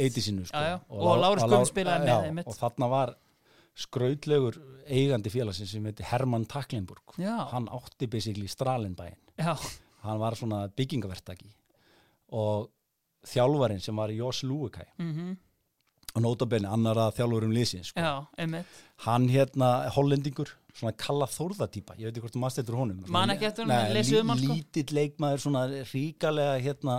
eitt 0.00 0.18
í 0.18 0.24
sínu 0.24 0.46
sko. 0.48 0.58
Já, 0.58 0.74
já. 0.74 0.78
Og 0.90 1.04
Lá- 1.06 1.20
Lárus 1.22 1.44
Lá- 1.44 1.48
Guðmunds 1.52 1.70
spilaði 1.74 2.08
með, 2.08 2.24
einmitt. 2.30 2.48
og 2.50 2.58
þarna 2.58 2.88
var 2.90 3.14
skrautlegur 3.80 4.58
eigandi 4.90 5.30
félagsins 5.30 5.70
sem 5.70 5.84
heiti 5.86 6.02
Hermann 6.10 6.46
Taklinburg 6.50 7.14
Já, 7.20 7.36
hann 7.52 7.68
átti 7.70 8.08
basically 8.10 8.48
Stralenbæin 8.50 9.16
já, 9.38 9.54
hann 10.02 10.18
var 10.18 10.34
svona 10.34 10.64
byggingavertaki 10.74 11.46
og 12.32 12.70
þjálfarinn 13.30 13.80
sem 13.84 13.96
var 13.96 14.10
Jos 14.10 14.42
Lúikai 14.42 14.88
mhm, 14.98 15.36
og 16.14 16.22
nótabenni 16.24 16.66
annara 16.70 17.10
þjálfurum 17.14 17.52
liðsins 17.54 17.92
sko. 17.92 18.00
já, 18.00 18.26
hann 19.06 19.28
hérna 19.28 19.68
hollendingur 19.94 20.48
svona 20.74 20.92
kalla 20.96 21.26
þórðatýpa, 21.26 21.96
ég 21.98 22.06
veit 22.08 22.14
ekki 22.16 22.20
hvort 22.24 22.34
þú 22.36 22.40
mannst 22.44 22.58
eftir 22.62 22.74
honum 22.78 22.96
Man 23.00 23.06
Svona- 23.10 23.34
ekki 23.34 23.46
eftir 23.48 23.64
honum, 23.64 23.76
Nei, 23.76 23.94
lesið 23.98 24.20
um 24.20 24.28
hann, 24.28 24.38
sko. 24.38 24.54
lítill 24.54 24.94
leikmaður 24.98 25.42
svona 25.44 25.62
ríkalega 25.92 26.60
hérna 26.62 26.96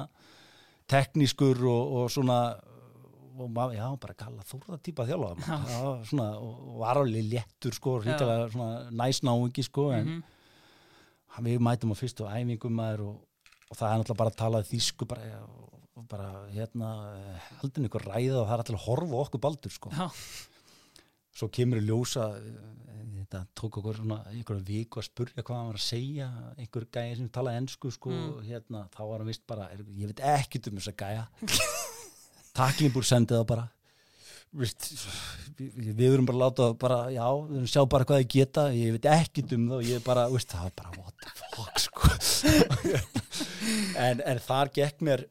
teknískur 0.91 1.61
og, 1.71 1.93
og 2.01 2.11
svona 2.11 2.39
og 3.41 3.47
maður, 3.55 3.77
já, 3.79 3.85
bara 4.03 4.13
kalla 4.19 4.43
þórðatýpa 4.45 5.05
þjálfa 5.07 5.29
Já. 5.47 5.57
já, 5.71 5.79
svona, 6.11 6.25
og, 6.37 6.57
var 6.81 6.99
alveg 7.01 7.29
léttur 7.31 7.73
sko, 7.73 7.95
ríkalega 8.03 8.49
svona 8.53 8.91
næsnáingi 8.91 9.63
sko, 9.65 9.89
en 9.95 10.05
Mhm, 10.05 10.23
hann 11.31 11.45
við 11.47 11.59
mætum 11.63 11.91
á 11.91 11.95
fyrstu 11.95 12.27
æfingum 12.27 12.75
maður 12.75 13.05
og, 13.07 13.15
og 13.71 13.77
það 13.79 13.87
er 13.87 13.97
náttúrulega 14.01 14.17
bara 14.19 14.29
að 14.29 14.35
tala 14.43 14.61
þýsku 14.67 15.07
bara, 15.07 15.21
já, 15.31 15.39
og 15.41 15.70
bara 16.09 16.29
hérna 16.53 16.89
heldin 17.61 17.87
ykkur 17.89 18.05
ræða 18.09 18.37
og 18.41 18.45
það 18.47 18.53
er 18.55 18.63
alltaf 18.63 18.77
að 18.79 18.85
horfa 18.87 19.19
okkur 19.25 19.41
baldur 19.45 19.73
sko. 19.75 19.91
Já, 19.95 20.07
svo 21.41 21.49
kemur 21.53 21.81
í 21.81 21.85
ljósa 21.87 22.25
eh, 22.37 23.03
þetta 23.21 23.43
tók 23.55 23.77
okkur 23.79 23.99
svona 24.01 24.17
einhverja 24.33 24.65
viku 24.67 24.99
að 24.99 25.07
spurja 25.07 25.43
hvað 25.47 25.57
hann 25.61 25.69
var 25.71 25.79
að 25.79 25.85
segja 25.87 26.29
einhver 26.59 26.87
gæði 26.91 27.17
sem 27.21 27.29
talaði 27.31 27.61
ennsku 27.63 27.91
sko, 27.95 28.09
Mm. 28.11 28.41
hérna, 28.49 28.85
þá 28.91 29.01
var 29.07 29.17
hann 29.21 29.29
vist 29.31 29.45
bara 29.47 29.69
er, 29.71 29.83
ég 29.95 30.09
veit 30.11 30.19
ekkert 30.33 30.67
um 30.71 30.79
þessa 30.81 30.95
gæja 30.99 31.27
Taklinbúr 32.57 33.05
sendið 33.07 33.39
það 33.41 33.47
bara 33.53 33.69
Vist, 34.51 34.83
við, 35.55 35.93
við 35.95 36.01
erum 36.11 36.25
bara 36.27 36.35
að 36.35 36.41
láta 36.43 36.65
bara, 36.75 36.95
já, 37.15 37.23
við 37.23 37.53
erum 37.55 37.67
að 37.69 37.71
sjá 37.71 37.83
bara 37.93 38.03
hvað 38.09 38.17
þið 38.19 38.31
geta 38.33 38.63
ég 38.75 38.97
veit 38.97 39.05
ekkert 39.13 39.53
um 39.55 39.69
það 39.69 39.77
og 39.77 39.85
ég 39.87 40.01
bara, 40.03 40.25
veist, 40.33 40.51
það 40.51 40.65
er 40.67 40.73
bara 40.81 40.91
what 40.97 41.15
the 41.23 41.31
fuck, 41.39 41.79
sko 41.79 42.09
en, 44.09 44.19
en 44.27 44.41
þar 44.43 44.71
gekk 44.75 45.05
mér 45.07 45.23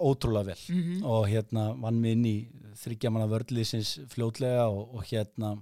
ótrúlega 0.00 0.46
vel. 0.52 0.60
Mhm, 0.70 1.04
og 1.04 1.26
hérna 1.28 1.68
vann 1.80 2.02
við 2.02 2.12
inn 2.16 2.24
í 2.30 2.36
þryggjamanna 2.78 3.26
vörðlýsins 3.32 3.96
fljótlega 4.12 4.68
og, 4.70 4.94
og 4.94 5.04
hérna 5.10 5.56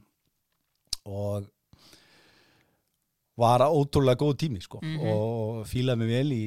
og 1.07 1.47
var 3.37 3.61
ótrúlega 3.69 4.17
góð 4.17 4.35
tími 4.41 4.61
sko. 4.65 4.79
Mhm. 4.83 5.01
og 5.13 5.67
fílaði 5.69 5.99
mig 6.01 6.09
vel 6.09 6.31
í, 6.33 6.45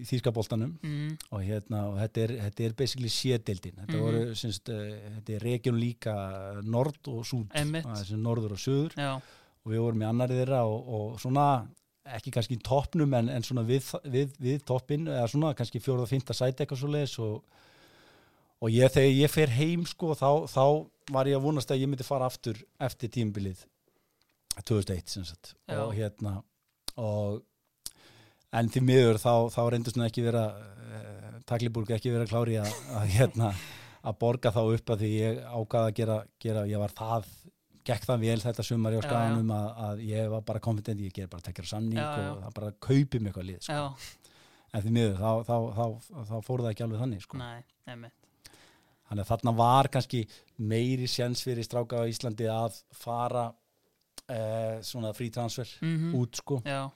í 0.00 0.04
þýskaboltanum. 0.08 0.70
Mhm, 0.82 1.16
og 1.32 1.40
hérna 1.44 1.82
og 1.90 1.98
þetta 2.00 2.22
er, 2.24 2.32
þetta 2.46 2.64
er 2.64 2.72
basically 2.72 3.08
sédeldin 3.12 3.74
þetta 3.76 3.92
Mhm. 3.96 4.00
voru 4.00 4.34
semst, 4.34 4.68
uh, 4.72 5.18
þetta 5.18 5.34
er 5.34 5.40
region 5.44 5.76
líka 5.80 6.62
nord 6.64 6.96
og 7.08 7.24
sem 8.06 8.20
norður 8.22 8.52
og 8.52 8.58
suður. 8.58 8.94
Já, 8.96 9.16
og 9.64 9.72
við 9.72 9.78
vorum 9.84 10.00
í 10.02 10.08
annari 10.08 10.34
þeirra 10.44 10.62
og, 10.64 10.88
og 10.88 11.20
svona 11.20 11.66
ekki 12.16 12.32
kannski 12.34 12.58
í 12.58 12.64
toppnum 12.64 13.14
en, 13.16 13.30
en 13.32 13.44
svona 13.46 13.64
við, 13.66 13.86
við, 14.04 14.34
við 14.42 14.64
toppin 14.68 15.06
eða 15.08 15.28
svona 15.30 15.54
kannski 15.56 15.80
fjóruða, 15.82 16.10
fynda 16.10 16.36
sæti 16.36 16.64
eitthvað 16.64 16.82
svo 16.82 16.90
leiðis 16.92 17.14
og, 17.24 17.62
og 18.60 18.72
ég, 18.74 18.92
þegar 18.92 19.14
ég 19.22 19.32
fer 19.32 19.54
heim 19.56 19.86
sko 19.88 20.12
þá, 20.18 20.28
þá 20.50 20.64
var 21.14 21.30
ég 21.30 21.38
að 21.38 21.46
vonast 21.46 21.72
að 21.72 21.84
ég 21.84 21.90
myndi 21.90 22.06
fara 22.06 22.28
aftur 22.28 22.60
eftir 22.82 23.12
tímbilið 23.14 23.64
2001 24.62 25.16
sem 25.16 25.24
sagt 25.28 25.54
Já. 25.66 25.80
og 25.80 25.94
hérna 25.96 26.36
og 27.00 27.40
en 28.54 28.68
því 28.70 28.84
miður 28.86 29.18
þá, 29.18 29.48
þá 29.50 29.62
reyndist 29.72 29.96
nú 29.98 30.04
ekki 30.06 30.26
vera 30.26 30.44
uh, 30.54 31.40
Takliburg 31.48 31.90
ekki 31.96 32.12
vera 32.14 32.28
klári 32.28 32.60
að, 32.60 32.70
að 33.00 33.08
hérna 33.16 33.50
að 34.04 34.18
borga 34.20 34.52
þá 34.52 34.62
upp 34.62 34.92
að 34.92 35.02
því 35.02 35.10
ég 35.14 35.40
ákvaða 35.48 35.88
að 35.88 35.96
gera, 35.98 36.18
gera 36.42 36.64
ég 36.68 36.80
var 36.82 36.92
það, 36.96 37.28
gekk 37.84 38.06
það 38.08 38.22
vel 38.24 38.40
þetta 38.40 38.64
sumar 38.64 38.94
í 38.94 38.96
Já, 38.96 39.00
já. 39.00 39.06
áskaganum 39.06 39.50
að, 39.54 39.66
að 39.88 40.02
ég 40.08 40.28
var 40.32 40.44
bara 40.48 40.62
confident, 40.64 41.00
ég 41.04 41.12
ger 41.16 41.28
bara 41.32 41.44
tekjur 41.44 41.68
samning 41.68 41.98
Já, 42.00 42.06
já. 42.22 42.30
og 42.32 42.42
það 42.46 42.54
bara 42.58 42.72
kaupi 42.88 43.20
mig 43.20 43.32
eitthvað 43.32 43.48
lið 43.50 43.62
sko. 43.66 44.12
en 44.74 44.82
því 44.86 44.92
miður 44.96 45.18
þá, 45.20 45.30
þá, 45.48 45.56
þá, 45.76 45.84
þá, 46.08 46.20
þá 46.30 46.36
fór 46.48 46.62
það 46.64 46.70
ekki 46.72 46.86
alveg 46.88 47.02
þannig 47.04 47.26
sko. 47.26 47.40
nei, 47.42 47.64
þannig 49.08 49.24
að 49.24 49.28
þarna 49.34 49.52
var 49.58 49.88
kannski 49.92 50.22
meiri 50.64 51.06
sjens 51.10 51.42
fyrir 51.44 51.66
stráka 51.66 52.00
á 52.00 52.08
Íslandi 52.08 52.48
að 52.50 52.78
fara 52.96 53.44
eh, 54.32 54.80
svona 54.82 55.12
frí 55.16 55.28
transfer 55.34 55.68
Mhm, 55.84 56.14
út 56.18 56.40
sko 56.40 56.62
Já, 56.64 56.86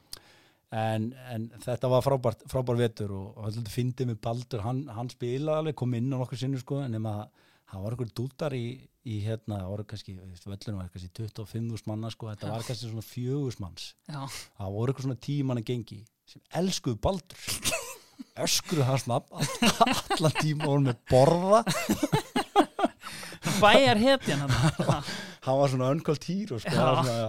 en, 0.73 1.11
en 1.33 1.49
þetta 1.65 1.89
var 1.93 2.03
frábært, 2.05 2.43
frábær 2.51 2.81
vetur 2.81 3.13
og, 3.17 3.37
þetta 3.53 3.73
fyndið 3.77 4.11
með 4.15 4.21
Baldur 4.25 4.65
hann, 4.65 4.83
hann 4.93 5.09
spilaði 5.13 5.63
alveg, 5.63 5.77
kom 5.79 5.95
inn 6.01 6.11
á 6.13 6.17
nokkur 6.21 6.41
sinni 6.41 6.61
sko, 6.61 6.81
en 6.85 6.97
nema 6.97 7.15
að 7.23 7.45
það 7.69 7.83
var 7.85 7.95
einhver 7.97 8.13
dútar 8.17 8.55
í, 8.57 8.65
í 9.09 9.19
hérna, 9.25 9.63
það 9.63 9.71
voru 9.73 9.87
kannski 9.89 10.15
völlunum 10.19 10.81
var 10.83 10.91
kannski 10.93 11.11
25.000 11.17 11.89
manna 11.89 12.11
sko, 12.13 12.29
þetta 12.33 12.53
var 12.53 12.67
kannski 12.67 12.91
svona 12.91 13.05
4.000 13.07 13.63
manns. 13.65 13.87
Já, 14.09 14.21
það 14.59 14.75
voru 14.77 14.93
eitthvað 14.93 15.09
svona 15.09 15.23
tímanna 15.29 15.65
gengi 15.65 16.01
sem 16.29 16.43
elskuðu 16.61 17.01
Baldur. 17.07 17.41
Öskruðu 18.45 18.85
hans 18.87 19.07
nafn 19.11 19.35
all- 19.39 20.03
allan 20.15 20.37
tíma 20.39 20.69
voru 20.69 20.85
með 20.89 21.01
borða. 21.11 21.63
Bæjar 23.63 23.99
hetjan 23.99 24.45
hann. 24.45 25.03
hann 25.47 25.59
var 25.59 25.73
svona 25.73 25.91
uncalled 25.95 26.27
hero 26.29 26.59
sko, 26.61 26.75
var 26.77 27.01
svona, 27.03 27.29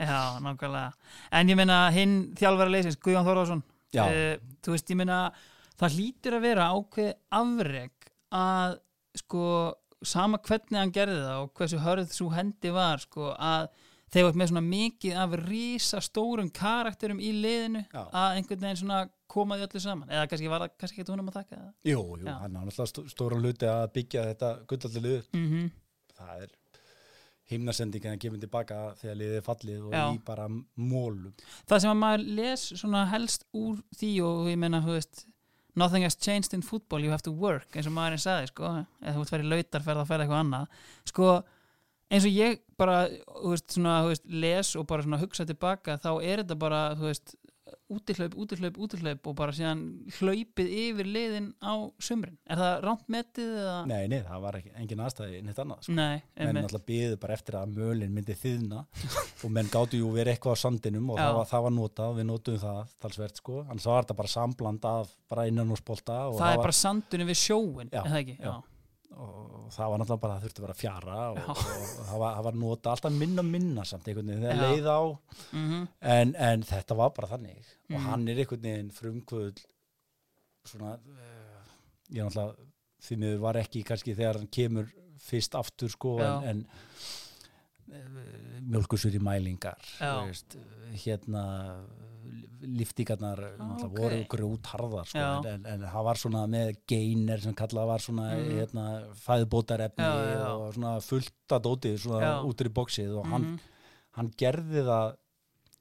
já, 0.00 0.40
nákvæmlega. 0.44 1.10
En 1.38 1.52
ég 1.52 1.58
meina 1.60 1.78
hinn 1.94 2.16
þjálfara 2.38 2.72
leysins, 2.72 2.98
Guðjón 3.00 3.28
Þorðarsson, 3.28 3.62
já, 3.94 4.04
uh, 4.08 4.56
þú 4.64 4.74
veist, 4.74 4.90
ég 4.90 5.00
meina 5.00 5.18
það 5.80 5.98
hlýtur 5.98 6.38
að 6.38 6.46
vera 6.48 6.70
ákveð 6.74 7.12
afreg 7.40 8.10
að 8.34 8.78
sko 9.20 9.44
sama 10.08 10.38
hvernig 10.38 10.78
hann 10.80 10.92
gerði 10.94 11.18
það 11.24 11.42
og 11.44 11.50
hversu 11.58 11.80
hörð 11.84 12.14
svo 12.14 12.28
hendi 12.34 12.72
var 12.74 13.02
sko 13.04 13.32
að 13.34 13.68
þeir 14.14 14.26
voru 14.28 14.38
með 14.38 14.50
svona 14.52 14.64
mikið 14.68 15.16
af 15.24 15.32
rísa 15.42 16.00
stórum 16.04 16.50
karakterum 16.54 17.18
í 17.20 17.32
liðinu 17.34 17.84
Já. 17.90 18.02
að 18.14 18.36
einhvern 18.38 18.60
veginn 18.66 18.80
svona 18.84 18.98
komaði 19.34 19.66
öllu 19.66 19.80
saman 19.82 20.12
eða 20.12 20.28
kannski 20.30 20.50
var 20.52 20.62
það 20.66 20.74
kannski 20.78 21.00
ekki 21.02 21.10
honum 21.14 21.30
að 21.32 21.38
taka 21.40 21.56
það 21.56 21.70
jú, 21.90 22.02
jú, 22.04 22.26
Já. 22.28 22.34
hann 22.42 22.56
er 22.60 22.68
náttúrulega 22.68 22.90
stó- 22.92 23.08
stóran 23.10 23.42
hluti 23.42 23.66
að 23.72 23.88
byggja 23.96 24.26
þetta 24.32 24.52
gullallið 24.70 25.08
lið 25.08 25.32
mm 25.40 25.64
það 26.14 26.44
er 26.44 26.52
himnasending 27.50 28.04
en 28.06 28.14
að 28.16 28.22
gefa 28.22 28.38
tilbaka 28.40 28.76
þegar 29.00 29.16
liðið 29.20 29.38
er 29.40 29.44
fallið 29.44 29.80
og 29.88 29.96
Já. 29.98 30.04
í 30.14 30.20
bara 30.24 30.46
mólum 30.48 31.34
það 31.68 31.82
sem 31.84 31.90
að 31.92 31.98
maður 32.04 32.22
les 32.38 32.62
svona 32.80 33.02
helst 33.10 33.44
úr 33.52 33.82
því 33.98 34.12
og 34.24 34.46
ég 34.52 34.60
meina, 34.62 34.80
þú 34.84 34.94
veist 34.96 35.24
nothing 35.76 36.06
has 36.06 36.16
changed 36.16 36.54
in 36.54 36.62
football, 36.62 37.02
you 37.02 37.10
have 37.10 37.24
to 37.26 37.32
work 37.32 37.74
eins 37.74 37.88
og 37.90 37.96
maðurinn 37.96 38.22
sagði, 38.22 38.50
sko. 38.52 38.70
Eða 39.02 39.16
þú 39.16 39.24
ert 39.24 39.34
verið 39.34 39.52
lautarferð 39.52 40.02
að 40.02 40.10
ferða 40.10 40.26
eitthvað 40.26 40.42
annað. 40.44 40.82
Sko, 41.10 41.30
eins 42.10 42.28
og 42.28 42.36
ég 42.36 42.60
bara 42.80 42.98
þú 43.08 43.54
veist, 43.54 43.66
svona, 43.74 43.96
þú 44.04 44.12
veist, 44.12 44.26
les 44.44 44.74
og 44.78 44.86
bara 44.90 45.06
svona 45.06 45.20
hugsa 45.22 45.46
tilbaka, 45.48 45.98
þá 46.02 46.10
er 46.20 46.42
þetta 46.42 46.58
bara 46.60 46.82
þú 46.98 47.08
veist, 47.10 47.34
útihlaup, 47.94 48.34
útihlaup, 48.44 48.78
útihlaup 48.84 49.28
og 49.30 49.36
bara 49.38 49.54
síðan 49.56 49.82
hlaupið 50.18 50.70
yfir 50.84 51.08
liðin 51.08 51.48
á 51.62 51.74
sumrin, 52.02 52.36
er 52.50 52.60
það 52.60 52.74
rámt 52.84 53.08
metið 53.12 53.52
eða? 53.62 53.76
nei, 53.90 54.02
nei, 54.12 54.18
það 54.26 54.44
var 54.46 54.58
ekki, 54.60 54.72
engin 54.82 55.02
aðstæði 55.06 55.40
neitt 55.46 55.62
annað 55.64 55.82
sko. 55.86 55.94
Nei, 55.98 56.18
menn 56.18 56.48
einmitt. 56.48 56.66
náttúrulega 56.68 56.88
byðu 56.90 57.20
bara 57.24 57.38
eftir 57.38 57.58
að 57.60 57.74
mölin 57.78 58.14
myndi 58.16 58.36
þiðna 58.42 58.84
og 59.44 59.54
menn 59.58 59.72
gáttu 59.72 60.00
jú 60.02 60.12
verið 60.14 60.34
eitthvað 60.36 60.58
á 60.58 60.62
sandinum 60.64 61.10
og 61.14 61.18
Já. 61.18 61.24
það 61.26 61.38
var, 61.40 61.50
það 61.54 61.66
var 61.68 61.74
notað, 61.78 62.14
við 62.20 62.28
notuðum 62.32 62.62
það 62.66 62.94
talsvert 63.06 63.42
sko, 63.42 63.62
annars 63.68 63.88
var 63.90 64.04
þetta 64.06 64.18
bara 64.22 64.34
sambland 64.34 64.88
af 64.94 65.16
bara 65.34 65.48
innan 65.50 65.72
úr 65.74 65.80
spolta 65.82 66.20
og 66.30 66.38
það 66.38 66.52
er 66.52 66.60
var, 66.60 66.68
bara 66.68 66.78
sandunni 66.84 67.28
við 67.32 67.40
sjóin, 67.42 67.90
Já, 67.92 68.00
er 68.04 68.10
það 68.12 68.22
ekki? 68.24 68.38
já. 68.40 68.54
Og 69.14 69.68
það 69.74 69.90
var 69.92 70.00
náttúrulega 70.00 70.22
bara 70.24 70.36
það 70.38 70.44
þurfti 70.46 70.60
að 70.60 70.66
vera 70.66 70.74
fjara 70.78 71.18
og, 71.30 71.38
og, 71.38 71.58
og 71.58 72.06
það, 72.08 72.18
var, 72.22 72.34
það 72.38 72.44
var 72.48 72.58
notað 72.62 72.90
alltaf 72.96 73.12
minna 73.20 73.44
minna 73.46 73.84
samt 73.86 74.08
einhvern 74.10 74.32
veginn 74.32 74.42
þegar 74.46 74.62
leið 74.64 74.88
á. 74.90 75.00
Mm 75.52 75.86
en, 76.14 76.34
en 76.48 76.64
þetta 76.70 76.96
var 76.98 77.12
bara 77.16 77.30
þannig. 77.36 77.60
Og 77.90 77.94
Mhm. 77.98 78.06
hann 78.08 78.28
er 78.28 78.40
einhvern 78.42 78.62
veginn 78.68 78.90
frumkvöld 78.96 79.60
svona 80.64 80.94
uh, 80.96 81.74
ég 82.10 82.24
náttúrulega 82.24 82.70
því 83.04 83.16
miður 83.20 83.40
var 83.44 83.58
ekki 83.60 83.82
kannski 83.84 84.14
þegar 84.16 84.38
hann 84.40 84.48
kemur 84.48 84.86
fyrst 85.24 85.54
aftur 85.54 85.88
sko 85.92 86.16
Já. 86.18 86.30
en, 86.50 86.64
en 87.92 88.16
mjölkusur 88.72 89.12
í 89.14 89.20
mælingar 89.22 89.78
veist, 90.00 90.56
hérna 91.04 91.42
liftingarnar 92.66 93.38
náttúrulega 93.58 93.86
ok. 93.86 93.98
voru 93.98 94.18
grjótharðar 94.34 95.06
sko, 95.10 95.48
en, 95.48 95.66
en 95.66 95.80
það 95.86 96.04
var 96.04 96.16
svona 96.20 96.46
með 96.50 96.72
geiner 96.90 97.40
sem 97.40 97.54
kallað 97.54 97.86
var 97.86 97.98
svona 98.04 98.28
Mhm. 98.34 98.50
hérna, 98.58 98.84
fæðbótarefni 99.26 100.04
og 100.54 100.74
svona 100.74 100.94
fullt 101.00 101.54
að 101.56 101.62
dótið 101.68 101.98
svona 102.04 102.32
út 102.44 102.60
í 102.64 102.68
bóksið 102.78 103.16
og 103.18 103.26
hann 103.26 103.44
-hmm. 103.44 103.58
hann 104.16 104.30
gerði 104.38 104.84
það 104.84 105.16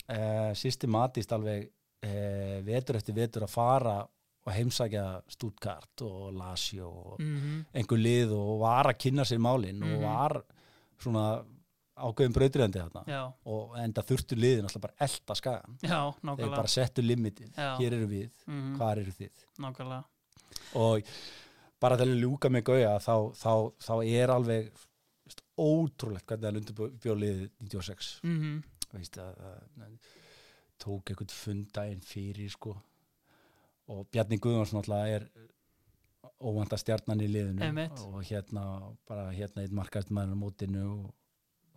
uh, 0.10 0.53
systematist 0.53 1.31
alveg 1.31 1.69
uh, 2.03 2.60
vetur 2.65 2.95
eftir 2.99 3.15
vetur 3.15 3.43
að 3.43 3.49
fara 3.49 3.97
og 4.45 4.51
heimsækja 4.51 5.22
Stuttgart 5.30 6.01
og 6.01 6.34
Lazio 6.34 6.89
og 6.89 7.19
Mm 7.19 7.65
einhver 7.73 7.97
lið 7.97 8.31
og 8.35 8.60
var 8.60 8.85
að 8.91 8.97
kynna 8.99 9.23
sér 9.23 9.39
málin 9.39 9.80
Mhm. 9.80 9.95
og 9.95 10.01
var 10.03 10.43
svona 10.99 11.43
ákveðin 12.03 12.35
brautriðandi 12.35 12.81
þarna. 12.81 13.19
Og 13.53 13.77
enda 13.81 14.03
þurftu 14.05 14.38
liðin 14.39 14.67
alltaf 14.67 14.84
bara 14.84 14.97
elda 15.07 15.35
skagan 15.39 15.77
já, 15.81 15.99
þeir 16.21 16.49
bara 16.55 16.71
settu 16.71 17.05
limitið, 17.05 17.51
Já. 17.55 17.69
hér 17.80 17.95
eru 17.99 18.09
við 18.11 18.30
Mhm, 18.47 18.75
hvar 18.80 18.99
eru 19.01 19.13
þið? 19.19 19.45
Nákvæmlega. 19.63 20.03
Og 20.80 21.13
bara 21.84 21.97
að 22.13 22.21
ljúka 22.23 22.49
með 22.53 22.63
gauja 22.69 22.97
þá, 23.03 23.15
þá, 23.35 23.53
þá 23.88 23.93
er 24.05 24.34
alveg 24.35 24.69
veist, 25.25 25.41
ótrúlegt 25.57 26.27
hvernig 26.27 26.49
hann 26.49 26.61
undirbjóliðið 26.61 27.49
96 27.63 28.11
mhm, 28.23 28.61
veist 28.93 29.17
að, 29.17 29.39
að 29.84 29.97
tók 30.84 31.09
einhvern 31.13 31.31
fundaginn 31.31 32.01
fyrir 32.03 32.51
sko. 32.51 32.75
Og 33.93 34.05
Bjarni 34.11 34.38
Guðvarsson 34.39 34.80
alltaf 34.81 35.07
er 35.17 35.27
óvanda 36.43 36.77
stjarnan 36.80 37.21
í 37.23 37.27
liðinu. 37.31 37.63
Einmitt. 37.63 37.99
og 38.03 38.23
hérna 38.27 38.63
bara 39.07 39.30
hérna 39.35 39.63
eitt 39.63 39.75
markaðist 39.75 40.11
maður 40.11 40.35
á 40.35 40.41
mótinu 40.43 40.84
og 40.91 41.11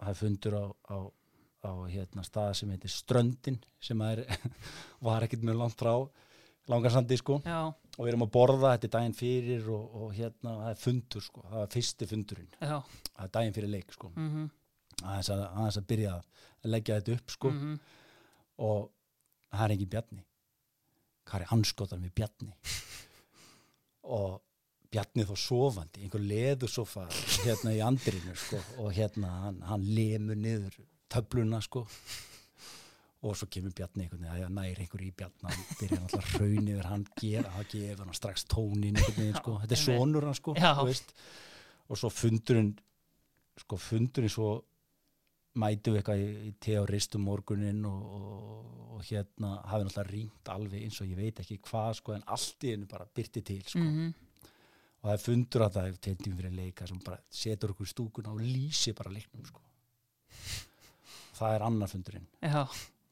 það 0.01 0.13
er 0.13 0.19
fundur 0.21 0.57
á, 0.57 0.65
á, 0.93 0.99
á 1.67 1.73
hérna 1.91 2.25
stað 2.27 2.53
sem 2.61 2.73
heitir 2.75 2.93
Ströndin 2.93 3.59
sem 3.83 4.01
er, 4.07 4.23
var 5.07 5.27
ekkert 5.27 5.45
mjög 5.47 5.61
langt 5.63 5.81
frá 5.81 5.95
langarsandi 6.71 7.19
sko. 7.21 7.41
Já, 7.47 7.61
og 7.71 8.01
við 8.03 8.13
erum 8.13 8.27
að 8.27 8.33
borða 8.35 8.73
þetta 8.75 8.89
er 8.89 8.95
daginn 8.97 9.17
fyrir 9.17 9.69
og, 9.73 9.99
og 10.01 10.15
hérna 10.17 10.57
það 10.61 10.71
er 10.73 10.81
fundur 10.83 11.27
sko, 11.27 11.45
það 11.51 11.61
er 11.63 11.75
fyrsti 11.77 12.09
fundurinn. 12.11 12.49
Já, 12.59 12.79
það 13.13 13.27
er 13.29 13.35
daginn 13.39 13.57
fyrir 13.57 13.73
leik 13.73 13.95
sko. 13.95 14.11
Mhm, 14.17 14.49
aðeins 15.05 15.31
að, 15.35 15.45
að 15.69 15.87
byrja 15.93 16.17
að 16.17 16.73
leggja 16.73 16.99
þetta 17.01 17.19
upp 17.21 17.37
sko. 17.37 17.53
Mhm, 17.55 17.77
og 18.67 18.91
það 19.53 19.65
er 19.67 19.77
engin 19.77 19.93
bjarni. 19.95 20.25
Hvað 21.27 21.43
er 21.43 21.55
anskotan 21.57 22.05
við 22.07 22.15
bjarni. 22.21 22.53
Og 24.17 24.37
bjarni 24.93 25.25
þó 25.29 25.35
sofandi, 25.41 26.05
einhver 26.05 26.23
leður 26.23 26.71
sofa 26.71 27.07
hérna 27.45 27.75
í 27.75 27.83
andrinu 27.85 28.37
sko 28.39 28.61
og 28.83 28.93
hérna 28.97 29.33
hann, 29.47 29.61
hann 29.67 29.85
lemur 29.97 30.39
niður 30.39 30.79
töfluna 31.13 31.61
sko. 31.65 31.87
Og 33.27 33.35
svo 33.35 33.49
kemur 33.51 33.73
bjarni 33.75 34.05
einhvern 34.05 34.23
veginn 34.27 34.47
að 34.47 34.55
næri 34.55 34.85
einhver 34.85 35.03
í 35.03 35.11
bjarni 35.17 35.51
hann 35.51 35.65
byrjar 35.81 36.03
alltaf 36.05 36.35
raun 36.39 36.69
yfir 36.71 36.89
hann 36.91 37.07
gera, 37.19 37.51
hann 37.57 37.69
gefur 37.73 38.05
hann 38.05 38.19
strax 38.19 38.45
tónin 38.53 38.99
einhvern 39.01 39.21
veginn 39.23 39.39
sko, 39.41 39.57
þetta 39.63 39.79
er 39.79 39.83
sonur 39.83 40.29
hann 40.29 40.39
sko 40.39 40.55
og 41.89 42.01
svo 42.01 42.11
fundurinn 42.13 42.73
sko 43.63 43.79
fundurinn 43.81 44.31
svo 44.31 44.51
mætu 45.57 45.95
við 45.95 46.03
eitthvað 46.03 46.23
í, 46.23 46.29
í 46.51 46.53
teoristum 46.61 47.25
morgunin 47.25 47.85
og, 47.89 48.03
og, 48.19 48.73
og 48.99 49.05
hérna 49.09 49.55
hafi 49.71 49.87
náttúrulega 49.87 50.11
ringt 50.13 50.51
alveg 50.53 50.85
eins 50.85 51.01
og 51.01 51.09
ég 51.09 51.17
veit 51.17 51.41
ekki 51.41 51.57
hvað 51.65 51.93
sko 52.03 52.17
en 52.17 52.27
allt 52.37 52.67
í 52.67 52.75
hennu 52.75 52.89
bara 52.91 53.09
byrti 53.17 53.43
til 53.49 53.63
sko. 53.65 53.81
Mhm, 53.81 54.11
og 55.07 55.13
það 55.13 55.15
er 55.15 55.23
fundur 55.23 55.65
að 55.67 55.79
það 55.79 55.89
er 55.89 56.03
tveimtíum 56.07 56.37
fyrir 56.41 56.59
leika 56.59 56.91
sem 56.91 56.99
bara 57.07 57.23
setur 57.31 57.73
okkur 57.77 57.87
í 57.87 57.95
stúkuna 57.95 58.35
og 58.35 58.43
lýsi 58.43 58.95
bara 58.99 59.15
leiknum 59.15 59.47
sko. 59.47 59.63
Það 61.37 61.55
er 61.55 61.65
annar 61.67 61.91
fundurinn. 61.93 62.29
Já, 62.43 62.65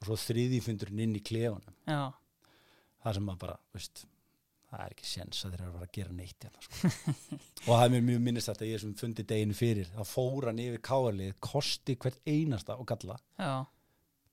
og 0.05 0.11
svo 0.11 0.19
þriði 0.21 0.61
fundurinn 0.65 1.07
inn 1.07 1.16
í 1.16 1.23
klefunum 1.25 1.77
já, 1.89 2.03
það 3.05 3.16
sem 3.16 3.27
maður 3.29 3.43
bara, 3.45 3.57
veist 3.75 4.03
það 4.69 4.83
er 4.85 4.95
ekki 4.97 5.07
séns 5.09 5.45
að 5.47 5.55
þeir 5.55 5.62
eru 5.62 5.71
að 5.79 5.85
að 5.87 5.93
gera 5.97 6.16
neitt 6.19 6.47
hérna, 6.47 6.65
sko. 6.66 6.91
og 7.65 7.71
það 7.71 7.85
er 7.85 7.93
mér 7.95 8.05
mjög 8.09 8.25
minnist 8.27 8.51
þetta 8.51 8.69
ég 8.69 8.83
sem 8.83 8.97
fundi 8.99 9.27
deginu 9.31 9.57
fyrir, 9.57 9.93
þá 9.95 10.03
fór 10.11 10.49
hann 10.51 10.61
yfir 10.65 10.83
káarlið, 10.91 11.37
kosti 11.45 11.97
hvert 12.03 12.21
einasta 12.29 12.77
og 12.77 12.89
galla, 12.91 13.16
já, 13.39 13.55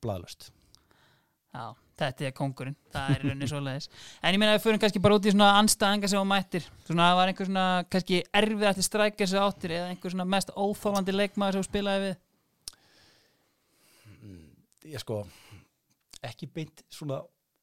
bladlöst 0.04 0.50
já, 0.50 1.66
þetta 2.02 2.26
er 2.30 2.34
kongurinn, 2.38 2.76
það 2.94 3.14
er 3.16 3.24
rauninni 3.26 3.48
svoleiðis. 3.52 3.88
En 4.22 4.34
ég 4.36 4.42
meina 4.42 4.54
að 4.54 4.60
við 4.60 4.66
förum 4.68 4.82
kannski 4.84 5.02
bara 5.06 5.18
út 5.20 5.26
í 5.30 5.34
svona 5.36 5.50
anstæðinga 5.62 6.10
sem 6.12 6.22
á 6.22 6.26
mættir, 6.32 6.68
svona 6.88 7.08
það 7.10 7.20
var 7.22 7.32
einhver 7.34 7.50
svona 7.52 7.66
kannski 7.94 8.22
erfið 8.42 8.68
eftir 8.72 8.88
strækja 8.90 9.28
sem 9.32 9.46
áttir 9.46 9.76
eða 9.78 9.92
einhver 9.94 10.16
svona 10.16 10.28
mest 10.36 10.52
óþólandi 10.56 11.16
leikmaður 11.16 11.58
sem 11.60 11.66
þú 11.66 11.70
spilaði 11.72 12.08
við. 12.10 12.18
ég 14.92 15.00
sko 15.04 15.22
ekki 16.26 16.48
beint 16.54 16.82
svona 16.92 17.22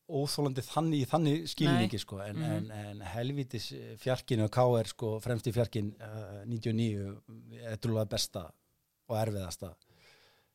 óþólandi 0.08 0.62
þannig, 0.64 1.02
í 1.04 1.08
þannig 1.10 1.42
skilningi 1.52 1.98
sko, 2.00 2.18
en, 2.24 2.36
Mhm. 2.38 2.52
en, 2.56 2.70
en 2.70 3.00
helvitis 3.12 3.66
fjarkinu 4.00 4.46
og 4.46 4.50
K.R. 4.54 4.88
sko, 4.88 5.10
fremst 5.20 5.46
í 5.46 5.52
fjarkin 5.52 5.90
uh, 6.00 6.44
99, 6.48 7.18
eitthvað 7.68 8.08
besta 8.08 8.46
og 9.08 9.16
erfiðasta 9.20 9.74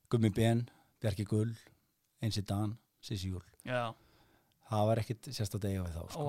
Gummi 0.10 0.30
Ben, 0.34 0.64
Bjarki 1.01 1.26
Gull 1.26 1.53
Einsi 2.23 2.41
Dan, 2.47 2.73
Sissi 3.04 3.30
Júl 3.34 3.44
Já, 3.68 3.92
það 4.70 4.86
var 4.90 5.02
ekkit 5.04 5.30
sérstætt 5.36 5.68
eiga 5.70 5.84
við 5.84 5.98
þá 5.98 6.04
sko. 6.14 6.28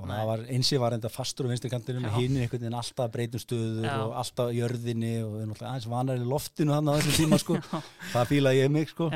og 0.00 0.08
það 0.10 0.24
var, 0.30 0.42
einsi 0.56 0.80
var 0.82 0.96
enda 0.96 1.10
fastur 1.12 1.46
á 1.46 1.50
vinstri 1.52 1.70
kantinu 1.72 2.02
Já. 2.04 2.12
hinn 2.18 2.36
einhvern 2.40 2.64
veginn 2.64 2.78
alltaf 2.80 3.12
breytum 3.14 3.42
stöður 3.42 3.86
Já. 3.86 3.94
og 4.04 4.16
alltaf 4.22 4.50
jörðinni 4.56 5.12
og 5.24 5.54
aðeins 5.60 5.88
vanar 5.90 6.20
í 6.20 6.26
loftinu 6.26 6.74
þannig 6.76 6.90
á 6.90 6.96
þessum 6.98 7.18
tíma 7.20 7.40
sko. 7.42 7.60
það 8.14 8.30
fílaði 8.32 8.62
ég 8.64 8.74
mig 8.74 8.90
sko. 8.92 9.10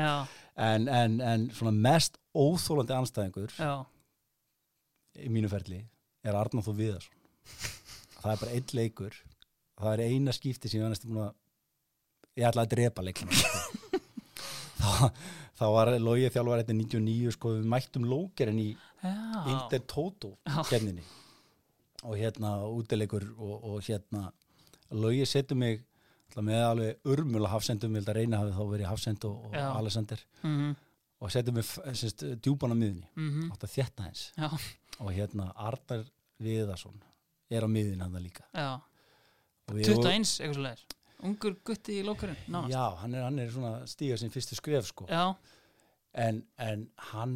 En, 0.55 0.87
en, 0.87 1.19
en 1.19 1.49
svona 1.51 1.75
mest 1.75 2.15
óþólandi 2.31 2.95
anstæðingur 2.95 3.51
já, 3.59 3.73
í 5.19 5.27
mínu 5.31 5.49
ferli 5.51 5.81
er 6.23 6.37
Arnar 6.39 6.63
Þó 6.63 6.71
Viðarsson 6.77 7.11
það 8.21 8.29
er 8.31 8.39
bara 8.39 8.53
einn 8.55 8.71
leikur 8.79 9.17
það 9.75 9.91
er 9.97 10.13
eina 10.13 10.31
skipti 10.35 10.71
sem 10.71 10.79
ég 10.79 10.85
var 10.87 10.93
næstum 10.95 11.11
búin 11.11 11.25
að 11.25 11.33
ég 12.39 12.47
ætla 12.47 12.63
að 12.63 12.71
drepa 12.71 13.03
leikina 13.03 13.35
sko. 13.35 13.99
þá, 15.59 15.65
var 15.75 15.91
logið 15.99 16.33
þjálfar 16.35 16.61
þetta 16.63 16.75
99 16.79 17.33
sko 17.35 17.53
við 17.57 17.67
mættum 17.75 18.07
lókerinn 18.09 18.59
í 18.63 18.69
Toto 19.87 20.31
Já. 20.47 20.61
kenninni 20.69 21.03
og 22.05 22.15
hérna 22.19 22.55
útilegur 22.69 23.25
og, 23.37 23.53
og 23.65 23.83
hérna 23.87 24.27
logið 24.93 25.29
setur 25.31 25.57
mig 25.57 25.83
með 26.35 26.63
alveg 26.67 27.07
urmula 27.07 27.47
hafsendum 27.53 27.93
ég 27.95 28.01
held 28.03 28.09
að 28.11 28.17
reyna 28.19 28.39
hafi 28.41 28.51
þá 28.57 28.63
verið 28.73 28.89
hafsend 28.91 29.25
og, 29.29 29.45
og. 29.47 29.53
Alessander 29.55 30.19
Mhm, 30.43 30.73
og 31.23 31.31
setur 31.31 31.53
mig 31.55 31.63
semst, 31.65 32.25
djúpan 32.43 32.73
á 32.73 32.77
miðunni 32.77 33.07
mhm, 33.15 33.45
átt 33.55 33.63
að 33.63 33.71
þétta 33.77 34.03
hans 34.09 34.25
Já, 34.35 34.49
og 34.99 35.11
hérna 35.15 35.47
Arnar 35.55 36.03
Viðarsson 36.43 36.99
er 37.49 37.63
á 37.63 37.69
miðun 37.71 38.01
hann 38.03 38.17
líka. 38.19 38.43
Já. 38.51 38.81
Og 39.69 39.77
við- 39.77 39.87
21, 39.93 40.25
eitthvað 40.41 40.57
svo 40.57 40.63
leiðis. 40.65 40.85
Ungur 41.25 41.57
gutti 41.65 41.99
í 41.99 42.05
lókurinn, 42.05 42.37
nánast. 42.47 42.71
já, 42.75 42.85
hann 43.01 43.17
er, 43.17 43.25
hann 43.25 43.39
er 43.41 43.51
svona 43.53 43.73
stíga 43.89 44.17
sin 44.21 44.31
fyrstu 44.33 44.57
skref 44.59 44.91
sko. 44.91 45.07
En, 46.15 46.43
en 46.61 46.87
hann 47.11 47.35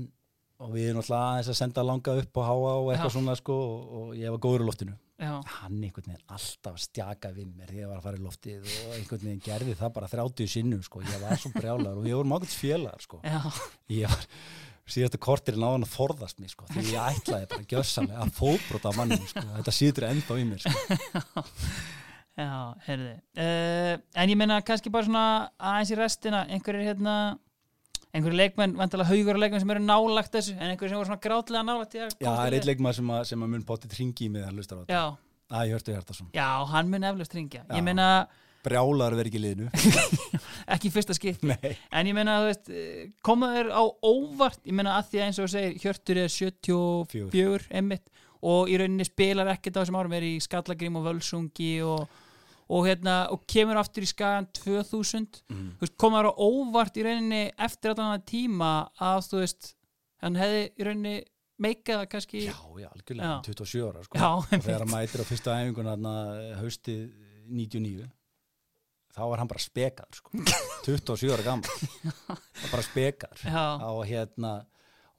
og 0.59 0.73
við 0.75 0.89
erum 0.89 0.99
alltaf 1.01 1.19
aðeins 1.23 1.49
að 1.53 1.57
senda 1.59 1.83
langa 1.87 2.13
upp 2.21 2.37
og 2.39 2.45
háa 2.47 2.55
og 2.79 2.89
eitthvað 2.91 3.09
Já. 3.09 3.15
svona 3.15 3.35
sko 3.39 3.55
og, 3.55 3.93
og 3.99 4.09
ég 4.19 4.33
var 4.35 4.41
góður 4.43 4.63
í 4.65 4.67
loftinu. 4.67 4.95
Já, 5.19 5.33
hann 5.59 5.77
einhvern 5.83 6.05
veginn 6.13 6.31
alltaf 6.31 6.75
að 6.77 6.81
stjaka 6.85 7.31
við 7.35 7.49
mér 7.51 7.71
þegar 7.71 7.81
ég 7.81 7.89
var 7.91 7.97
að 7.99 8.05
fara 8.07 8.19
í 8.19 8.23
loftið 8.23 8.67
og 8.85 8.93
einhvern 8.95 9.25
veginn 9.25 9.41
gerði 9.43 9.75
það 9.79 9.93
bara 9.97 10.09
30 10.13 10.51
sinnum 10.53 10.83
sko, 10.85 11.01
ég 11.03 11.23
var 11.23 11.39
svo 11.41 11.51
brjálar 11.57 11.97
og 11.99 12.05
við 12.05 12.15
vorum 12.19 12.35
ákveðt 12.37 12.55
félagar 12.55 13.03
sko, 13.03 13.19
ég 13.91 14.07
var 14.13 14.27
síðastu 14.89 15.19
kortir 15.21 15.59
náðan 15.59 15.83
að 15.85 15.91
forðast 15.97 16.39
mig 16.39 16.53
sko, 16.53 16.69
því 16.71 16.85
ég 16.93 17.19
ætlaði 17.19 17.49
bara 17.51 17.67
gjössamlega 17.73 18.23
að 18.25 18.31
fóbrota 18.39 18.93
mannum 18.95 19.27
sko, 19.27 19.43
þetta 19.57 19.75
sýtur 19.75 20.07
ennþá 20.07 20.39
í 20.39 20.47
mér 20.53 20.63
sko. 20.63 21.43
já, 22.39 22.55
heyrði. 22.87 23.13
Uh, 23.35 23.93
en 24.23 24.33
ég 24.33 24.39
meina 24.39 24.59
kannski 24.65 24.91
bara 24.93 25.07
svona 25.07 25.27
aðeins 25.59 25.93
í 25.93 25.99
restina, 25.99 26.41
einhverjir 26.49 26.89
hérna, 26.89 27.15
einhverjir 28.09 28.39
leikmenn, 28.39 28.75
vantilega 28.79 29.11
haugur 29.11 29.39
leikmenn 29.41 29.63
sem 29.63 29.73
eru 29.75 29.85
nálagt 29.85 30.35
þessu, 30.35 30.57
en 30.57 30.73
einhverjir 30.73 30.95
sem 30.95 31.01
voru 31.01 31.11
svona 31.11 31.23
grátlega 31.23 31.63
nálagt 31.67 31.97
já, 31.99 32.07
það 32.23 32.43
er 32.47 32.59
eitt 32.59 32.69
leikmaður 32.69 33.01
sem, 33.01 33.15
sem 33.31 33.45
að 33.45 33.51
mun 33.55 33.65
bóttið 33.67 33.97
hringi 33.99 34.27
í 34.27 34.33
mig 34.33 34.45
að 34.47 34.55
hlusta 34.57 34.77
á 34.77 34.79
þetta, 34.79 34.99
Já, 34.99 35.03
að 35.59 35.65
ég 35.69 35.77
hörtu 35.77 35.97
Hjartarsson 35.97 36.31
já, 36.33 36.47
hann 36.73 36.93
mun 36.93 37.09
eflaust 37.11 37.35
ringja. 37.37 37.65
Ég 37.75 37.85
meina, 37.85 38.07
brjálar 38.65 39.15
verið 39.17 39.31
ekki 39.31 39.43
liðinu. 39.43 39.69
Ekki 40.75 40.91
fyrsta 40.93 41.15
skipt, 41.17 41.45
nei, 41.47 41.75
en 41.95 42.09
ég 42.09 42.15
meina, 42.17 42.39
þú 42.43 42.49
veist, 42.49 42.67
eh, 42.69 43.05
koma 43.25 43.51
þér 43.55 43.69
á 43.73 43.83
óvart, 44.05 44.59
ég 44.67 44.75
meina 44.77 44.97
að 44.99 45.07
því 45.09 45.21
að 45.21 45.27
eins 45.27 45.39
og 45.41 45.51
segir, 45.53 45.77
Hjörtur 45.81 46.19
er 46.21 46.33
74, 46.33 47.69
einmitt, 47.79 48.11
og 48.45 48.69
í 48.69 48.77
rauninni 48.79 49.07
spilar 49.07 49.49
ekkert 49.55 49.79
á 49.79 49.81
þessum 49.81 49.97
árum, 49.99 50.13
er 50.17 50.27
í 50.27 50.35
Skallagrím 50.43 50.99
og 50.99 51.07
Völsungi 51.07 51.71
og, 51.87 52.19
og 52.69 52.85
hérna, 52.85 53.15
og 53.33 53.43
kemur 53.49 53.79
aftur 53.81 54.05
í 54.05 54.09
skagan 54.09 54.47
2000, 54.59 55.41
mm. 55.49 55.65
veist, 55.81 55.95
koma 56.01 56.21
þér 56.21 56.29
á 56.29 56.33
óvart 56.37 56.99
í 56.99 57.05
rauninni 57.07 57.41
eftir 57.57 57.95
allan 57.95 58.25
tíma 58.29 58.71
að, 59.01 59.23
þú 59.31 59.41
veist, 59.41 59.73
hann 60.21 60.37
hefði 60.39 60.61
í 60.69 60.87
rauninni 60.87 61.15
meikað 61.59 62.03
það 62.03 62.11
kannski, 62.13 62.43
já, 62.45 62.55
já, 62.79 62.87
algjörlega, 62.93 63.31
Já. 63.33 63.39
27 63.49 63.89
ára 63.89 64.05
sko. 64.05 64.21
Já, 64.21 64.29
og 64.37 64.47
þegar 64.53 64.85
hann 64.85 64.93
mætir 64.93 65.23
á 65.23 65.25
fyrsta 65.27 65.57
æfingun 65.59 65.91
hann 65.91 66.09
haustið 66.61 67.01
99 67.49 68.07
þá 69.15 69.21
var 69.25 69.41
hann 69.41 69.49
bara 69.49 69.63
spekaður 69.63 70.21
sko. 70.21 70.43
27 70.87 71.33
ára 71.35 71.47
gammal 71.47 72.13
bara 72.73 72.85
spekaður 72.85 73.43
Já. 73.49 73.65
og 73.89 74.03
hérna 74.07 74.53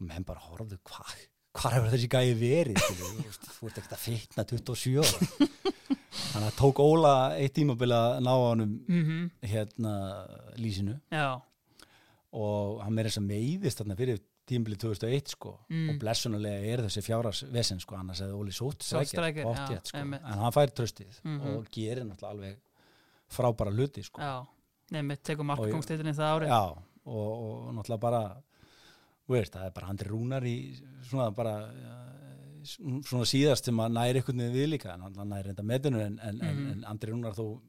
og 0.01 0.06
menn 0.09 0.27
bara 0.27 0.43
horfðu 0.47 0.78
hvað 0.86 1.27
hvað 1.59 1.77
hefur 1.77 1.94
þessi 1.97 2.10
gæði 2.10 2.35
verið 2.39 2.85
þú, 2.85 3.09
veist, 3.24 3.48
þú 3.56 3.70
ert 3.70 3.81
ekkert 3.81 3.97
að 3.97 4.05
fitna 4.06 4.47
27 4.55 5.02
ára 5.02 5.98
þannig 6.11 6.49
að 6.51 6.57
tók 6.59 6.81
Óla 6.82 7.15
eitt 7.39 7.55
tímabil 7.55 7.93
að 7.95 8.20
ná 8.24 8.31
á 8.35 8.39
honum 8.51 8.73
Mhm, 8.89 9.31
hérna 9.43 9.93
lýsinu 10.59 11.01
já, 11.12 11.41
og 12.32 12.81
hann 12.85 12.95
meira 12.95 13.09
þess 13.11 13.20
að 13.23 13.28
meiðist 13.31 13.81
þarna 13.82 13.97
fyrir 13.99 14.20
tímabili 14.51 14.77
2001 14.82 15.28
sko 15.37 15.53
Mm. 15.70 15.91
og 15.91 15.99
blessunulega 16.03 16.73
er 16.73 16.78
þessi 16.82 17.03
fjáras 17.07 17.43
vesen 17.53 17.78
sko 17.81 17.95
annars 17.97 18.20
hefði 18.20 18.35
Óli 18.35 18.51
sótt 18.51 18.82
strækir, 18.82 19.81
sko. 19.87 19.99
en 19.99 20.12
hann 20.43 20.53
fær 20.53 20.70
tröstið 20.74 21.20
Mhm. 21.24 21.41
og 21.57 21.69
gerir 21.70 22.05
náttúrulega 22.05 22.31
alveg 22.31 22.57
frábæra 23.31 23.70
hluti 23.73 24.03
sko 24.03 24.20
nefnir, 24.91 25.16
ég- 25.43 25.45
markakongstitilin 25.47 26.15
það 26.15 26.41
árið. 26.41 26.49
Já, 26.49 26.78
og, 27.07 27.69
og 27.70 27.74
náttúrulega 27.74 28.01
bara 28.01 28.37
veist, 29.28 29.53
það 29.55 29.66
er 29.66 29.70
bara 29.70 29.87
Andri 29.87 30.09
Rúnar 30.09 30.43
í 30.43 30.82
svona 31.09 31.31
bara 31.32 31.70
svona 32.65 33.27
síðast 33.28 33.65
sem 33.69 33.77
að 33.82 33.93
næri 33.97 34.20
einhvern 34.20 34.39
veginn 34.43 34.55
við 34.57 34.69
líka 34.74 34.95
en 34.95 35.01
hann 35.07 35.28
næri 35.32 35.49
reynda 35.51 35.62
metinu 35.62 36.01
en, 36.05 36.19
en, 36.23 36.37
Mhm. 36.37 36.49
en, 36.49 36.70
en 36.73 36.85
Andri 36.85 37.11
Rúnar 37.12 37.35
þó 37.35 37.61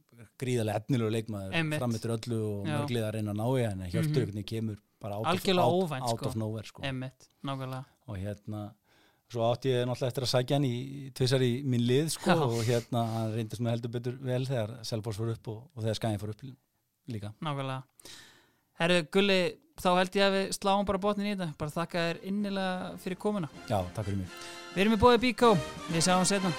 gríðarlega 0.41 0.81
efnilegu 0.81 1.11
leikmaður 1.15 1.77
frammittur 1.79 2.15
öllu 2.17 2.39
og 2.49 2.65
mörglið 2.67 3.03
að 3.07 3.13
reyna 3.15 3.31
að 3.33 3.39
ná 3.41 3.47
hann 3.69 3.81
en 3.81 3.89
Hjörtur 3.91 4.25
Mhm. 4.27 4.29
mm 4.35 4.43
kemur 4.43 4.77
bara 5.01 5.15
out, 5.17 5.25
of, 5.25 5.91
out, 5.91 6.01
out 6.03 6.17
sko. 6.19 6.27
of 6.29 6.35
nowhere 6.35 6.65
sko. 6.67 6.81
Emmitt, 6.83 7.29
nákvæmlega 7.43 7.85
og 8.07 8.17
hérna 8.17 8.73
svo 9.31 9.41
átti 9.53 9.69
ég 9.71 9.85
náttúrulega 9.87 10.07
eftir 10.11 10.23
að 10.23 10.33
sækja 10.33 10.55
hann 10.55 10.65
í 10.65 11.11
tvisar 11.13 11.39
í 11.41 11.63
minn 11.63 11.81
lið 11.87 12.09
sko 12.11 12.31
og 12.31 12.63
hérna 12.67 13.05
hann 13.13 13.31
reyndist 13.33 13.61
með 13.61 13.71
heldur 13.77 13.91
betur 13.95 14.17
vel 14.21 14.45
þegar 14.45 14.83
Selfoss 14.85 15.17
fór 15.17 15.31
upp 15.31 15.47
og, 15.47 15.69
og 15.75 15.83
þegar 15.83 15.95
Skæðin 15.95 16.19
fór 16.19 16.29
upp 16.35 16.41
líka 17.07 17.33
nákvæmlega 17.41 17.83
Herru, 18.79 19.01
Gulli, 19.13 19.39
þá 19.81 19.89
held 19.99 20.17
ég 20.17 20.27
að 20.27 20.37
við 20.37 20.51
sláum 20.57 20.87
bara 20.87 21.01
botnin 21.03 21.29
í 21.29 21.35
þetta. 21.35 21.51
Bara 21.59 21.75
þakka 21.75 22.05
þér 22.07 22.21
innilega 22.31 22.91
fyrir 23.03 23.21
komuna. 23.21 23.51
Já, 23.67 23.79
takk 23.95 24.07
fyrir 24.07 24.21
mig. 24.23 24.37
Við 24.75 24.85
erum 24.85 24.95
í 24.95 25.01
bóði 25.01 25.23
Bíkó, 25.25 25.55
við 25.91 26.05
sjáum 26.07 26.27
setna 26.29 26.53